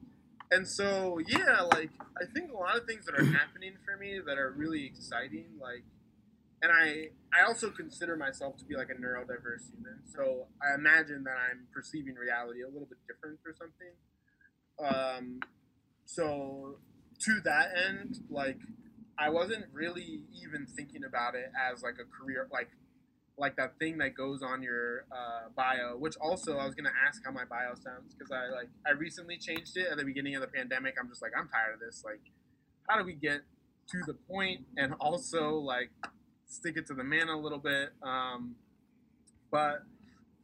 and 0.54 0.68
so 0.68 1.18
yeah, 1.26 1.62
like 1.62 1.90
I 2.16 2.24
think 2.32 2.52
a 2.52 2.56
lot 2.56 2.76
of 2.76 2.86
things 2.86 3.06
that 3.06 3.14
are 3.18 3.24
happening 3.38 3.74
for 3.84 3.96
me 3.96 4.20
that 4.24 4.38
are 4.38 4.52
really 4.56 4.86
exciting, 4.86 5.46
like 5.60 5.84
and 6.62 6.72
I 6.72 7.08
I 7.36 7.46
also 7.46 7.70
consider 7.70 8.16
myself 8.16 8.56
to 8.58 8.64
be 8.64 8.76
like 8.76 8.88
a 8.88 8.94
neurodiverse 8.94 9.70
human. 9.74 10.00
So 10.06 10.46
I 10.62 10.74
imagine 10.74 11.24
that 11.24 11.36
I'm 11.50 11.66
perceiving 11.74 12.14
reality 12.14 12.62
a 12.62 12.68
little 12.68 12.88
bit 12.88 12.98
different 13.06 13.40
or 13.44 13.54
something. 13.58 13.94
Um, 14.78 15.40
so 16.06 16.78
to 17.20 17.40
that 17.44 17.68
end, 17.88 18.20
like 18.30 18.58
I 19.18 19.30
wasn't 19.30 19.66
really 19.72 20.22
even 20.42 20.66
thinking 20.66 21.04
about 21.04 21.34
it 21.34 21.50
as 21.70 21.82
like 21.82 21.96
a 22.00 22.06
career, 22.06 22.48
like 22.52 22.70
like 23.36 23.56
that 23.56 23.78
thing 23.78 23.98
that 23.98 24.14
goes 24.14 24.42
on 24.42 24.62
your 24.62 25.06
uh, 25.10 25.48
bio. 25.56 25.96
Which 25.96 26.16
also 26.20 26.58
I 26.58 26.66
was 26.66 26.74
gonna 26.74 26.92
ask 27.06 27.22
how 27.24 27.32
my 27.32 27.44
bio 27.44 27.74
sounds 27.74 28.14
because 28.14 28.30
I 28.30 28.54
like 28.54 28.68
I 28.86 28.90
recently 28.90 29.36
changed 29.36 29.76
it 29.76 29.88
at 29.90 29.98
the 29.98 30.04
beginning 30.04 30.34
of 30.34 30.40
the 30.40 30.48
pandemic. 30.48 30.94
I'm 31.00 31.08
just 31.08 31.22
like 31.22 31.32
I'm 31.36 31.48
tired 31.48 31.74
of 31.74 31.80
this. 31.80 32.02
Like, 32.04 32.20
how 32.88 32.98
do 32.98 33.04
we 33.04 33.14
get 33.14 33.40
to 33.90 34.00
the 34.06 34.14
point 34.14 34.62
and 34.76 34.94
also 35.00 35.56
like 35.56 35.90
stick 36.46 36.76
it 36.76 36.86
to 36.86 36.94
the 36.94 37.04
man 37.04 37.28
a 37.28 37.38
little 37.38 37.58
bit? 37.58 37.90
Um, 38.02 38.54
but 39.50 39.82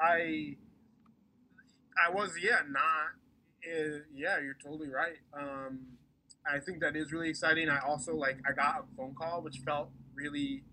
I 0.01 0.57
I 2.07 2.11
was 2.13 2.33
yeah 2.43 2.61
not 2.69 3.15
uh, 3.67 4.01
yeah 4.15 4.41
you're 4.41 4.57
totally 4.63 4.89
right. 4.89 5.19
Um, 5.33 5.81
I 6.51 6.59
think 6.59 6.81
that 6.81 6.97
is 6.97 7.13
really 7.13 7.29
exciting. 7.29 7.69
I 7.69 7.79
also 7.87 8.17
like 8.17 8.39
I 8.49 8.53
got 8.53 8.81
a 8.81 8.97
phone 8.97 9.15
call 9.15 9.43
which 9.43 9.59
felt 9.65 9.91
really 10.17 10.65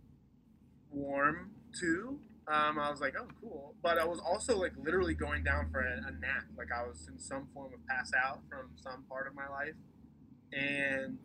warm 0.89 1.51
too. 1.77 2.19
Um, 2.47 2.79
I 2.79 2.89
was 2.89 3.01
like, 3.01 3.15
oh, 3.19 3.27
cool. 3.41 3.75
But 3.83 3.97
I 3.97 4.05
was 4.05 4.19
also 4.19 4.57
like 4.57 4.73
literally 4.77 5.13
going 5.13 5.43
down 5.43 5.69
for 5.71 5.81
a, 5.81 5.97
a 6.07 6.11
nap. 6.11 6.45
Like 6.57 6.69
I 6.75 6.87
was 6.87 7.07
in 7.11 7.19
some 7.19 7.47
form 7.53 7.73
of 7.73 7.85
pass 7.87 8.11
out 8.13 8.39
from 8.49 8.69
some 8.81 9.03
part 9.09 9.27
of 9.27 9.35
my 9.35 9.47
life. 9.49 9.75
And 10.53 11.19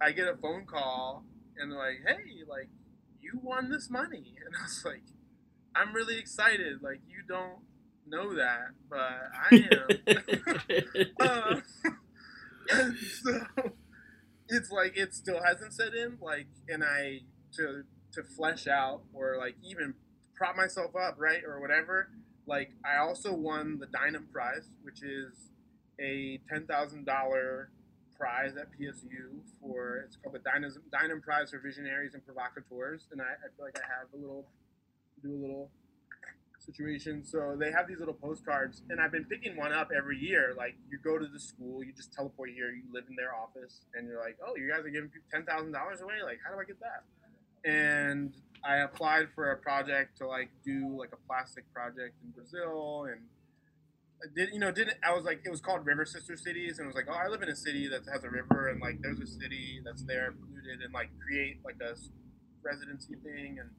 I 0.00 0.12
get 0.12 0.28
a 0.28 0.36
phone 0.36 0.64
call 0.64 1.24
and 1.58 1.70
they're 1.70 1.78
like, 1.78 2.00
hey, 2.06 2.42
like, 2.48 2.68
you 3.20 3.38
won 3.42 3.70
this 3.70 3.90
money. 3.90 4.34
And 4.44 4.54
I 4.58 4.62
was 4.64 4.82
like, 4.84 5.02
I'm 5.74 5.94
really 5.94 6.18
excited. 6.18 6.82
Like, 6.82 7.00
you 7.08 7.22
don't 7.26 7.60
know 8.06 8.34
that, 8.34 8.72
but 8.90 8.98
I 8.98 9.68
am. 9.72 11.14
uh, 11.20 11.60
so 13.22 13.40
it's 14.48 14.70
like 14.70 14.96
it 14.96 15.14
still 15.14 15.40
hasn't 15.42 15.72
set 15.72 15.94
in. 15.94 16.18
Like, 16.20 16.46
and 16.68 16.82
I 16.84 17.20
to 17.56 17.84
to 18.12 18.22
flesh 18.22 18.66
out 18.66 19.02
or 19.12 19.36
like 19.38 19.56
even 19.62 19.94
prop 20.34 20.56
myself 20.56 20.96
up, 20.96 21.16
right, 21.18 21.42
or 21.46 21.60
whatever. 21.60 22.08
Like, 22.46 22.72
I 22.84 22.98
also 22.98 23.32
won 23.32 23.78
the 23.78 23.86
Dynam 23.86 24.30
Prize, 24.32 24.66
which 24.82 25.02
is 25.02 25.50
a 26.00 26.40
ten 26.48 26.66
thousand 26.66 27.04
dollar 27.06 27.70
prize 28.18 28.54
at 28.56 28.68
PSU 28.78 29.42
for 29.60 30.04
it's 30.06 30.16
called 30.16 30.34
the 30.34 30.40
Dynam, 30.40 30.70
Dynam 30.92 31.22
Prize 31.22 31.50
for 31.50 31.58
Visionaries 31.58 32.14
and 32.14 32.24
Provocateurs, 32.24 33.06
and 33.12 33.20
I, 33.20 33.24
I 33.24 33.48
feel 33.56 33.64
like 33.64 33.78
I 33.78 33.86
have 33.86 34.08
a 34.14 34.16
little 34.16 34.46
do 35.22 35.30
a 35.30 35.40
little 35.40 35.70
situation. 36.58 37.24
So 37.24 37.56
they 37.58 37.70
have 37.70 37.86
these 37.86 37.98
little 37.98 38.14
postcards, 38.14 38.82
and 38.90 39.00
I've 39.00 39.12
been 39.12 39.24
picking 39.24 39.56
one 39.56 39.72
up 39.72 39.90
every 39.96 40.18
year. 40.18 40.54
Like 40.56 40.74
you 40.90 40.98
go 41.02 41.18
to 41.18 41.26
the 41.26 41.40
school, 41.40 41.84
you 41.84 41.92
just 41.92 42.12
teleport 42.12 42.50
here, 42.50 42.70
you 42.70 42.82
live 42.92 43.04
in 43.08 43.16
their 43.16 43.34
office, 43.34 43.86
and 43.94 44.06
you're 44.06 44.20
like, 44.20 44.38
oh, 44.46 44.56
you 44.56 44.70
guys 44.70 44.84
are 44.84 44.90
giving 44.90 45.10
ten 45.32 45.44
thousand 45.44 45.72
dollars 45.72 46.00
away. 46.00 46.22
Like, 46.24 46.38
how 46.44 46.54
do 46.54 46.60
I 46.60 46.64
get 46.64 46.80
that? 46.80 47.04
And 47.64 48.34
I 48.64 48.78
applied 48.78 49.28
for 49.34 49.52
a 49.52 49.56
project 49.56 50.18
to 50.18 50.26
like 50.26 50.50
do 50.64 50.96
like 50.98 51.10
a 51.12 51.26
plastic 51.26 51.64
project 51.72 52.14
in 52.22 52.30
Brazil, 52.30 53.06
and 53.10 53.22
I 54.22 54.26
did 54.34 54.50
you 54.52 54.60
know 54.60 54.70
didn't 54.70 54.98
I 55.04 55.14
was 55.14 55.24
like 55.24 55.42
it 55.44 55.50
was 55.50 55.60
called 55.60 55.84
River 55.84 56.04
Sister 56.04 56.36
Cities, 56.36 56.78
and 56.78 56.86
it 56.86 56.88
was 56.88 56.96
like, 56.96 57.06
oh, 57.08 57.18
I 57.18 57.28
live 57.28 57.42
in 57.42 57.48
a 57.48 57.56
city 57.56 57.88
that 57.88 58.02
has 58.12 58.24
a 58.24 58.30
river, 58.30 58.68
and 58.68 58.80
like 58.80 59.00
there's 59.02 59.20
a 59.20 59.26
city 59.26 59.80
that's 59.84 60.02
there 60.04 60.32
polluted, 60.32 60.82
and 60.82 60.92
like 60.92 61.10
create 61.26 61.58
like 61.64 61.76
a 61.82 61.94
residency 62.62 63.14
thing, 63.22 63.58
and 63.58 63.70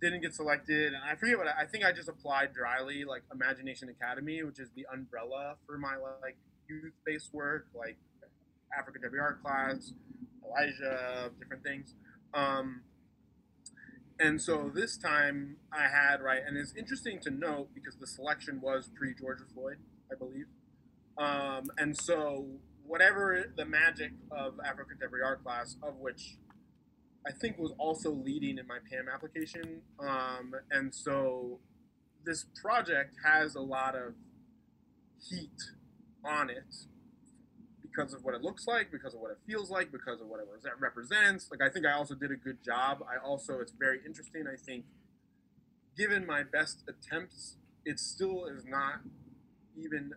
didn't 0.00 0.22
get 0.22 0.34
selected, 0.34 0.92
and 0.92 1.02
I 1.02 1.16
forget 1.16 1.38
what 1.38 1.48
I, 1.48 1.62
I 1.62 1.66
think 1.66 1.84
I 1.84 1.92
just 1.92 2.08
applied 2.08 2.52
dryly, 2.54 3.04
like 3.04 3.22
Imagination 3.32 3.88
Academy, 3.88 4.42
which 4.42 4.58
is 4.58 4.68
the 4.74 4.86
umbrella 4.92 5.56
for 5.66 5.78
my 5.78 5.96
like 6.22 6.36
youth-based 6.68 7.32
work, 7.32 7.66
like 7.74 7.96
African 8.76 9.02
WR 9.02 9.38
class, 9.42 9.92
Elijah, 10.44 11.30
different 11.38 11.62
things. 11.62 11.94
Um, 12.32 12.82
and 14.18 14.40
so 14.40 14.70
this 14.72 14.96
time 14.96 15.56
I 15.72 15.88
had 15.88 16.22
right, 16.22 16.40
and 16.46 16.56
it's 16.56 16.74
interesting 16.74 17.20
to 17.20 17.30
note 17.30 17.68
because 17.74 17.96
the 17.96 18.06
selection 18.06 18.60
was 18.60 18.90
pre 18.94 19.14
Georgia 19.14 19.44
Floyd, 19.52 19.78
I 20.10 20.16
believe. 20.16 20.46
Um, 21.18 21.70
and 21.78 21.96
so 21.96 22.46
whatever 22.86 23.52
the 23.56 23.64
magic 23.64 24.12
of 24.30 24.54
Afro 24.64 24.84
Contemporary 24.84 25.24
Art 25.24 25.42
class, 25.42 25.76
of 25.82 25.96
which 25.96 26.36
I 27.26 27.32
think 27.32 27.58
was 27.58 27.72
also 27.78 28.10
leading 28.10 28.58
in 28.58 28.66
my 28.66 28.78
PAM 28.90 29.06
application. 29.12 29.80
Um, 29.98 30.52
and 30.70 30.94
so 30.94 31.60
this 32.24 32.44
project 32.60 33.14
has 33.24 33.54
a 33.54 33.60
lot 33.60 33.94
of 33.96 34.14
heat 35.18 35.58
on 36.24 36.50
it 36.50 36.74
because 37.94 38.12
of 38.12 38.24
what 38.24 38.34
it 38.34 38.42
looks 38.42 38.66
like, 38.66 38.90
because 38.90 39.14
of 39.14 39.20
what 39.20 39.30
it 39.30 39.38
feels 39.46 39.70
like, 39.70 39.92
because 39.92 40.20
of 40.20 40.26
what 40.26 40.40
it 40.40 40.46
represents. 40.78 41.50
Like 41.50 41.62
I 41.62 41.72
think 41.72 41.86
I 41.86 41.92
also 41.92 42.14
did 42.14 42.30
a 42.30 42.36
good 42.36 42.62
job. 42.62 43.04
I 43.08 43.24
also 43.24 43.60
it's 43.60 43.72
very 43.72 44.00
interesting. 44.04 44.44
I 44.46 44.56
think, 44.56 44.84
given 45.96 46.26
my 46.26 46.42
best 46.42 46.82
attempts, 46.88 47.56
it 47.84 47.98
still 48.00 48.46
is 48.46 48.64
not 48.64 49.00
even 49.76 50.12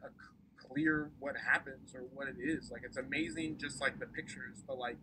clear 0.58 1.12
what 1.20 1.36
happens 1.38 1.94
or 1.94 2.02
what 2.14 2.28
it 2.28 2.38
is. 2.40 2.72
Like 2.72 2.82
it's 2.84 2.98
amazing, 2.98 3.58
just 3.60 3.80
like 3.82 3.99
the 3.99 4.08
pictures, 4.08 4.64
but 4.68 4.78
like 4.78 4.98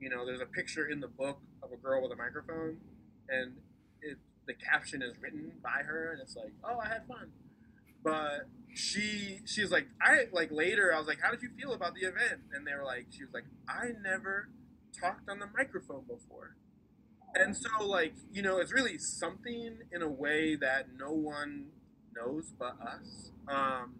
you 0.00 0.10
know, 0.10 0.26
there's 0.26 0.40
a 0.40 0.46
picture 0.46 0.86
in 0.88 1.00
the 1.00 1.08
book 1.08 1.38
of 1.62 1.72
a 1.72 1.76
girl 1.76 2.02
with 2.02 2.12
a 2.12 2.16
microphone, 2.16 2.76
and 3.28 3.54
it, 4.02 4.18
the 4.46 4.54
caption 4.54 5.02
is 5.02 5.14
written 5.20 5.52
by 5.62 5.82
her, 5.84 6.12
and 6.12 6.20
it's 6.20 6.36
like, 6.36 6.52
"Oh, 6.62 6.78
I 6.78 6.88
had 6.88 7.06
fun," 7.06 7.30
but 8.04 8.48
she 8.74 9.40
she's 9.46 9.70
like, 9.70 9.86
I 10.02 10.26
like 10.32 10.50
later 10.52 10.92
I 10.94 10.98
was 10.98 11.08
like, 11.08 11.20
"How 11.22 11.30
did 11.30 11.42
you 11.42 11.50
feel 11.58 11.72
about 11.72 11.94
the 11.94 12.02
event?" 12.02 12.42
And 12.54 12.66
they 12.66 12.74
were 12.74 12.84
like, 12.84 13.06
she 13.10 13.24
was 13.24 13.32
like, 13.32 13.46
"I 13.68 13.88
never 14.02 14.50
talked 15.00 15.28
on 15.28 15.38
the 15.40 15.46
microphone 15.56 16.04
before," 16.06 16.56
and 17.34 17.56
so 17.56 17.86
like 17.86 18.14
you 18.32 18.42
know, 18.42 18.58
it's 18.58 18.72
really 18.72 18.98
something 18.98 19.78
in 19.92 20.02
a 20.02 20.08
way 20.10 20.56
that 20.56 20.88
no 20.96 21.12
one 21.12 21.66
knows 22.14 22.52
but 22.58 22.76
us. 22.80 23.32
Um, 23.48 23.96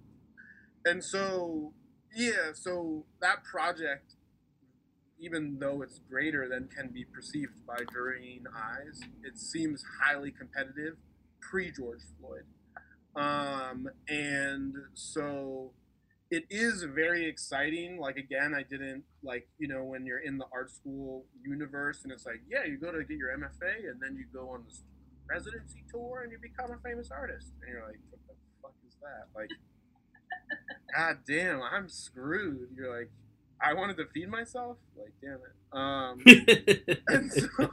and 0.85 1.03
so 1.03 1.73
yeah, 2.15 2.53
so 2.55 3.07
that 3.21 3.45
project 3.45 4.17
even 5.19 5.59
though 5.59 5.83
it's 5.83 6.01
greater 6.11 6.49
than 6.49 6.69
can 6.69 6.89
be 6.93 7.05
perceived 7.05 7.65
by 7.67 7.79
jurying 7.93 8.45
eyes, 8.55 9.01
it 9.23 9.39
seems 9.39 9.85
highly 10.03 10.31
competitive 10.31 10.97
pre 11.41 11.71
George 11.71 12.03
Floyd. 12.21 12.45
Um, 13.17 13.89
and 14.09 14.75
so 14.95 15.71
it 16.31 16.45
is 16.51 16.83
very 16.83 17.27
exciting. 17.27 17.99
Like, 17.99 18.17
again, 18.17 18.55
I 18.55 18.63
didn't 18.63 19.05
like, 19.23 19.49
you 19.59 19.69
know, 19.69 19.85
when 19.85 20.05
you're 20.05 20.19
in 20.19 20.39
the 20.39 20.47
art 20.53 20.71
school 20.71 21.25
universe 21.45 22.01
and 22.03 22.13
it's 22.13 22.27
like, 22.27 22.43
yeah, 22.51 22.65
you 22.65 22.77
go 22.77 22.91
to 22.93 23.05
get 23.05 23.17
your 23.17 23.37
MFA 23.37 23.91
and 23.91 24.01
then 24.01 24.17
you 24.17 24.27
go 24.33 24.51
on 24.51 24.65
this 24.65 24.83
residency 25.29 25.85
tour 25.91 26.23
and 26.23 26.33
you 26.33 26.39
become 26.41 26.73
a 26.73 26.79
famous 26.89 27.11
artist. 27.11 27.53
And 27.63 27.73
you're 27.73 27.87
like, 27.87 27.99
what 28.11 28.21
the 28.27 28.35
fuck 28.63 28.75
is 28.87 28.97
that? 29.01 29.29
Like, 29.35 29.51
God 30.97 31.19
damn, 31.27 31.63
I'm 31.63 31.89
screwed. 31.89 32.69
You're 32.77 32.99
like, 32.99 33.11
I 33.61 33.73
wanted 33.75 33.97
to 33.99 34.07
feed 34.13 34.29
myself. 34.29 34.77
Like, 34.97 35.13
damn 35.23 35.35
it. 35.35 35.55
Um, 35.73 36.23
and 37.09 37.33
so, 37.33 37.71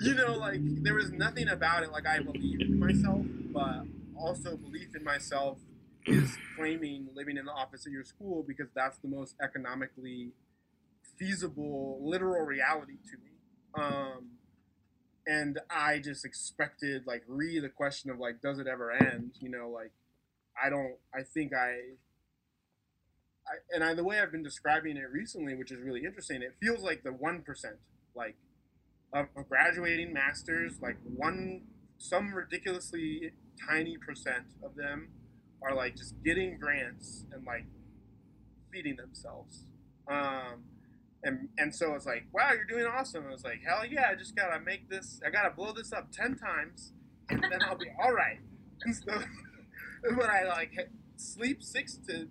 you 0.00 0.14
know, 0.14 0.36
like 0.36 0.60
there 0.82 0.94
was 0.94 1.10
nothing 1.12 1.48
about 1.48 1.82
it. 1.82 1.92
Like 1.92 2.06
I 2.06 2.20
believed 2.20 2.62
in 2.62 2.78
myself, 2.78 3.24
but 3.52 3.84
also 4.16 4.56
belief 4.56 4.94
in 4.96 5.04
myself 5.04 5.58
is 6.06 6.36
claiming 6.56 7.08
living 7.14 7.36
in 7.36 7.46
the 7.46 7.52
office 7.52 7.86
at 7.86 7.92
your 7.92 8.04
school 8.04 8.44
because 8.46 8.68
that's 8.74 8.98
the 8.98 9.08
most 9.08 9.34
economically 9.42 10.32
feasible, 11.18 12.00
literal 12.02 12.44
reality 12.44 12.94
to 13.10 13.16
me. 13.18 13.32
Um, 13.76 14.30
and 15.26 15.58
I 15.70 15.98
just 16.00 16.24
expected, 16.24 17.06
like, 17.06 17.22
re 17.26 17.58
the 17.60 17.70
question 17.70 18.10
of 18.10 18.18
like, 18.18 18.42
does 18.42 18.58
it 18.58 18.66
ever 18.66 18.92
end? 18.92 19.32
You 19.40 19.50
know, 19.50 19.70
like, 19.70 19.92
I 20.62 20.68
don't. 20.70 20.96
I 21.14 21.22
think 21.22 21.52
I 21.54 21.96
I, 23.46 23.74
and 23.74 23.84
I, 23.84 23.94
the 23.94 24.04
way 24.04 24.20
I've 24.20 24.32
been 24.32 24.42
describing 24.42 24.96
it 24.96 25.10
recently, 25.12 25.54
which 25.54 25.70
is 25.70 25.80
really 25.80 26.04
interesting, 26.04 26.42
it 26.42 26.54
feels 26.60 26.82
like 26.82 27.02
the 27.02 27.12
one 27.12 27.42
percent, 27.42 27.76
like 28.14 28.36
of, 29.12 29.26
of 29.36 29.48
graduating 29.48 30.12
masters, 30.12 30.78
like 30.80 30.96
one, 31.04 31.62
some 31.98 32.34
ridiculously 32.34 33.32
tiny 33.68 33.96
percent 33.96 34.44
of 34.62 34.74
them 34.74 35.08
are 35.62 35.74
like 35.74 35.96
just 35.96 36.14
getting 36.22 36.58
grants 36.58 37.24
and 37.32 37.44
like 37.46 37.64
feeding 38.72 38.96
themselves. 38.96 39.64
Um, 40.08 40.64
and 41.22 41.48
and 41.58 41.74
so 41.74 41.94
it's 41.94 42.06
like, 42.06 42.26
wow, 42.32 42.50
you're 42.52 42.64
doing 42.64 42.86
awesome. 42.86 43.24
I 43.26 43.30
was 43.30 43.44
like, 43.44 43.60
hell 43.66 43.84
yeah, 43.86 44.08
I 44.10 44.14
just 44.14 44.36
gotta 44.36 44.60
make 44.60 44.88
this, 44.88 45.20
I 45.26 45.30
gotta 45.30 45.50
blow 45.50 45.72
this 45.72 45.92
up 45.92 46.12
ten 46.12 46.36
times, 46.36 46.92
and 47.30 47.42
then 47.42 47.62
I'll 47.62 47.78
be 47.78 47.90
all 48.02 48.12
right. 48.12 48.38
And 48.84 48.94
so 48.94 49.12
when 50.16 50.28
I 50.28 50.42
like 50.44 50.90
sleep 51.16 51.62
six 51.62 51.96
to 52.08 52.28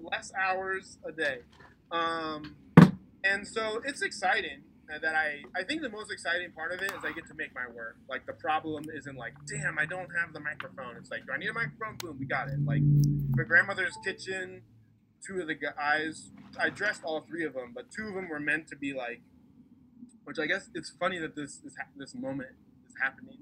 less 0.00 0.32
hours 0.38 0.98
a 1.06 1.12
day. 1.12 1.40
Um, 1.90 2.54
and 3.24 3.46
so 3.46 3.82
it's 3.84 4.00
exciting 4.00 4.62
that 5.00 5.14
I, 5.14 5.42
I 5.54 5.62
think 5.62 5.82
the 5.82 5.88
most 5.88 6.10
exciting 6.10 6.52
part 6.52 6.72
of 6.72 6.82
it 6.82 6.90
is 6.90 6.98
I 7.04 7.12
get 7.12 7.26
to 7.28 7.34
make 7.34 7.54
my 7.54 7.66
work. 7.72 7.96
Like 8.08 8.26
the 8.26 8.32
problem 8.32 8.84
isn't 8.94 9.16
like, 9.16 9.34
damn, 9.46 9.78
I 9.78 9.86
don't 9.86 10.08
have 10.18 10.32
the 10.32 10.40
microphone. 10.40 10.96
It's 10.96 11.10
like, 11.10 11.26
do 11.26 11.32
I 11.32 11.38
need 11.38 11.48
a 11.48 11.54
microphone? 11.54 11.96
Boom, 11.98 12.16
we 12.18 12.26
got 12.26 12.48
it. 12.48 12.64
Like 12.64 12.82
the 13.36 13.44
grandmother's 13.44 13.96
kitchen, 14.04 14.62
two 15.24 15.40
of 15.40 15.46
the 15.46 15.54
guys, 15.54 16.30
I 16.58 16.70
dressed 16.70 17.02
all 17.04 17.20
three 17.20 17.44
of 17.44 17.54
them, 17.54 17.72
but 17.74 17.90
two 17.90 18.08
of 18.08 18.14
them 18.14 18.28
were 18.28 18.40
meant 18.40 18.68
to 18.68 18.76
be 18.76 18.92
like, 18.92 19.20
which 20.24 20.38
I 20.38 20.46
guess 20.46 20.68
it's 20.74 20.90
funny 20.90 21.18
that 21.18 21.36
this 21.36 21.60
is 21.64 21.76
this 21.96 22.14
moment 22.14 22.50
is 22.88 22.94
happening. 23.02 23.38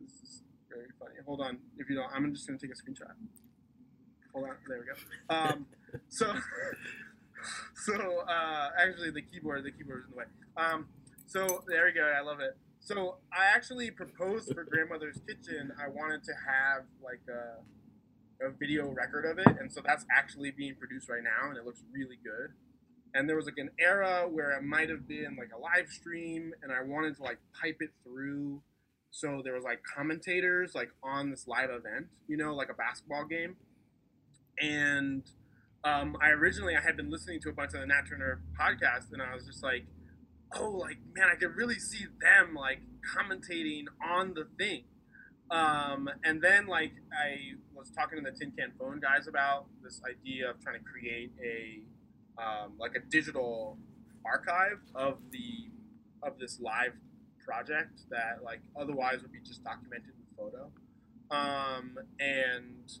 This 0.00 0.12
is 0.22 0.42
very 0.68 0.88
funny. 0.98 1.16
Hold 1.26 1.40
on, 1.40 1.58
if 1.78 1.88
you 1.88 1.96
don't, 1.96 2.10
I'm 2.12 2.32
just 2.34 2.46
gonna 2.46 2.58
take 2.58 2.70
a 2.70 2.74
screenshot. 2.74 3.12
Hold 4.34 4.46
on, 4.46 4.56
there 4.66 4.78
we 4.78 4.86
go. 4.86 5.34
Um, 5.34 5.66
so, 6.08 6.34
so 7.74 7.94
uh, 8.28 8.70
actually, 8.78 9.10
the 9.10 9.22
keyboard, 9.22 9.64
the 9.64 9.70
keyboard 9.70 10.00
is 10.00 10.04
in 10.06 10.10
the 10.12 10.16
way. 10.18 10.24
Um, 10.56 10.86
so 11.26 11.62
there 11.66 11.86
we 11.86 11.92
go. 11.92 12.02
I 12.02 12.20
love 12.20 12.40
it. 12.40 12.56
so 12.80 13.16
I 13.32 13.46
actually 13.54 13.90
proposed 13.90 14.52
for 14.54 14.64
Grandmother's 14.64 15.18
Kitchen. 15.26 15.72
I 15.82 15.88
wanted 15.88 16.22
to 16.24 16.32
have 16.46 16.84
like 17.02 17.22
a, 17.28 18.46
a 18.46 18.50
video 18.50 18.90
record 18.90 19.24
of 19.24 19.38
it, 19.38 19.58
and 19.60 19.72
so 19.72 19.80
that's 19.84 20.04
actually 20.10 20.50
being 20.50 20.74
produced 20.74 21.08
right 21.08 21.22
now, 21.22 21.48
and 21.48 21.56
it 21.56 21.64
looks 21.64 21.82
really 21.92 22.18
good. 22.22 22.50
And 23.14 23.28
there 23.28 23.36
was 23.36 23.44
like 23.44 23.58
an 23.58 23.70
era 23.78 24.26
where 24.30 24.52
it 24.52 24.62
might 24.62 24.88
have 24.88 25.06
been 25.06 25.36
like 25.38 25.50
a 25.54 25.58
live 25.58 25.88
stream, 25.88 26.52
and 26.62 26.72
I 26.72 26.82
wanted 26.82 27.16
to 27.16 27.22
like 27.22 27.38
pipe 27.60 27.78
it 27.80 27.90
through. 28.04 28.62
So 29.10 29.42
there 29.44 29.54
was 29.54 29.64
like 29.64 29.82
commentators 29.94 30.74
like 30.74 30.90
on 31.02 31.30
this 31.30 31.46
live 31.46 31.70
event, 31.70 32.06
you 32.28 32.36
know, 32.38 32.54
like 32.54 32.70
a 32.70 32.74
basketball 32.74 33.26
game. 33.26 33.56
And 34.60 35.22
um, 35.84 36.16
I 36.20 36.30
originally 36.30 36.76
I 36.76 36.80
had 36.80 36.96
been 36.96 37.10
listening 37.10 37.40
to 37.40 37.48
a 37.48 37.52
bunch 37.52 37.74
of 37.74 37.80
the 37.80 37.86
Nat 37.86 38.02
Turner 38.08 38.40
podcast, 38.58 39.12
and 39.12 39.20
I 39.20 39.34
was 39.34 39.46
just 39.46 39.62
like, 39.62 39.84
oh, 40.54 40.70
like 40.70 40.98
man, 41.14 41.28
I 41.30 41.36
could 41.36 41.56
really 41.56 41.78
see 41.78 42.06
them 42.20 42.54
like 42.54 42.80
commentating 43.16 43.84
on 44.04 44.34
the 44.34 44.46
thing. 44.58 44.84
Um, 45.50 46.08
and 46.24 46.40
then 46.40 46.66
like 46.66 46.92
I 47.12 47.56
was 47.74 47.90
talking 47.90 48.22
to 48.22 48.30
the 48.30 48.36
Tin 48.36 48.52
Can 48.52 48.72
Phone 48.78 49.00
guys 49.00 49.26
about 49.26 49.66
this 49.82 50.00
idea 50.08 50.50
of 50.50 50.60
trying 50.62 50.78
to 50.78 50.84
create 50.84 51.32
a 51.44 51.82
um, 52.40 52.74
like 52.78 52.94
a 52.94 53.00
digital 53.00 53.76
archive 54.24 54.80
of 54.94 55.18
the 55.30 55.70
of 56.22 56.38
this 56.38 56.60
live 56.60 56.92
project 57.44 58.02
that 58.10 58.42
like 58.44 58.60
otherwise 58.80 59.20
would 59.22 59.32
be 59.32 59.40
just 59.44 59.64
documented 59.64 60.10
in 60.10 60.36
photo. 60.36 60.70
Um, 61.30 61.98
and 62.20 62.92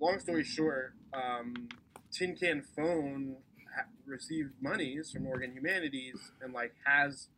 long 0.00 0.18
story 0.18 0.44
short, 0.44 0.94
um, 1.12 1.68
Tin 2.12 2.36
Can 2.36 2.62
Phone 2.76 3.36
ha- 3.74 3.88
received 4.06 4.50
monies 4.60 5.10
from 5.10 5.26
Oregon 5.26 5.52
Humanities 5.52 6.32
and 6.42 6.52
like 6.52 6.74
has 6.84 7.28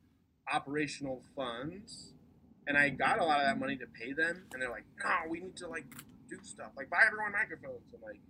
operational 0.53 1.23
funds. 1.37 2.13
And 2.67 2.77
I 2.77 2.89
got 2.89 3.21
a 3.21 3.25
lot 3.25 3.41
of 3.41 3.47
that 3.47 3.59
money 3.59 3.77
to 3.77 3.87
pay 3.87 4.13
them, 4.13 4.47
and 4.53 4.61
they're 4.61 4.71
like, 4.71 4.87
"No, 5.03 5.31
we 5.31 5.41
need 5.41 5.57
to 5.59 5.69
like 5.69 5.85
do 6.29 6.39
stuff, 6.43 6.71
like 6.77 6.91
buy 6.91 7.03
everyone 7.07 7.33
microphones." 7.33 7.83
I'm 7.95 8.01
like, 8.03 8.21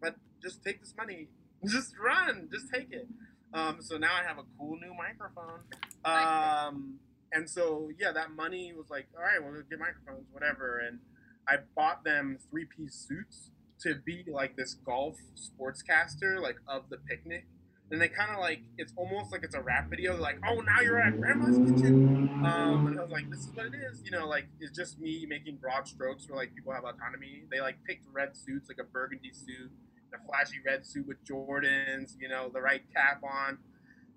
"But 0.00 0.16
just 0.40 0.62
take 0.62 0.80
this 0.80 0.94
money, 0.96 1.28
just 1.66 1.94
run, 1.98 2.48
just 2.52 2.72
take 2.72 2.92
it." 2.92 3.08
Um, 3.52 3.78
so 3.80 3.98
now 3.98 4.14
I 4.14 4.24
have 4.26 4.38
a 4.38 4.44
cool 4.58 4.76
new 4.78 4.94
microphone. 4.94 5.60
Um, 6.04 6.98
and 7.32 7.50
so 7.50 7.90
yeah, 7.98 8.12
that 8.12 8.30
money 8.30 8.72
was 8.72 8.90
like, 8.90 9.08
"All 9.16 9.22
right, 9.22 9.42
well, 9.42 9.60
get 9.68 9.78
microphones, 9.80 10.28
whatever." 10.30 10.78
And 10.78 11.00
I 11.48 11.56
bought 11.76 12.04
them 12.04 12.38
three 12.48 12.64
piece 12.64 12.94
suits 12.94 13.50
to 13.80 13.96
be 14.04 14.24
like 14.30 14.56
this 14.56 14.74
golf 14.74 15.16
sportscaster, 15.36 16.40
like 16.40 16.56
of 16.68 16.88
the 16.90 16.96
picnic. 16.96 17.46
And 17.90 18.00
they 18.00 18.08
kind 18.08 18.30
of 18.30 18.40
like 18.40 18.60
it's 18.78 18.92
almost 18.96 19.30
like 19.30 19.42
it's 19.44 19.54
a 19.54 19.60
rap 19.60 19.90
video. 19.90 20.12
They're 20.12 20.20
like, 20.20 20.38
oh, 20.48 20.60
now 20.60 20.80
you're 20.80 20.98
at 20.98 21.20
grandma's 21.20 21.58
kitchen. 21.58 22.42
Um, 22.44 22.86
and 22.86 22.98
I 22.98 23.02
was 23.02 23.10
like, 23.10 23.30
this 23.30 23.40
is 23.40 23.50
what 23.54 23.66
it 23.66 23.74
is. 23.74 24.02
You 24.04 24.10
know, 24.10 24.26
like 24.26 24.46
it's 24.58 24.76
just 24.76 24.98
me 24.98 25.26
making 25.28 25.56
broad 25.56 25.86
strokes 25.86 26.28
where 26.28 26.38
like 26.38 26.54
people 26.54 26.72
have 26.72 26.84
autonomy. 26.84 27.44
They 27.50 27.60
like 27.60 27.76
picked 27.86 28.06
red 28.12 28.36
suits, 28.36 28.68
like 28.68 28.78
a 28.80 28.90
burgundy 28.90 29.32
suit, 29.32 29.70
a 30.14 30.26
flashy 30.26 30.56
red 30.66 30.86
suit 30.86 31.06
with 31.06 31.22
Jordans. 31.24 32.14
You 32.18 32.28
know, 32.28 32.50
the 32.52 32.60
right 32.60 32.82
cap 32.94 33.22
on. 33.22 33.58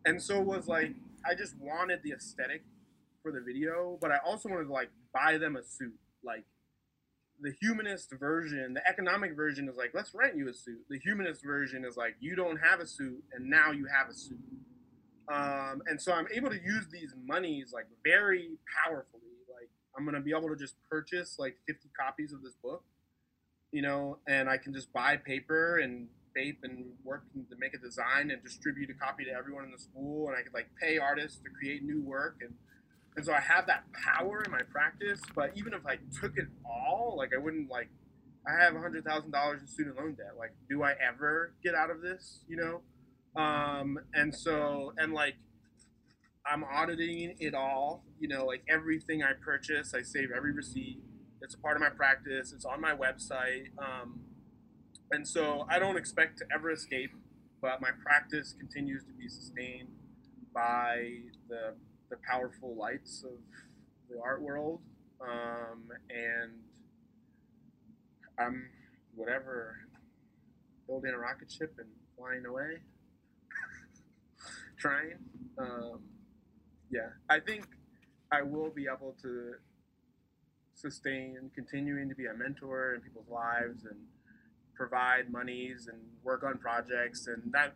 And 0.06 0.22
so 0.22 0.40
it 0.40 0.46
was 0.46 0.68
like 0.68 0.94
I 1.30 1.36
just 1.36 1.56
wanted 1.60 2.00
the 2.04 2.14
aesthetic 2.14 2.64
for 3.22 3.32
the 3.32 3.42
video, 3.42 3.98
but 4.00 4.12
I 4.12 4.18
also 4.26 4.48
wanted 4.48 4.66
to 4.66 4.74
like 4.74 4.90
buy 5.14 5.38
them 5.38 5.58
a 5.58 5.64
suit, 5.64 5.94
like 6.24 6.46
the 7.41 7.53
humanist 7.61 8.11
version, 8.19 8.73
the 8.73 8.88
economic 8.88 9.35
version 9.35 9.69
is 9.69 9.76
like, 9.76 9.91
let's 9.93 10.14
rent 10.14 10.35
you 10.35 10.49
a 10.49 10.53
suit. 10.53 10.80
The 10.89 10.99
humanist 10.99 11.43
version 11.43 11.85
is 11.85 11.95
like, 11.95 12.15
you 12.19 12.35
don't 12.35 12.57
have 12.57 12.80
a 12.80 12.88
suit 12.88 13.23
and 13.34 13.49
now 13.49 13.72
you 13.72 13.85
have 13.85 14.09
a 14.09 14.14
suit. 14.14 14.39
Um, 15.31 15.81
and 15.88 16.01
so 16.01 16.14
I'm 16.14 16.27
able 16.34 16.49
to 16.49 16.55
use 16.55 16.88
these 16.91 17.14
monies 17.26 17.72
like 17.73 17.85
very 18.03 18.51
powerfully. 18.84 19.22
Like 19.51 19.69
I'm 19.97 20.05
gonna 20.05 20.22
be 20.22 20.31
able 20.31 20.49
to 20.49 20.55
just 20.55 20.76
purchase 20.89 21.35
like 21.38 21.57
50 21.68 21.89
copies 21.99 22.34
of 22.34 22.41
this 22.41 22.55
book, 22.64 22.84
you 23.72 23.81
know, 23.81 24.19
and 24.27 24.49
I 24.49 24.57
can 24.57 24.73
just 24.73 24.91
buy 24.93 25.18
paper 25.18 25.80
and 25.80 26.07
vape 26.38 26.57
and 26.64 26.85
work 27.03 27.23
to 27.34 27.55
make 27.57 27.73
a 27.73 27.77
design 27.77 28.31
and 28.31 28.41
distribute 28.43 28.89
a 28.89 28.93
copy 28.93 29.26
to 29.26 29.31
everyone 29.31 29.65
in 29.65 29.72
the 29.72 29.77
school, 29.77 30.27
and 30.27 30.38
I 30.38 30.43
could 30.43 30.53
like 30.53 30.69
pay 30.81 30.97
artists 30.97 31.39
to 31.39 31.49
create 31.49 31.84
new 31.84 32.01
work 32.01 32.38
and 32.41 32.53
and 33.18 33.26
so 33.26 33.34
I 33.34 33.41
have 33.41 33.65
that 33.65 33.84
power 33.91 34.44
in 34.45 34.52
my 34.52 34.61
practice. 34.72 35.19
But 35.35 35.52
even 35.56 35.73
if 35.73 35.85
I 35.85 35.98
took 36.22 36.38
it 36.38 36.45
all, 36.64 37.15
like 37.18 37.31
I 37.35 37.39
wouldn't 37.39 37.69
like. 37.69 37.89
I 38.48 38.64
have 38.64 38.76
a 38.76 38.80
hundred 38.80 39.03
thousand 39.03 39.31
dollars 39.31 39.60
in 39.60 39.68
student 39.68 39.98
loan 39.98 40.14
debt. 40.14 40.38
Like, 40.39 40.53
do 40.69 40.81
I 40.81 40.94
ever 41.06 41.53
get 41.61 41.76
out 41.76 41.89
of 41.89 42.02
this? 42.02 42.39
You 42.48 42.56
know, 42.56 43.41
um, 43.41 43.99
and 44.14 44.34
so 44.34 44.94
and 44.98 45.14
like, 45.14 45.34
I'm 46.45 46.64
auditing 46.64 47.35
it 47.39 47.53
all. 47.53 48.06
You 48.19 48.30
know, 48.30 48.45
like 48.45 48.64
everything 48.69 49.22
I 49.23 49.34
purchase, 49.34 49.94
I 49.94 50.03
save 50.03 50.30
every 50.31 50.53
receipt. 50.53 51.02
It's 51.41 51.56
a 51.56 51.57
part 51.57 51.76
of 51.76 51.81
my 51.81 51.89
practice. 51.89 52.53
It's 52.53 52.65
on 52.65 52.80
my 52.80 52.95
website, 52.95 53.65
um, 53.80 54.22
and 55.11 55.27
so 55.27 55.65
I 55.69 55.80
don't 55.80 55.98
expect 55.98 56.38
to 56.38 56.45
ever 56.53 56.72
escape. 56.72 57.11
But 57.61 57.81
my 57.81 57.89
practice 58.02 58.53
continues 58.57 59.03
to 59.06 59.11
be 59.11 59.27
sustained 59.27 59.89
by 60.53 61.22
the 61.49 61.73
the 62.10 62.18
powerful 62.30 62.76
lights 62.76 63.24
of 63.24 63.38
the 64.10 64.22
art 64.22 64.42
world, 64.42 64.82
um, 65.22 65.90
and 66.10 66.52
I'm 68.40 68.70
whatever 69.16 69.76
building 70.88 71.12
a 71.14 71.18
rocket 71.18 71.52
ship 71.52 71.76
and 71.80 71.88
flying 72.18 72.46
away, 72.46 72.78
trying. 74.78 75.18
Um, 75.58 76.00
yeah, 76.90 77.10
I 77.30 77.40
think 77.40 77.66
I 78.32 78.42
will 78.42 78.70
be 78.70 78.88
able 78.88 79.16
to 79.22 79.54
sustain 80.76 81.50
continuing 81.56 82.08
to 82.08 82.16
be 82.16 82.28
a 82.28 82.34
mentor 82.34 82.94
in 82.96 83.02
people's 83.02 83.30
lives 83.30 83.86
and 83.86 84.00
provide 84.76 85.32
monies 85.32 85.90
and 85.92 86.00
work 86.24 86.44
on 86.44 86.58
projects 86.60 87.28
and 87.28 87.52
that 87.52 87.74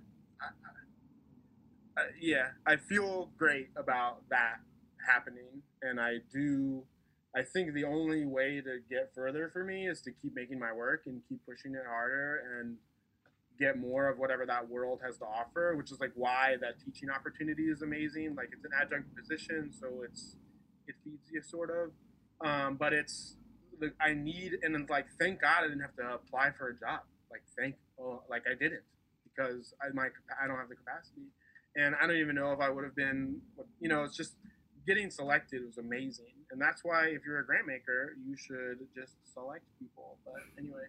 uh, 1.98 2.04
yeah, 2.20 2.48
I 2.66 2.78
feel 2.78 3.30
great 3.38 3.70
about 3.76 4.30
that 4.30 4.60
happening, 5.08 5.64
and 5.82 6.00
I 6.00 6.18
do. 6.32 6.84
I 7.36 7.44
think 7.44 7.74
the 7.74 7.86
only 7.86 8.26
way 8.26 8.62
to 8.62 8.80
get 8.90 9.12
further 9.16 9.50
for 9.54 9.64
me 9.64 9.88
is 9.88 10.02
to 10.02 10.12
keep 10.12 10.36
making 10.36 10.60
my 10.60 10.74
work 10.74 11.04
and 11.06 11.22
keep 11.30 11.40
pushing 11.46 11.76
it 11.76 11.84
harder 11.88 12.60
and 12.60 12.76
get 13.58 13.78
more 13.78 14.10
of 14.10 14.18
whatever 14.18 14.46
that 14.46 14.68
world 14.70 15.00
has 15.06 15.18
to 15.20 15.26
offer, 15.26 15.76
which 15.78 15.92
is 15.92 16.00
like 16.00 16.12
why 16.16 16.56
that 16.60 16.76
teaching 16.84 17.10
opportunity 17.10 17.64
is 17.64 17.82
amazing. 17.82 18.36
Like 18.36 18.50
it's 18.52 18.66
an 18.66 18.72
adjunct 18.80 19.16
position, 19.16 19.72
so 19.72 20.04
it's 20.04 20.36
it 20.88 20.96
feeds 21.04 21.30
you 21.32 21.42
sort 21.42 21.70
of, 21.70 21.92
um, 22.46 22.76
but 22.76 22.92
it's 22.92 23.36
like 23.82 23.94
I 24.00 24.14
need 24.14 24.58
and 24.64 24.90
like 24.90 25.08
thank 25.20 25.42
God 25.42 25.64
I 25.64 25.68
didn't 25.68 25.82
have 25.82 25.96
to 25.96 26.16
apply 26.16 26.52
for 26.58 26.70
a 26.70 26.74
job. 26.78 27.02
Like 27.30 27.44
thank 27.58 27.76
oh, 28.00 28.24
like 28.30 28.44
I 28.50 28.56
didn't 28.56 28.84
because 29.24 29.74
I 29.82 29.94
my 29.94 30.08
I 30.42 30.48
don't 30.48 30.58
have 30.58 30.70
the 30.70 30.76
capacity 30.76 31.32
and 31.76 31.96
I 31.96 32.08
don't 32.08 32.18
even 32.18 32.36
know 32.36 32.52
if 32.52 32.60
I 32.60 32.70
would 32.70 32.84
have 32.84 32.96
been, 32.96 33.42
you 33.80 33.90
know, 33.90 34.04
it's 34.04 34.16
just 34.16 34.36
getting 34.86 35.12
selected 35.12 35.66
was 35.66 35.78
amazing, 35.78 36.34
and 36.52 36.60
that's 36.62 36.84
why 36.84 37.08
if 37.08 37.22
you're 37.26 37.40
a 37.40 37.46
grant 37.46 37.68
maker, 37.68 38.16
you 38.26 38.36
should 38.36 38.80
just 38.96 39.16
select 39.34 39.64
people. 39.80 40.18
But 40.26 40.42
anyway, 40.58 40.88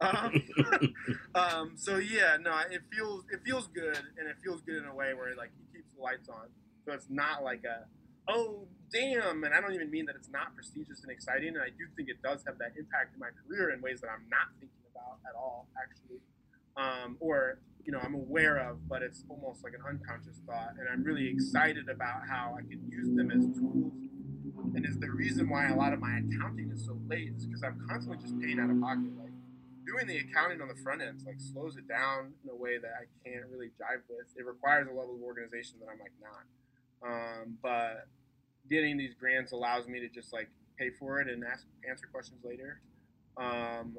um, 0.00 0.94
um, 1.34 1.72
so 1.76 1.96
yeah, 1.96 2.36
no, 2.40 2.56
it 2.70 2.82
feels 2.92 3.24
it 3.30 3.40
feels 3.44 3.68
good, 3.68 4.00
and 4.18 4.28
it 4.28 4.36
feels 4.42 4.60
good 4.62 4.76
in 4.76 4.86
a 4.86 4.94
way 4.94 5.14
where 5.14 5.34
like 5.36 5.50
it 5.50 5.76
keeps 5.76 5.92
the 5.96 6.02
lights 6.02 6.28
on, 6.28 6.48
so 6.84 6.92
it's 6.92 7.06
not 7.10 7.42
like 7.44 7.64
a 7.64 7.84
oh 8.28 8.66
damn, 8.92 9.44
and 9.44 9.54
I 9.54 9.60
don't 9.60 9.74
even 9.74 9.90
mean 9.90 10.06
that 10.06 10.16
it's 10.16 10.30
not 10.30 10.54
prestigious 10.54 11.02
and 11.02 11.10
exciting, 11.10 11.48
and 11.48 11.62
I 11.62 11.68
do 11.68 11.86
think 11.96 12.08
it 12.08 12.22
does 12.22 12.42
have 12.46 12.58
that 12.58 12.72
impact 12.78 13.14
in 13.14 13.20
my 13.20 13.30
career 13.46 13.70
in 13.70 13.82
ways 13.82 14.00
that 14.00 14.08
I'm 14.08 14.28
not 14.30 14.48
thinking 14.60 14.84
about 14.94 15.18
at 15.28 15.34
all, 15.36 15.66
actually, 15.76 16.20
um, 16.76 17.16
or 17.20 17.58
you 17.84 17.92
know 17.92 18.00
I'm 18.02 18.14
aware 18.14 18.58
of, 18.58 18.88
but 18.88 19.02
it's 19.02 19.24
almost 19.28 19.62
like 19.62 19.74
an 19.74 19.80
unconscious 19.88 20.40
thought, 20.46 20.74
and 20.78 20.88
I'm 20.90 21.02
really 21.02 21.28
excited 21.28 21.88
about 21.88 22.26
how 22.28 22.56
I 22.58 22.62
can 22.62 22.80
use 22.90 23.14
them 23.14 23.30
as 23.30 23.44
tools. 23.58 23.92
And 24.74 24.84
is 24.86 24.98
the 24.98 25.10
reason 25.10 25.48
why 25.48 25.68
a 25.68 25.76
lot 25.76 25.92
of 25.92 26.00
my 26.00 26.18
accounting 26.18 26.70
is 26.72 26.84
so 26.84 26.98
late 27.06 27.32
is 27.36 27.46
because 27.46 27.62
I'm 27.62 27.80
constantly 27.88 28.20
just 28.20 28.40
paying 28.40 28.58
out 28.58 28.70
of 28.70 28.80
pocket. 28.80 29.10
Like 29.18 29.30
doing 29.86 30.06
the 30.06 30.18
accounting 30.18 30.60
on 30.60 30.68
the 30.68 30.74
front 30.82 31.02
end 31.02 31.22
like 31.26 31.36
slows 31.38 31.76
it 31.76 31.86
down 31.86 32.32
in 32.42 32.50
a 32.50 32.56
way 32.56 32.78
that 32.78 32.90
I 32.96 33.04
can't 33.22 33.44
really 33.50 33.68
jive 33.78 34.02
with. 34.08 34.26
It 34.36 34.46
requires 34.46 34.88
a 34.88 34.90
level 34.90 35.14
of 35.14 35.22
organization 35.22 35.76
that 35.80 35.88
I'm 35.92 36.00
like 36.00 36.16
not. 36.20 36.44
Um, 37.04 37.58
but 37.62 38.08
getting 38.70 38.96
these 38.96 39.14
grants 39.14 39.52
allows 39.52 39.86
me 39.86 40.00
to 40.00 40.08
just 40.08 40.32
like 40.32 40.48
pay 40.78 40.90
for 40.98 41.20
it 41.20 41.28
and 41.28 41.44
ask 41.44 41.66
answer 41.88 42.06
questions 42.10 42.40
later. 42.44 42.80
Um, 43.36 43.96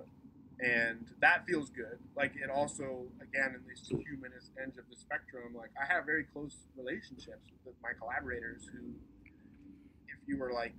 and 0.59 1.07
that 1.19 1.45
feels 1.45 1.69
good. 1.69 1.99
Like 2.15 2.33
it 2.35 2.49
also, 2.49 3.07
again, 3.21 3.55
in 3.55 3.61
this 3.67 3.87
humanist 3.87 4.51
end 4.61 4.73
of 4.77 4.85
the 4.89 4.95
spectrum, 4.95 5.53
like 5.55 5.71
I 5.81 5.91
have 5.91 6.05
very 6.05 6.23
close 6.23 6.55
relationships 6.77 7.51
with 7.65 7.75
my 7.83 7.91
collaborators 7.99 8.67
who, 8.71 8.93
if 10.07 10.27
you 10.27 10.37
were 10.37 10.53
like 10.53 10.73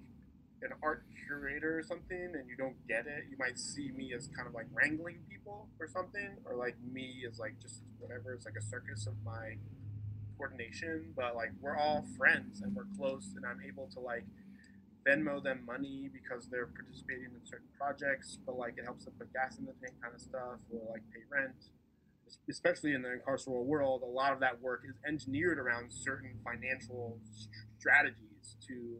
an 0.62 0.72
art 0.82 1.04
curator 1.26 1.78
or 1.78 1.82
something 1.82 2.32
and 2.34 2.48
you 2.48 2.56
don't 2.56 2.76
get 2.88 3.06
it, 3.06 3.24
you 3.30 3.36
might 3.38 3.58
see 3.58 3.90
me 3.92 4.14
as 4.14 4.28
kind 4.34 4.48
of 4.48 4.54
like 4.54 4.66
wrangling 4.72 5.18
people 5.28 5.68
or 5.78 5.86
something, 5.86 6.36
or 6.46 6.56
like 6.56 6.76
me 6.92 7.24
as 7.30 7.38
like 7.38 7.58
just 7.60 7.82
whatever. 7.98 8.32
It's 8.32 8.46
like 8.46 8.56
a 8.58 8.62
circus 8.62 9.06
of 9.06 9.14
my 9.24 9.56
coordination, 10.38 11.12
but 11.14 11.36
like 11.36 11.52
we're 11.60 11.76
all 11.76 12.04
friends 12.16 12.62
and 12.62 12.74
we're 12.74 12.88
close, 12.96 13.34
and 13.36 13.44
I'm 13.44 13.60
able 13.66 13.88
to 13.92 14.00
like 14.00 14.24
Venmo 15.06 15.42
them 15.42 15.62
money 15.64 16.10
because 16.12 16.48
they're 16.48 16.66
participating 16.66 17.30
in 17.32 17.40
certain 17.44 17.68
projects, 17.78 18.38
but 18.44 18.56
like 18.56 18.74
it 18.76 18.84
helps 18.84 19.04
them 19.04 19.14
put 19.18 19.32
gas 19.32 19.58
in 19.58 19.64
the 19.64 19.72
tank 19.80 19.94
kind 20.02 20.14
of 20.14 20.20
stuff 20.20 20.58
or 20.72 20.80
like 20.90 21.02
pay 21.14 21.22
rent. 21.30 21.54
Especially 22.50 22.92
in 22.92 23.02
the 23.02 23.08
incarceral 23.08 23.64
world, 23.64 24.02
a 24.02 24.06
lot 24.06 24.32
of 24.32 24.40
that 24.40 24.60
work 24.60 24.82
is 24.88 24.96
engineered 25.06 25.60
around 25.60 25.92
certain 25.92 26.34
financial 26.44 27.18
strategies 27.78 28.56
to 28.66 28.98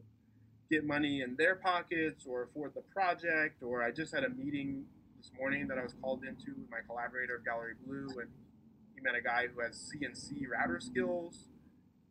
get 0.71 0.85
money 0.85 1.23
in 1.23 1.35
their 1.37 1.57
pockets 1.57 2.25
or 2.25 2.45
afford 2.45 2.73
the 2.75 2.83
project. 2.95 3.63
Or 3.63 3.83
I 3.83 3.91
just 3.91 4.15
had 4.15 4.23
a 4.23 4.31
meeting 4.31 4.85
this 5.19 5.31
morning 5.37 5.67
that 5.69 5.79
I 5.79 5.83
was 5.83 5.95
called 6.01 6.23
into 6.23 6.55
with 6.57 6.71
my 6.71 6.79
collaborator 6.87 7.37
of 7.37 7.45
Gallery 7.45 7.75
Blue, 7.85 8.07
and 8.21 8.31
he 8.95 9.01
met 9.03 9.17
a 9.17 9.23
guy 9.23 9.47
who 9.53 9.61
has 9.61 9.91
CNC 9.91 10.49
router 10.49 10.79
skills, 10.79 11.49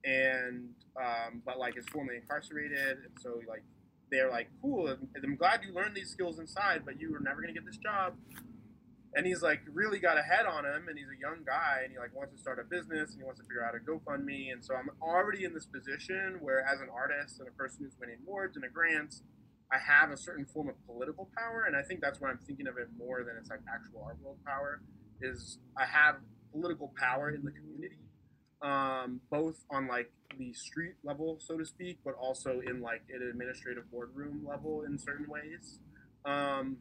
and 0.03 0.69
um, 0.99 1.41
but 1.45 1.57
like 1.57 1.77
is 1.77 1.87
formerly 1.89 2.17
incarcerated, 2.17 2.97
and 3.05 3.13
so 3.21 3.39
like 3.47 3.63
they're 4.11 4.29
like, 4.29 4.49
cool. 4.61 4.87
I'm 4.87 5.35
glad 5.35 5.61
you 5.65 5.73
learned 5.73 5.95
these 5.95 6.09
skills 6.09 6.39
inside, 6.39 6.83
but 6.85 6.99
you 6.99 7.11
were 7.11 7.19
never 7.19 7.41
gonna 7.41 7.53
get 7.53 7.65
this 7.65 7.77
job. 7.77 8.15
And 9.15 9.25
he's 9.25 9.41
like 9.41 9.61
really 9.71 9.99
got 9.99 10.17
a 10.17 10.21
head 10.21 10.45
on 10.45 10.65
him, 10.65 10.87
and 10.89 10.97
he's 10.97 11.07
a 11.07 11.19
young 11.19 11.43
guy, 11.45 11.81
and 11.83 11.91
he 11.91 11.97
like 11.97 12.13
wants 12.13 12.33
to 12.33 12.39
start 12.39 12.59
a 12.59 12.63
business, 12.63 13.11
and 13.11 13.21
he 13.21 13.23
wants 13.23 13.39
to 13.39 13.45
figure 13.45 13.63
out 13.63 13.73
a 13.73 13.79
GoFundMe. 13.79 14.51
And 14.51 14.63
so 14.63 14.75
I'm 14.75 14.89
already 15.01 15.45
in 15.45 15.53
this 15.53 15.65
position 15.65 16.39
where, 16.41 16.65
as 16.67 16.81
an 16.81 16.89
artist 16.93 17.39
and 17.39 17.47
a 17.47 17.51
person 17.51 17.85
who's 17.85 17.95
winning 17.99 18.17
awards 18.27 18.57
and 18.57 18.65
a 18.65 18.69
grants, 18.69 19.23
I 19.71 19.77
have 19.79 20.11
a 20.11 20.17
certain 20.17 20.45
form 20.45 20.69
of 20.69 20.75
political 20.85 21.29
power, 21.37 21.63
and 21.65 21.75
I 21.75 21.81
think 21.81 22.01
that's 22.01 22.19
why 22.19 22.29
I'm 22.29 22.39
thinking 22.45 22.67
of 22.67 22.77
it 22.77 22.89
more 22.97 23.23
than 23.23 23.35
it's 23.39 23.49
like 23.49 23.61
actual 23.73 24.03
art 24.03 24.17
world 24.21 24.37
power. 24.45 24.81
Is 25.21 25.59
I 25.77 25.85
have 25.85 26.17
political 26.51 26.93
power 26.99 27.31
in 27.31 27.43
the 27.43 27.51
community, 27.51 27.95
um, 28.65 29.21
both 29.29 29.63
on 29.69 29.87
like 29.87 30.11
the 30.39 30.51
street 30.53 30.95
level, 31.03 31.37
so 31.39 31.57
to 31.57 31.65
speak, 31.65 31.99
but 32.03 32.15
also 32.15 32.61
in 32.65 32.81
like 32.81 33.03
an 33.13 33.21
administrative 33.29 33.89
boardroom 33.91 34.43
level 34.47 34.83
in 34.83 34.97
certain 34.97 35.27
ways. 35.29 35.79
Um, 36.25 36.77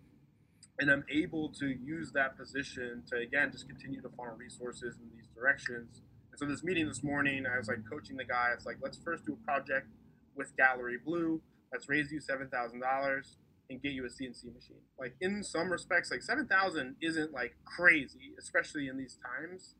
and 0.81 0.90
I'm 0.90 1.05
able 1.11 1.51
to 1.61 1.66
use 1.66 2.11
that 2.12 2.39
position 2.39 3.02
to 3.11 3.19
again 3.19 3.52
just 3.52 3.69
continue 3.69 4.01
to 4.01 4.09
funnel 4.16 4.35
resources 4.36 4.97
in 4.97 5.11
these 5.15 5.28
directions. 5.36 6.01
And 6.31 6.39
so 6.39 6.47
this 6.47 6.65
meeting 6.65 6.89
this 6.89 7.05
morning, 7.05 7.44
I 7.47 7.59
was 7.59 7.69
like 7.69 7.78
coaching 7.89 8.16
the 8.16 8.24
guy. 8.24 8.48
It's 8.55 8.65
like 8.65 8.78
let's 8.81 8.98
first 9.05 9.27
do 9.27 9.35
a 9.35 9.44
project 9.44 9.86
with 10.35 10.56
Gallery 10.56 10.97
Blue. 11.05 11.43
Let's 11.70 11.89
raise 11.89 12.11
you 12.11 12.20
seven 12.20 12.48
thousand 12.48 12.81
dollars 12.81 13.36
and 13.69 13.81
get 13.82 13.93
you 13.93 14.05
a 14.06 14.09
CNC 14.09 14.55
machine. 14.55 14.82
Like 14.98 15.15
in 15.20 15.44
some 15.44 15.70
respects, 15.70 16.11
like 16.11 16.23
seven 16.23 16.47
thousand 16.47 16.97
isn't 17.02 17.32
like 17.35 17.55
crazy, 17.65 18.32
especially 18.39 18.89
in 18.89 18.97
these 18.97 19.19
times, 19.23 19.74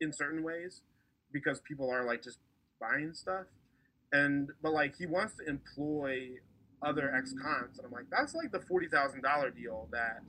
in 0.00 0.12
certain 0.12 0.42
ways, 0.42 0.82
because 1.32 1.60
people 1.60 1.90
are 1.90 2.04
like 2.04 2.22
just 2.22 2.38
buying 2.80 3.12
stuff. 3.14 3.46
And 4.12 4.50
but 4.62 4.72
like 4.72 4.96
he 4.96 5.06
wants 5.06 5.34
to 5.36 5.46
employ 5.46 6.38
other 6.80 7.12
ex-cons, 7.14 7.78
and 7.78 7.86
I'm 7.86 7.92
like, 7.92 8.06
that's 8.10 8.34
like 8.34 8.52
the 8.52 8.60
forty 8.60 8.88
thousand 8.88 9.22
dollar 9.22 9.50
deal 9.50 9.88
that 9.92 10.20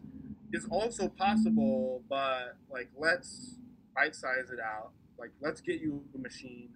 is 0.52 0.68
also 0.70 1.08
possible, 1.08 2.02
but 2.10 2.58
like 2.72 2.90
let's 2.98 3.56
bite 3.96 4.16
size 4.16 4.50
it 4.52 4.60
out. 4.60 4.92
Like 5.18 5.32
let's 5.42 5.62
get 5.62 5.80
you 5.80 6.04
a 6.14 6.18
machine, 6.18 6.70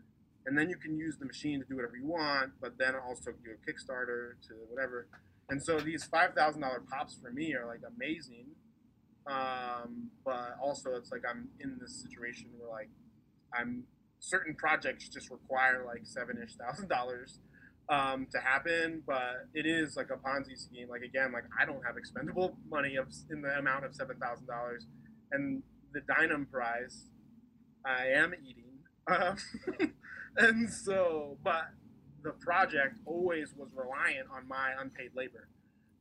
and 0.46 0.58
then 0.58 0.70
you 0.70 0.78
can 0.78 0.98
use 0.98 1.18
the 1.18 1.26
machine 1.26 1.60
to 1.60 1.66
do 1.66 1.76
whatever 1.76 1.98
you 1.98 2.08
want, 2.08 2.52
but 2.62 2.78
then 2.78 2.94
also 2.96 3.32
do 3.32 3.52
a 3.52 3.72
Kickstarter 3.72 4.34
to 4.48 4.54
whatever. 4.70 5.08
And 5.50 5.62
so 5.62 5.80
these 5.80 6.06
five 6.06 6.34
thousand 6.34 6.62
dollar 6.62 6.82
pops 6.90 7.18
for 7.22 7.32
me 7.32 7.54
are 7.54 7.66
like 7.66 7.82
amazing, 7.96 8.48
um, 9.28 10.10
but 10.24 10.56
also 10.62 10.92
it's 10.92 11.12
like 11.12 11.24
I'm 11.30 11.50
in 11.60 11.78
this 11.82 12.02
situation 12.02 12.48
where 12.58 12.70
like 12.70 12.90
I'm 13.54 13.84
certain 14.24 14.56
projects 14.56 15.10
just 15.10 15.30
require 15.30 15.84
like 15.86 16.02
seven 16.06 16.38
ish 16.42 16.56
thousand 16.56 16.88
dollars 16.88 17.40
um, 17.90 18.26
to 18.32 18.40
happen, 18.40 19.04
but 19.06 19.48
it 19.54 19.66
is 19.66 19.98
like 19.98 20.10
a 20.10 20.16
Ponzi 20.16 20.58
scheme. 20.58 20.88
Like 20.90 21.02
again, 21.02 21.34
like 21.34 21.44
I 21.60 21.66
don't 21.66 21.84
have 21.86 21.98
expendable 21.98 22.58
money 22.70 22.96
of 22.96 23.08
in 23.30 23.42
the 23.42 23.50
amount 23.58 23.86
of 23.86 23.94
seven 23.94 24.18
thousand 24.18 24.48
dollars, 24.48 24.88
and 25.32 25.62
the 25.94 26.00
Dynam 26.02 26.50
prize 26.50 27.10
I 27.86 28.08
am 28.16 28.34
eating, 28.48 28.80
um, 29.08 29.36
and 30.38 30.72
so 30.72 31.38
but 31.44 31.66
the 32.24 32.32
project 32.32 32.96
always 33.06 33.54
was 33.58 33.70
reliant 33.76 34.30
on 34.34 34.48
my 34.48 34.72
unpaid 34.80 35.12
labor. 35.14 35.50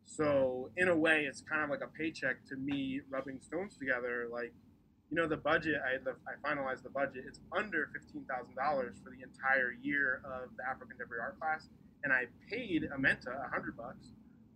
So 0.05 0.71
in 0.77 0.89
a 0.89 0.97
way, 0.97 1.25
it's 1.29 1.41
kind 1.41 1.65
of 1.65 1.71
like 1.71 1.81
a 1.83 1.89
paycheck 1.99 2.45
to 2.51 2.57
me 2.57 3.01
rubbing 3.11 3.41
stones 3.41 3.77
together. 3.77 4.29
Like 4.31 4.53
you 5.13 5.21
know, 5.21 5.29
the 5.29 5.37
budget, 5.37 5.75
I, 5.85 6.03
the, 6.03 6.15
I 6.27 6.41
finalized 6.41 6.83
the 6.83 6.89
budget, 6.89 7.25
it's 7.29 7.39
under 7.55 7.91
$15,000 7.95 8.25
for 9.05 9.11
the 9.11 9.23
entire 9.23 9.77
year 9.83 10.23
of 10.25 10.49
the 10.57 10.65
Afro 10.67 10.87
Contemporary 10.87 11.21
Art 11.21 11.39
class. 11.39 11.69
And 12.03 12.15
I 12.15 12.25
paid 12.51 12.89
Amenta 12.97 13.29
a 13.29 13.51
hundred 13.51 13.77
bucks 13.77 14.07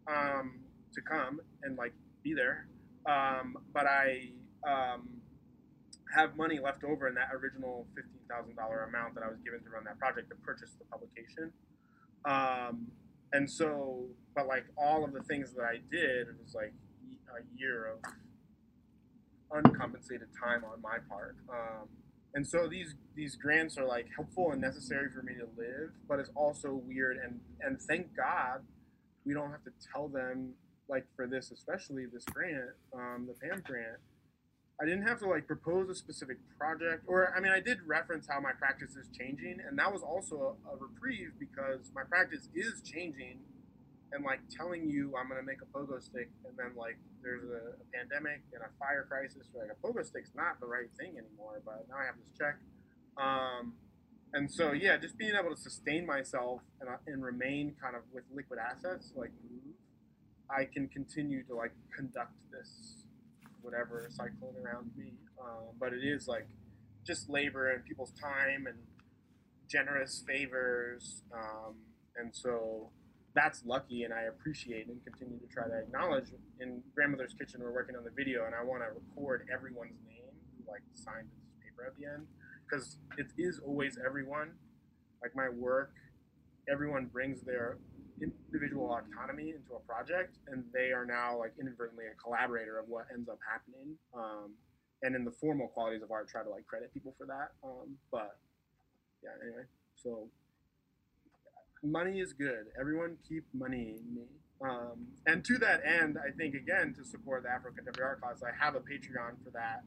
um, 0.08 0.60
to 0.94 1.02
come 1.02 1.40
and 1.62 1.76
like 1.76 1.92
be 2.24 2.32
there. 2.32 2.68
Um, 3.04 3.58
but 3.74 3.84
I 3.86 4.30
um, 4.66 5.20
have 6.16 6.38
money 6.38 6.58
left 6.58 6.84
over 6.84 7.06
in 7.06 7.14
that 7.16 7.28
original 7.34 7.86
$15,000 7.94 8.88
amount 8.88 9.14
that 9.14 9.24
I 9.24 9.28
was 9.28 9.40
given 9.44 9.60
to 9.60 9.68
run 9.68 9.84
that 9.84 9.98
project 9.98 10.30
to 10.30 10.36
purchase 10.36 10.70
the 10.78 10.86
publication. 10.86 11.52
Um, 12.24 12.86
and 13.34 13.48
so, 13.48 14.06
but 14.34 14.46
like 14.46 14.64
all 14.78 15.04
of 15.04 15.12
the 15.12 15.22
things 15.24 15.52
that 15.52 15.64
I 15.64 15.80
did, 15.90 16.28
it 16.28 16.36
was 16.42 16.54
like 16.54 16.72
a 17.28 17.44
year 17.58 17.92
of 17.92 18.10
uncompensated 19.52 20.28
time 20.42 20.64
on 20.64 20.80
my 20.82 20.98
part. 21.08 21.36
Um, 21.48 21.88
and 22.34 22.46
so 22.46 22.68
these 22.68 22.94
these 23.14 23.34
grants 23.36 23.78
are 23.78 23.86
like 23.86 24.06
helpful 24.14 24.52
and 24.52 24.60
necessary 24.60 25.08
for 25.10 25.22
me 25.22 25.32
to 25.34 25.48
live, 25.56 25.90
but 26.08 26.18
it's 26.18 26.30
also 26.34 26.80
weird 26.86 27.16
and 27.16 27.40
and 27.62 27.80
thank 27.80 28.14
God 28.16 28.60
we 29.24 29.34
don't 29.34 29.50
have 29.50 29.64
to 29.64 29.72
tell 29.92 30.08
them 30.08 30.52
like 30.88 31.06
for 31.16 31.26
this 31.26 31.50
especially 31.50 32.04
this 32.12 32.24
grant, 32.24 32.70
um, 32.94 33.26
the 33.26 33.34
PAM 33.34 33.62
grant. 33.64 33.98
I 34.80 34.84
didn't 34.84 35.06
have 35.06 35.18
to 35.20 35.28
like 35.28 35.46
propose 35.46 35.88
a 35.88 35.94
specific 35.94 36.36
project, 36.58 37.04
or 37.06 37.32
I 37.34 37.40
mean, 37.40 37.52
I 37.52 37.60
did 37.60 37.78
reference 37.86 38.26
how 38.28 38.40
my 38.40 38.52
practice 38.52 38.94
is 38.96 39.08
changing, 39.18 39.56
and 39.66 39.78
that 39.78 39.90
was 39.90 40.02
also 40.02 40.36
a, 40.66 40.74
a 40.74 40.76
reprieve 40.76 41.32
because 41.40 41.90
my 41.94 42.02
practice 42.04 42.48
is 42.54 42.82
changing 42.82 43.40
and 44.12 44.24
like 44.24 44.40
telling 44.50 44.88
you 44.88 45.14
I'm 45.18 45.28
gonna 45.28 45.42
make 45.42 45.62
a 45.62 45.66
pogo 45.66 46.02
stick, 46.02 46.30
and 46.44 46.56
then 46.56 46.76
like 46.76 46.98
there's 47.22 47.44
a, 47.44 47.74
a 47.80 47.86
pandemic 47.92 48.42
and 48.52 48.62
a 48.62 48.70
fire 48.78 49.06
crisis, 49.08 49.48
like 49.54 49.70
a 49.70 49.78
pogo 49.86 50.04
stick's 50.04 50.30
not 50.34 50.60
the 50.60 50.66
right 50.66 50.88
thing 50.98 51.18
anymore. 51.18 51.60
But 51.64 51.86
now 51.88 51.96
I 51.96 52.06
have 52.06 52.16
this 52.18 52.32
check, 52.38 52.56
um, 53.16 53.74
and 54.32 54.50
so 54.50 54.72
yeah, 54.72 54.96
just 54.96 55.16
being 55.18 55.34
able 55.38 55.54
to 55.54 55.60
sustain 55.60 56.06
myself 56.06 56.60
and, 56.80 56.88
uh, 56.88 56.96
and 57.06 57.24
remain 57.24 57.74
kind 57.80 57.96
of 57.96 58.02
with 58.12 58.24
liquid 58.34 58.58
assets, 58.58 59.12
like 59.16 59.32
move, 59.50 59.74
I 60.50 60.64
can 60.64 60.88
continue 60.88 61.42
to 61.44 61.54
like 61.54 61.72
conduct 61.94 62.32
this 62.52 63.04
whatever 63.62 64.06
cyclone 64.10 64.54
around 64.64 64.90
me. 64.96 65.14
Um, 65.42 65.74
but 65.78 65.92
it 65.92 66.04
is 66.04 66.28
like 66.28 66.46
just 67.04 67.28
labor 67.28 67.70
and 67.70 67.84
people's 67.84 68.12
time 68.12 68.66
and 68.66 68.78
generous 69.68 70.22
favors, 70.26 71.22
um, 71.34 71.74
and 72.16 72.34
so 72.34 72.90
that's 73.36 73.62
lucky 73.66 74.04
and 74.04 74.14
I 74.14 74.22
appreciate 74.22 74.88
and 74.88 74.96
continue 75.04 75.38
to 75.38 75.46
try 75.46 75.68
to 75.68 75.78
acknowledge. 75.78 76.32
In 76.58 76.82
Grandmother's 76.94 77.34
Kitchen, 77.38 77.60
we're 77.60 77.70
working 77.70 77.94
on 77.94 78.02
the 78.02 78.10
video, 78.10 78.46
and 78.46 78.54
I 78.54 78.64
want 78.64 78.82
to 78.82 78.88
record 78.88 79.46
everyone's 79.52 80.00
name 80.08 80.32
who 80.56 80.72
like 80.72 80.80
signed 80.94 81.28
this 81.28 81.52
paper 81.60 81.84
at 81.86 81.94
the 82.00 82.08
end 82.08 82.26
because 82.64 82.96
it 83.18 83.28
is 83.36 83.60
always 83.60 83.98
everyone. 84.04 84.52
Like 85.20 85.36
my 85.36 85.50
work, 85.50 85.92
everyone 86.66 87.06
brings 87.12 87.42
their 87.42 87.76
individual 88.20 88.88
autonomy 88.88 89.50
into 89.50 89.76
a 89.76 89.80
project, 89.80 90.38
and 90.48 90.64
they 90.72 90.90
are 90.96 91.04
now 91.04 91.38
like 91.38 91.52
inadvertently 91.60 92.06
a 92.08 92.16
collaborator 92.16 92.78
of 92.78 92.88
what 92.88 93.04
ends 93.12 93.28
up 93.28 93.38
happening. 93.44 93.96
Um, 94.16 94.56
and 95.02 95.14
in 95.14 95.26
the 95.26 95.30
formal 95.30 95.68
qualities 95.68 96.02
of 96.02 96.10
art, 96.10 96.26
try 96.28 96.42
to 96.42 96.48
like 96.48 96.66
credit 96.66 96.92
people 96.94 97.14
for 97.18 97.26
that. 97.26 97.52
Um, 97.62 98.00
but 98.10 98.38
yeah, 99.22 99.36
anyway, 99.44 99.68
so 99.94 100.28
money 101.82 102.20
is 102.20 102.32
good. 102.32 102.66
Everyone 102.78 103.16
keep 103.28 103.44
moneying 103.52 104.02
me. 104.14 104.26
Um, 104.64 105.08
and 105.26 105.44
to 105.44 105.58
that 105.58 105.82
end, 105.84 106.16
I 106.16 106.32
think 106.32 106.54
again 106.54 106.94
to 106.96 107.04
support 107.04 107.42
the 107.42 107.50
Afro 107.50 107.72
Contemporary 107.72 108.16
Art 108.16 108.20
class, 108.20 108.40
I 108.42 108.52
have 108.64 108.74
a 108.74 108.80
Patreon 108.80 109.44
for 109.44 109.50
that. 109.52 109.82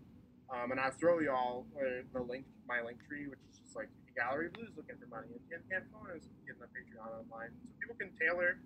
Um, 0.49 0.71
and 0.71 0.79
I'll 0.79 0.91
throw 0.91 1.19
y'all 1.19 1.65
uh, 1.77 2.01
the 2.13 2.21
link, 2.21 2.45
my 2.67 2.81
link 2.81 2.97
tree, 3.07 3.27
which 3.27 3.39
is 3.51 3.59
just 3.59 3.75
like 3.75 3.89
Gallery 4.19 4.49
Blues 4.49 4.73
looking 4.75 4.97
for 4.97 5.07
money, 5.07 5.29
and, 5.53 5.61
and 5.71 5.85
Phone 5.93 6.09
is 6.11 6.25
getting 6.43 6.61
a 6.61 6.69
Patreon 6.73 7.07
online, 7.07 7.53
so 7.55 7.69
people 7.79 7.95
can 7.95 8.11
tailor 8.17 8.59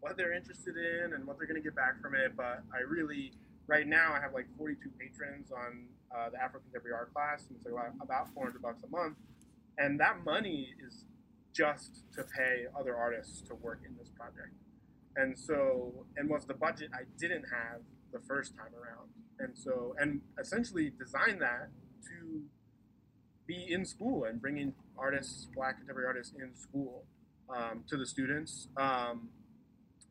what 0.00 0.16
they're 0.16 0.32
interested 0.32 0.76
in 0.76 1.12
and 1.12 1.26
what 1.26 1.38
they're 1.38 1.48
going 1.48 1.60
to 1.60 1.64
get 1.64 1.74
back 1.74 2.00
from 2.00 2.14
it. 2.14 2.36
But 2.36 2.62
I 2.72 2.84
really, 2.86 3.32
right 3.66 3.86
now, 3.86 4.12
I 4.12 4.20
have 4.20 4.32
like 4.32 4.46
42 4.56 4.78
patrons 5.00 5.50
on 5.50 5.88
uh, 6.14 6.30
the 6.30 6.38
Afro 6.40 6.60
Contemporary 6.60 6.94
Art 6.94 7.12
class, 7.12 7.44
and 7.48 7.58
so 7.64 7.72
about 8.00 8.28
400 8.32 8.62
bucks 8.62 8.84
a 8.84 8.90
month, 8.92 9.16
and 9.78 9.98
that 9.98 10.24
money 10.24 10.76
is 10.78 11.04
just 11.60 12.04
to 12.16 12.22
pay 12.22 12.64
other 12.78 12.96
artists 12.96 13.42
to 13.42 13.54
work 13.54 13.80
in 13.86 13.94
this 13.98 14.08
project. 14.16 14.54
And 15.16 15.38
so, 15.38 16.06
and 16.16 16.28
was 16.28 16.46
the 16.46 16.54
budget 16.54 16.88
I 16.94 17.02
didn't 17.18 17.44
have 17.44 17.80
the 18.12 18.20
first 18.20 18.56
time 18.56 18.72
around. 18.80 19.10
And 19.38 19.52
so, 19.56 19.94
and 19.98 20.20
essentially 20.40 20.92
design 20.98 21.38
that 21.40 21.68
to 22.08 22.42
be 23.46 23.66
in 23.70 23.84
school 23.84 24.24
and 24.24 24.40
bringing 24.40 24.72
artists, 24.96 25.48
black 25.54 25.78
contemporary 25.78 26.06
artists 26.06 26.32
in 26.40 26.54
school 26.56 27.04
um, 27.54 27.84
to 27.88 27.96
the 27.96 28.06
students. 28.06 28.68
Um, 28.76 29.28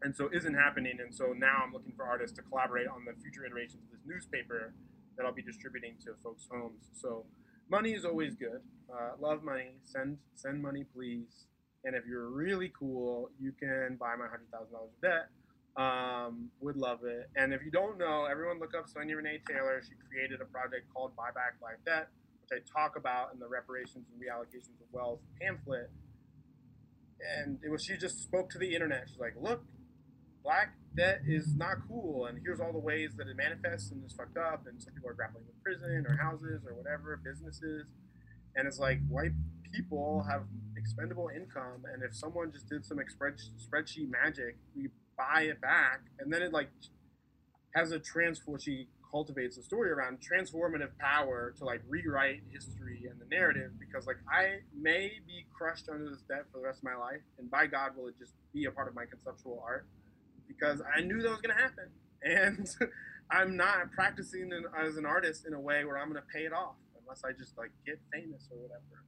and 0.04 0.16
so 0.16 0.30
isn't 0.32 0.54
happening. 0.54 1.00
And 1.04 1.14
so 1.14 1.34
now 1.34 1.64
I'm 1.66 1.74
looking 1.74 1.94
for 1.98 2.06
artists 2.06 2.36
to 2.38 2.44
collaborate 2.44 2.88
on 2.88 3.06
the 3.06 3.14
future 3.22 3.44
iterations 3.46 3.82
of 3.86 3.92
this 3.92 4.06
newspaper 4.06 4.74
that 5.18 5.26
I'll 5.26 5.34
be 5.34 5.42
distributing 5.42 5.96
to 6.06 6.14
folks' 6.24 6.48
homes. 6.52 6.86
So 6.94 7.26
money 7.70 7.92
is 7.92 8.06
always 8.06 8.36
good. 8.36 8.62
Uh, 8.92 9.12
love 9.20 9.44
money. 9.44 9.72
Send 9.84 10.18
send 10.36 10.62
money, 10.62 10.86
please. 10.94 11.46
And 11.86 11.96
if 11.96 12.04
you're 12.06 12.30
really 12.30 12.72
cool, 12.78 13.30
you 13.40 13.52
can 13.52 13.98
buy 14.00 14.16
my 14.16 14.28
hundred 14.28 14.52
thousand 14.52 14.74
dollars 14.74 14.92
of 14.96 15.02
debt. 15.02 15.30
Um, 15.78 16.50
would 16.60 16.76
love 16.76 17.00
it. 17.06 17.30
And 17.36 17.54
if 17.54 17.62
you 17.64 17.72
don't 17.72 17.98
know, 17.98 18.26
everyone 18.30 18.60
look 18.60 18.74
up 18.76 18.90
Sonia 18.90 19.16
Renee 19.16 19.40
Taylor. 19.48 19.82
She 19.82 19.94
created 20.10 20.42
a 20.42 20.46
project 20.46 20.92
called 20.94 21.16
Buy 21.16 21.30
Back 21.34 21.60
Black 21.62 21.78
Debt, 21.86 22.10
which 22.42 22.60
I 22.60 22.80
talk 22.80 22.98
about 22.98 23.32
in 23.34 23.40
the 23.40 23.48
reparations 23.48 24.06
and 24.12 24.20
reallocations 24.20 24.76
of 24.82 24.92
wealth 24.92 25.20
pamphlet. 25.40 25.90
And 27.38 27.60
it 27.64 27.70
was 27.70 27.86
she 27.86 27.96
just 27.96 28.20
spoke 28.24 28.50
to 28.52 28.58
the 28.58 28.74
internet. 28.74 29.04
She's 29.08 29.20
like, 29.20 29.36
look, 29.40 29.64
black 30.44 30.74
debt 30.96 31.22
is 31.28 31.56
not 31.56 31.78
cool, 31.88 32.26
and 32.26 32.40
here's 32.44 32.60
all 32.60 32.72
the 32.72 32.80
ways 32.80 33.12
that 33.18 33.28
it 33.28 33.38
manifests 33.38 33.92
and 33.92 34.04
is 34.06 34.14
fucked 34.14 34.38
up. 34.38 34.66
And 34.68 34.82
some 34.82 34.94
people 34.94 35.10
are 35.10 35.14
grappling 35.14 35.46
with 35.46 35.62
prison 35.64 36.06
or 36.08 36.18
houses 36.18 36.64
or 36.66 36.74
whatever, 36.76 37.20
businesses. 37.24 37.86
And 38.56 38.68
it's 38.68 38.80
like 38.80 39.00
white 39.08 39.32
people 39.72 40.26
have 40.30 40.44
expendable 40.76 41.30
income, 41.36 41.84
and 41.94 42.04
if 42.04 42.16
someone 42.16 42.52
just 42.52 42.68
did 42.70 42.86
some 42.86 42.98
spreadsheet 42.98 44.10
magic, 44.10 44.58
we 44.76 44.90
buy 45.18 45.42
it 45.44 45.62
back, 45.62 46.02
and 46.20 46.32
then 46.34 46.42
it 46.42 46.54
like 46.54 46.70
has 47.76 47.92
a 47.92 48.00
transfer. 48.00 48.58
She 48.60 48.88
cultivates 49.12 49.58
a 49.58 49.64
story 49.64 49.92
around 49.92 50.20
transformative 50.20 50.90
power 51.00 51.54
to 51.58 51.66
like 51.66 51.82
rewrite 51.88 52.42
history 52.52 53.08
and 53.10 53.20
the 53.20 53.26
narrative 53.26 53.72
because 53.80 54.06
like 54.06 54.18
I 54.32 54.60
may 54.80 55.12
be 55.26 55.46
crushed 55.56 55.90
under 55.90 56.10
this 56.10 56.22
debt 56.28 56.46
for 56.52 56.60
the 56.60 56.66
rest 56.66 56.80
of 56.80 56.84
my 56.86 56.96
life, 56.96 57.22
and 57.38 57.50
by 57.52 57.68
God, 57.68 57.92
will 57.96 58.08
it 58.08 58.16
just 58.18 58.34
be 58.54 58.66
a 58.66 58.72
part 58.72 58.88
of 58.88 58.96
my 58.96 59.06
conceptual 59.06 59.64
art 59.66 59.86
because 60.60 60.82
I 60.96 61.02
knew 61.02 61.22
that 61.22 61.30
was 61.30 61.42
going 61.42 61.56
to 61.56 61.62
happen, 61.62 61.90
and 62.24 62.70
I'm 63.32 63.56
not 63.56 63.92
practicing 63.92 64.52
as 64.78 64.98
an 64.98 65.06
artist 65.06 65.46
in 65.46 65.54
a 65.54 65.60
way 65.60 65.86
where 65.86 65.98
I'm 65.98 66.10
going 66.10 66.22
to 66.22 66.28
pay 66.34 66.46
it 66.46 66.54
off 66.54 66.76
unless 67.02 67.24
I 67.24 67.32
just 67.38 67.58
like 67.58 67.72
get 67.86 68.00
famous 68.12 68.48
or 68.52 68.58
whatever. 68.58 69.04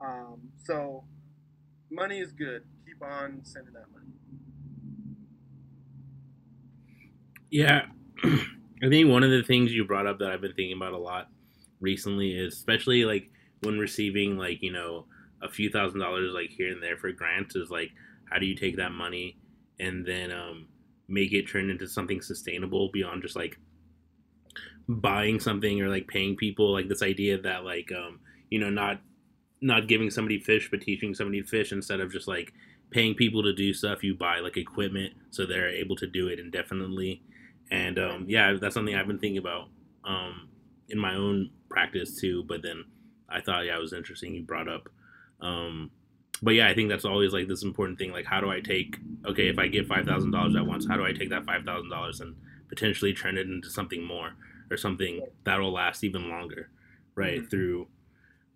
Um, 0.00 0.40
so 0.64 1.04
money 1.90 2.20
is 2.20 2.32
good. 2.32 2.62
Keep 2.86 3.02
on 3.02 3.40
sending 3.42 3.72
that 3.74 3.90
money. 3.92 4.12
Yeah, 7.50 7.86
I 8.82 8.88
think 8.88 9.10
one 9.10 9.22
of 9.22 9.30
the 9.30 9.42
things 9.42 9.72
you 9.72 9.84
brought 9.84 10.06
up 10.06 10.18
that 10.18 10.30
I've 10.30 10.40
been 10.40 10.54
thinking 10.54 10.76
about 10.76 10.92
a 10.92 10.98
lot 10.98 11.28
recently 11.80 12.32
is 12.32 12.54
especially 12.54 13.04
like 13.04 13.30
when 13.62 13.78
receiving 13.78 14.38
like 14.38 14.62
you 14.62 14.72
know 14.72 15.06
a 15.42 15.48
few 15.48 15.70
thousand 15.70 16.00
dollars 16.00 16.32
like 16.34 16.50
here 16.50 16.72
and 16.72 16.82
there 16.82 16.96
for 16.96 17.12
grants 17.12 17.54
is 17.56 17.70
like 17.70 17.90
how 18.30 18.38
do 18.38 18.46
you 18.46 18.54
take 18.54 18.76
that 18.76 18.92
money 18.92 19.36
and 19.78 20.06
then 20.06 20.32
um, 20.32 20.66
make 21.08 21.32
it 21.32 21.48
turn 21.48 21.70
into 21.70 21.86
something 21.86 22.20
sustainable 22.20 22.90
beyond 22.92 23.22
just 23.22 23.36
like 23.36 23.58
buying 24.88 25.40
something 25.40 25.80
or 25.80 25.88
like 25.88 26.06
paying 26.08 26.36
people 26.36 26.72
like 26.72 26.88
this 26.88 27.02
idea 27.02 27.40
that 27.40 27.64
like 27.64 27.90
um 27.92 28.20
you 28.50 28.58
know 28.58 28.70
not 28.70 29.00
not 29.60 29.88
giving 29.88 30.10
somebody 30.10 30.38
fish 30.38 30.68
but 30.70 30.80
teaching 30.80 31.14
somebody 31.14 31.42
fish 31.42 31.72
instead 31.72 32.00
of 32.00 32.12
just 32.12 32.28
like 32.28 32.52
paying 32.90 33.14
people 33.14 33.42
to 33.42 33.54
do 33.54 33.72
stuff 33.72 34.04
you 34.04 34.14
buy 34.14 34.38
like 34.40 34.56
equipment 34.56 35.12
so 35.30 35.46
they're 35.46 35.70
able 35.70 35.96
to 35.96 36.06
do 36.06 36.28
it 36.28 36.38
indefinitely 36.38 37.22
and 37.70 37.98
um, 37.98 38.26
yeah, 38.28 38.56
that's 38.60 38.74
something 38.74 38.94
I've 38.94 39.06
been 39.06 39.18
thinking 39.18 39.38
about 39.38 39.68
um, 40.04 40.48
in 40.88 40.98
my 40.98 41.14
own 41.14 41.50
practice 41.68 42.20
too. 42.20 42.44
But 42.46 42.62
then 42.62 42.84
I 43.28 43.40
thought, 43.40 43.64
yeah, 43.64 43.76
it 43.76 43.80
was 43.80 43.92
interesting 43.92 44.34
you 44.34 44.42
brought 44.42 44.68
up. 44.68 44.88
Um, 45.40 45.90
but 46.42 46.52
yeah, 46.52 46.68
I 46.68 46.74
think 46.74 46.88
that's 46.88 47.04
always 47.04 47.32
like 47.32 47.48
this 47.48 47.62
important 47.62 47.98
thing. 47.98 48.12
Like, 48.12 48.26
how 48.26 48.40
do 48.40 48.50
I 48.50 48.60
take? 48.60 48.98
Okay, 49.26 49.48
if 49.48 49.58
I 49.58 49.68
get 49.68 49.86
five 49.86 50.06
thousand 50.06 50.30
dollars 50.30 50.56
at 50.56 50.66
once, 50.66 50.86
how 50.86 50.96
do 50.96 51.04
I 51.04 51.12
take 51.12 51.30
that 51.30 51.44
five 51.44 51.64
thousand 51.64 51.90
dollars 51.90 52.20
and 52.20 52.34
potentially 52.68 53.12
turn 53.12 53.38
it 53.38 53.46
into 53.46 53.70
something 53.70 54.02
more 54.02 54.32
or 54.70 54.76
something 54.76 55.20
that'll 55.44 55.72
last 55.72 56.04
even 56.04 56.28
longer, 56.28 56.70
right? 57.14 57.40
Mm-hmm. 57.40 57.48
Through 57.48 57.86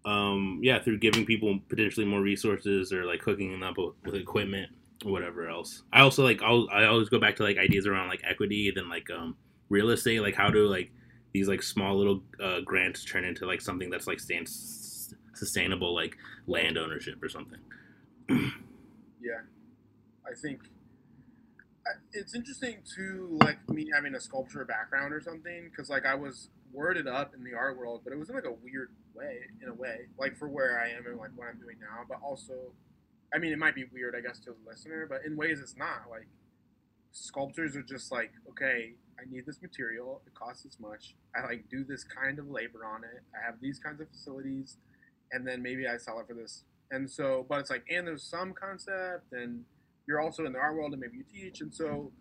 um, 0.05 0.61
yeah, 0.63 0.83
through 0.83 0.99
giving 0.99 1.27
people 1.27 1.59
potentially 1.69 2.07
more 2.07 2.23
resources 2.23 2.93
or 2.93 3.05
like 3.05 3.21
hooking 3.23 3.51
them 3.51 3.63
up 3.63 3.77
with, 3.77 3.95
with 4.05 4.15
equipment 4.15 4.71
or 5.05 5.13
whatever 5.13 5.49
else. 5.49 5.83
I 5.93 6.01
also 6.01 6.25
like 6.25 6.43
I'll, 6.43 6.69
I 6.73 6.85
always 6.85 7.09
go 7.09 7.21
back 7.21 7.37
to 7.37 7.43
like 7.43 7.59
ideas 7.59 7.87
around 7.87 8.09
like 8.09 8.23
equity, 8.25 8.73
then 8.75 8.89
like 8.89 9.11
um 9.11 9.37
real 9.69 9.91
estate, 9.91 10.21
like 10.21 10.35
how 10.35 10.51
do 10.51 10.67
like 10.67 10.91
these 11.33 11.49
like 11.49 11.63
small 11.63 11.97
little 11.97 12.23
uh, 12.43 12.61
grants 12.65 13.05
turn 13.05 13.25
into 13.25 13.47
like 13.47 13.61
something 13.61 13.91
that's 13.91 14.07
like 14.07 14.19
stands 14.19 15.15
sustainable, 15.35 15.95
like 15.95 16.17
land 16.47 16.79
ownership 16.79 17.23
or 17.23 17.29
something. 17.29 17.61
yeah, 19.21 19.43
I 20.27 20.35
think 20.43 20.63
it's 22.13 22.35
interesting 22.35 22.83
to 22.97 23.39
like 23.43 23.67
me 23.69 23.89
having 23.95 24.15
a 24.15 24.21
sculpture 24.21 24.65
background 24.65 25.15
or 25.15 25.21
something 25.21 25.71
because 25.71 25.89
like 25.89 26.05
I 26.05 26.15
was 26.15 26.51
worded 26.73 27.07
up 27.07 27.35
in 27.35 27.43
the 27.43 27.55
art 27.55 27.79
world, 27.79 28.03
but 28.05 28.13
it 28.13 28.19
was 28.19 28.29
in 28.29 28.35
like 28.35 28.45
a 28.45 28.53
weird 28.53 28.91
way, 29.15 29.39
in 29.63 29.69
a 29.69 29.75
way, 29.75 30.07
like 30.19 30.37
for 30.37 30.49
where 30.49 30.81
I 30.81 30.91
am 30.91 31.07
and 31.07 31.17
like 31.17 31.31
what 31.35 31.49
I'm 31.49 31.59
doing 31.59 31.77
now, 31.81 32.05
but 32.09 32.19
also 32.23 32.73
I 33.35 33.39
mean, 33.39 33.53
it 33.53 33.59
might 33.59 33.75
be 33.75 33.85
weird, 33.93 34.15
I 34.17 34.21
guess, 34.21 34.39
to 34.41 34.53
the 34.53 34.71
listener, 34.71 35.07
but 35.09 35.25
in 35.27 35.37
ways 35.37 35.61
it's 35.61 35.77
not. 35.77 36.09
Like, 36.11 36.27
sculptors 37.13 37.77
are 37.77 37.83
just 37.83 38.11
like, 38.11 38.33
okay, 38.51 38.95
I 39.21 39.31
need 39.31 39.45
this 39.47 39.61
material. 39.61 40.23
It 40.27 40.35
costs 40.35 40.63
this 40.63 40.79
much. 40.81 41.15
I 41.37 41.45
like 41.47 41.69
do 41.69 41.85
this 41.85 42.05
kind 42.05 42.39
of 42.39 42.49
labor 42.49 42.85
on 42.87 43.05
it. 43.05 43.23
I 43.35 43.45
have 43.45 43.61
these 43.61 43.79
kinds 43.79 44.01
of 44.01 44.09
facilities, 44.09 44.77
and 45.33 45.47
then 45.47 45.63
maybe 45.63 45.87
I 45.87 45.99
sell 45.99 46.21
it 46.21 46.27
for 46.27 46.35
this. 46.35 46.65
And 46.91 47.11
so, 47.11 47.45
but 47.49 47.61
it's 47.61 47.71
like, 47.71 47.85
and 47.91 48.07
there's 48.07 48.23
some 48.23 48.53
concept, 48.55 49.33
and 49.33 49.65
you're 50.07 50.21
also 50.21 50.47
in 50.47 50.53
the 50.53 50.59
art 50.59 50.75
world, 50.75 50.93
and 50.93 51.01
maybe 51.01 51.19
you 51.19 51.25
teach, 51.25 51.61
and 51.61 51.75
so, 51.75 52.13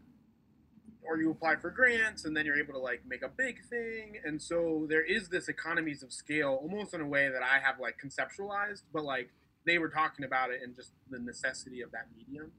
or 1.08 1.18
you 1.18 1.32
apply 1.32 1.56
for 1.56 1.72
grants, 1.72 2.26
and 2.26 2.36
then 2.36 2.46
you're 2.46 2.60
able 2.60 2.74
to 2.74 2.80
like 2.80 3.02
make 3.08 3.24
a 3.24 3.30
big 3.30 3.64
thing. 3.70 4.18
And 4.26 4.42
so 4.42 4.86
there 4.90 5.06
is 5.06 5.30
this 5.30 5.48
economies 5.48 6.04
of 6.04 6.12
scale, 6.12 6.60
almost 6.62 6.94
in 6.94 7.00
a 7.00 7.08
way 7.08 7.30
that 7.30 7.42
I 7.42 7.60
have 7.60 7.80
like 7.80 7.96
conceptualized, 8.04 8.82
but 8.94 9.06
like 9.06 9.30
they 9.66 9.78
were 9.78 9.90
talking 9.90 10.26
about 10.26 10.50
it 10.52 10.62
and 10.64 10.76
just 10.76 10.92
the 11.10 11.20
necessity 11.20 11.82
of 11.82 11.92
that 11.92 12.08
medium. 12.16 12.52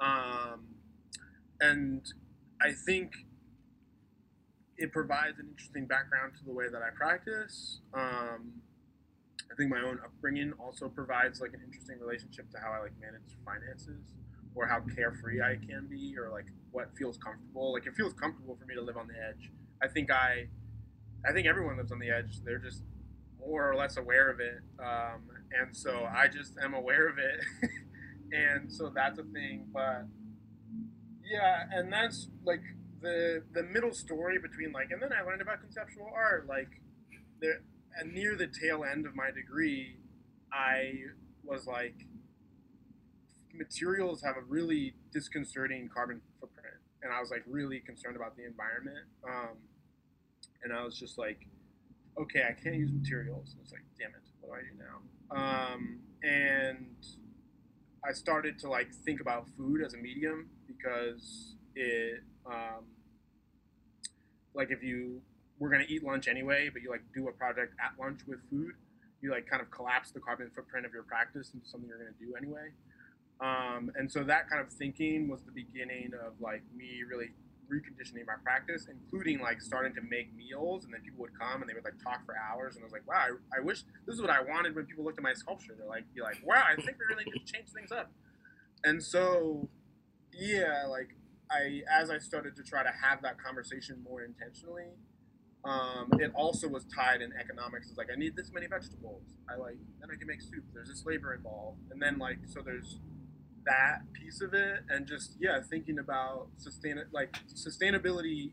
Um, 0.00 0.66
and 1.60 2.02
I 2.60 2.72
think 2.72 3.12
it 4.76 4.92
provides 4.92 5.38
an 5.38 5.48
interesting 5.50 5.86
background 5.86 6.34
to 6.38 6.44
the 6.44 6.52
way 6.52 6.66
that 6.70 6.82
I 6.82 6.90
practice. 6.94 7.80
Um, 7.94 8.62
I 9.50 9.54
think 9.56 9.70
my 9.70 9.80
own 9.80 9.98
upbringing 10.04 10.52
also 10.58 10.88
provides 10.88 11.40
like 11.40 11.52
an 11.54 11.60
interesting 11.64 11.98
relationship 12.00 12.50
to 12.50 12.58
how 12.58 12.72
I 12.72 12.80
like 12.80 12.92
manage 13.00 13.36
finances 13.44 14.14
or 14.54 14.66
how 14.66 14.80
carefree 14.94 15.40
I 15.40 15.56
can 15.56 15.86
be 15.88 16.16
or 16.18 16.30
like 16.30 16.46
what 16.70 16.90
feels 16.96 17.16
comfortable. 17.18 17.72
Like 17.72 17.86
it 17.86 17.94
feels 17.94 18.12
comfortable 18.12 18.56
for 18.56 18.66
me 18.66 18.74
to 18.74 18.82
live 18.82 18.96
on 18.96 19.08
the 19.08 19.14
edge. 19.14 19.50
I 19.82 19.88
think 19.88 20.10
I, 20.10 20.48
I 21.28 21.32
think 21.32 21.46
everyone 21.46 21.76
lives 21.76 21.92
on 21.92 21.98
the 21.98 22.10
edge. 22.10 22.40
They're 22.44 22.58
just 22.58 22.82
more 23.38 23.70
or 23.70 23.76
less 23.76 23.96
aware 23.96 24.30
of 24.30 24.40
it. 24.40 24.60
Um, 24.78 25.22
and 25.58 25.76
so 25.76 26.04
I 26.04 26.28
just 26.28 26.54
am 26.62 26.74
aware 26.74 27.08
of 27.08 27.18
it, 27.18 27.70
and 28.32 28.70
so 28.72 28.90
that's 28.94 29.18
a 29.18 29.22
thing. 29.24 29.66
But 29.72 30.06
yeah, 31.24 31.64
and 31.70 31.92
that's 31.92 32.28
like 32.44 32.62
the 33.00 33.42
the 33.52 33.62
middle 33.62 33.92
story 33.92 34.38
between 34.38 34.72
like, 34.72 34.90
and 34.90 35.00
then 35.00 35.10
I 35.12 35.22
learned 35.22 35.40
about 35.40 35.60
conceptual 35.60 36.10
art. 36.14 36.46
Like, 36.46 36.68
there 37.40 37.62
near 38.04 38.36
the 38.36 38.46
tail 38.46 38.84
end 38.84 39.06
of 39.06 39.14
my 39.14 39.30
degree, 39.30 39.98
I 40.52 40.94
was 41.44 41.66
like, 41.66 41.94
materials 43.54 44.22
have 44.22 44.36
a 44.36 44.42
really 44.42 44.94
disconcerting 45.12 45.88
carbon 45.92 46.20
footprint, 46.40 46.76
and 47.02 47.12
I 47.12 47.20
was 47.20 47.30
like 47.30 47.42
really 47.46 47.80
concerned 47.80 48.16
about 48.16 48.36
the 48.36 48.46
environment. 48.46 49.06
Um, 49.26 49.56
and 50.62 50.72
I 50.72 50.84
was 50.84 50.98
just 50.98 51.18
like, 51.18 51.46
okay, 52.20 52.42
I 52.48 52.52
can't 52.52 52.76
use 52.76 52.90
materials. 52.92 53.54
It's 53.62 53.72
like, 53.72 53.82
damn 53.98 54.10
it, 54.10 54.22
what 54.40 54.50
do 54.50 54.54
I 54.54 54.62
do 54.62 54.78
now? 54.78 55.00
um, 55.30 56.00
and 56.22 56.96
I 58.08 58.12
started 58.12 58.58
to 58.60 58.68
like 58.70 58.92
think 59.04 59.20
about 59.20 59.46
food 59.56 59.82
as 59.84 59.94
a 59.94 59.98
medium 59.98 60.48
because 60.66 61.54
it, 61.74 62.22
um, 62.46 62.84
like, 64.54 64.70
if 64.70 64.82
you 64.82 65.20
were 65.58 65.68
gonna 65.68 65.86
eat 65.88 66.04
lunch 66.04 66.28
anyway, 66.28 66.70
but 66.72 66.82
you 66.82 66.90
like 66.90 67.02
do 67.14 67.28
a 67.28 67.32
project 67.32 67.74
at 67.82 67.98
lunch 68.02 68.20
with 68.26 68.38
food, 68.50 68.72
you 69.20 69.30
like 69.30 69.46
kind 69.46 69.62
of 69.62 69.70
collapse 69.70 70.10
the 70.10 70.20
carbon 70.20 70.50
footprint 70.54 70.86
of 70.86 70.92
your 70.92 71.02
practice 71.02 71.50
into 71.54 71.66
something 71.66 71.88
you're 71.88 71.98
gonna 71.98 72.10
do 72.18 72.34
anyway. 72.36 72.70
Um, 73.40 73.92
and 73.94 74.10
so 74.10 74.24
that 74.24 74.48
kind 74.48 74.60
of 74.60 74.72
thinking 74.72 75.28
was 75.28 75.42
the 75.42 75.52
beginning 75.52 76.12
of 76.14 76.40
like 76.40 76.62
me 76.76 77.02
really 77.08 77.30
reconditioning 77.70 78.26
my 78.26 78.34
practice, 78.42 78.88
including 78.90 79.40
like 79.40 79.60
starting 79.60 79.94
to 79.94 80.00
make 80.00 80.34
meals, 80.34 80.84
and 80.84 80.92
then 80.92 81.02
people 81.02 81.20
would 81.20 81.38
come 81.38 81.60
and 81.60 81.68
they 81.68 81.74
would 81.74 81.84
like 81.84 82.02
talk 82.02 82.24
for 82.24 82.34
hours, 82.36 82.74
and 82.76 82.82
I 82.82 82.86
was 82.86 82.92
like, 82.92 83.06
wow, 83.06 83.26
I, 83.54 83.58
I 83.58 83.60
wish 83.60 83.82
this 84.06 84.14
is 84.14 84.20
what 84.20 84.30
I 84.30 84.40
wanted 84.42 84.74
when 84.74 84.86
people 84.86 85.04
looked 85.04 85.18
at 85.18 85.22
my 85.22 85.34
sculpture. 85.34 85.74
They're 85.76 85.86
like, 85.86 86.04
be 86.14 86.22
like, 86.22 86.40
wow, 86.44 86.64
I 86.66 86.74
think 86.76 86.96
we 86.98 87.04
really 87.08 87.24
need 87.24 87.46
to 87.46 87.52
change 87.52 87.68
things 87.68 87.92
up. 87.92 88.10
And 88.84 89.02
so, 89.02 89.68
yeah, 90.32 90.86
like 90.88 91.10
I 91.50 91.82
as 91.90 92.10
I 92.10 92.18
started 92.18 92.56
to 92.56 92.62
try 92.62 92.82
to 92.82 92.92
have 93.02 93.22
that 93.22 93.42
conversation 93.42 94.02
more 94.02 94.22
intentionally, 94.22 94.90
um, 95.64 96.08
it 96.18 96.32
also 96.34 96.68
was 96.68 96.84
tied 96.94 97.20
in 97.20 97.32
economics. 97.38 97.88
It's 97.88 97.98
like 97.98 98.08
I 98.12 98.18
need 98.18 98.36
this 98.36 98.52
many 98.52 98.66
vegetables. 98.66 99.22
I 99.50 99.56
like 99.56 99.76
then 100.00 100.10
I 100.12 100.16
can 100.16 100.26
make 100.26 100.40
soup. 100.40 100.64
There's 100.72 100.88
this 100.88 101.04
labor 101.04 101.34
involved, 101.34 101.80
and 101.90 102.00
then 102.00 102.18
like 102.18 102.38
so 102.46 102.60
there's 102.64 102.98
that 103.68 104.00
piece 104.12 104.40
of 104.40 104.54
it 104.54 104.80
and 104.88 105.06
just 105.06 105.36
yeah 105.38 105.60
thinking 105.60 105.98
about 105.98 106.48
sustain 106.56 107.00
like 107.12 107.36
sustainability 107.52 108.52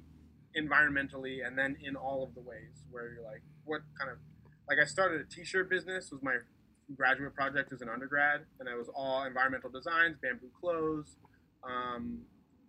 environmentally 0.58 1.46
and 1.46 1.58
then 1.58 1.76
in 1.82 1.96
all 1.96 2.24
of 2.24 2.34
the 2.36 2.42
ways 2.42 2.84
where 2.92 3.14
you're 3.14 3.24
like 3.24 3.42
what 3.64 3.82
kind 3.98 4.12
of 4.12 4.18
like 4.68 4.78
i 4.82 4.86
started 4.86 5.22
a 5.22 5.24
t-shirt 5.26 5.70
business 5.70 6.12
was 6.12 6.22
my 6.22 6.36
graduate 6.96 7.34
project 7.34 7.72
as 7.72 7.82
an 7.82 7.90
undergrad 7.90 8.42
and 8.60 8.68
it 8.68 8.78
was 8.78 8.90
all 8.94 9.24
environmental 9.24 9.70
designs 9.70 10.18
bamboo 10.22 10.50
clothes 10.60 11.16
um, 11.64 12.20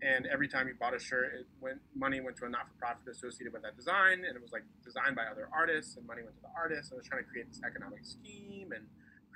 and 0.03 0.27
every 0.27 0.49
time 0.49 0.69
you 0.69 0.75
bought 0.79 0.95
a 0.95 0.99
shirt 0.99 1.33
it 1.35 1.47
went 1.61 1.79
money 1.95 2.21
went 2.21 2.37
to 2.37 2.45
a 2.45 2.49
not-for-profit 2.49 3.09
associated 3.11 3.53
with 3.53 3.63
that 3.63 3.75
design 3.77 4.25
and 4.27 4.37
it 4.37 4.43
was 4.43 4.53
like 4.53 4.63
designed 4.85 5.17
by 5.17 5.23
other 5.25 5.49
artists 5.55 5.97
and 5.97 6.07
money 6.07 6.23
went 6.23 6.35
to 6.37 6.43
the 6.43 6.53
artists 6.55 6.91
and 6.93 6.97
i 6.97 6.99
was 6.99 7.07
trying 7.07 7.23
to 7.23 7.29
create 7.31 7.49
this 7.49 7.61
economic 7.65 8.05
scheme 8.05 8.73
and 8.73 8.85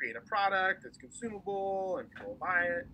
create 0.00 0.16
a 0.16 0.20
product 0.22 0.82
that's 0.82 0.96
consumable 0.96 1.98
and 1.98 2.10
people 2.10 2.28
will 2.28 2.36
buy 2.36 2.62
it. 2.62 2.88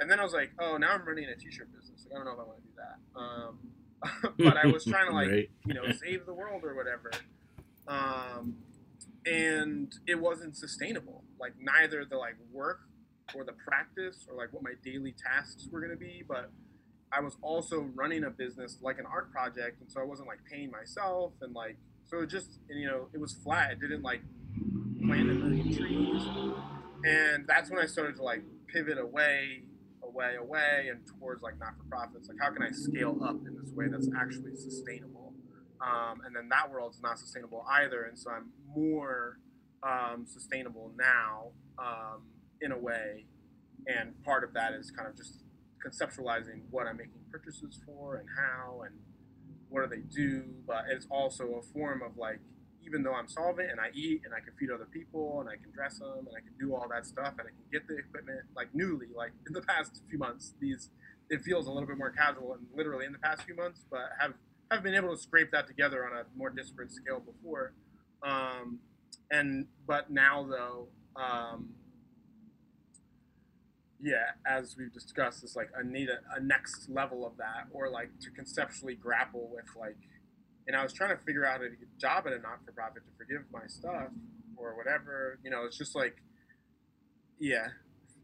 And 0.00 0.10
then 0.10 0.18
I 0.18 0.24
was 0.24 0.32
like, 0.32 0.50
oh, 0.58 0.78
now 0.78 0.92
I'm 0.92 1.04
running 1.06 1.26
a 1.26 1.36
t-shirt 1.36 1.68
business. 1.74 2.06
Like, 2.06 2.14
I 2.14 2.16
don't 2.16 2.24
know 2.24 2.32
if 2.32 2.38
I 2.38 2.48
want 2.48 2.58
to 2.62 2.64
do 2.64 2.74
that. 2.76 3.20
Um, 3.20 4.34
but 4.38 4.56
I 4.56 4.66
was 4.66 4.84
trying 4.84 5.08
to 5.08 5.12
like, 5.14 5.28
Right. 5.28 5.50
you 5.66 5.74
know, 5.74 5.82
save 5.92 6.24
the 6.24 6.32
world 6.32 6.64
or 6.64 6.74
whatever. 6.74 7.10
Um, 7.86 8.56
and 9.26 9.92
it 10.06 10.18
wasn't 10.18 10.56
sustainable. 10.56 11.24
Like 11.38 11.52
neither 11.60 12.04
the 12.06 12.16
like 12.16 12.36
work 12.50 12.80
or 13.34 13.44
the 13.44 13.52
practice 13.52 14.26
or 14.30 14.36
like 14.36 14.52
what 14.52 14.62
my 14.62 14.72
daily 14.82 15.12
tasks 15.12 15.68
were 15.70 15.80
going 15.80 15.90
to 15.92 15.98
be, 15.98 16.22
but 16.26 16.50
I 17.12 17.20
was 17.20 17.36
also 17.42 17.88
running 17.94 18.24
a 18.24 18.30
business 18.30 18.78
like 18.82 18.98
an 18.98 19.06
art 19.06 19.32
project, 19.32 19.80
and 19.80 19.90
so 19.90 20.00
I 20.00 20.04
wasn't 20.04 20.28
like 20.28 20.40
paying 20.50 20.70
myself 20.70 21.32
and 21.40 21.54
like 21.54 21.76
so 22.04 22.20
it 22.20 22.30
just 22.30 22.58
you 22.68 22.86
know 22.86 23.08
it 23.12 23.20
was 23.20 23.34
flat. 23.34 23.72
It 23.72 23.80
didn't 23.80 24.02
like 24.02 24.22
plant 25.06 25.30
a 25.30 25.34
million 25.34 25.74
trees, 25.74 26.22
and 27.04 27.46
that's 27.46 27.70
when 27.70 27.78
I 27.78 27.86
started 27.86 28.16
to 28.16 28.22
like 28.22 28.42
pivot 28.66 28.98
away, 28.98 29.62
away, 30.02 30.36
away, 30.36 30.88
and 30.90 31.00
towards 31.06 31.42
like 31.42 31.58
not 31.58 31.76
for 31.76 31.84
profits. 31.84 32.28
Like 32.28 32.38
how 32.40 32.50
can 32.50 32.62
I 32.62 32.70
scale 32.70 33.18
up 33.22 33.36
in 33.46 33.56
this 33.60 33.72
way 33.72 33.86
that's 33.88 34.08
actually 34.18 34.56
sustainable? 34.56 35.32
Um, 35.80 36.22
and 36.26 36.34
then 36.34 36.48
that 36.48 36.70
world's 36.72 37.00
not 37.00 37.18
sustainable 37.18 37.64
either, 37.70 38.04
and 38.04 38.18
so 38.18 38.30
I'm 38.30 38.50
more 38.74 39.38
um, 39.82 40.24
sustainable 40.26 40.92
now 40.98 41.48
um, 41.78 42.22
in 42.60 42.72
a 42.72 42.78
way, 42.78 43.26
and 43.86 44.20
part 44.24 44.44
of 44.44 44.54
that 44.54 44.72
is 44.72 44.90
kind 44.90 45.08
of 45.08 45.16
just 45.16 45.44
conceptualizing 45.84 46.62
what 46.70 46.86
I'm 46.86 46.96
making 46.96 47.20
purchases 47.30 47.80
for 47.86 48.16
and 48.16 48.28
how 48.36 48.82
and 48.82 48.94
what 49.68 49.88
do 49.88 49.96
they 49.96 50.02
do. 50.14 50.44
But 50.66 50.84
it's 50.90 51.06
also 51.10 51.60
a 51.60 51.62
form 51.72 52.02
of 52.02 52.16
like, 52.16 52.40
even 52.84 53.02
though 53.02 53.14
I'm 53.14 53.28
solvent 53.28 53.70
and 53.70 53.80
I 53.80 53.90
eat 53.94 54.22
and 54.24 54.34
I 54.34 54.40
can 54.40 54.54
feed 54.58 54.70
other 54.70 54.86
people 54.86 55.40
and 55.40 55.48
I 55.48 55.56
can 55.56 55.70
dress 55.72 55.98
them 55.98 56.26
and 56.26 56.36
I 56.36 56.40
can 56.40 56.54
do 56.58 56.74
all 56.74 56.88
that 56.88 57.06
stuff 57.06 57.34
and 57.38 57.42
I 57.42 57.50
can 57.50 57.66
get 57.70 57.86
the 57.86 57.98
equipment 57.98 58.40
like 58.56 58.68
newly, 58.74 59.08
like 59.14 59.32
in 59.46 59.52
the 59.52 59.62
past 59.68 60.02
few 60.08 60.18
months, 60.18 60.54
these 60.60 60.90
it 61.30 61.42
feels 61.42 61.66
a 61.66 61.70
little 61.70 61.86
bit 61.86 61.98
more 61.98 62.10
casual 62.10 62.54
and 62.54 62.66
literally 62.74 63.04
in 63.04 63.12
the 63.12 63.18
past 63.18 63.42
few 63.42 63.54
months, 63.54 63.84
but 63.90 64.10
have 64.18 64.32
have 64.70 64.82
been 64.82 64.94
able 64.94 65.14
to 65.14 65.20
scrape 65.20 65.50
that 65.50 65.66
together 65.66 66.06
on 66.06 66.12
a 66.12 66.24
more 66.36 66.50
disparate 66.50 66.92
scale 66.92 67.20
before. 67.20 67.72
Um, 68.22 68.78
and 69.30 69.66
but 69.86 70.10
now 70.10 70.46
though, 70.48 70.88
um, 71.16 71.70
yeah, 74.02 74.32
as 74.46 74.76
we've 74.76 74.92
discussed, 74.92 75.42
it's 75.42 75.56
like 75.56 75.70
I 75.78 75.82
need 75.82 76.08
a, 76.08 76.18
a 76.36 76.40
next 76.40 76.88
level 76.88 77.26
of 77.26 77.36
that, 77.38 77.66
or 77.72 77.90
like 77.90 78.10
to 78.20 78.30
conceptually 78.30 78.94
grapple 78.94 79.50
with 79.52 79.66
like, 79.78 79.96
and 80.66 80.76
I 80.76 80.82
was 80.82 80.92
trying 80.92 81.16
to 81.16 81.22
figure 81.24 81.44
out 81.44 81.60
a 81.62 81.70
job 81.98 82.26
at 82.26 82.32
a 82.32 82.38
not 82.38 82.64
for 82.64 82.72
profit 82.72 83.04
to 83.06 83.12
forgive 83.16 83.42
my 83.52 83.66
stuff 83.66 84.10
or 84.56 84.76
whatever. 84.76 85.38
You 85.42 85.50
know, 85.50 85.64
it's 85.64 85.76
just 85.76 85.96
like, 85.96 86.16
yeah, 87.40 87.68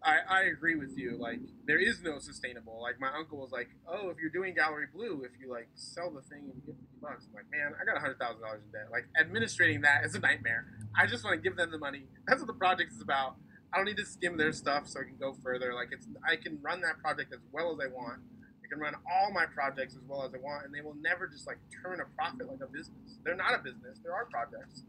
I, 0.05 0.18
I 0.28 0.42
agree 0.42 0.76
with 0.76 0.96
you. 0.96 1.16
Like, 1.18 1.40
there 1.66 1.78
is 1.78 2.02
no 2.02 2.18
sustainable. 2.18 2.80
Like, 2.80 3.01
my 3.01 3.09
uncle 3.16 3.38
was 3.38 3.51
like, 3.51 3.68
oh, 3.88 4.10
if 4.10 4.18
you're 4.20 4.30
doing 4.30 4.55
Gallery 4.55 4.86
Blue, 4.94 5.22
if 5.24 5.32
you 5.40 5.51
like 5.51 5.68
sell 5.74 6.10
the 6.10 6.20
thing 6.22 6.51
and 6.52 6.66
get 6.66 6.76
50 6.76 6.84
bucks, 7.01 7.26
I'm 7.26 7.34
like, 7.34 7.51
man, 7.51 7.72
I 7.80 7.84
got 7.84 7.96
$100,000 7.96 8.20
in 8.20 8.70
debt. 8.70 8.92
Like, 8.92 9.06
administrating 9.18 9.80
that 9.80 10.05
is 10.05 10.14
a 10.14 10.20
nightmare. 10.20 10.66
I 10.96 11.06
just 11.06 11.24
want 11.24 11.36
to 11.36 11.42
give 11.42 11.56
them 11.56 11.70
the 11.70 11.78
money. 11.78 12.05
That's 12.28 12.40
what 12.40 12.48
the 12.48 12.60
project 12.60 12.92
is 12.92 13.01
about. 13.01 13.36
I 13.74 13.78
don't 13.78 13.86
need 13.86 13.96
to 13.96 14.06
skim 14.06 14.36
their 14.36 14.52
stuff 14.52 14.86
so 14.86 15.01
I 15.01 15.02
can 15.02 15.16
go 15.18 15.34
further. 15.42 15.74
Like, 15.74 15.88
it's 15.90 16.06
I 16.22 16.36
can 16.36 16.60
run 16.62 16.80
that 16.82 17.01
project 17.01 17.32
as 17.34 17.40
well 17.51 17.72
as 17.72 17.84
I 17.84 17.92
want. 17.92 18.20
I 18.64 18.68
can 18.68 18.78
run 18.78 18.94
all 19.10 19.32
my 19.32 19.46
projects 19.46 19.96
as 19.96 20.02
well 20.06 20.22
as 20.22 20.32
I 20.32 20.38
want, 20.38 20.64
and 20.64 20.72
they 20.72 20.80
will 20.80 20.94
never 20.94 21.26
just 21.26 21.46
like 21.46 21.59
turn 21.82 22.01
a 22.01 22.05
profit 22.16 22.48
like 22.48 22.60
a 22.62 22.70
business. 22.70 23.18
They're 23.24 23.34
not 23.34 23.52
a 23.52 23.59
business. 23.59 23.98
They're 24.02 24.14
art 24.14 24.30
projects, 24.30 24.84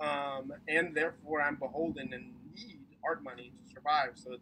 um, 0.00 0.52
and 0.68 0.94
therefore 0.94 1.42
I'm 1.42 1.56
beholden 1.56 2.14
and 2.14 2.32
need 2.54 2.78
art 3.04 3.22
money 3.22 3.52
to 3.52 3.74
survive. 3.74 4.12
So 4.14 4.38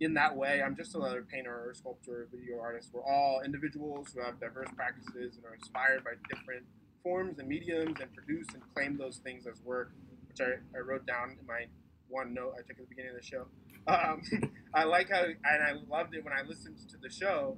in 0.00 0.14
that 0.14 0.36
way, 0.36 0.62
I'm 0.62 0.76
just 0.76 0.94
another 0.94 1.22
painter 1.22 1.52
or 1.52 1.72
sculptor, 1.74 2.22
or 2.22 2.28
video 2.30 2.60
artist. 2.60 2.90
We're 2.92 3.04
all 3.04 3.40
individuals 3.42 4.12
who 4.14 4.22
have 4.22 4.38
diverse 4.38 4.68
practices 4.76 5.36
and 5.36 5.44
are 5.46 5.54
inspired 5.54 6.04
by 6.04 6.12
different 6.28 6.64
forms 7.02 7.38
and 7.38 7.48
mediums 7.48 8.00
and 8.00 8.12
produce 8.14 8.46
and 8.52 8.62
claim 8.74 8.98
those 8.98 9.16
things 9.16 9.46
as 9.46 9.62
work, 9.62 9.92
which 10.28 10.40
I, 10.40 10.60
I 10.76 10.80
wrote 10.80 11.06
down 11.06 11.36
in 11.40 11.46
my 11.46 11.66
one 12.10 12.34
note 12.34 12.54
I 12.54 12.62
took 12.62 12.78
at 12.78 12.78
the 12.78 12.86
beginning 12.88 13.12
of 13.12 13.16
the 13.16 13.26
show. 13.26 13.46
Um, 13.86 14.22
I 14.74 14.84
like 14.84 15.10
how, 15.10 15.22
and 15.22 15.62
I 15.62 15.72
loved 15.88 16.14
it 16.14 16.24
when 16.24 16.32
I 16.32 16.42
listened 16.42 16.76
to 16.90 16.96
the 17.02 17.10
show, 17.10 17.56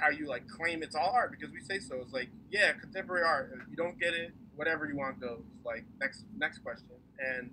how 0.00 0.10
you 0.10 0.26
like 0.26 0.46
claim 0.48 0.82
it's 0.82 0.94
all 0.94 1.12
art 1.14 1.30
because 1.30 1.52
we 1.52 1.60
say 1.60 1.78
so. 1.78 1.96
It's 2.00 2.12
like, 2.12 2.28
yeah, 2.50 2.72
contemporary 2.72 3.24
art. 3.24 3.52
If 3.54 3.68
you 3.70 3.76
don't 3.76 3.98
get 3.98 4.14
it, 4.14 4.32
whatever 4.56 4.86
you 4.86 4.96
want 4.96 5.20
goes. 5.20 5.42
Like 5.64 5.84
next 6.00 6.24
next 6.36 6.58
question. 6.58 6.96
And 7.18 7.50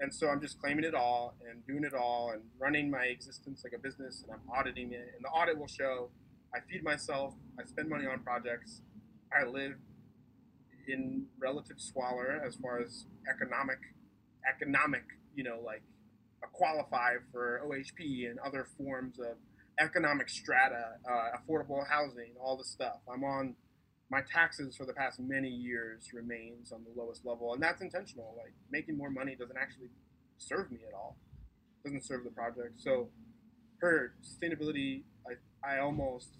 and 0.00 0.14
so 0.14 0.28
I'm 0.28 0.40
just 0.40 0.60
claiming 0.60 0.84
it 0.84 0.94
all 0.94 1.34
and 1.48 1.66
doing 1.66 1.84
it 1.84 1.94
all 1.94 2.30
and 2.32 2.42
running 2.58 2.90
my 2.90 3.04
existence 3.04 3.62
like 3.64 3.72
a 3.72 3.78
business 3.78 4.22
and 4.22 4.32
I'm 4.32 4.58
auditing 4.58 4.92
it. 4.92 5.12
And 5.16 5.24
the 5.24 5.28
audit 5.28 5.58
will 5.58 5.68
show 5.68 6.10
I 6.54 6.60
feed 6.70 6.82
myself, 6.82 7.34
I 7.58 7.64
spend 7.64 7.88
money 7.88 8.06
on 8.06 8.20
projects, 8.20 8.80
I 9.32 9.44
live 9.44 9.74
in 10.86 11.26
relative 11.38 11.78
squalor 11.78 12.42
as 12.46 12.56
far 12.56 12.80
as 12.80 13.04
economic 13.28 13.78
economic, 14.48 15.04
you 15.38 15.44
know, 15.44 15.60
like 15.64 15.82
qualify 16.52 17.14
for 17.30 17.62
OHP 17.64 18.28
and 18.28 18.40
other 18.40 18.66
forms 18.76 19.20
of 19.20 19.36
economic 19.78 20.28
strata, 20.28 20.98
uh, 21.08 21.38
affordable 21.38 21.88
housing, 21.88 22.32
all 22.42 22.56
the 22.56 22.64
stuff. 22.64 22.96
I'm 23.10 23.22
on 23.22 23.54
my 24.10 24.20
taxes 24.20 24.76
for 24.76 24.84
the 24.84 24.92
past 24.92 25.20
many 25.20 25.48
years 25.48 26.08
remains 26.12 26.72
on 26.72 26.82
the 26.82 27.00
lowest 27.00 27.24
level, 27.24 27.54
and 27.54 27.62
that's 27.62 27.80
intentional. 27.80 28.34
Like 28.36 28.52
making 28.72 28.98
more 28.98 29.10
money 29.10 29.36
doesn't 29.36 29.56
actually 29.56 29.90
serve 30.38 30.72
me 30.72 30.80
at 30.88 30.92
all. 30.92 31.16
Doesn't 31.84 32.04
serve 32.04 32.24
the 32.24 32.30
project. 32.30 32.80
So 32.80 33.08
her 33.80 34.14
sustainability, 34.26 35.02
I, 35.24 35.74
I 35.74 35.78
almost 35.78 36.30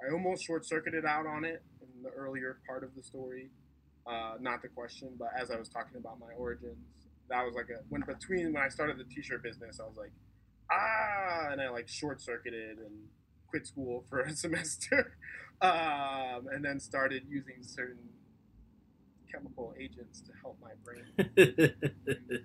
I 0.00 0.12
almost 0.12 0.44
short 0.44 0.64
circuited 0.64 1.04
out 1.04 1.26
on 1.26 1.44
it 1.44 1.60
in 1.80 2.04
the 2.04 2.10
earlier 2.10 2.58
part 2.68 2.84
of 2.84 2.94
the 2.94 3.02
story. 3.02 3.50
Uh, 4.06 4.34
not 4.38 4.62
the 4.62 4.68
question, 4.68 5.16
but 5.18 5.30
as 5.36 5.50
I 5.50 5.56
was 5.56 5.68
talking 5.68 5.96
about 5.96 6.20
my 6.20 6.32
origins, 6.38 7.03
that 7.28 7.44
was 7.44 7.54
like 7.54 7.68
a 7.70 7.82
when 7.88 8.02
between 8.02 8.52
when 8.52 8.62
I 8.62 8.68
started 8.68 8.98
the 8.98 9.04
t-shirt 9.04 9.42
business, 9.42 9.80
I 9.80 9.84
was 9.86 9.96
like, 9.96 10.12
ah, 10.70 11.48
and 11.50 11.60
I 11.60 11.68
like 11.70 11.88
short 11.88 12.20
circuited 12.20 12.78
and 12.78 13.08
quit 13.48 13.66
school 13.66 14.04
for 14.08 14.20
a 14.20 14.34
semester, 14.36 15.16
um, 15.60 16.48
and 16.52 16.64
then 16.64 16.80
started 16.80 17.22
using 17.28 17.62
certain 17.62 18.08
chemical 19.30 19.74
agents 19.80 20.20
to 20.22 20.32
help 20.42 20.58
my 20.62 20.70
brain 20.84 21.04
do 21.36 22.38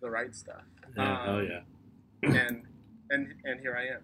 the 0.00 0.10
right 0.10 0.34
stuff. 0.34 0.62
Yeah, 0.96 1.24
oh 1.26 1.38
Um, 1.38 1.48
yeah, 1.48 2.38
And 2.46 2.62
and 3.10 3.34
and 3.44 3.60
here 3.60 3.76
I 3.76 3.94
am 3.96 4.02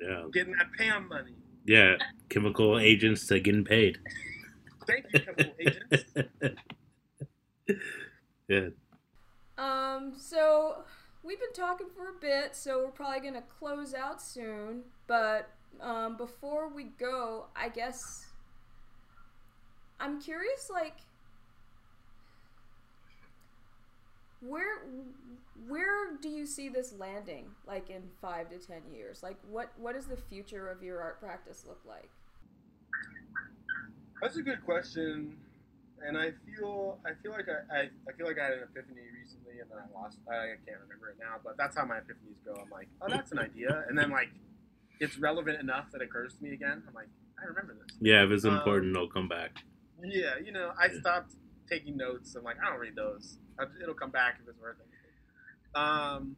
yeah, 0.00 0.24
getting 0.32 0.54
that 0.56 0.68
PAM 0.78 1.08
money. 1.08 1.34
yeah. 1.66 1.96
Chemical 2.28 2.78
agents 2.78 3.26
to 3.28 3.38
getting 3.40 3.64
paid. 3.64 3.98
Thank 4.86 5.06
you, 5.12 5.20
chemical 5.20 5.54
agents. 5.60 6.04
yeah, 8.48 8.68
Um, 9.56 10.14
so 10.16 10.84
we've 11.22 11.38
been 11.38 11.52
talking 11.52 11.86
for 11.96 12.08
a 12.08 12.20
bit, 12.20 12.56
so 12.56 12.84
we're 12.84 12.90
probably 12.90 13.20
gonna 13.20 13.44
close 13.58 13.94
out 13.94 14.20
soon. 14.20 14.82
But 15.06 15.50
um, 15.80 16.16
before 16.16 16.68
we 16.68 16.84
go, 16.84 17.46
I 17.56 17.68
guess 17.68 18.26
I'm 20.00 20.20
curious, 20.20 20.70
like, 20.72 20.96
where 24.40 24.82
where 25.68 26.16
do 26.20 26.28
you 26.28 26.46
see 26.46 26.68
this 26.68 26.92
landing? 26.98 27.46
Like 27.66 27.90
in 27.90 28.02
five 28.20 28.50
to 28.50 28.58
ten 28.58 28.82
years, 28.92 29.22
like 29.22 29.36
what 29.48 29.72
what 29.78 29.94
does 29.94 30.06
the 30.06 30.16
future 30.16 30.68
of 30.68 30.82
your 30.82 31.00
art 31.00 31.20
practice 31.20 31.64
look 31.66 31.80
like? 31.86 32.10
That's 34.20 34.36
a 34.36 34.42
good 34.42 34.64
question, 34.64 35.36
and 36.06 36.16
I 36.18 36.32
feel 36.46 36.98
I 37.06 37.10
feel 37.22 37.32
like 37.32 37.46
I, 37.48 37.74
I, 37.74 37.80
I 38.08 38.12
feel 38.16 38.26
like 38.26 38.38
I 38.38 38.44
had 38.44 38.52
an 38.54 38.62
epiphany 38.70 39.00
recently, 39.20 39.60
and 39.60 39.70
then 39.70 39.78
I 39.78 39.86
lost. 39.98 40.18
I 40.28 40.56
can't 40.66 40.80
remember 40.82 41.10
it 41.10 41.16
now, 41.18 41.36
but 41.42 41.56
that's 41.56 41.76
how 41.76 41.84
my 41.84 41.96
epiphanies 41.96 42.44
go. 42.44 42.54
I'm 42.62 42.70
like, 42.70 42.88
oh, 43.00 43.06
that's 43.08 43.32
an 43.32 43.38
idea, 43.38 43.84
and 43.88 43.96
then 43.98 44.10
like 44.10 44.28
it's 45.00 45.18
relevant 45.18 45.60
enough 45.60 45.90
that 45.92 46.00
it 46.02 46.04
occurs 46.06 46.34
to 46.34 46.42
me 46.42 46.52
again. 46.52 46.82
I'm 46.86 46.94
like, 46.94 47.08
I 47.42 47.46
remember 47.46 47.74
this. 47.74 47.96
yeah. 48.00 48.24
If 48.24 48.30
it's 48.30 48.44
Um, 48.44 48.54
important, 48.54 48.94
it'll 48.94 49.08
come 49.08 49.28
back. 49.28 49.58
Yeah, 50.02 50.38
you 50.44 50.52
know, 50.52 50.72
I 50.78 50.86
Yeah. 50.86 51.00
stopped 51.00 51.34
taking 51.68 51.96
notes. 51.96 52.34
I'm 52.34 52.44
like, 52.44 52.56
I 52.62 52.70
don't 52.70 52.78
read 52.78 52.94
those. 52.96 53.38
It'll 53.82 53.94
come 53.94 54.10
back 54.10 54.38
if 54.42 54.48
it's 54.48 54.60
worth 54.60 54.76
anything. 54.80 55.00
Um, 55.74 56.36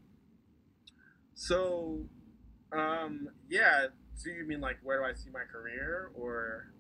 so 1.35 2.07
Um, 2.73 3.29
yeah. 3.49 3.87
So 4.17 4.31
you 4.31 4.45
mean 4.45 4.61
like 4.61 4.79
where 4.83 4.99
do 4.99 5.05
I 5.05 5.13
see 5.15 5.31
my 5.31 5.45
career, 5.45 6.11
or 6.15 6.73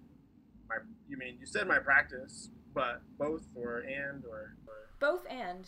my? 0.68 0.76
You 1.08 1.16
mean 1.16 1.36
you 1.38 1.46
said 1.46 1.66
my 1.68 1.78
practice, 1.78 2.50
but 2.76 3.00
both 3.18 3.42
or 3.56 3.78
and 3.78 4.22
or? 4.26 4.54
or 4.68 4.90
Both 5.00 5.26
and. 5.28 5.66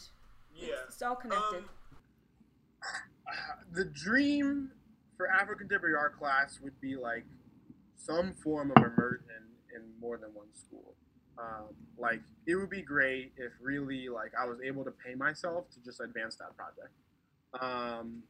yeah. 0.54 0.74
It's 0.86 1.02
all 1.02 1.16
connected. 1.16 1.64
Um, 1.64 1.70
the 3.72 3.86
dream 3.86 4.70
for 5.16 5.28
african 5.28 5.66
contemporary 5.66 5.96
art 5.96 6.16
class 6.16 6.60
would 6.62 6.80
be 6.80 6.96
like 6.96 7.24
some 7.96 8.34
form 8.34 8.70
of 8.70 8.76
immersion 8.76 9.24
in 9.74 9.82
more 10.00 10.16
than 10.16 10.30
one 10.32 10.46
school. 10.54 10.94
Um, 11.38 11.74
like 11.98 12.20
it 12.46 12.54
would 12.56 12.70
be 12.70 12.82
great 12.82 13.32
if 13.36 13.52
really 13.60 14.08
like 14.08 14.32
I 14.40 14.46
was 14.46 14.58
able 14.64 14.84
to 14.84 14.90
pay 14.90 15.14
myself 15.14 15.64
to 15.70 15.80
just 15.84 16.00
advance 16.00 16.36
that 16.36 16.56
project. 16.56 16.92
Um, 17.60 18.22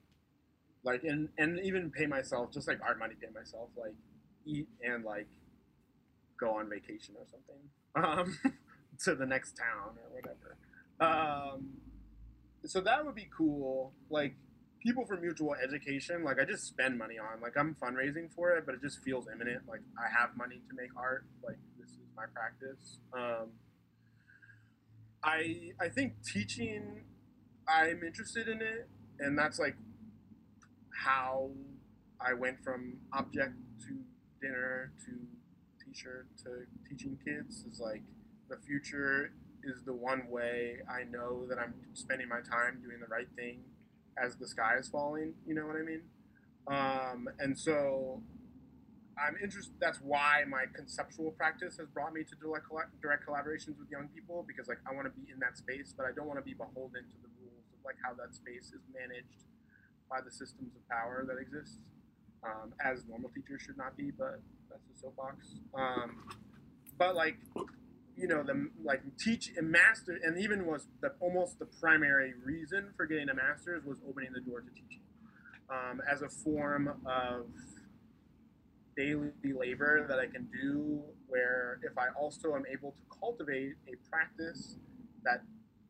like 0.84 1.02
and 1.04 1.28
and 1.36 1.58
even 1.60 1.90
pay 1.90 2.06
myself 2.06 2.52
just 2.52 2.68
like 2.68 2.78
art 2.86 2.98
money 2.98 3.14
pay 3.20 3.28
myself 3.34 3.68
like 3.76 3.94
eat 4.46 4.68
and 4.82 5.04
like 5.04 5.26
go 6.38 6.50
on 6.56 6.70
vacation 6.70 7.14
or 7.18 7.26
something 7.30 7.58
um, 7.96 8.38
to 9.04 9.14
the 9.14 9.26
next 9.26 9.56
town 9.56 9.96
or 9.96 10.14
whatever. 10.14 10.56
Um, 11.00 11.68
so 12.64 12.80
that 12.80 13.04
would 13.04 13.14
be 13.14 13.28
cool. 13.36 13.92
Like 14.10 14.34
people 14.82 15.04
for 15.06 15.16
mutual 15.16 15.54
education, 15.54 16.24
like 16.24 16.38
I 16.40 16.44
just 16.44 16.66
spend 16.66 16.98
money 16.98 17.16
on. 17.18 17.40
Like 17.40 17.56
I'm 17.56 17.76
fundraising 17.80 18.32
for 18.34 18.50
it, 18.56 18.66
but 18.66 18.74
it 18.74 18.82
just 18.82 19.02
feels 19.02 19.26
imminent. 19.32 19.62
Like 19.68 19.80
I 19.98 20.08
have 20.18 20.36
money 20.36 20.56
to 20.68 20.74
make 20.76 20.90
art. 20.96 21.24
Like 21.44 21.58
this 21.78 21.90
is 21.90 22.08
my 22.16 22.24
practice. 22.34 22.98
Um, 23.12 23.50
I 25.22 25.72
I 25.80 25.88
think 25.88 26.14
teaching, 26.24 27.04
I'm 27.68 28.02
interested 28.02 28.48
in 28.48 28.60
it, 28.62 28.88
and 29.18 29.38
that's 29.38 29.58
like 29.58 29.76
how 31.04 31.50
I 32.20 32.34
went 32.34 32.62
from 32.62 32.98
object 33.12 33.54
to 33.86 33.98
dinner 34.40 34.92
to 35.06 35.12
t-shirt 35.84 36.26
to 36.44 36.66
teaching 36.88 37.18
kids 37.24 37.64
is 37.70 37.80
like 37.80 38.02
the 38.48 38.56
future 38.56 39.32
is 39.62 39.82
the 39.84 39.92
one 39.92 40.28
way 40.30 40.78
I 40.88 41.04
know 41.04 41.46
that 41.48 41.58
I'm 41.58 41.74
spending 41.94 42.28
my 42.28 42.40
time 42.40 42.80
doing 42.82 43.00
the 43.00 43.06
right 43.06 43.28
thing 43.36 43.60
as 44.16 44.36
the 44.36 44.46
sky 44.46 44.76
is 44.78 44.88
falling. 44.88 45.34
You 45.46 45.54
know 45.54 45.66
what 45.66 45.76
I 45.76 45.82
mean? 45.82 46.02
Um, 46.68 47.28
and 47.38 47.58
so 47.58 48.22
I'm 49.18 49.36
interested. 49.42 49.74
That's 49.80 49.98
why 49.98 50.44
my 50.48 50.64
conceptual 50.74 51.32
practice 51.32 51.76
has 51.78 51.88
brought 51.88 52.12
me 52.12 52.22
to 52.24 52.34
direct, 52.36 52.66
direct 53.02 53.26
collaborations 53.26 53.78
with 53.78 53.90
young 53.90 54.08
people 54.14 54.44
because 54.46 54.68
like 54.68 54.78
I 54.88 54.94
want 54.94 55.06
to 55.06 55.14
be 55.14 55.30
in 55.32 55.38
that 55.40 55.58
space, 55.58 55.94
but 55.96 56.06
I 56.06 56.12
don't 56.14 56.26
want 56.26 56.38
to 56.38 56.44
be 56.44 56.54
beholden 56.54 57.02
to 57.02 57.18
the 57.22 57.30
rules 57.42 57.66
of 57.74 57.84
like 57.84 57.96
how 58.02 58.14
that 58.14 58.34
space 58.34 58.70
is 58.70 58.82
managed 58.94 59.44
by 60.10 60.20
the 60.20 60.30
systems 60.30 60.72
of 60.76 60.82
power 60.88 61.24
that 61.26 61.38
exist. 61.40 61.78
Um, 62.44 62.72
as 62.78 63.02
normal 63.08 63.30
teachers 63.34 63.62
should 63.62 63.76
not 63.76 63.96
be, 63.96 64.12
but 64.12 64.40
that's 64.70 64.86
a 64.94 65.00
soapbox. 65.00 65.58
Um, 65.74 66.22
but 66.96 67.16
like 67.16 67.36
you 68.18 68.26
know 68.26 68.42
the 68.42 68.68
like 68.84 69.00
teach 69.18 69.52
and 69.56 69.70
master 69.70 70.18
and 70.22 70.38
even 70.42 70.66
was 70.66 70.88
the 71.00 71.12
almost 71.20 71.58
the 71.58 71.66
primary 71.80 72.34
reason 72.44 72.90
for 72.96 73.06
getting 73.06 73.28
a 73.28 73.34
master's 73.34 73.84
was 73.84 73.98
opening 74.08 74.32
the 74.32 74.40
door 74.40 74.60
to 74.60 74.70
teaching. 74.70 75.02
Um, 75.70 76.00
as 76.10 76.22
a 76.22 76.28
form 76.28 76.88
of 77.06 77.46
daily 78.96 79.30
labor 79.44 80.04
that 80.08 80.18
I 80.18 80.26
can 80.26 80.48
do 80.50 81.02
where 81.28 81.78
if 81.88 81.96
I 81.96 82.06
also 82.18 82.54
am 82.56 82.64
able 82.70 82.92
to 82.92 83.18
cultivate 83.20 83.74
a 83.86 83.94
practice 84.10 84.76
that 85.24 85.42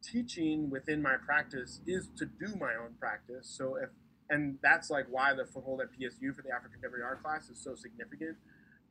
teaching 0.02 0.68
within 0.68 1.00
my 1.00 1.16
practice 1.16 1.80
is 1.86 2.09
to 2.18 2.26
do 2.26 2.55
my 2.56 2.74
own 2.74 2.94
practice. 3.00 3.48
So 3.56 3.76
if 3.76 3.88
and 4.30 4.59
that's 4.62 4.90
like 4.90 5.06
why 5.09 5.32
the 5.32 5.46
foothold 5.46 5.80
at 5.80 5.88
PSU 5.92 6.34
for 6.36 6.42
the 6.42 6.50
African 6.50 6.72
Contemporary 6.72 7.05
Art 7.05 7.22
class 7.22 7.48
is 7.48 7.62
so 7.62 7.74
significant 7.74 8.36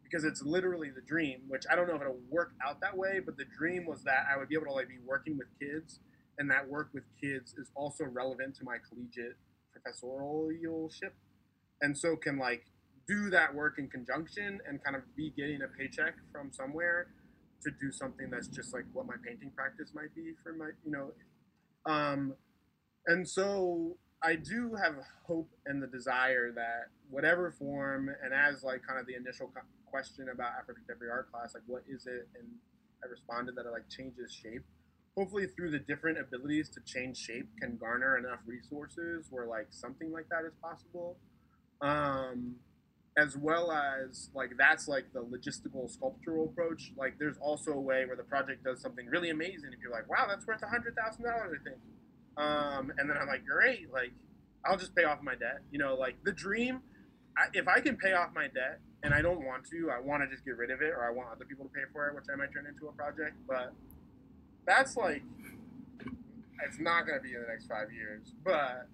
because 0.09 0.23
it's 0.23 0.41
literally 0.41 0.89
the 0.89 1.01
dream, 1.01 1.41
which 1.47 1.63
I 1.69 1.75
don't 1.75 1.87
know 1.87 1.95
if 1.95 2.01
it'll 2.01 2.21
work 2.29 2.51
out 2.65 2.79
that 2.81 2.95
way, 2.95 3.19
but 3.23 3.37
the 3.37 3.45
dream 3.57 3.85
was 3.85 4.03
that 4.03 4.25
I 4.31 4.37
would 4.37 4.49
be 4.49 4.55
able 4.55 4.67
to 4.67 4.73
like 4.73 4.87
be 4.87 4.99
working 5.05 5.37
with 5.37 5.47
kids, 5.59 5.99
and 6.37 6.49
that 6.51 6.67
work 6.67 6.89
with 6.93 7.03
kids 7.19 7.53
is 7.57 7.71
also 7.75 8.05
relevant 8.05 8.55
to 8.57 8.63
my 8.63 8.77
collegiate 8.87 9.37
professorialship, 9.75 11.11
and 11.81 11.97
so 11.97 12.15
can 12.15 12.37
like 12.37 12.65
do 13.07 13.29
that 13.29 13.53
work 13.53 13.75
in 13.79 13.87
conjunction 13.87 14.59
and 14.67 14.83
kind 14.83 14.95
of 14.95 15.03
be 15.15 15.31
getting 15.37 15.61
a 15.61 15.67
paycheck 15.67 16.15
from 16.31 16.51
somewhere 16.51 17.07
to 17.63 17.71
do 17.81 17.91
something 17.91 18.29
that's 18.29 18.47
just 18.47 18.73
like 18.73 18.83
what 18.93 19.05
my 19.07 19.15
painting 19.25 19.51
practice 19.55 19.91
might 19.93 20.13
be 20.13 20.33
for 20.43 20.53
my 20.53 20.69
you 20.85 20.91
know. 20.91 21.11
Um 21.85 22.33
and 23.07 23.27
so 23.27 23.97
i 24.21 24.35
do 24.35 24.75
have 24.75 24.95
hope 25.25 25.49
and 25.65 25.81
the 25.81 25.87
desire 25.87 26.51
that 26.51 26.89
whatever 27.09 27.51
form 27.57 28.09
and 28.23 28.33
as 28.33 28.63
like 28.63 28.81
kind 28.85 28.99
of 28.99 29.07
the 29.07 29.15
initial 29.15 29.47
question 29.97 30.29
about 30.29 30.51
African 30.53 30.83
contemporary 30.85 31.11
art 31.11 31.31
class, 31.31 31.55
like 31.55 31.63
what 31.65 31.81
is 31.89 32.05
it? 32.05 32.29
And 32.37 32.45
I 33.03 33.09
responded 33.09 33.55
that 33.55 33.65
it 33.65 33.71
like 33.71 33.89
changes 33.89 34.31
shape. 34.31 34.63
Hopefully, 35.17 35.47
through 35.47 35.71
the 35.71 35.79
different 35.79 36.19
abilities 36.19 36.69
to 36.69 36.79
change 36.85 37.17
shape, 37.17 37.49
can 37.59 37.77
garner 37.77 38.17
enough 38.17 38.39
resources 38.45 39.25
where 39.31 39.47
like 39.47 39.67
something 39.71 40.11
like 40.11 40.29
that 40.29 40.45
is 40.45 40.53
possible. 40.61 41.17
Um, 41.81 42.57
as 43.17 43.35
well 43.35 43.71
as 43.71 44.29
like 44.35 44.51
that's 44.59 44.87
like 44.87 45.05
the 45.13 45.23
logistical 45.23 45.89
sculptural 45.89 46.45
approach. 46.45 46.91
Like 46.95 47.17
there's 47.17 47.37
also 47.41 47.71
a 47.71 47.81
way 47.81 48.05
where 48.05 48.15
the 48.15 48.23
project 48.23 48.63
does 48.63 48.79
something 48.79 49.07
really 49.07 49.31
amazing. 49.31 49.71
If 49.73 49.79
you're 49.81 49.91
like, 49.91 50.07
wow, 50.07 50.25
that's 50.29 50.45
worth 50.45 50.61
a 50.61 50.67
hundred 50.67 50.95
thousand 50.95 51.23
dollars, 51.23 51.57
I 51.59 51.63
think. 51.67 51.81
Um, 52.37 52.93
and 52.99 53.09
then 53.09 53.17
I'm 53.19 53.27
like, 53.27 53.45
great, 53.45 53.91
like 53.91 54.11
I'll 54.63 54.77
just 54.77 54.95
pay 54.95 55.05
off 55.05 55.23
my 55.23 55.33
debt. 55.33 55.61
You 55.71 55.79
know, 55.79 55.95
like 55.95 56.17
the 56.23 56.31
dream. 56.31 56.81
I, 57.35 57.45
if 57.53 57.67
I 57.67 57.79
can 57.79 57.97
pay 57.97 58.13
off 58.13 58.29
my 58.35 58.45
debt 58.45 58.79
and 59.03 59.13
I 59.13 59.21
don't 59.21 59.45
want 59.45 59.65
to. 59.69 59.89
I 59.91 59.99
want 59.99 60.23
to 60.23 60.29
just 60.29 60.45
get 60.45 60.57
rid 60.57 60.71
of 60.71 60.81
it, 60.81 60.91
or 60.91 61.03
I 61.05 61.11
want 61.11 61.29
other 61.31 61.45
people 61.45 61.65
to 61.65 61.71
pay 61.71 61.85
for 61.91 62.07
it, 62.07 62.15
which 62.15 62.25
I 62.31 62.35
might 62.35 62.51
turn 62.53 62.65
into 62.67 62.87
a 62.87 62.91
project. 62.91 63.35
But 63.47 63.73
that's 64.65 64.97
like, 64.97 65.23
it's 66.65 66.79
not 66.79 67.05
going 67.05 67.19
to 67.19 67.23
be 67.23 67.33
in 67.33 67.41
the 67.41 67.47
next 67.47 67.67
five 67.67 67.91
years. 67.91 68.33
But 68.43 68.87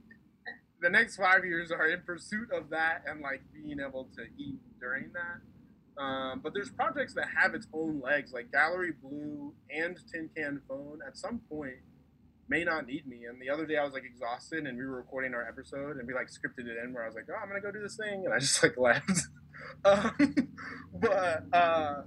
the 0.81 0.89
next 0.89 1.15
five 1.15 1.45
years 1.45 1.71
are 1.71 1.87
in 1.87 2.01
pursuit 2.01 2.51
of 2.51 2.69
that 2.69 3.03
and 3.07 3.21
like 3.21 3.41
being 3.53 3.79
able 3.79 4.09
to 4.15 4.23
eat 4.37 4.59
during 4.79 5.11
that. 5.13 6.01
Um, 6.01 6.41
but 6.43 6.53
there's 6.53 6.69
projects 6.69 7.13
that 7.13 7.27
have 7.37 7.53
its 7.53 7.67
own 7.73 8.01
legs, 8.01 8.33
like 8.33 8.51
Gallery 8.51 8.93
Blue 9.01 9.53
and 9.69 9.97
Tin 10.11 10.29
Can 10.35 10.61
Phone. 10.67 10.99
At 11.05 11.17
some 11.17 11.39
point, 11.49 11.77
may 12.49 12.63
not 12.63 12.87
need 12.87 13.07
me. 13.07 13.25
And 13.29 13.41
the 13.41 13.49
other 13.49 13.65
day 13.65 13.77
I 13.77 13.83
was 13.83 13.93
like 13.93 14.03
exhausted, 14.03 14.65
and 14.65 14.77
we 14.77 14.85
were 14.85 14.97
recording 14.97 15.33
our 15.33 15.47
episode, 15.47 15.97
and 15.97 16.07
we 16.07 16.13
like 16.13 16.27
scripted 16.27 16.67
it 16.67 16.83
in 16.83 16.93
where 16.93 17.03
I 17.03 17.07
was 17.07 17.15
like, 17.15 17.25
"Oh, 17.29 17.39
I'm 17.41 17.47
gonna 17.47 17.61
go 17.61 17.71
do 17.71 17.81
this 17.81 17.95
thing," 17.95 18.25
and 18.25 18.33
I 18.33 18.39
just 18.39 18.61
like 18.61 18.77
left. 18.77 19.21
um, 19.85 20.49
but 20.93 21.45
uh, 21.53 22.01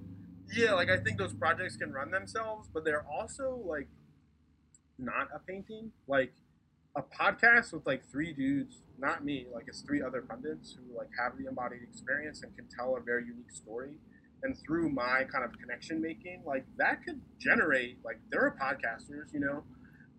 yeah, 0.54 0.72
like 0.74 0.90
I 0.90 0.98
think 0.98 1.18
those 1.18 1.34
projects 1.34 1.76
can 1.76 1.92
run 1.92 2.10
themselves, 2.10 2.68
but 2.72 2.84
they're 2.84 3.06
also 3.10 3.60
like 3.64 3.88
not 4.98 5.28
a 5.34 5.38
painting. 5.38 5.92
Like 6.06 6.32
a 6.96 7.02
podcast 7.02 7.72
with 7.72 7.86
like 7.86 8.02
three 8.10 8.32
dudes, 8.32 8.80
not 8.98 9.24
me, 9.24 9.46
like 9.52 9.64
it's 9.68 9.82
three 9.82 10.02
other 10.02 10.22
pundits 10.22 10.74
who 10.74 10.96
like 10.96 11.08
have 11.18 11.36
the 11.38 11.46
embodied 11.46 11.82
experience 11.82 12.42
and 12.42 12.54
can 12.56 12.66
tell 12.74 12.96
a 12.96 13.00
very 13.00 13.24
unique 13.24 13.52
story. 13.52 13.98
And 14.42 14.56
through 14.66 14.90
my 14.90 15.24
kind 15.30 15.44
of 15.44 15.58
connection 15.58 16.00
making, 16.00 16.42
like 16.46 16.64
that 16.78 17.04
could 17.04 17.20
generate 17.38 17.98
like 18.04 18.18
there 18.30 18.42
are 18.42 18.56
podcasters, 18.60 19.32
you 19.32 19.40
know. 19.40 19.64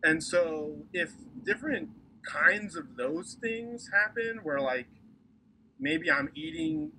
And 0.03 0.23
so 0.23 0.75
if 0.93 1.13
different 1.43 1.89
kinds 2.25 2.75
of 2.75 2.95
those 2.97 3.37
things 3.39 3.89
happen 3.93 4.39
where 4.43 4.59
like 4.59 4.87
maybe 5.79 6.11
I'm 6.11 6.29
eating 6.35 6.91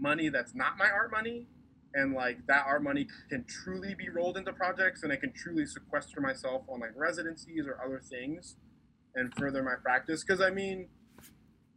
money 0.00 0.28
that's 0.28 0.54
not 0.54 0.78
my 0.78 0.90
art 0.90 1.10
money 1.10 1.46
and 1.94 2.14
like 2.14 2.46
that 2.46 2.64
art 2.66 2.82
money 2.82 3.06
can 3.28 3.44
truly 3.44 3.94
be 3.94 4.08
rolled 4.08 4.36
into 4.36 4.52
projects 4.52 5.02
and 5.02 5.12
I 5.12 5.16
can 5.16 5.32
truly 5.32 5.66
sequester 5.66 6.20
myself 6.20 6.62
on 6.68 6.80
like 6.80 6.92
residencies 6.94 7.66
or 7.66 7.78
other 7.84 8.00
things 8.00 8.56
and 9.14 9.34
further 9.34 9.62
my 9.62 9.74
practice. 9.82 10.22
Because 10.22 10.40
I 10.40 10.50
mean 10.50 10.88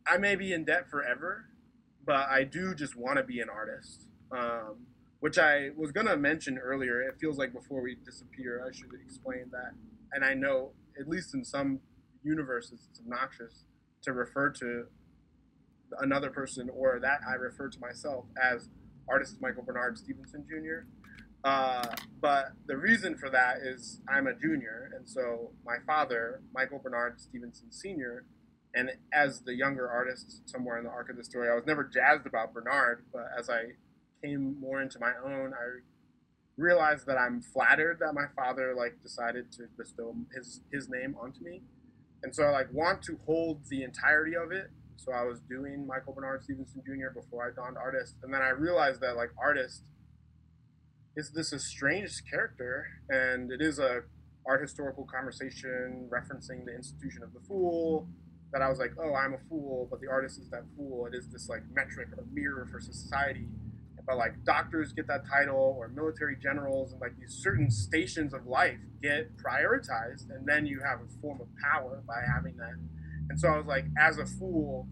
I 0.06 0.18
may 0.18 0.36
be 0.36 0.54
in 0.54 0.66
debt 0.66 0.90
forever 0.90 1.45
but 2.06 2.28
I 2.30 2.44
do 2.44 2.76
just 2.76 2.95
want 2.95 3.18
to 3.18 3.24
be 3.24 3.40
an 3.40 3.50
artist. 3.50 4.08
Um, 4.32 4.88
which 5.20 5.38
I 5.38 5.70
was 5.78 5.91
gonna 5.91 6.18
mention 6.18 6.58
earlier 6.58 7.02
it 7.02 7.16
feels 7.20 7.38
like 7.38 7.54
before 7.54 7.82
we 7.82 7.95
disappear 8.06 8.64
I 8.68 8.72
should 8.72 8.91
explain 9.06 9.45
that. 9.52 9.72
And 10.12 10.24
I 10.24 10.34
know 10.34 10.72
at 11.00 11.08
least 11.08 11.34
in 11.34 11.44
some 11.44 11.80
universes 12.24 12.88
it's 12.90 13.00
obnoxious 13.00 13.66
to 14.04 14.14
refer 14.14 14.50
to 14.52 14.86
another 15.99 16.30
person 16.30 16.70
or 16.70 16.99
that 17.02 17.20
I 17.28 17.34
refer 17.36 17.70
to 17.70 17.80
myself 17.80 18.26
as 18.41 18.70
artist 19.07 19.38
Michael 19.41 19.64
Bernard 19.64 19.98
Stevenson 19.98 20.45
Jr. 20.48 20.86
Uh, 21.44 21.86
but 22.22 22.53
the 22.68 22.78
reason 22.78 23.18
for 23.18 23.30
that 23.30 23.57
is 23.57 23.99
I'm 24.07 24.28
a 24.28 24.34
junior, 24.34 24.91
and 24.95 25.07
so 25.07 25.52
my 25.65 25.76
father, 25.86 26.41
Michael 26.53 26.80
Bernard 26.80 27.20
Stevenson 27.20 27.72
Sr., 27.72 28.26
and 28.74 28.91
as 29.14 29.41
the 29.41 29.53
younger 29.53 29.90
artist 29.90 30.41
somewhere 30.45 30.78
in 30.78 30.86
the 30.86 30.90
arc 30.90 31.10
of 31.10 31.18
the 31.18 31.24
story, 31.24 31.49
I 31.49 31.53
was 31.53 31.65
never 31.68 31.84
jazzed 31.84 32.26
about 32.26 32.53
Bernard, 32.53 33.06
but 33.11 33.28
as 33.38 33.49
I 33.49 33.74
came 34.24 34.60
more 34.60 34.82
into 34.82 34.99
my 34.99 35.11
own, 35.24 35.53
I 35.53 35.82
realized 36.57 37.06
that 37.07 37.18
I'm 37.18 37.41
flattered 37.41 37.99
that 37.99 38.14
my 38.14 38.26
father 38.36 38.74
like 38.76 39.02
decided 39.03 39.52
to 39.53 39.64
bestow 39.78 40.15
his 40.34 40.61
his 40.72 40.88
name 40.90 41.15
onto 41.22 41.44
me, 41.44 41.61
and 42.24 42.34
so 42.34 42.44
I 42.44 42.52
like 42.52 42.72
want 42.72 43.03
to 43.03 43.20
hold 43.26 43.65
the 43.70 43.84
entirety 43.84 44.36
of 44.36 44.52
it 44.52 44.72
So 45.04 45.12
I 45.12 45.24
was 45.24 45.42
doing 45.42 45.86
Michael 45.86 46.14
Bernard 46.14 46.44
Stevenson 46.44 46.82
Jr. 46.86 47.12
before 47.14 47.46
I 47.46 47.52
donned 47.54 47.78
artist, 47.78 48.16
and 48.24 48.34
then 48.34 48.42
I 48.42 48.50
realized 48.50 49.02
that 49.02 49.18
like 49.18 49.32
artist 49.38 49.84
is 51.18 51.32
this 51.32 51.52
estranged 51.52 52.22
character, 52.30 52.88
and 53.10 53.52
it 53.52 53.62
is 53.62 53.80
a 53.80 54.04
art 54.48 54.62
historical 54.62 55.06
conversation 55.06 56.10
referencing 56.10 56.64
the 56.66 56.74
institution 56.74 57.22
of 57.22 57.34
the 57.34 57.42
fool. 57.42 58.08
That 58.54 58.62
I 58.62 58.70
was 58.70 58.78
like, 58.78 58.92
oh, 59.02 59.16
I'm 59.16 59.34
a 59.34 59.40
fool, 59.50 59.88
but 59.90 60.00
the 60.00 60.08
artist 60.08 60.40
is 60.40 60.50
that 60.52 60.64
fool. 60.78 61.08
It 61.08 61.16
is 61.16 61.28
this 61.28 61.50
like 61.50 61.64
metric 61.74 62.10
or 62.16 62.24
mirror 62.32 62.68
for 62.72 62.80
society. 62.80 63.48
But 64.06 64.18
like 64.18 64.44
doctors 64.46 64.94
get 64.94 65.08
that 65.08 65.24
title, 65.28 65.76
or 65.78 65.88
military 65.90 66.38
generals, 66.42 66.92
and 66.92 67.02
like 67.02 67.18
these 67.20 67.40
certain 67.42 67.72
stations 67.72 68.34
of 68.34 68.46
life 68.46 68.78
get 69.02 69.36
prioritized, 69.38 70.30
and 70.30 70.46
then 70.46 70.66
you 70.66 70.82
have 70.86 71.00
a 71.00 71.10
form 71.22 71.42
of 71.42 71.48
power 71.62 72.04
by 72.08 72.22
having 72.34 72.56
that. 72.58 72.76
And 73.30 73.40
so 73.40 73.48
I 73.48 73.58
was 73.58 73.66
like, 73.66 73.86
as 73.98 74.18
a 74.18 74.26
fool, 74.26 74.88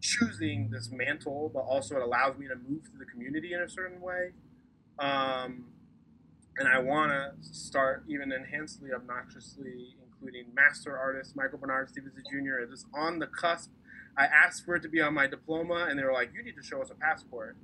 choosing 0.00 0.70
this 0.70 0.90
mantle, 0.90 1.50
but 1.52 1.60
also 1.60 1.96
it 1.96 2.02
allows 2.02 2.38
me 2.38 2.46
to 2.48 2.54
move 2.54 2.82
through 2.84 2.98
the 2.98 3.10
community 3.10 3.52
in 3.52 3.60
a 3.60 3.68
certain 3.68 4.00
way. 4.00 4.32
Um, 4.98 5.66
and 6.58 6.68
I 6.68 6.78
want 6.78 7.10
to 7.10 7.32
start 7.42 8.04
even 8.08 8.32
enhancedly, 8.32 8.90
obnoxiously 8.94 9.96
including 10.06 10.46
master 10.54 10.96
artist 10.96 11.36
Michael 11.36 11.58
Bernard 11.58 11.88
Stevenson 11.88 12.22
Jr. 12.30 12.60
It 12.60 12.72
is 12.72 12.86
on 12.94 13.18
the 13.18 13.26
cusp. 13.26 13.70
I 14.16 14.24
asked 14.24 14.64
for 14.64 14.76
it 14.76 14.82
to 14.82 14.88
be 14.88 15.00
on 15.00 15.12
my 15.12 15.26
diploma, 15.26 15.86
and 15.90 15.98
they 15.98 16.04
were 16.04 16.12
like, 16.12 16.32
"You 16.32 16.42
need 16.42 16.56
to 16.56 16.62
show 16.62 16.80
us 16.80 16.90
a 16.90 16.94
passport." 16.94 17.56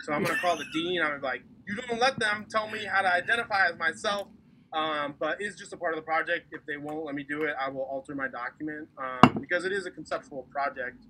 So 0.00 0.12
I'm 0.12 0.22
gonna 0.22 0.38
call 0.38 0.56
the 0.56 0.66
dean. 0.72 1.02
I'm 1.02 1.20
like, 1.20 1.42
"You 1.66 1.74
don't 1.74 1.98
let 1.98 2.18
them 2.18 2.46
tell 2.48 2.68
me 2.70 2.84
how 2.84 3.02
to 3.02 3.12
identify 3.12 3.66
as 3.68 3.76
myself." 3.76 4.28
Um, 4.76 5.14
but 5.18 5.38
it's 5.40 5.56
just 5.58 5.72
a 5.72 5.76
part 5.76 5.94
of 5.94 5.96
the 5.96 6.04
project. 6.04 6.48
If 6.52 6.66
they 6.66 6.76
won't 6.76 7.06
let 7.06 7.14
me 7.14 7.24
do 7.24 7.44
it, 7.44 7.54
I 7.58 7.70
will 7.70 7.88
alter 7.90 8.14
my 8.14 8.28
document 8.28 8.88
um, 8.98 9.38
because 9.40 9.64
it 9.64 9.72
is 9.72 9.86
a 9.86 9.90
conceptual 9.90 10.46
project. 10.52 11.02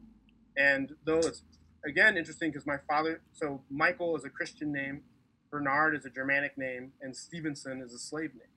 And 0.56 0.94
though 1.04 1.18
it's 1.18 1.42
again 1.84 2.16
interesting 2.16 2.50
because 2.50 2.64
my 2.64 2.78
father, 2.88 3.22
so 3.32 3.62
Michael 3.68 4.16
is 4.16 4.24
a 4.24 4.30
Christian 4.30 4.72
name, 4.72 5.02
Bernard 5.50 5.96
is 5.96 6.04
a 6.04 6.10
Germanic 6.10 6.56
name, 6.56 6.92
and 7.02 7.16
Stevenson 7.16 7.82
is 7.84 7.92
a 7.92 7.98
slave 7.98 8.34
name. 8.34 8.54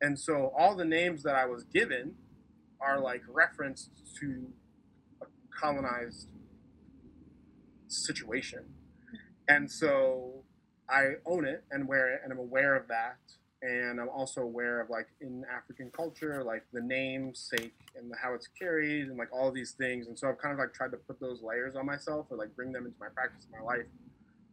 And 0.00 0.18
so 0.18 0.52
all 0.56 0.76
the 0.76 0.84
names 0.84 1.24
that 1.24 1.34
I 1.34 1.46
was 1.46 1.64
given 1.64 2.14
are 2.80 3.00
like 3.00 3.22
referenced 3.28 3.90
to 4.20 4.52
a 5.20 5.26
colonized 5.60 6.28
situation. 7.88 8.66
And 9.48 9.68
so 9.68 10.44
I 10.88 11.14
own 11.26 11.44
it 11.44 11.64
and 11.72 11.88
wear 11.88 12.14
it, 12.14 12.20
and 12.22 12.32
I'm 12.32 12.38
aware 12.38 12.76
of 12.76 12.86
that. 12.86 13.16
And 13.66 13.98
I'm 13.98 14.10
also 14.10 14.42
aware 14.42 14.82
of 14.82 14.90
like 14.90 15.08
in 15.22 15.42
African 15.50 15.90
culture, 15.90 16.44
like 16.44 16.64
the 16.74 16.82
namesake 16.82 17.72
and 17.96 18.10
the, 18.10 18.16
how 18.22 18.34
it's 18.34 18.46
carried, 18.46 19.08
and 19.08 19.16
like 19.16 19.32
all 19.32 19.50
these 19.50 19.72
things. 19.72 20.06
And 20.06 20.18
so 20.18 20.28
I've 20.28 20.36
kind 20.36 20.52
of 20.52 20.58
like 20.58 20.74
tried 20.74 20.90
to 20.90 20.98
put 20.98 21.18
those 21.18 21.40
layers 21.42 21.74
on 21.74 21.86
myself, 21.86 22.26
or 22.28 22.36
like 22.36 22.54
bring 22.54 22.72
them 22.72 22.84
into 22.84 22.98
my 23.00 23.08
practice, 23.08 23.46
in 23.46 23.58
my 23.58 23.64
life. 23.64 23.86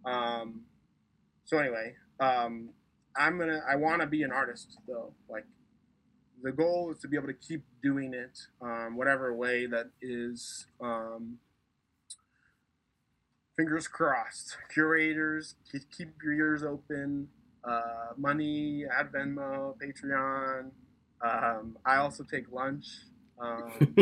Um, 0.05 0.61
so 1.43 1.57
anyway, 1.57 1.95
um, 2.21 2.69
I'm 3.17 3.37
gonna. 3.37 3.59
I 3.69 3.75
want 3.75 3.99
to 3.99 4.07
be 4.07 4.23
an 4.23 4.31
artist 4.31 4.77
though. 4.87 5.11
Like 5.29 5.45
the 6.41 6.53
goal 6.53 6.91
is 6.93 6.99
to 6.99 7.09
be 7.09 7.17
able 7.17 7.27
to 7.27 7.33
keep 7.33 7.63
doing 7.83 8.13
it, 8.13 8.39
um, 8.61 8.95
whatever 8.95 9.35
way 9.35 9.65
that 9.65 9.87
is. 10.01 10.67
Um, 10.79 11.39
fingers 13.57 13.87
crossed. 13.87 14.57
Curators, 14.73 15.55
keep 15.69 16.13
your 16.23 16.33
ears 16.33 16.63
open. 16.63 17.27
Uh, 17.63 18.13
money, 18.17 18.85
at 18.85 19.11
Venmo, 19.11 19.75
Patreon. 19.77 20.71
Um, 21.21 21.77
I 21.85 21.97
also 21.97 22.23
take 22.23 22.51
lunch. 22.51 22.85
Um, 23.39 23.95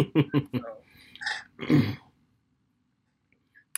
so. 0.55 1.81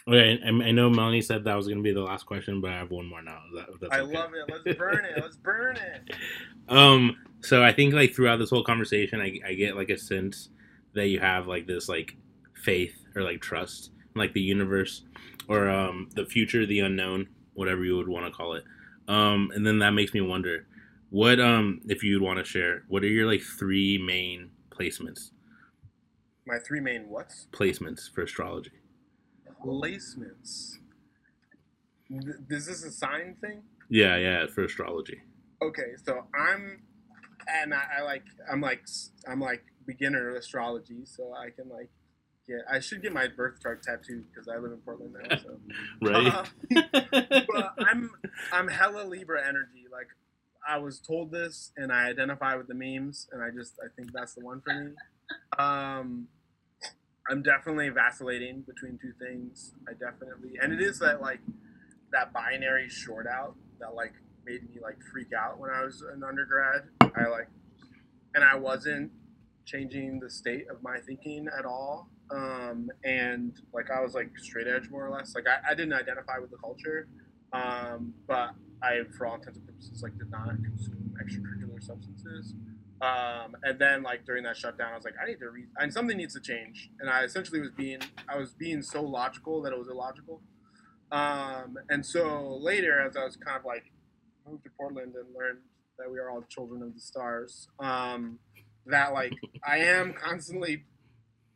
Okay, 0.07 0.39
I, 0.43 0.47
I 0.47 0.71
know 0.71 0.89
Melanie 0.89 1.21
said 1.21 1.43
that 1.43 1.55
was 1.55 1.67
going 1.67 1.77
to 1.77 1.83
be 1.83 1.93
the 1.93 2.01
last 2.01 2.25
question, 2.25 2.59
but 2.59 2.71
I 2.71 2.77
have 2.77 2.89
one 2.89 3.05
more 3.05 3.21
now. 3.21 3.39
That, 3.53 3.93
I 3.93 3.99
okay. 3.99 4.17
love 4.17 4.31
it. 4.33 4.51
Let's 4.51 4.77
burn 4.77 5.05
it. 5.05 5.21
Let's 5.21 5.37
burn 5.37 5.77
it. 5.77 6.15
Um, 6.69 7.17
so 7.41 7.61
I 7.61 7.73
think 7.73 7.93
like 7.93 8.13
throughout 8.13 8.37
this 8.37 8.49
whole 8.49 8.63
conversation, 8.63 9.19
I, 9.19 9.39
I 9.45 9.55
get 9.55 9.75
like 9.75 9.89
a 9.89 9.97
sense 9.97 10.47
that 10.93 11.07
you 11.07 11.19
have 11.19 11.45
like 11.47 11.67
this 11.67 11.89
like 11.89 12.15
faith 12.53 12.95
or 13.13 13.23
like 13.23 13.41
trust 13.41 13.91
in 14.15 14.19
like 14.19 14.31
the 14.31 14.39
universe 14.39 15.03
or 15.49 15.69
um 15.69 16.07
the 16.15 16.25
future, 16.25 16.65
the 16.65 16.79
unknown, 16.79 17.27
whatever 17.53 17.83
you 17.83 17.97
would 17.97 18.07
want 18.07 18.25
to 18.25 18.31
call 18.31 18.53
it. 18.53 18.63
Um, 19.07 19.52
and 19.53 19.65
then 19.65 19.80
that 19.80 19.91
makes 19.91 20.14
me 20.14 20.22
wonder, 20.22 20.65
what 21.10 21.40
um 21.40 21.82
if 21.90 22.03
you'd 22.03 22.22
want 22.22 22.40
to 22.40 22.45
share, 22.45 22.84
what 22.88 23.03
are 23.03 23.07
your 23.07 23.28
like 23.28 23.41
three 23.41 23.98
main 23.98 24.52
placements 24.69 25.32
My 26.45 26.57
three 26.60 26.80
main 26.80 27.10
what's? 27.10 27.48
placements 27.52 28.10
for 28.10 28.22
astrology? 28.23 28.72
Placements. 29.65 30.78
Th- 32.10 32.36
Is 32.49 32.65
this 32.65 32.84
a 32.84 32.91
sign 32.91 33.36
thing? 33.41 33.64
Yeah, 33.90 34.18
yeah, 34.18 34.48
for 34.48 34.64
astrology. 34.64 35.19
Okay, 35.61 35.91
so 36.03 36.26
I'm, 36.34 36.82
and 37.48 37.73
I, 37.73 37.84
I 37.99 38.02
like, 38.03 38.23
I'm 38.52 38.61
like, 38.61 38.82
I'm 39.28 39.40
like 39.40 39.64
beginner 39.86 40.36
astrology, 40.36 41.06
so 41.06 41.34
I 41.34 41.49
can 41.49 41.69
like 41.69 41.90
get. 42.57 42.65
I 42.72 42.80
should 42.80 43.02
get 43.02 43.14
my 43.14 43.28
birth 43.28 43.61
chart 43.61 43.84
tattooed 43.84 44.26
because 44.32 44.48
I 44.48 44.57
live 44.57 44.72
in 44.72 44.80
Portland 44.80 45.15
now. 45.30 45.38
So, 45.38 45.60
Right? 46.02 46.34
Uh, 46.34 47.41
but 47.48 47.73
I'm, 47.80 48.11
I'm 48.52 48.68
hella 48.68 49.03
Libra 49.03 49.41
energy. 49.48 49.86
Like, 49.91 50.07
I 50.68 50.78
was 50.78 50.99
told 50.99 51.32
this, 51.32 51.72
and 51.78 51.91
I 51.91 52.07
identify 52.10 52.56
with 52.56 52.68
the 52.68 52.76
memes, 52.76 53.28
and 53.32 53.41
I 53.41 53.49
just, 53.49 53.73
I 53.84 53.88
think 53.95 54.11
that's 54.14 54.36
the 54.36 54.45
one 54.45 54.61
for 54.61 54.73
me. 54.73 54.91
Um, 55.57 56.28
I'm 57.30 57.41
definitely 57.41 57.90
vacillating 57.90 58.61
between 58.61 58.99
two 59.02 59.14
things. 59.19 59.73
I 59.88 59.94
definitely, 59.94 60.57
and 60.61 60.73
it 60.73 60.82
is 60.82 60.99
that 60.99 61.22
like 61.22 61.40
that 62.11 62.34
binary 62.34 62.90
short 62.90 63.28
out 63.28 63.56
that 63.80 63.95
like 63.95 64.14
made 64.45 64.64
me 64.69 64.82
like 64.82 64.98
freak 65.11 65.32
out 65.34 65.60
when 65.60 65.69
I 65.69 65.84
was 65.84 66.02
an 66.02 66.23
undergrad. 66.23 66.84
I 67.02 67.28
like, 67.30 67.48
and 68.36 68.44
I 68.44 68.56
wasn't 68.56 69.11
changing 69.65 70.19
the 70.19 70.30
state 70.30 70.65
of 70.69 70.82
my 70.84 70.99
thinking 70.99 71.48
at 71.57 71.65
all. 71.65 72.10
Um, 72.33 72.89
and 73.03 73.53
like 73.73 73.91
I 73.91 74.01
was 74.01 74.13
like 74.13 74.29
straight 74.37 74.67
edge 74.67 74.89
more 74.89 75.05
or 75.05 75.09
less. 75.09 75.35
Like 75.35 75.45
I, 75.47 75.71
I 75.71 75.75
didn't 75.75 75.93
identify 75.93 76.39
with 76.39 76.51
the 76.51 76.57
culture, 76.57 77.07
um, 77.53 78.13
but 78.27 78.51
I, 78.81 79.01
for 79.17 79.27
all 79.27 79.35
intents 79.35 79.57
and 79.57 79.67
purposes, 79.67 80.01
like 80.01 80.17
did 80.17 80.31
not 80.31 80.47
consume 80.47 81.13
extracurricular 81.21 81.83
substances. 81.83 82.53
Um, 83.01 83.55
and 83.63 83.79
then 83.79 84.03
like 84.03 84.25
during 84.25 84.43
that 84.43 84.55
shutdown, 84.55 84.93
I 84.93 84.95
was 84.95 85.05
like, 85.05 85.15
I 85.21 85.25
need 85.27 85.39
to 85.39 85.49
read, 85.49 85.67
and 85.77 85.91
something 85.91 86.15
needs 86.15 86.33
to 86.35 86.39
change. 86.39 86.89
And 86.99 87.09
I 87.09 87.23
essentially 87.23 87.59
was 87.59 87.71
being, 87.71 87.99
I 88.29 88.37
was 88.37 88.51
being 88.53 88.81
so 88.81 89.01
logical 89.01 89.61
that 89.63 89.73
it 89.73 89.79
was 89.79 89.87
illogical. 89.87 90.41
Um, 91.11 91.77
and 91.89 92.05
so 92.05 92.59
later, 92.61 93.01
as 93.01 93.17
I 93.17 93.25
was 93.25 93.35
kind 93.35 93.57
of 93.57 93.65
like 93.65 93.91
moved 94.47 94.63
to 94.63 94.69
Portland 94.77 95.15
and 95.15 95.25
learned 95.35 95.59
that 95.97 96.09
we 96.09 96.19
are 96.19 96.29
all 96.29 96.43
children 96.43 96.81
of 96.83 96.93
the 96.93 96.99
stars, 97.01 97.67
um, 97.79 98.39
that 98.85 99.13
like 99.13 99.33
I 99.67 99.79
am 99.79 100.13
constantly 100.13 100.85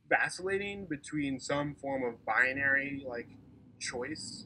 vacillating 0.09 0.85
between 0.85 1.39
some 1.39 1.75
form 1.75 2.03
of 2.03 2.23
binary 2.25 3.03
like 3.07 3.27
choice. 3.79 4.45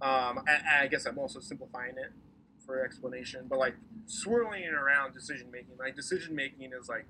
Um, 0.00 0.38
and 0.46 0.62
I 0.68 0.86
guess 0.86 1.06
I'm 1.06 1.18
also 1.18 1.40
simplifying 1.40 1.96
it 1.96 2.12
for 2.64 2.84
explanation, 2.84 3.46
but 3.48 3.58
like 3.58 3.74
swirling 4.06 4.64
around 4.66 5.14
decision 5.14 5.50
making. 5.50 5.76
Like 5.78 5.96
decision 5.96 6.34
making 6.34 6.70
is 6.78 6.88
like 6.88 7.06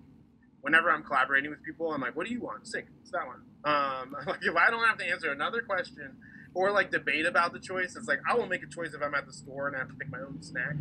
whenever 0.60 0.90
I'm 0.90 1.02
collaborating 1.02 1.50
with 1.50 1.62
people, 1.62 1.92
I'm 1.92 2.00
like, 2.00 2.16
what 2.16 2.26
do 2.26 2.32
you 2.32 2.40
want? 2.40 2.66
Sick. 2.66 2.86
It's 3.02 3.10
that 3.10 3.26
one. 3.26 3.42
Um, 3.64 4.16
like 4.26 4.40
if 4.42 4.56
I 4.56 4.70
don't 4.70 4.86
have 4.86 4.98
to 4.98 5.06
answer 5.06 5.30
another 5.30 5.62
question 5.62 6.16
or 6.54 6.70
like 6.70 6.90
debate 6.90 7.26
about 7.26 7.52
the 7.52 7.58
choice, 7.58 7.96
it's 7.96 8.08
like 8.08 8.20
I 8.28 8.34
will 8.34 8.46
make 8.46 8.62
a 8.62 8.66
choice 8.66 8.94
if 8.94 9.02
I'm 9.02 9.14
at 9.14 9.26
the 9.26 9.32
store 9.32 9.66
and 9.66 9.76
I 9.76 9.80
have 9.80 9.88
to 9.88 9.94
pick 9.94 10.10
my 10.10 10.20
own 10.20 10.40
snack. 10.40 10.74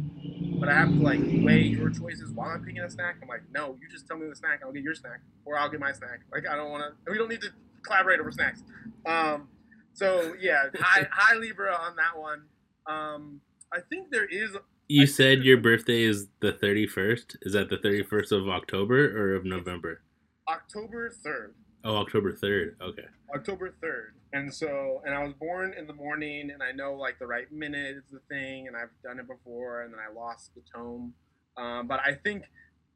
But 0.60 0.70
I 0.70 0.74
have 0.74 0.90
to 0.90 0.96
like 0.96 1.20
weigh 1.20 1.64
your 1.64 1.90
choices 1.90 2.32
while 2.32 2.50
I'm 2.50 2.64
picking 2.64 2.82
a 2.82 2.90
snack. 2.90 3.16
I'm 3.22 3.28
like, 3.28 3.42
no, 3.52 3.78
you 3.82 3.90
just 3.90 4.08
tell 4.08 4.18
me 4.18 4.28
the 4.30 4.36
snack, 4.36 4.62
I'll 4.64 4.72
get 4.72 4.84
your 4.84 4.96
snack, 4.96 5.22
or 5.46 5.58
I'll 5.58 5.70
get 5.70 5.80
my 5.80 5.92
snack. 5.92 6.20
Like 6.32 6.48
I 6.48 6.56
don't 6.56 6.70
want 6.70 6.84
to. 6.84 7.12
We 7.12 7.18
don't 7.18 7.30
need 7.30 7.42
to 7.42 7.50
collaborate 7.84 8.20
over 8.20 8.32
snacks. 8.32 8.64
Um, 9.06 9.50
so 9.94 10.36
yeah, 10.40 10.66
high, 10.80 11.08
high 11.12 11.36
Libra 11.36 11.74
on 11.74 11.96
that 11.96 12.20
one. 12.20 12.44
Um, 12.86 13.42
I 13.74 13.80
think 13.90 14.12
there 14.12 14.26
is 14.26 14.56
You 14.88 15.04
I 15.04 15.06
said 15.06 15.44
your 15.44 15.58
birthday 15.58 16.04
is 16.04 16.28
the 16.40 16.54
31st. 16.54 17.38
Is 17.42 17.54
that 17.54 17.70
the 17.70 17.78
31st 17.78 18.32
of 18.32 18.48
October 18.48 19.18
or 19.18 19.36
of 19.36 19.46
November? 19.46 20.02
October 20.48 21.10
third. 21.10 21.56
Oh, 21.84 21.98
October 21.98 22.32
3rd. 22.32 22.76
Okay. 22.82 23.06
October 23.36 23.74
3rd. 23.84 24.12
And 24.32 24.54
so, 24.54 25.02
and 25.06 25.14
I 25.14 25.24
was 25.24 25.34
born 25.34 25.74
in 25.78 25.86
the 25.86 25.94
morning, 25.94 26.50
and 26.50 26.64
I 26.64 26.72
know 26.72 26.94
like 26.94 27.20
the 27.20 27.28
right 27.28 27.52
minute 27.52 27.98
is 27.98 28.04
the 28.12 28.22
thing, 28.30 28.68
and 28.68 28.76
I've 28.76 28.90
done 29.04 29.20
it 29.20 29.28
before, 29.28 29.82
and 29.82 29.94
then 29.94 30.00
I 30.00 30.12
lost 30.14 30.52
the 30.56 30.62
tome. 30.74 31.14
Um, 31.58 31.88
but 31.88 32.00
I 32.00 32.14
think 32.14 32.46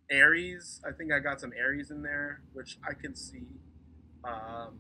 Aries, 0.10 0.82
I 0.88 0.94
think 0.94 1.12
I 1.12 1.20
got 1.20 1.42
some 1.42 1.52
Aries 1.58 1.92
in 1.92 2.02
there, 2.02 2.42
which 2.54 2.80
I 2.88 2.94
can 2.94 3.16
see. 3.16 3.46
Um, 4.24 4.80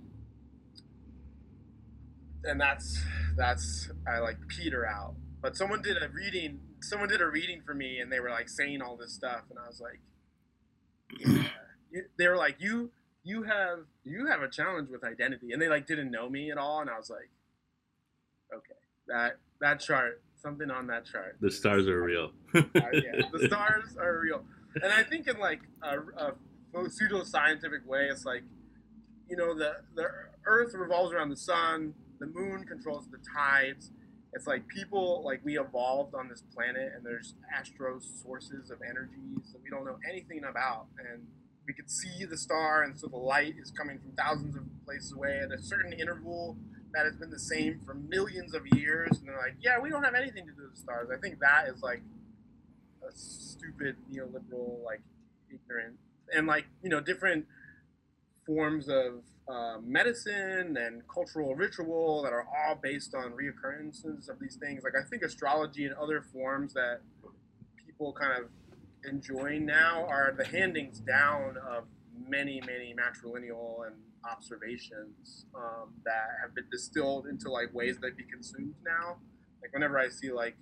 and 2.43 2.59
that's, 2.59 3.03
that's, 3.35 3.91
I 4.07 4.19
like 4.19 4.37
peter 4.47 4.85
out. 4.85 5.15
But 5.41 5.57
someone 5.57 5.81
did 5.81 5.97
a 5.97 6.09
reading, 6.09 6.59
someone 6.81 7.09
did 7.09 7.21
a 7.21 7.27
reading 7.27 7.61
for 7.65 7.73
me, 7.73 7.99
and 7.99 8.11
they 8.11 8.21
were 8.21 8.29
like 8.29 8.47
saying 8.47 8.81
all 8.81 8.95
this 8.95 9.13
stuff, 9.13 9.41
and 9.49 9.59
I 9.59 9.67
was 9.67 9.81
like, 9.81 9.99
yeah. 11.91 12.01
They 12.17 12.27
were 12.27 12.35
like, 12.35 12.57
you, 12.59 12.91
you 13.27 13.43
have 13.43 13.79
you 14.03 14.27
have 14.27 14.41
a 14.41 14.49
challenge 14.49 14.89
with 14.89 15.03
identity, 15.03 15.51
and 15.51 15.61
they 15.61 15.67
like 15.67 15.85
didn't 15.85 16.11
know 16.11 16.29
me 16.29 16.51
at 16.51 16.57
all, 16.57 16.79
and 16.79 16.89
I 16.89 16.97
was 16.97 17.09
like, 17.09 17.29
okay, 18.53 18.79
that 19.07 19.37
that 19.59 19.79
chart, 19.79 20.21
something 20.41 20.71
on 20.71 20.87
that 20.87 21.05
chart. 21.05 21.37
The 21.41 21.51
stars 21.51 21.87
are 21.87 22.01
real. 22.01 22.31
Uh, 22.55 22.61
yeah, 22.93 23.21
the 23.31 23.45
stars 23.47 23.97
are 23.99 24.19
real, 24.19 24.43
and 24.75 24.91
I 24.91 25.03
think 25.03 25.27
in 25.27 25.37
like 25.37 25.59
a, 25.83 25.99
a 25.99 26.33
pseudo 26.89 27.23
scientific 27.23 27.87
way, 27.87 28.07
it's 28.09 28.25
like, 28.25 28.43
you 29.29 29.35
know, 29.35 29.53
the 29.53 29.75
the 29.95 30.05
Earth 30.45 30.73
revolves 30.73 31.13
around 31.13 31.29
the 31.29 31.37
sun, 31.37 31.93
the 32.19 32.27
moon 32.27 32.63
controls 32.63 33.07
the 33.11 33.19
tides. 33.35 33.91
It's 34.33 34.47
like 34.47 34.67
people, 34.67 35.23
like 35.25 35.41
we 35.43 35.57
evolved 35.59 36.13
on 36.15 36.29
this 36.29 36.43
planet, 36.53 36.93
and 36.95 37.05
there's 37.05 37.35
astro 37.53 37.99
sources 37.99 38.71
of 38.71 38.79
energies 38.87 39.51
that 39.51 39.61
we 39.63 39.69
don't 39.69 39.85
know 39.85 39.97
anything 40.09 40.43
about, 40.43 40.87
and 40.97 41.25
we 41.67 41.73
could 41.73 41.91
see 41.91 42.23
the 42.25 42.37
star, 42.37 42.83
and 42.83 42.97
so 42.97 43.07
the 43.07 43.17
light 43.17 43.55
is 43.61 43.71
coming 43.71 43.99
from 43.99 44.11
thousands 44.13 44.55
of 44.55 44.63
places 44.85 45.11
away 45.11 45.41
at 45.43 45.51
a 45.51 45.61
certain 45.61 45.91
interval 45.91 46.55
that 46.93 47.05
has 47.05 47.17
been 47.17 47.29
the 47.29 47.39
same 47.39 47.81
for 47.85 47.93
millions 47.93 48.55
of 48.55 48.65
years. 48.67 49.17
And 49.19 49.27
they're 49.27 49.37
like, 49.37 49.55
yeah, 49.59 49.77
we 49.77 49.89
don't 49.89 50.03
have 50.03 50.15
anything 50.15 50.45
to 50.45 50.53
do 50.53 50.63
with 50.63 50.75
the 50.75 50.79
stars. 50.79 51.09
I 51.13 51.19
think 51.19 51.39
that 51.39 51.65
is 51.67 51.81
like 51.81 52.01
a 53.07 53.11
stupid 53.13 53.97
neoliberal, 54.11 54.83
like 54.85 55.01
ignorant, 55.53 55.97
and 56.33 56.47
like 56.47 56.65
you 56.81 56.89
know 56.89 57.01
different 57.01 57.45
forms 58.45 58.87
of 58.87 59.23
uh, 59.49 59.77
medicine 59.83 60.77
and 60.77 61.01
cultural 61.13 61.53
ritual 61.53 62.23
that 62.23 62.31
are 62.31 62.45
all 62.45 62.75
based 62.81 63.13
on 63.13 63.33
reoccurrences 63.33 64.29
of 64.29 64.39
these 64.39 64.55
things. 64.55 64.83
Like 64.83 64.93
I 64.97 65.07
think 65.09 65.21
astrology 65.21 65.85
and 65.85 65.95
other 65.95 66.23
forms 66.33 66.73
that 66.73 67.01
people 67.85 68.13
kind 68.13 68.41
of 68.41 68.49
enjoying 69.07 69.65
now 69.65 70.05
are 70.05 70.33
the 70.37 70.45
handings 70.45 70.99
down 70.99 71.57
of 71.67 71.85
many, 72.27 72.61
many 72.65 72.93
matrilineal 72.93 73.87
and 73.87 73.95
observations 74.29 75.45
um, 75.55 75.93
that 76.05 76.27
have 76.41 76.53
been 76.53 76.65
distilled 76.71 77.27
into 77.27 77.49
like 77.49 77.73
ways 77.73 77.97
that 78.01 78.17
be 78.17 78.23
consumed 78.23 78.75
now. 78.85 79.17
Like 79.61 79.73
whenever 79.73 79.97
I 79.97 80.09
see 80.09 80.31
like 80.31 80.55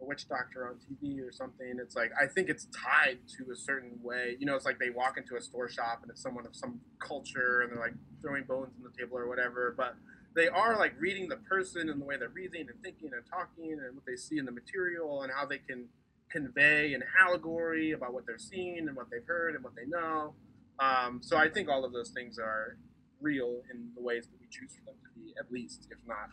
a 0.00 0.04
witch 0.04 0.28
doctor 0.28 0.68
on 0.68 0.76
TV 0.76 1.26
or 1.26 1.32
something, 1.32 1.78
it's 1.80 1.96
like 1.96 2.10
I 2.20 2.26
think 2.26 2.48
it's 2.48 2.66
tied 2.66 3.18
to 3.38 3.52
a 3.52 3.56
certain 3.56 3.98
way. 4.02 4.36
You 4.38 4.46
know, 4.46 4.54
it's 4.54 4.66
like 4.66 4.78
they 4.78 4.90
walk 4.90 5.16
into 5.16 5.36
a 5.36 5.40
store 5.40 5.68
shop 5.68 6.00
and 6.02 6.10
it's 6.10 6.22
someone 6.22 6.46
of 6.46 6.54
some 6.54 6.80
culture 6.98 7.62
and 7.62 7.72
they're 7.72 7.80
like 7.80 7.94
throwing 8.20 8.44
bones 8.44 8.72
on 8.76 8.90
the 8.90 8.96
table 8.96 9.18
or 9.18 9.28
whatever, 9.28 9.74
but 9.76 9.94
they 10.34 10.48
are 10.48 10.78
like 10.78 10.94
reading 10.98 11.28
the 11.28 11.36
person 11.36 11.90
and 11.90 12.00
the 12.00 12.04
way 12.04 12.16
they're 12.16 12.28
breathing 12.28 12.66
and 12.68 12.82
thinking 12.82 13.10
and 13.12 13.22
talking 13.28 13.72
and 13.72 13.94
what 13.94 14.04
they 14.06 14.16
see 14.16 14.38
in 14.38 14.44
the 14.44 14.52
material 14.52 15.22
and 15.22 15.32
how 15.34 15.44
they 15.44 15.58
can 15.58 15.86
convey 16.32 16.94
an 16.94 17.02
allegory 17.20 17.92
about 17.92 18.14
what 18.14 18.26
they're 18.26 18.38
seeing 18.38 18.88
and 18.88 18.96
what 18.96 19.10
they've 19.10 19.26
heard 19.26 19.54
and 19.54 19.62
what 19.62 19.74
they 19.76 19.86
know. 19.86 20.34
Um, 20.78 21.20
so 21.22 21.36
I 21.36 21.48
think 21.48 21.68
all 21.68 21.84
of 21.84 21.92
those 21.92 22.10
things 22.10 22.38
are 22.38 22.78
real 23.20 23.60
in 23.70 23.90
the 23.94 24.02
ways 24.02 24.26
that 24.26 24.40
we 24.40 24.46
choose 24.50 24.74
for 24.74 24.84
them 24.86 24.94
to 25.04 25.20
be, 25.20 25.34
at 25.38 25.52
least, 25.52 25.86
if 25.90 25.98
not 26.06 26.30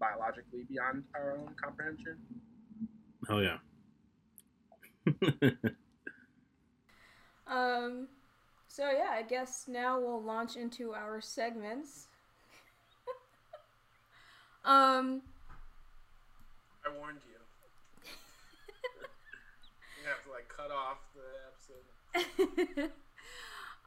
biologically 0.00 0.64
beyond 0.68 1.04
our 1.14 1.36
own 1.36 1.54
comprehension. 1.62 2.16
Oh 3.28 3.40
yeah. 3.40 3.58
Um, 7.46 8.08
so 8.68 8.90
yeah, 8.90 9.10
I 9.12 9.22
guess 9.22 9.66
now 9.68 10.00
we'll 10.00 10.22
launch 10.22 10.56
into 10.56 10.94
our 10.94 11.20
segments. 11.20 12.08
um, 14.64 15.22
I 16.84 16.96
warned 16.98 17.20
you. 17.26 17.38
you 20.02 20.08
have 20.08 20.24
to 20.24 20.30
like 20.30 20.43
cut 20.56 20.70
off 20.70 20.98
the 21.14 22.16
episode. 22.76 22.90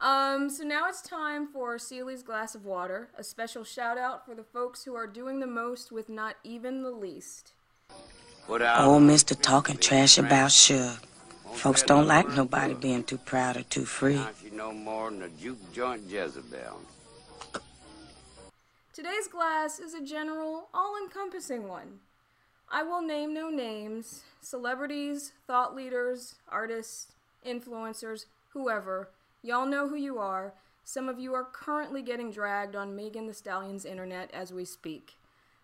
um, 0.00 0.50
so 0.50 0.64
now 0.64 0.88
it's 0.88 1.02
time 1.02 1.46
for 1.46 1.76
Celie's 1.76 2.22
glass 2.22 2.54
of 2.54 2.64
water. 2.64 3.08
A 3.16 3.24
special 3.24 3.64
shout 3.64 3.98
out 3.98 4.24
for 4.24 4.34
the 4.34 4.42
folks 4.42 4.84
who 4.84 4.94
are 4.94 5.06
doing 5.06 5.40
the 5.40 5.46
most 5.46 5.90
with 5.92 6.08
not 6.08 6.36
even 6.44 6.82
the 6.82 6.90
least. 6.90 7.52
What 8.46 8.62
Old 8.62 9.02
Mister 9.02 9.34
talking 9.34 9.76
trash 9.76 10.18
about 10.18 10.52
Shug. 10.52 10.98
Folks 11.54 11.82
don't 11.82 12.06
like 12.06 12.28
nobody 12.30 12.74
being 12.74 13.04
too 13.04 13.18
proud 13.18 13.56
or 13.56 13.62
too 13.62 13.84
free. 13.84 14.14
Now 14.14 14.30
she 14.42 14.50
no 14.50 14.72
more 14.72 15.10
than 15.10 15.22
a 15.22 15.28
juke 15.28 15.72
joint 15.72 16.02
Jezebel. 16.08 16.80
Today's 18.92 19.28
glass 19.28 19.78
is 19.78 19.94
a 19.94 20.02
general, 20.02 20.68
all 20.74 20.96
encompassing 21.02 21.68
one. 21.68 22.00
I 22.70 22.82
will 22.82 23.00
name 23.00 23.32
no 23.32 23.48
names 23.48 24.24
celebrities, 24.42 25.32
thought 25.46 25.74
leaders, 25.74 26.36
artists, 26.48 27.12
influencers, 27.46 28.26
whoever. 28.50 29.10
Y'all 29.42 29.66
know 29.66 29.88
who 29.88 29.96
you 29.96 30.18
are. 30.18 30.54
Some 30.84 31.08
of 31.08 31.18
you 31.18 31.34
are 31.34 31.44
currently 31.44 32.02
getting 32.02 32.30
dragged 32.30 32.74
on 32.74 32.96
Megan 32.96 33.26
Thee 33.26 33.32
Stallion's 33.32 33.84
internet 33.84 34.30
as 34.32 34.52
we 34.52 34.64
speak. 34.64 35.14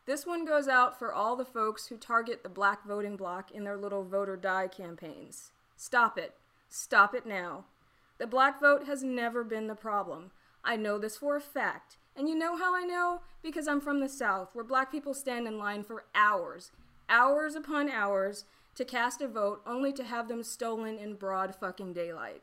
This 0.06 0.26
one 0.26 0.44
goes 0.44 0.68
out 0.68 0.98
for 0.98 1.12
all 1.12 1.34
the 1.34 1.46
folks 1.46 1.86
who 1.86 1.96
target 1.96 2.42
the 2.42 2.50
black 2.50 2.84
voting 2.86 3.16
bloc 3.16 3.50
in 3.50 3.64
their 3.64 3.76
little 3.76 4.04
vote 4.04 4.28
or 4.28 4.36
die 4.36 4.68
campaigns. 4.68 5.50
Stop 5.76 6.18
it. 6.18 6.34
Stop 6.68 7.14
it 7.14 7.24
now. 7.24 7.64
The 8.18 8.26
black 8.26 8.60
vote 8.60 8.86
has 8.86 9.02
never 9.02 9.44
been 9.44 9.66
the 9.66 9.74
problem. 9.74 10.30
I 10.62 10.76
know 10.76 10.98
this 10.98 11.16
for 11.16 11.36
a 11.36 11.40
fact. 11.40 11.96
And 12.16 12.28
you 12.28 12.34
know 12.34 12.56
how 12.56 12.76
I 12.76 12.84
know? 12.84 13.22
Because 13.42 13.66
I'm 13.66 13.80
from 13.80 14.00
the 14.00 14.08
South, 14.08 14.50
where 14.54 14.64
black 14.64 14.92
people 14.92 15.14
stand 15.14 15.46
in 15.46 15.58
line 15.58 15.82
for 15.82 16.04
hours, 16.14 16.70
hours 17.08 17.54
upon 17.54 17.90
hours, 17.90 18.44
to 18.74 18.84
cast 18.84 19.20
a 19.20 19.28
vote 19.28 19.62
only 19.66 19.92
to 19.92 20.04
have 20.04 20.28
them 20.28 20.42
stolen 20.42 20.98
in 20.98 21.14
broad 21.14 21.54
fucking 21.54 21.92
daylight. 21.92 22.42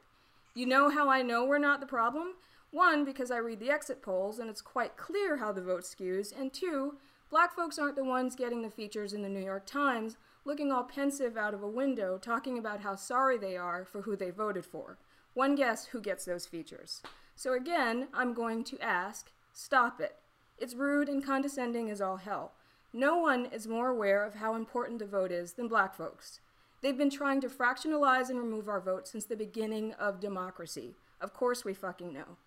You 0.53 0.65
know 0.65 0.89
how 0.89 1.09
I 1.09 1.21
know 1.21 1.45
we're 1.45 1.57
not 1.57 1.79
the 1.79 1.85
problem? 1.85 2.35
One, 2.71 3.03
because 3.03 3.31
I 3.31 3.37
read 3.37 3.59
the 3.59 3.69
exit 3.69 4.01
polls 4.01 4.39
and 4.39 4.49
it's 4.49 4.61
quite 4.61 4.95
clear 4.95 5.37
how 5.37 5.51
the 5.51 5.61
vote 5.61 5.83
skews, 5.83 6.37
and 6.37 6.53
two, 6.53 6.95
black 7.29 7.53
folks 7.53 7.77
aren't 7.77 7.97
the 7.97 8.03
ones 8.03 8.35
getting 8.35 8.61
the 8.61 8.69
features 8.69 9.13
in 9.13 9.21
the 9.21 9.29
New 9.29 9.43
York 9.43 9.65
Times, 9.65 10.17
looking 10.45 10.71
all 10.71 10.83
pensive 10.83 11.37
out 11.37 11.53
of 11.53 11.61
a 11.61 11.67
window, 11.67 12.17
talking 12.17 12.57
about 12.57 12.81
how 12.81 12.95
sorry 12.95 13.37
they 13.37 13.57
are 13.57 13.85
for 13.85 14.01
who 14.03 14.15
they 14.15 14.29
voted 14.29 14.65
for. 14.65 14.97
One 15.33 15.55
guess 15.55 15.87
who 15.87 16.01
gets 16.01 16.25
those 16.25 16.45
features. 16.45 17.01
So 17.35 17.53
again, 17.53 18.07
I'm 18.13 18.33
going 18.33 18.63
to 18.65 18.79
ask 18.81 19.31
stop 19.53 19.99
it. 19.99 20.15
It's 20.57 20.73
rude 20.73 21.09
and 21.09 21.25
condescending 21.25 21.89
as 21.89 22.01
all 22.01 22.17
hell. 22.17 22.53
No 22.93 23.17
one 23.17 23.45
is 23.45 23.67
more 23.67 23.89
aware 23.89 24.25
of 24.25 24.35
how 24.35 24.55
important 24.55 24.99
the 24.99 25.05
vote 25.05 25.31
is 25.31 25.53
than 25.53 25.67
black 25.67 25.95
folks. 25.95 26.41
They've 26.81 26.97
been 26.97 27.09
trying 27.09 27.39
to 27.41 27.47
fractionalize 27.47 28.29
and 28.29 28.37
remove 28.37 28.67
our 28.67 28.81
vote 28.81 29.07
since 29.07 29.25
the 29.25 29.35
beginning 29.35 29.93
of 29.93 30.19
democracy. 30.19 30.95
Of 31.21 31.33
course, 31.33 31.63
we 31.63 31.73
fucking 31.73 32.11
know. 32.11 32.37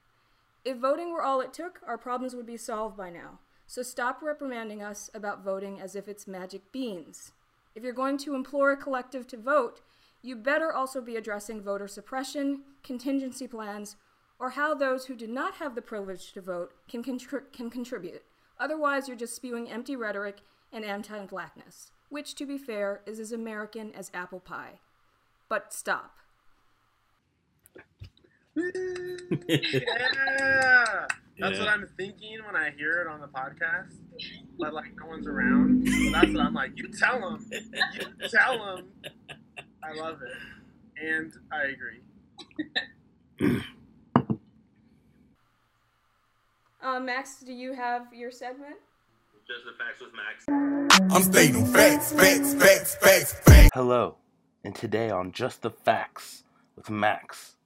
If 0.64 0.78
voting 0.78 1.12
were 1.12 1.22
all 1.22 1.40
it 1.40 1.52
took, 1.52 1.80
our 1.86 1.96
problems 1.96 2.34
would 2.34 2.46
be 2.46 2.56
solved 2.56 2.96
by 2.96 3.10
now. 3.10 3.38
So 3.66 3.82
stop 3.82 4.20
reprimanding 4.22 4.82
us 4.82 5.08
about 5.14 5.44
voting 5.44 5.80
as 5.80 5.94
if 5.96 6.08
it's 6.08 6.26
magic 6.26 6.72
beans. 6.72 7.32
If 7.74 7.82
you're 7.82 7.92
going 7.92 8.18
to 8.18 8.34
implore 8.34 8.72
a 8.72 8.76
collective 8.76 9.26
to 9.28 9.36
vote, 9.36 9.80
you 10.20 10.36
better 10.36 10.72
also 10.72 11.00
be 11.00 11.16
addressing 11.16 11.62
voter 11.62 11.88
suppression, 11.88 12.62
contingency 12.82 13.46
plans, 13.46 13.96
or 14.38 14.50
how 14.50 14.74
those 14.74 15.06
who 15.06 15.14
do 15.14 15.26
not 15.26 15.54
have 15.54 15.74
the 15.74 15.82
privilege 15.82 16.32
to 16.32 16.40
vote 16.40 16.72
can, 16.88 17.02
contri- 17.02 17.52
can 17.52 17.70
contribute. 17.70 18.22
Otherwise, 18.59 19.09
you're 19.09 19.16
just 19.16 19.35
spewing 19.35 19.70
empty 19.70 19.97
rhetoric 19.97 20.43
and 20.72 20.85
anti 20.85 21.24
blackness, 21.26 21.90
which, 22.09 22.35
to 22.36 22.47
be 22.47 22.59
fair, 22.59 23.02
is 23.06 23.18
as 23.18 23.32
American 23.32 23.93
as 23.93 24.10
apple 24.14 24.40
pie. 24.40 24.81
But 25.48 25.72
stop. 25.72 26.12
yeah, 28.56 28.74
that's 31.39 31.59
what 31.59 31.68
I'm 31.68 31.89
thinking 31.97 32.39
when 32.47 32.55
I 32.55 32.70
hear 32.76 33.01
it 33.01 33.09
on 33.09 33.20
the 33.20 33.26
podcast. 33.26 33.97
But 34.59 34.72
like 34.72 34.94
no 34.97 35.06
one's 35.06 35.26
around, 35.26 35.89
so 35.89 36.10
that's 36.12 36.32
what 36.32 36.40
I'm 36.40 36.55
like. 36.55 36.72
You 36.76 36.89
tell 36.93 37.20
them, 37.20 37.44
you 37.51 38.28
tell 38.28 38.59
them. 38.59 38.86
I 39.82 39.93
love 40.01 40.20
it, 40.22 41.05
and 41.05 41.32
I 41.52 41.64
agree. 41.64 43.62
Uh, 46.85 47.01
Max, 47.01 47.40
do 47.40 47.51
you 47.51 47.73
have 47.73 48.12
your 48.12 48.31
segment? 48.31 48.77
Just 49.48 49.65
the 49.65 49.73
facts 49.82 50.02
with 50.02 50.12
Max. 50.12 51.11
I'm 51.15 51.23
stating 51.23 51.65
facts, 51.65 52.12
facts, 52.12 52.52
facts, 52.52 52.94
facts, 52.97 53.35
facts. 53.36 53.70
Hello, 53.73 54.16
and 54.65 54.74
today 54.74 55.09
on 55.09 55.32
Just 55.32 55.62
the 55.62 55.70
Facts 55.70 56.44
with 56.77 56.90
Max. 56.90 57.56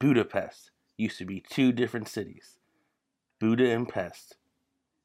Budapest 0.00 0.70
used 0.96 1.18
to 1.18 1.26
be 1.26 1.44
two 1.50 1.70
different 1.70 2.08
cities, 2.08 2.60
Buda 3.40 3.70
and 3.70 3.86
Pest. 3.86 4.36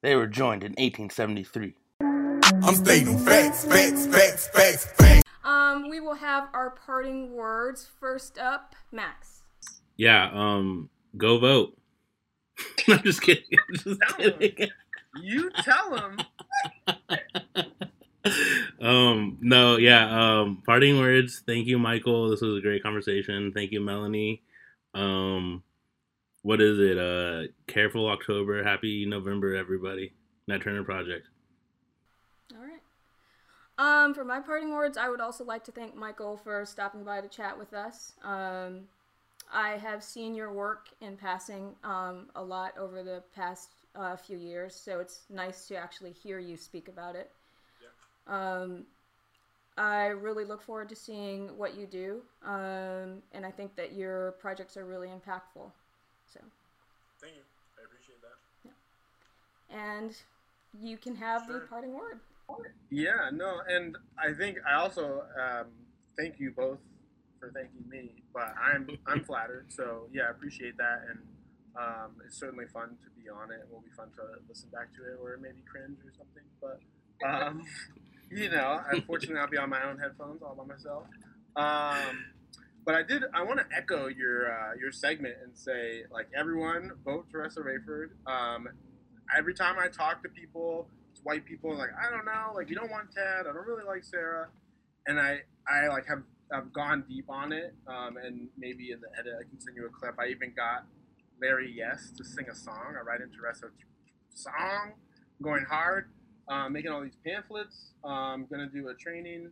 They 0.02 0.16
were 0.16 0.28
joined 0.28 0.64
in 0.64 0.72
1873. 0.72 1.76
I'm 2.00 2.76
stating 2.76 3.18
facts, 3.20 3.66
facts, 3.66 4.08
facts, 4.08 4.48
facts, 4.48 4.86
facts. 4.86 5.24
Um, 5.44 5.90
we 5.90 6.00
will 6.00 6.16
have 6.16 6.48
our 6.54 6.70
parting 6.70 7.34
words. 7.34 7.90
First 8.00 8.40
up, 8.40 8.78
Max. 8.94 9.42
Yeah, 9.98 10.30
um, 10.34 10.90
go 11.18 11.38
vote. 11.38 11.78
I'm 12.88 13.04
just 13.04 13.22
kidding. 13.22 13.44
I'm 13.70 13.76
just 13.76 14.02
kidding. 14.18 14.70
You 15.22 15.52
tell 15.62 15.92
them. 15.92 16.18
um, 18.82 19.38
no, 19.42 19.78
yeah, 19.78 20.40
um, 20.40 20.62
parting 20.66 20.98
words. 21.00 21.44
Thank 21.46 21.68
you, 21.68 21.78
Michael. 21.78 22.30
This 22.30 22.42
was 22.42 22.58
a 22.58 22.62
great 22.62 22.84
conversation. 22.84 23.52
Thank 23.54 23.72
you, 23.72 23.82
Melanie. 23.82 24.42
Um, 24.94 25.64
What 26.44 26.62
is 26.62 26.80
it? 26.80 26.98
Uh, 26.98 27.52
careful 27.68 28.08
October, 28.10 28.64
happy 28.64 29.06
November, 29.06 29.56
everybody. 29.56 30.14
Nat 30.48 30.62
Turner 30.62 30.84
Project. 30.84 31.28
All 32.56 32.62
right. 32.62 32.82
Um, 33.78 34.14
for 34.14 34.24
my 34.24 34.40
parting 34.40 34.72
words, 34.72 34.98
I 34.98 35.10
would 35.10 35.22
also 35.22 35.44
like 35.44 35.64
to 35.66 35.72
thank 35.72 35.96
Michael 35.96 36.38
for 36.38 36.66
stopping 36.66 37.04
by 37.04 37.22
to 37.22 37.28
chat 37.28 37.58
with 37.58 37.74
us. 37.74 38.14
Um, 38.24 38.82
I 39.52 39.72
have 39.78 40.04
seen 40.04 40.34
your 40.34 40.52
work 40.54 40.88
in 41.02 41.18
passing 41.18 41.76
um, 41.84 42.30
a 42.36 42.44
lot 42.44 42.78
over 42.78 43.04
the 43.04 43.22
past 43.36 43.70
uh, 43.96 44.16
few 44.16 44.38
years, 44.38 44.76
so 44.76 45.00
it's 45.00 45.22
nice 45.30 45.68
to 45.68 45.76
actually 45.76 46.12
hear 46.12 46.40
you 46.40 46.56
speak 46.56 46.88
about 46.88 47.16
it. 47.16 47.32
Um, 48.28 48.86
I 49.78 50.08
really 50.08 50.46
look 50.46 50.62
forward 50.62 50.90
to 50.90 50.96
seeing 50.96 51.58
what 51.58 51.76
you 51.76 51.86
do, 51.86 52.22
um, 52.46 53.22
and 53.34 53.46
I 53.46 53.52
think 53.52 53.76
that 53.76 53.94
your 53.94 54.34
projects 54.34 54.78
are 54.78 54.86
really 54.86 55.08
impactful. 55.08 55.70
So, 56.34 56.40
Thank 57.20 57.36
you. 57.36 57.42
I 57.78 57.86
appreciate 57.86 58.22
that. 58.22 58.70
Yeah. 59.70 59.78
and 60.00 60.16
you 60.80 60.98
can 60.98 61.16
have 61.16 61.48
the 61.48 61.62
parting 61.70 61.94
word. 61.94 62.20
Yeah, 62.90 63.30
no, 63.34 63.62
and 63.68 63.98
I 64.18 64.34
think 64.34 64.58
I 64.68 64.76
also 64.76 65.24
um, 65.40 65.68
thank 66.18 66.40
you 66.40 66.52
both 66.52 66.80
for 67.42 67.52
thanking 67.52 67.84
me, 67.90 68.24
but 68.34 68.54
I'm 68.56 68.88
I'm 69.08 69.24
flattered. 69.30 69.66
So 69.70 70.08
yeah, 70.14 70.30
I 70.30 70.32
appreciate 70.32 70.78
that, 70.78 71.02
and 71.10 71.20
um, 71.76 72.22
it's 72.26 72.40
certainly 72.40 72.66
fun 72.72 72.96
to 73.04 73.10
be 73.22 73.28
on 73.28 73.52
it. 73.52 73.66
It 73.66 73.68
will 73.72 73.82
be 73.82 73.92
fun 73.98 74.08
to 74.16 74.40
listen 74.48 74.70
back 74.70 74.94
to 74.96 75.02
it, 75.12 75.18
or 75.22 75.38
maybe 75.42 75.64
cringe 75.70 75.98
or 76.06 76.14
something. 76.16 76.46
But 76.62 76.80
um, 77.28 77.64
you 78.32 78.50
know, 78.50 78.80
unfortunately, 78.92 79.40
I'll 79.40 79.50
be 79.50 79.58
on 79.58 79.70
my 79.70 79.84
own 79.84 79.98
headphones 79.98 80.42
all 80.42 80.56
by 80.56 80.64
myself. 80.64 81.04
Um, 81.58 82.24
but 82.86 82.96
I 82.96 83.04
did. 83.04 83.24
I 83.34 83.44
want 83.44 83.60
to 83.60 83.66
echo 83.76 84.08
your 84.08 84.52
uh, 84.52 84.74
your 84.80 84.92
segment 84.92 85.36
and 85.44 85.58
say, 85.58 86.04
like, 86.12 86.30
everyone 86.38 86.92
vote 87.04 87.26
Teressa 87.34 87.60
Raiford. 87.60 88.12
Um, 88.32 88.68
every 89.36 89.54
time 89.54 89.76
I 89.80 89.88
talk 89.88 90.24
to 90.24 90.30
people, 90.30 90.88
it's 91.12 91.22
white 91.24 91.46
people 91.46 91.76
like, 91.76 91.90
I 92.00 92.10
don't 92.10 92.26
know, 92.26 92.54
like, 92.56 92.70
you 92.70 92.76
don't 92.76 92.92
want 92.92 93.12
Ted. 93.12 93.42
I 93.42 93.54
don't 93.54 93.68
really 93.68 93.86
like 93.86 94.04
Sarah, 94.04 94.48
and 95.08 95.20
I 95.20 95.42
I 95.68 95.88
like 95.88 96.08
have 96.08 96.24
I've 96.54 96.74
gone 96.74 97.04
deep 97.08 97.30
on 97.30 97.52
it. 97.52 97.74
Um, 97.88 98.18
and 98.18 98.50
maybe 98.58 98.92
in 98.92 99.00
the 99.02 99.08
edit, 99.20 99.34
I 99.40 99.44
can 99.50 99.60
send 99.60 99.76
you 99.76 99.86
a 99.86 99.90
clip. 99.90 100.16
I 100.20 100.28
even 100.28 100.54
got 100.56 100.86
Larry 101.42 101.72
Yes 101.76 102.12
to 102.18 102.24
sing 102.24 102.48
a 102.52 102.56
song. 102.56 102.96
I 102.98 103.02
write 103.04 103.22
in 103.22 103.30
Teressa 103.30 103.70
song, 104.34 104.94
going 105.42 105.66
hard, 105.70 106.10
um, 106.48 106.74
making 106.74 106.92
all 106.92 107.02
these 107.02 107.18
pamphlets. 107.26 107.92
Um, 108.04 108.48
gonna 108.50 108.68
do 108.68 108.88
a 108.90 108.94
training 108.94 109.52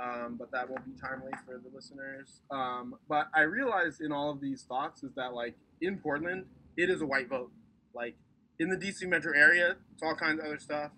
um, 0.00 0.36
but 0.38 0.50
that 0.52 0.68
won't 0.68 0.84
be 0.84 0.92
timely 1.00 1.32
for 1.44 1.58
the 1.58 1.74
listeners. 1.74 2.40
Um, 2.50 2.94
but 3.08 3.28
I 3.34 3.42
realized 3.42 4.00
in 4.00 4.12
all 4.12 4.30
of 4.30 4.40
these 4.40 4.62
thoughts 4.62 5.02
is 5.02 5.12
that 5.14 5.34
like 5.34 5.56
in 5.80 5.98
Portland, 5.98 6.46
it 6.76 6.88
is 6.88 7.02
a 7.02 7.06
white 7.06 7.28
vote. 7.28 7.50
Like 7.94 8.14
in 8.58 8.70
the 8.70 8.76
DC 8.76 9.06
metro 9.06 9.32
area, 9.36 9.76
it's 9.92 10.02
all 10.02 10.14
kinds 10.14 10.40
of 10.40 10.46
other 10.46 10.58
stuff, 10.58 10.92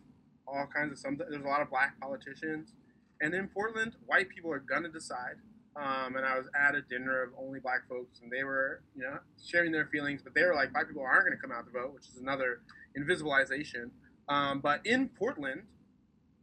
all 0.46 0.68
kinds 0.74 0.92
of 0.92 0.98
some. 0.98 1.16
There's 1.16 1.42
a 1.42 1.48
lot 1.48 1.62
of 1.62 1.70
black 1.70 1.98
politicians, 2.00 2.74
and 3.22 3.32
in 3.34 3.48
Portland, 3.48 3.94
white 4.06 4.28
people 4.28 4.52
are 4.52 4.58
gonna 4.58 4.88
decide. 4.88 5.36
Um, 5.74 6.16
and 6.16 6.26
I 6.26 6.36
was 6.36 6.48
at 6.54 6.74
a 6.74 6.82
dinner 6.82 7.22
of 7.22 7.30
only 7.38 7.58
black 7.58 7.88
folks, 7.88 8.20
and 8.20 8.30
they 8.30 8.44
were, 8.44 8.82
you 8.94 9.02
know, 9.02 9.18
sharing 9.42 9.72
their 9.72 9.86
feelings, 9.86 10.20
but 10.22 10.34
they 10.34 10.42
were 10.42 10.54
like, 10.54 10.74
white 10.74 10.86
people 10.86 11.02
aren't 11.02 11.30
to 11.30 11.36
come 11.40 11.50
out 11.50 11.64
to 11.64 11.72
vote, 11.72 11.94
which 11.94 12.08
is 12.08 12.18
another 12.18 12.60
invisibilization. 12.98 13.90
Um, 14.28 14.60
but 14.60 14.84
in 14.84 15.08
Portland, 15.08 15.62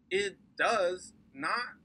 it 0.09 0.37
does 0.57 1.13
not 1.33 1.77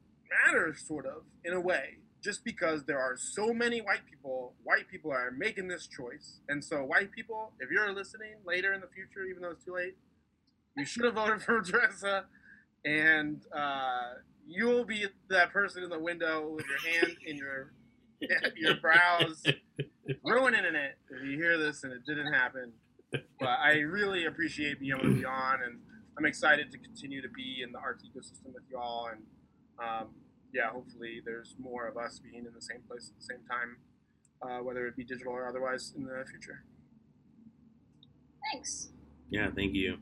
matter, 0.46 0.74
sort 0.74 1.04
of, 1.04 1.24
in 1.44 1.52
a 1.52 1.60
way, 1.60 1.98
just 2.22 2.44
because 2.44 2.84
there 2.84 2.98
are 2.98 3.16
so 3.16 3.52
many 3.52 3.80
white 3.80 4.06
people, 4.08 4.54
white 4.62 4.88
people 4.88 5.12
are 5.12 5.30
making 5.30 5.68
this 5.68 5.86
choice. 5.86 6.40
And 6.48 6.64
so, 6.64 6.82
white 6.82 7.12
people, 7.12 7.52
if 7.60 7.70
you're 7.70 7.92
listening 7.92 8.36
later 8.46 8.72
in 8.72 8.80
the 8.80 8.88
future, 8.88 9.26
even 9.28 9.42
though 9.42 9.50
it's 9.50 9.64
too 9.64 9.74
late, 9.74 9.96
you 10.76 10.86
should 10.86 11.04
have 11.04 11.14
voted 11.14 11.42
for 11.42 11.60
Teressa, 11.60 12.24
and 12.84 13.42
uh, 13.54 14.14
you'll 14.46 14.84
be 14.84 15.06
that 15.28 15.52
person 15.52 15.82
in 15.82 15.90
the 15.90 15.98
window 15.98 16.48
with 16.48 16.66
your 16.66 16.92
hand 16.92 17.16
in 17.26 17.36
your 17.36 17.72
your 18.56 18.76
brows, 18.76 19.42
ruining 20.24 20.64
it 20.64 20.98
if 21.10 21.22
you 21.24 21.36
hear 21.36 21.58
this 21.58 21.84
and 21.84 21.92
it 21.92 22.04
didn't 22.06 22.32
happen. 22.32 22.72
But 23.12 23.58
I 23.62 23.80
really 23.80 24.24
appreciate 24.24 24.80
being 24.80 24.92
able 24.92 25.08
to 25.08 25.14
be 25.14 25.24
on, 25.24 25.62
and 25.62 25.78
I'm 26.18 26.24
excited 26.24 26.70
to 26.72 26.78
continue 26.78 27.22
to 27.22 27.28
be 27.28 27.62
in 27.62 27.72
the 27.72 27.78
arts 27.78 28.04
ecosystem 28.04 28.52
with 28.54 28.64
y'all. 28.70 29.08
And 29.12 29.22
um, 29.78 30.08
yeah, 30.52 30.70
hopefully 30.70 31.20
there's 31.24 31.54
more 31.58 31.86
of 31.86 31.96
us 31.96 32.18
being 32.18 32.44
in 32.46 32.52
the 32.54 32.62
same 32.62 32.80
place 32.88 33.10
at 33.10 33.20
the 33.20 33.24
same 33.24 33.44
time, 33.48 33.76
uh, 34.42 34.62
whether 34.64 34.86
it 34.86 34.96
be 34.96 35.04
digital 35.04 35.32
or 35.32 35.48
otherwise 35.48 35.92
in 35.96 36.04
the 36.04 36.24
future. 36.28 36.64
Thanks. 38.52 38.90
Yeah, 39.30 39.48
thank 39.54 39.74
you. 39.74 39.92
All 39.92 39.98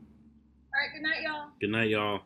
right, 0.79 0.93
good 0.93 1.03
night, 1.03 1.21
y'all. 1.23 1.49
Good 1.59 1.69
night, 1.69 1.89
y'all. 1.89 2.21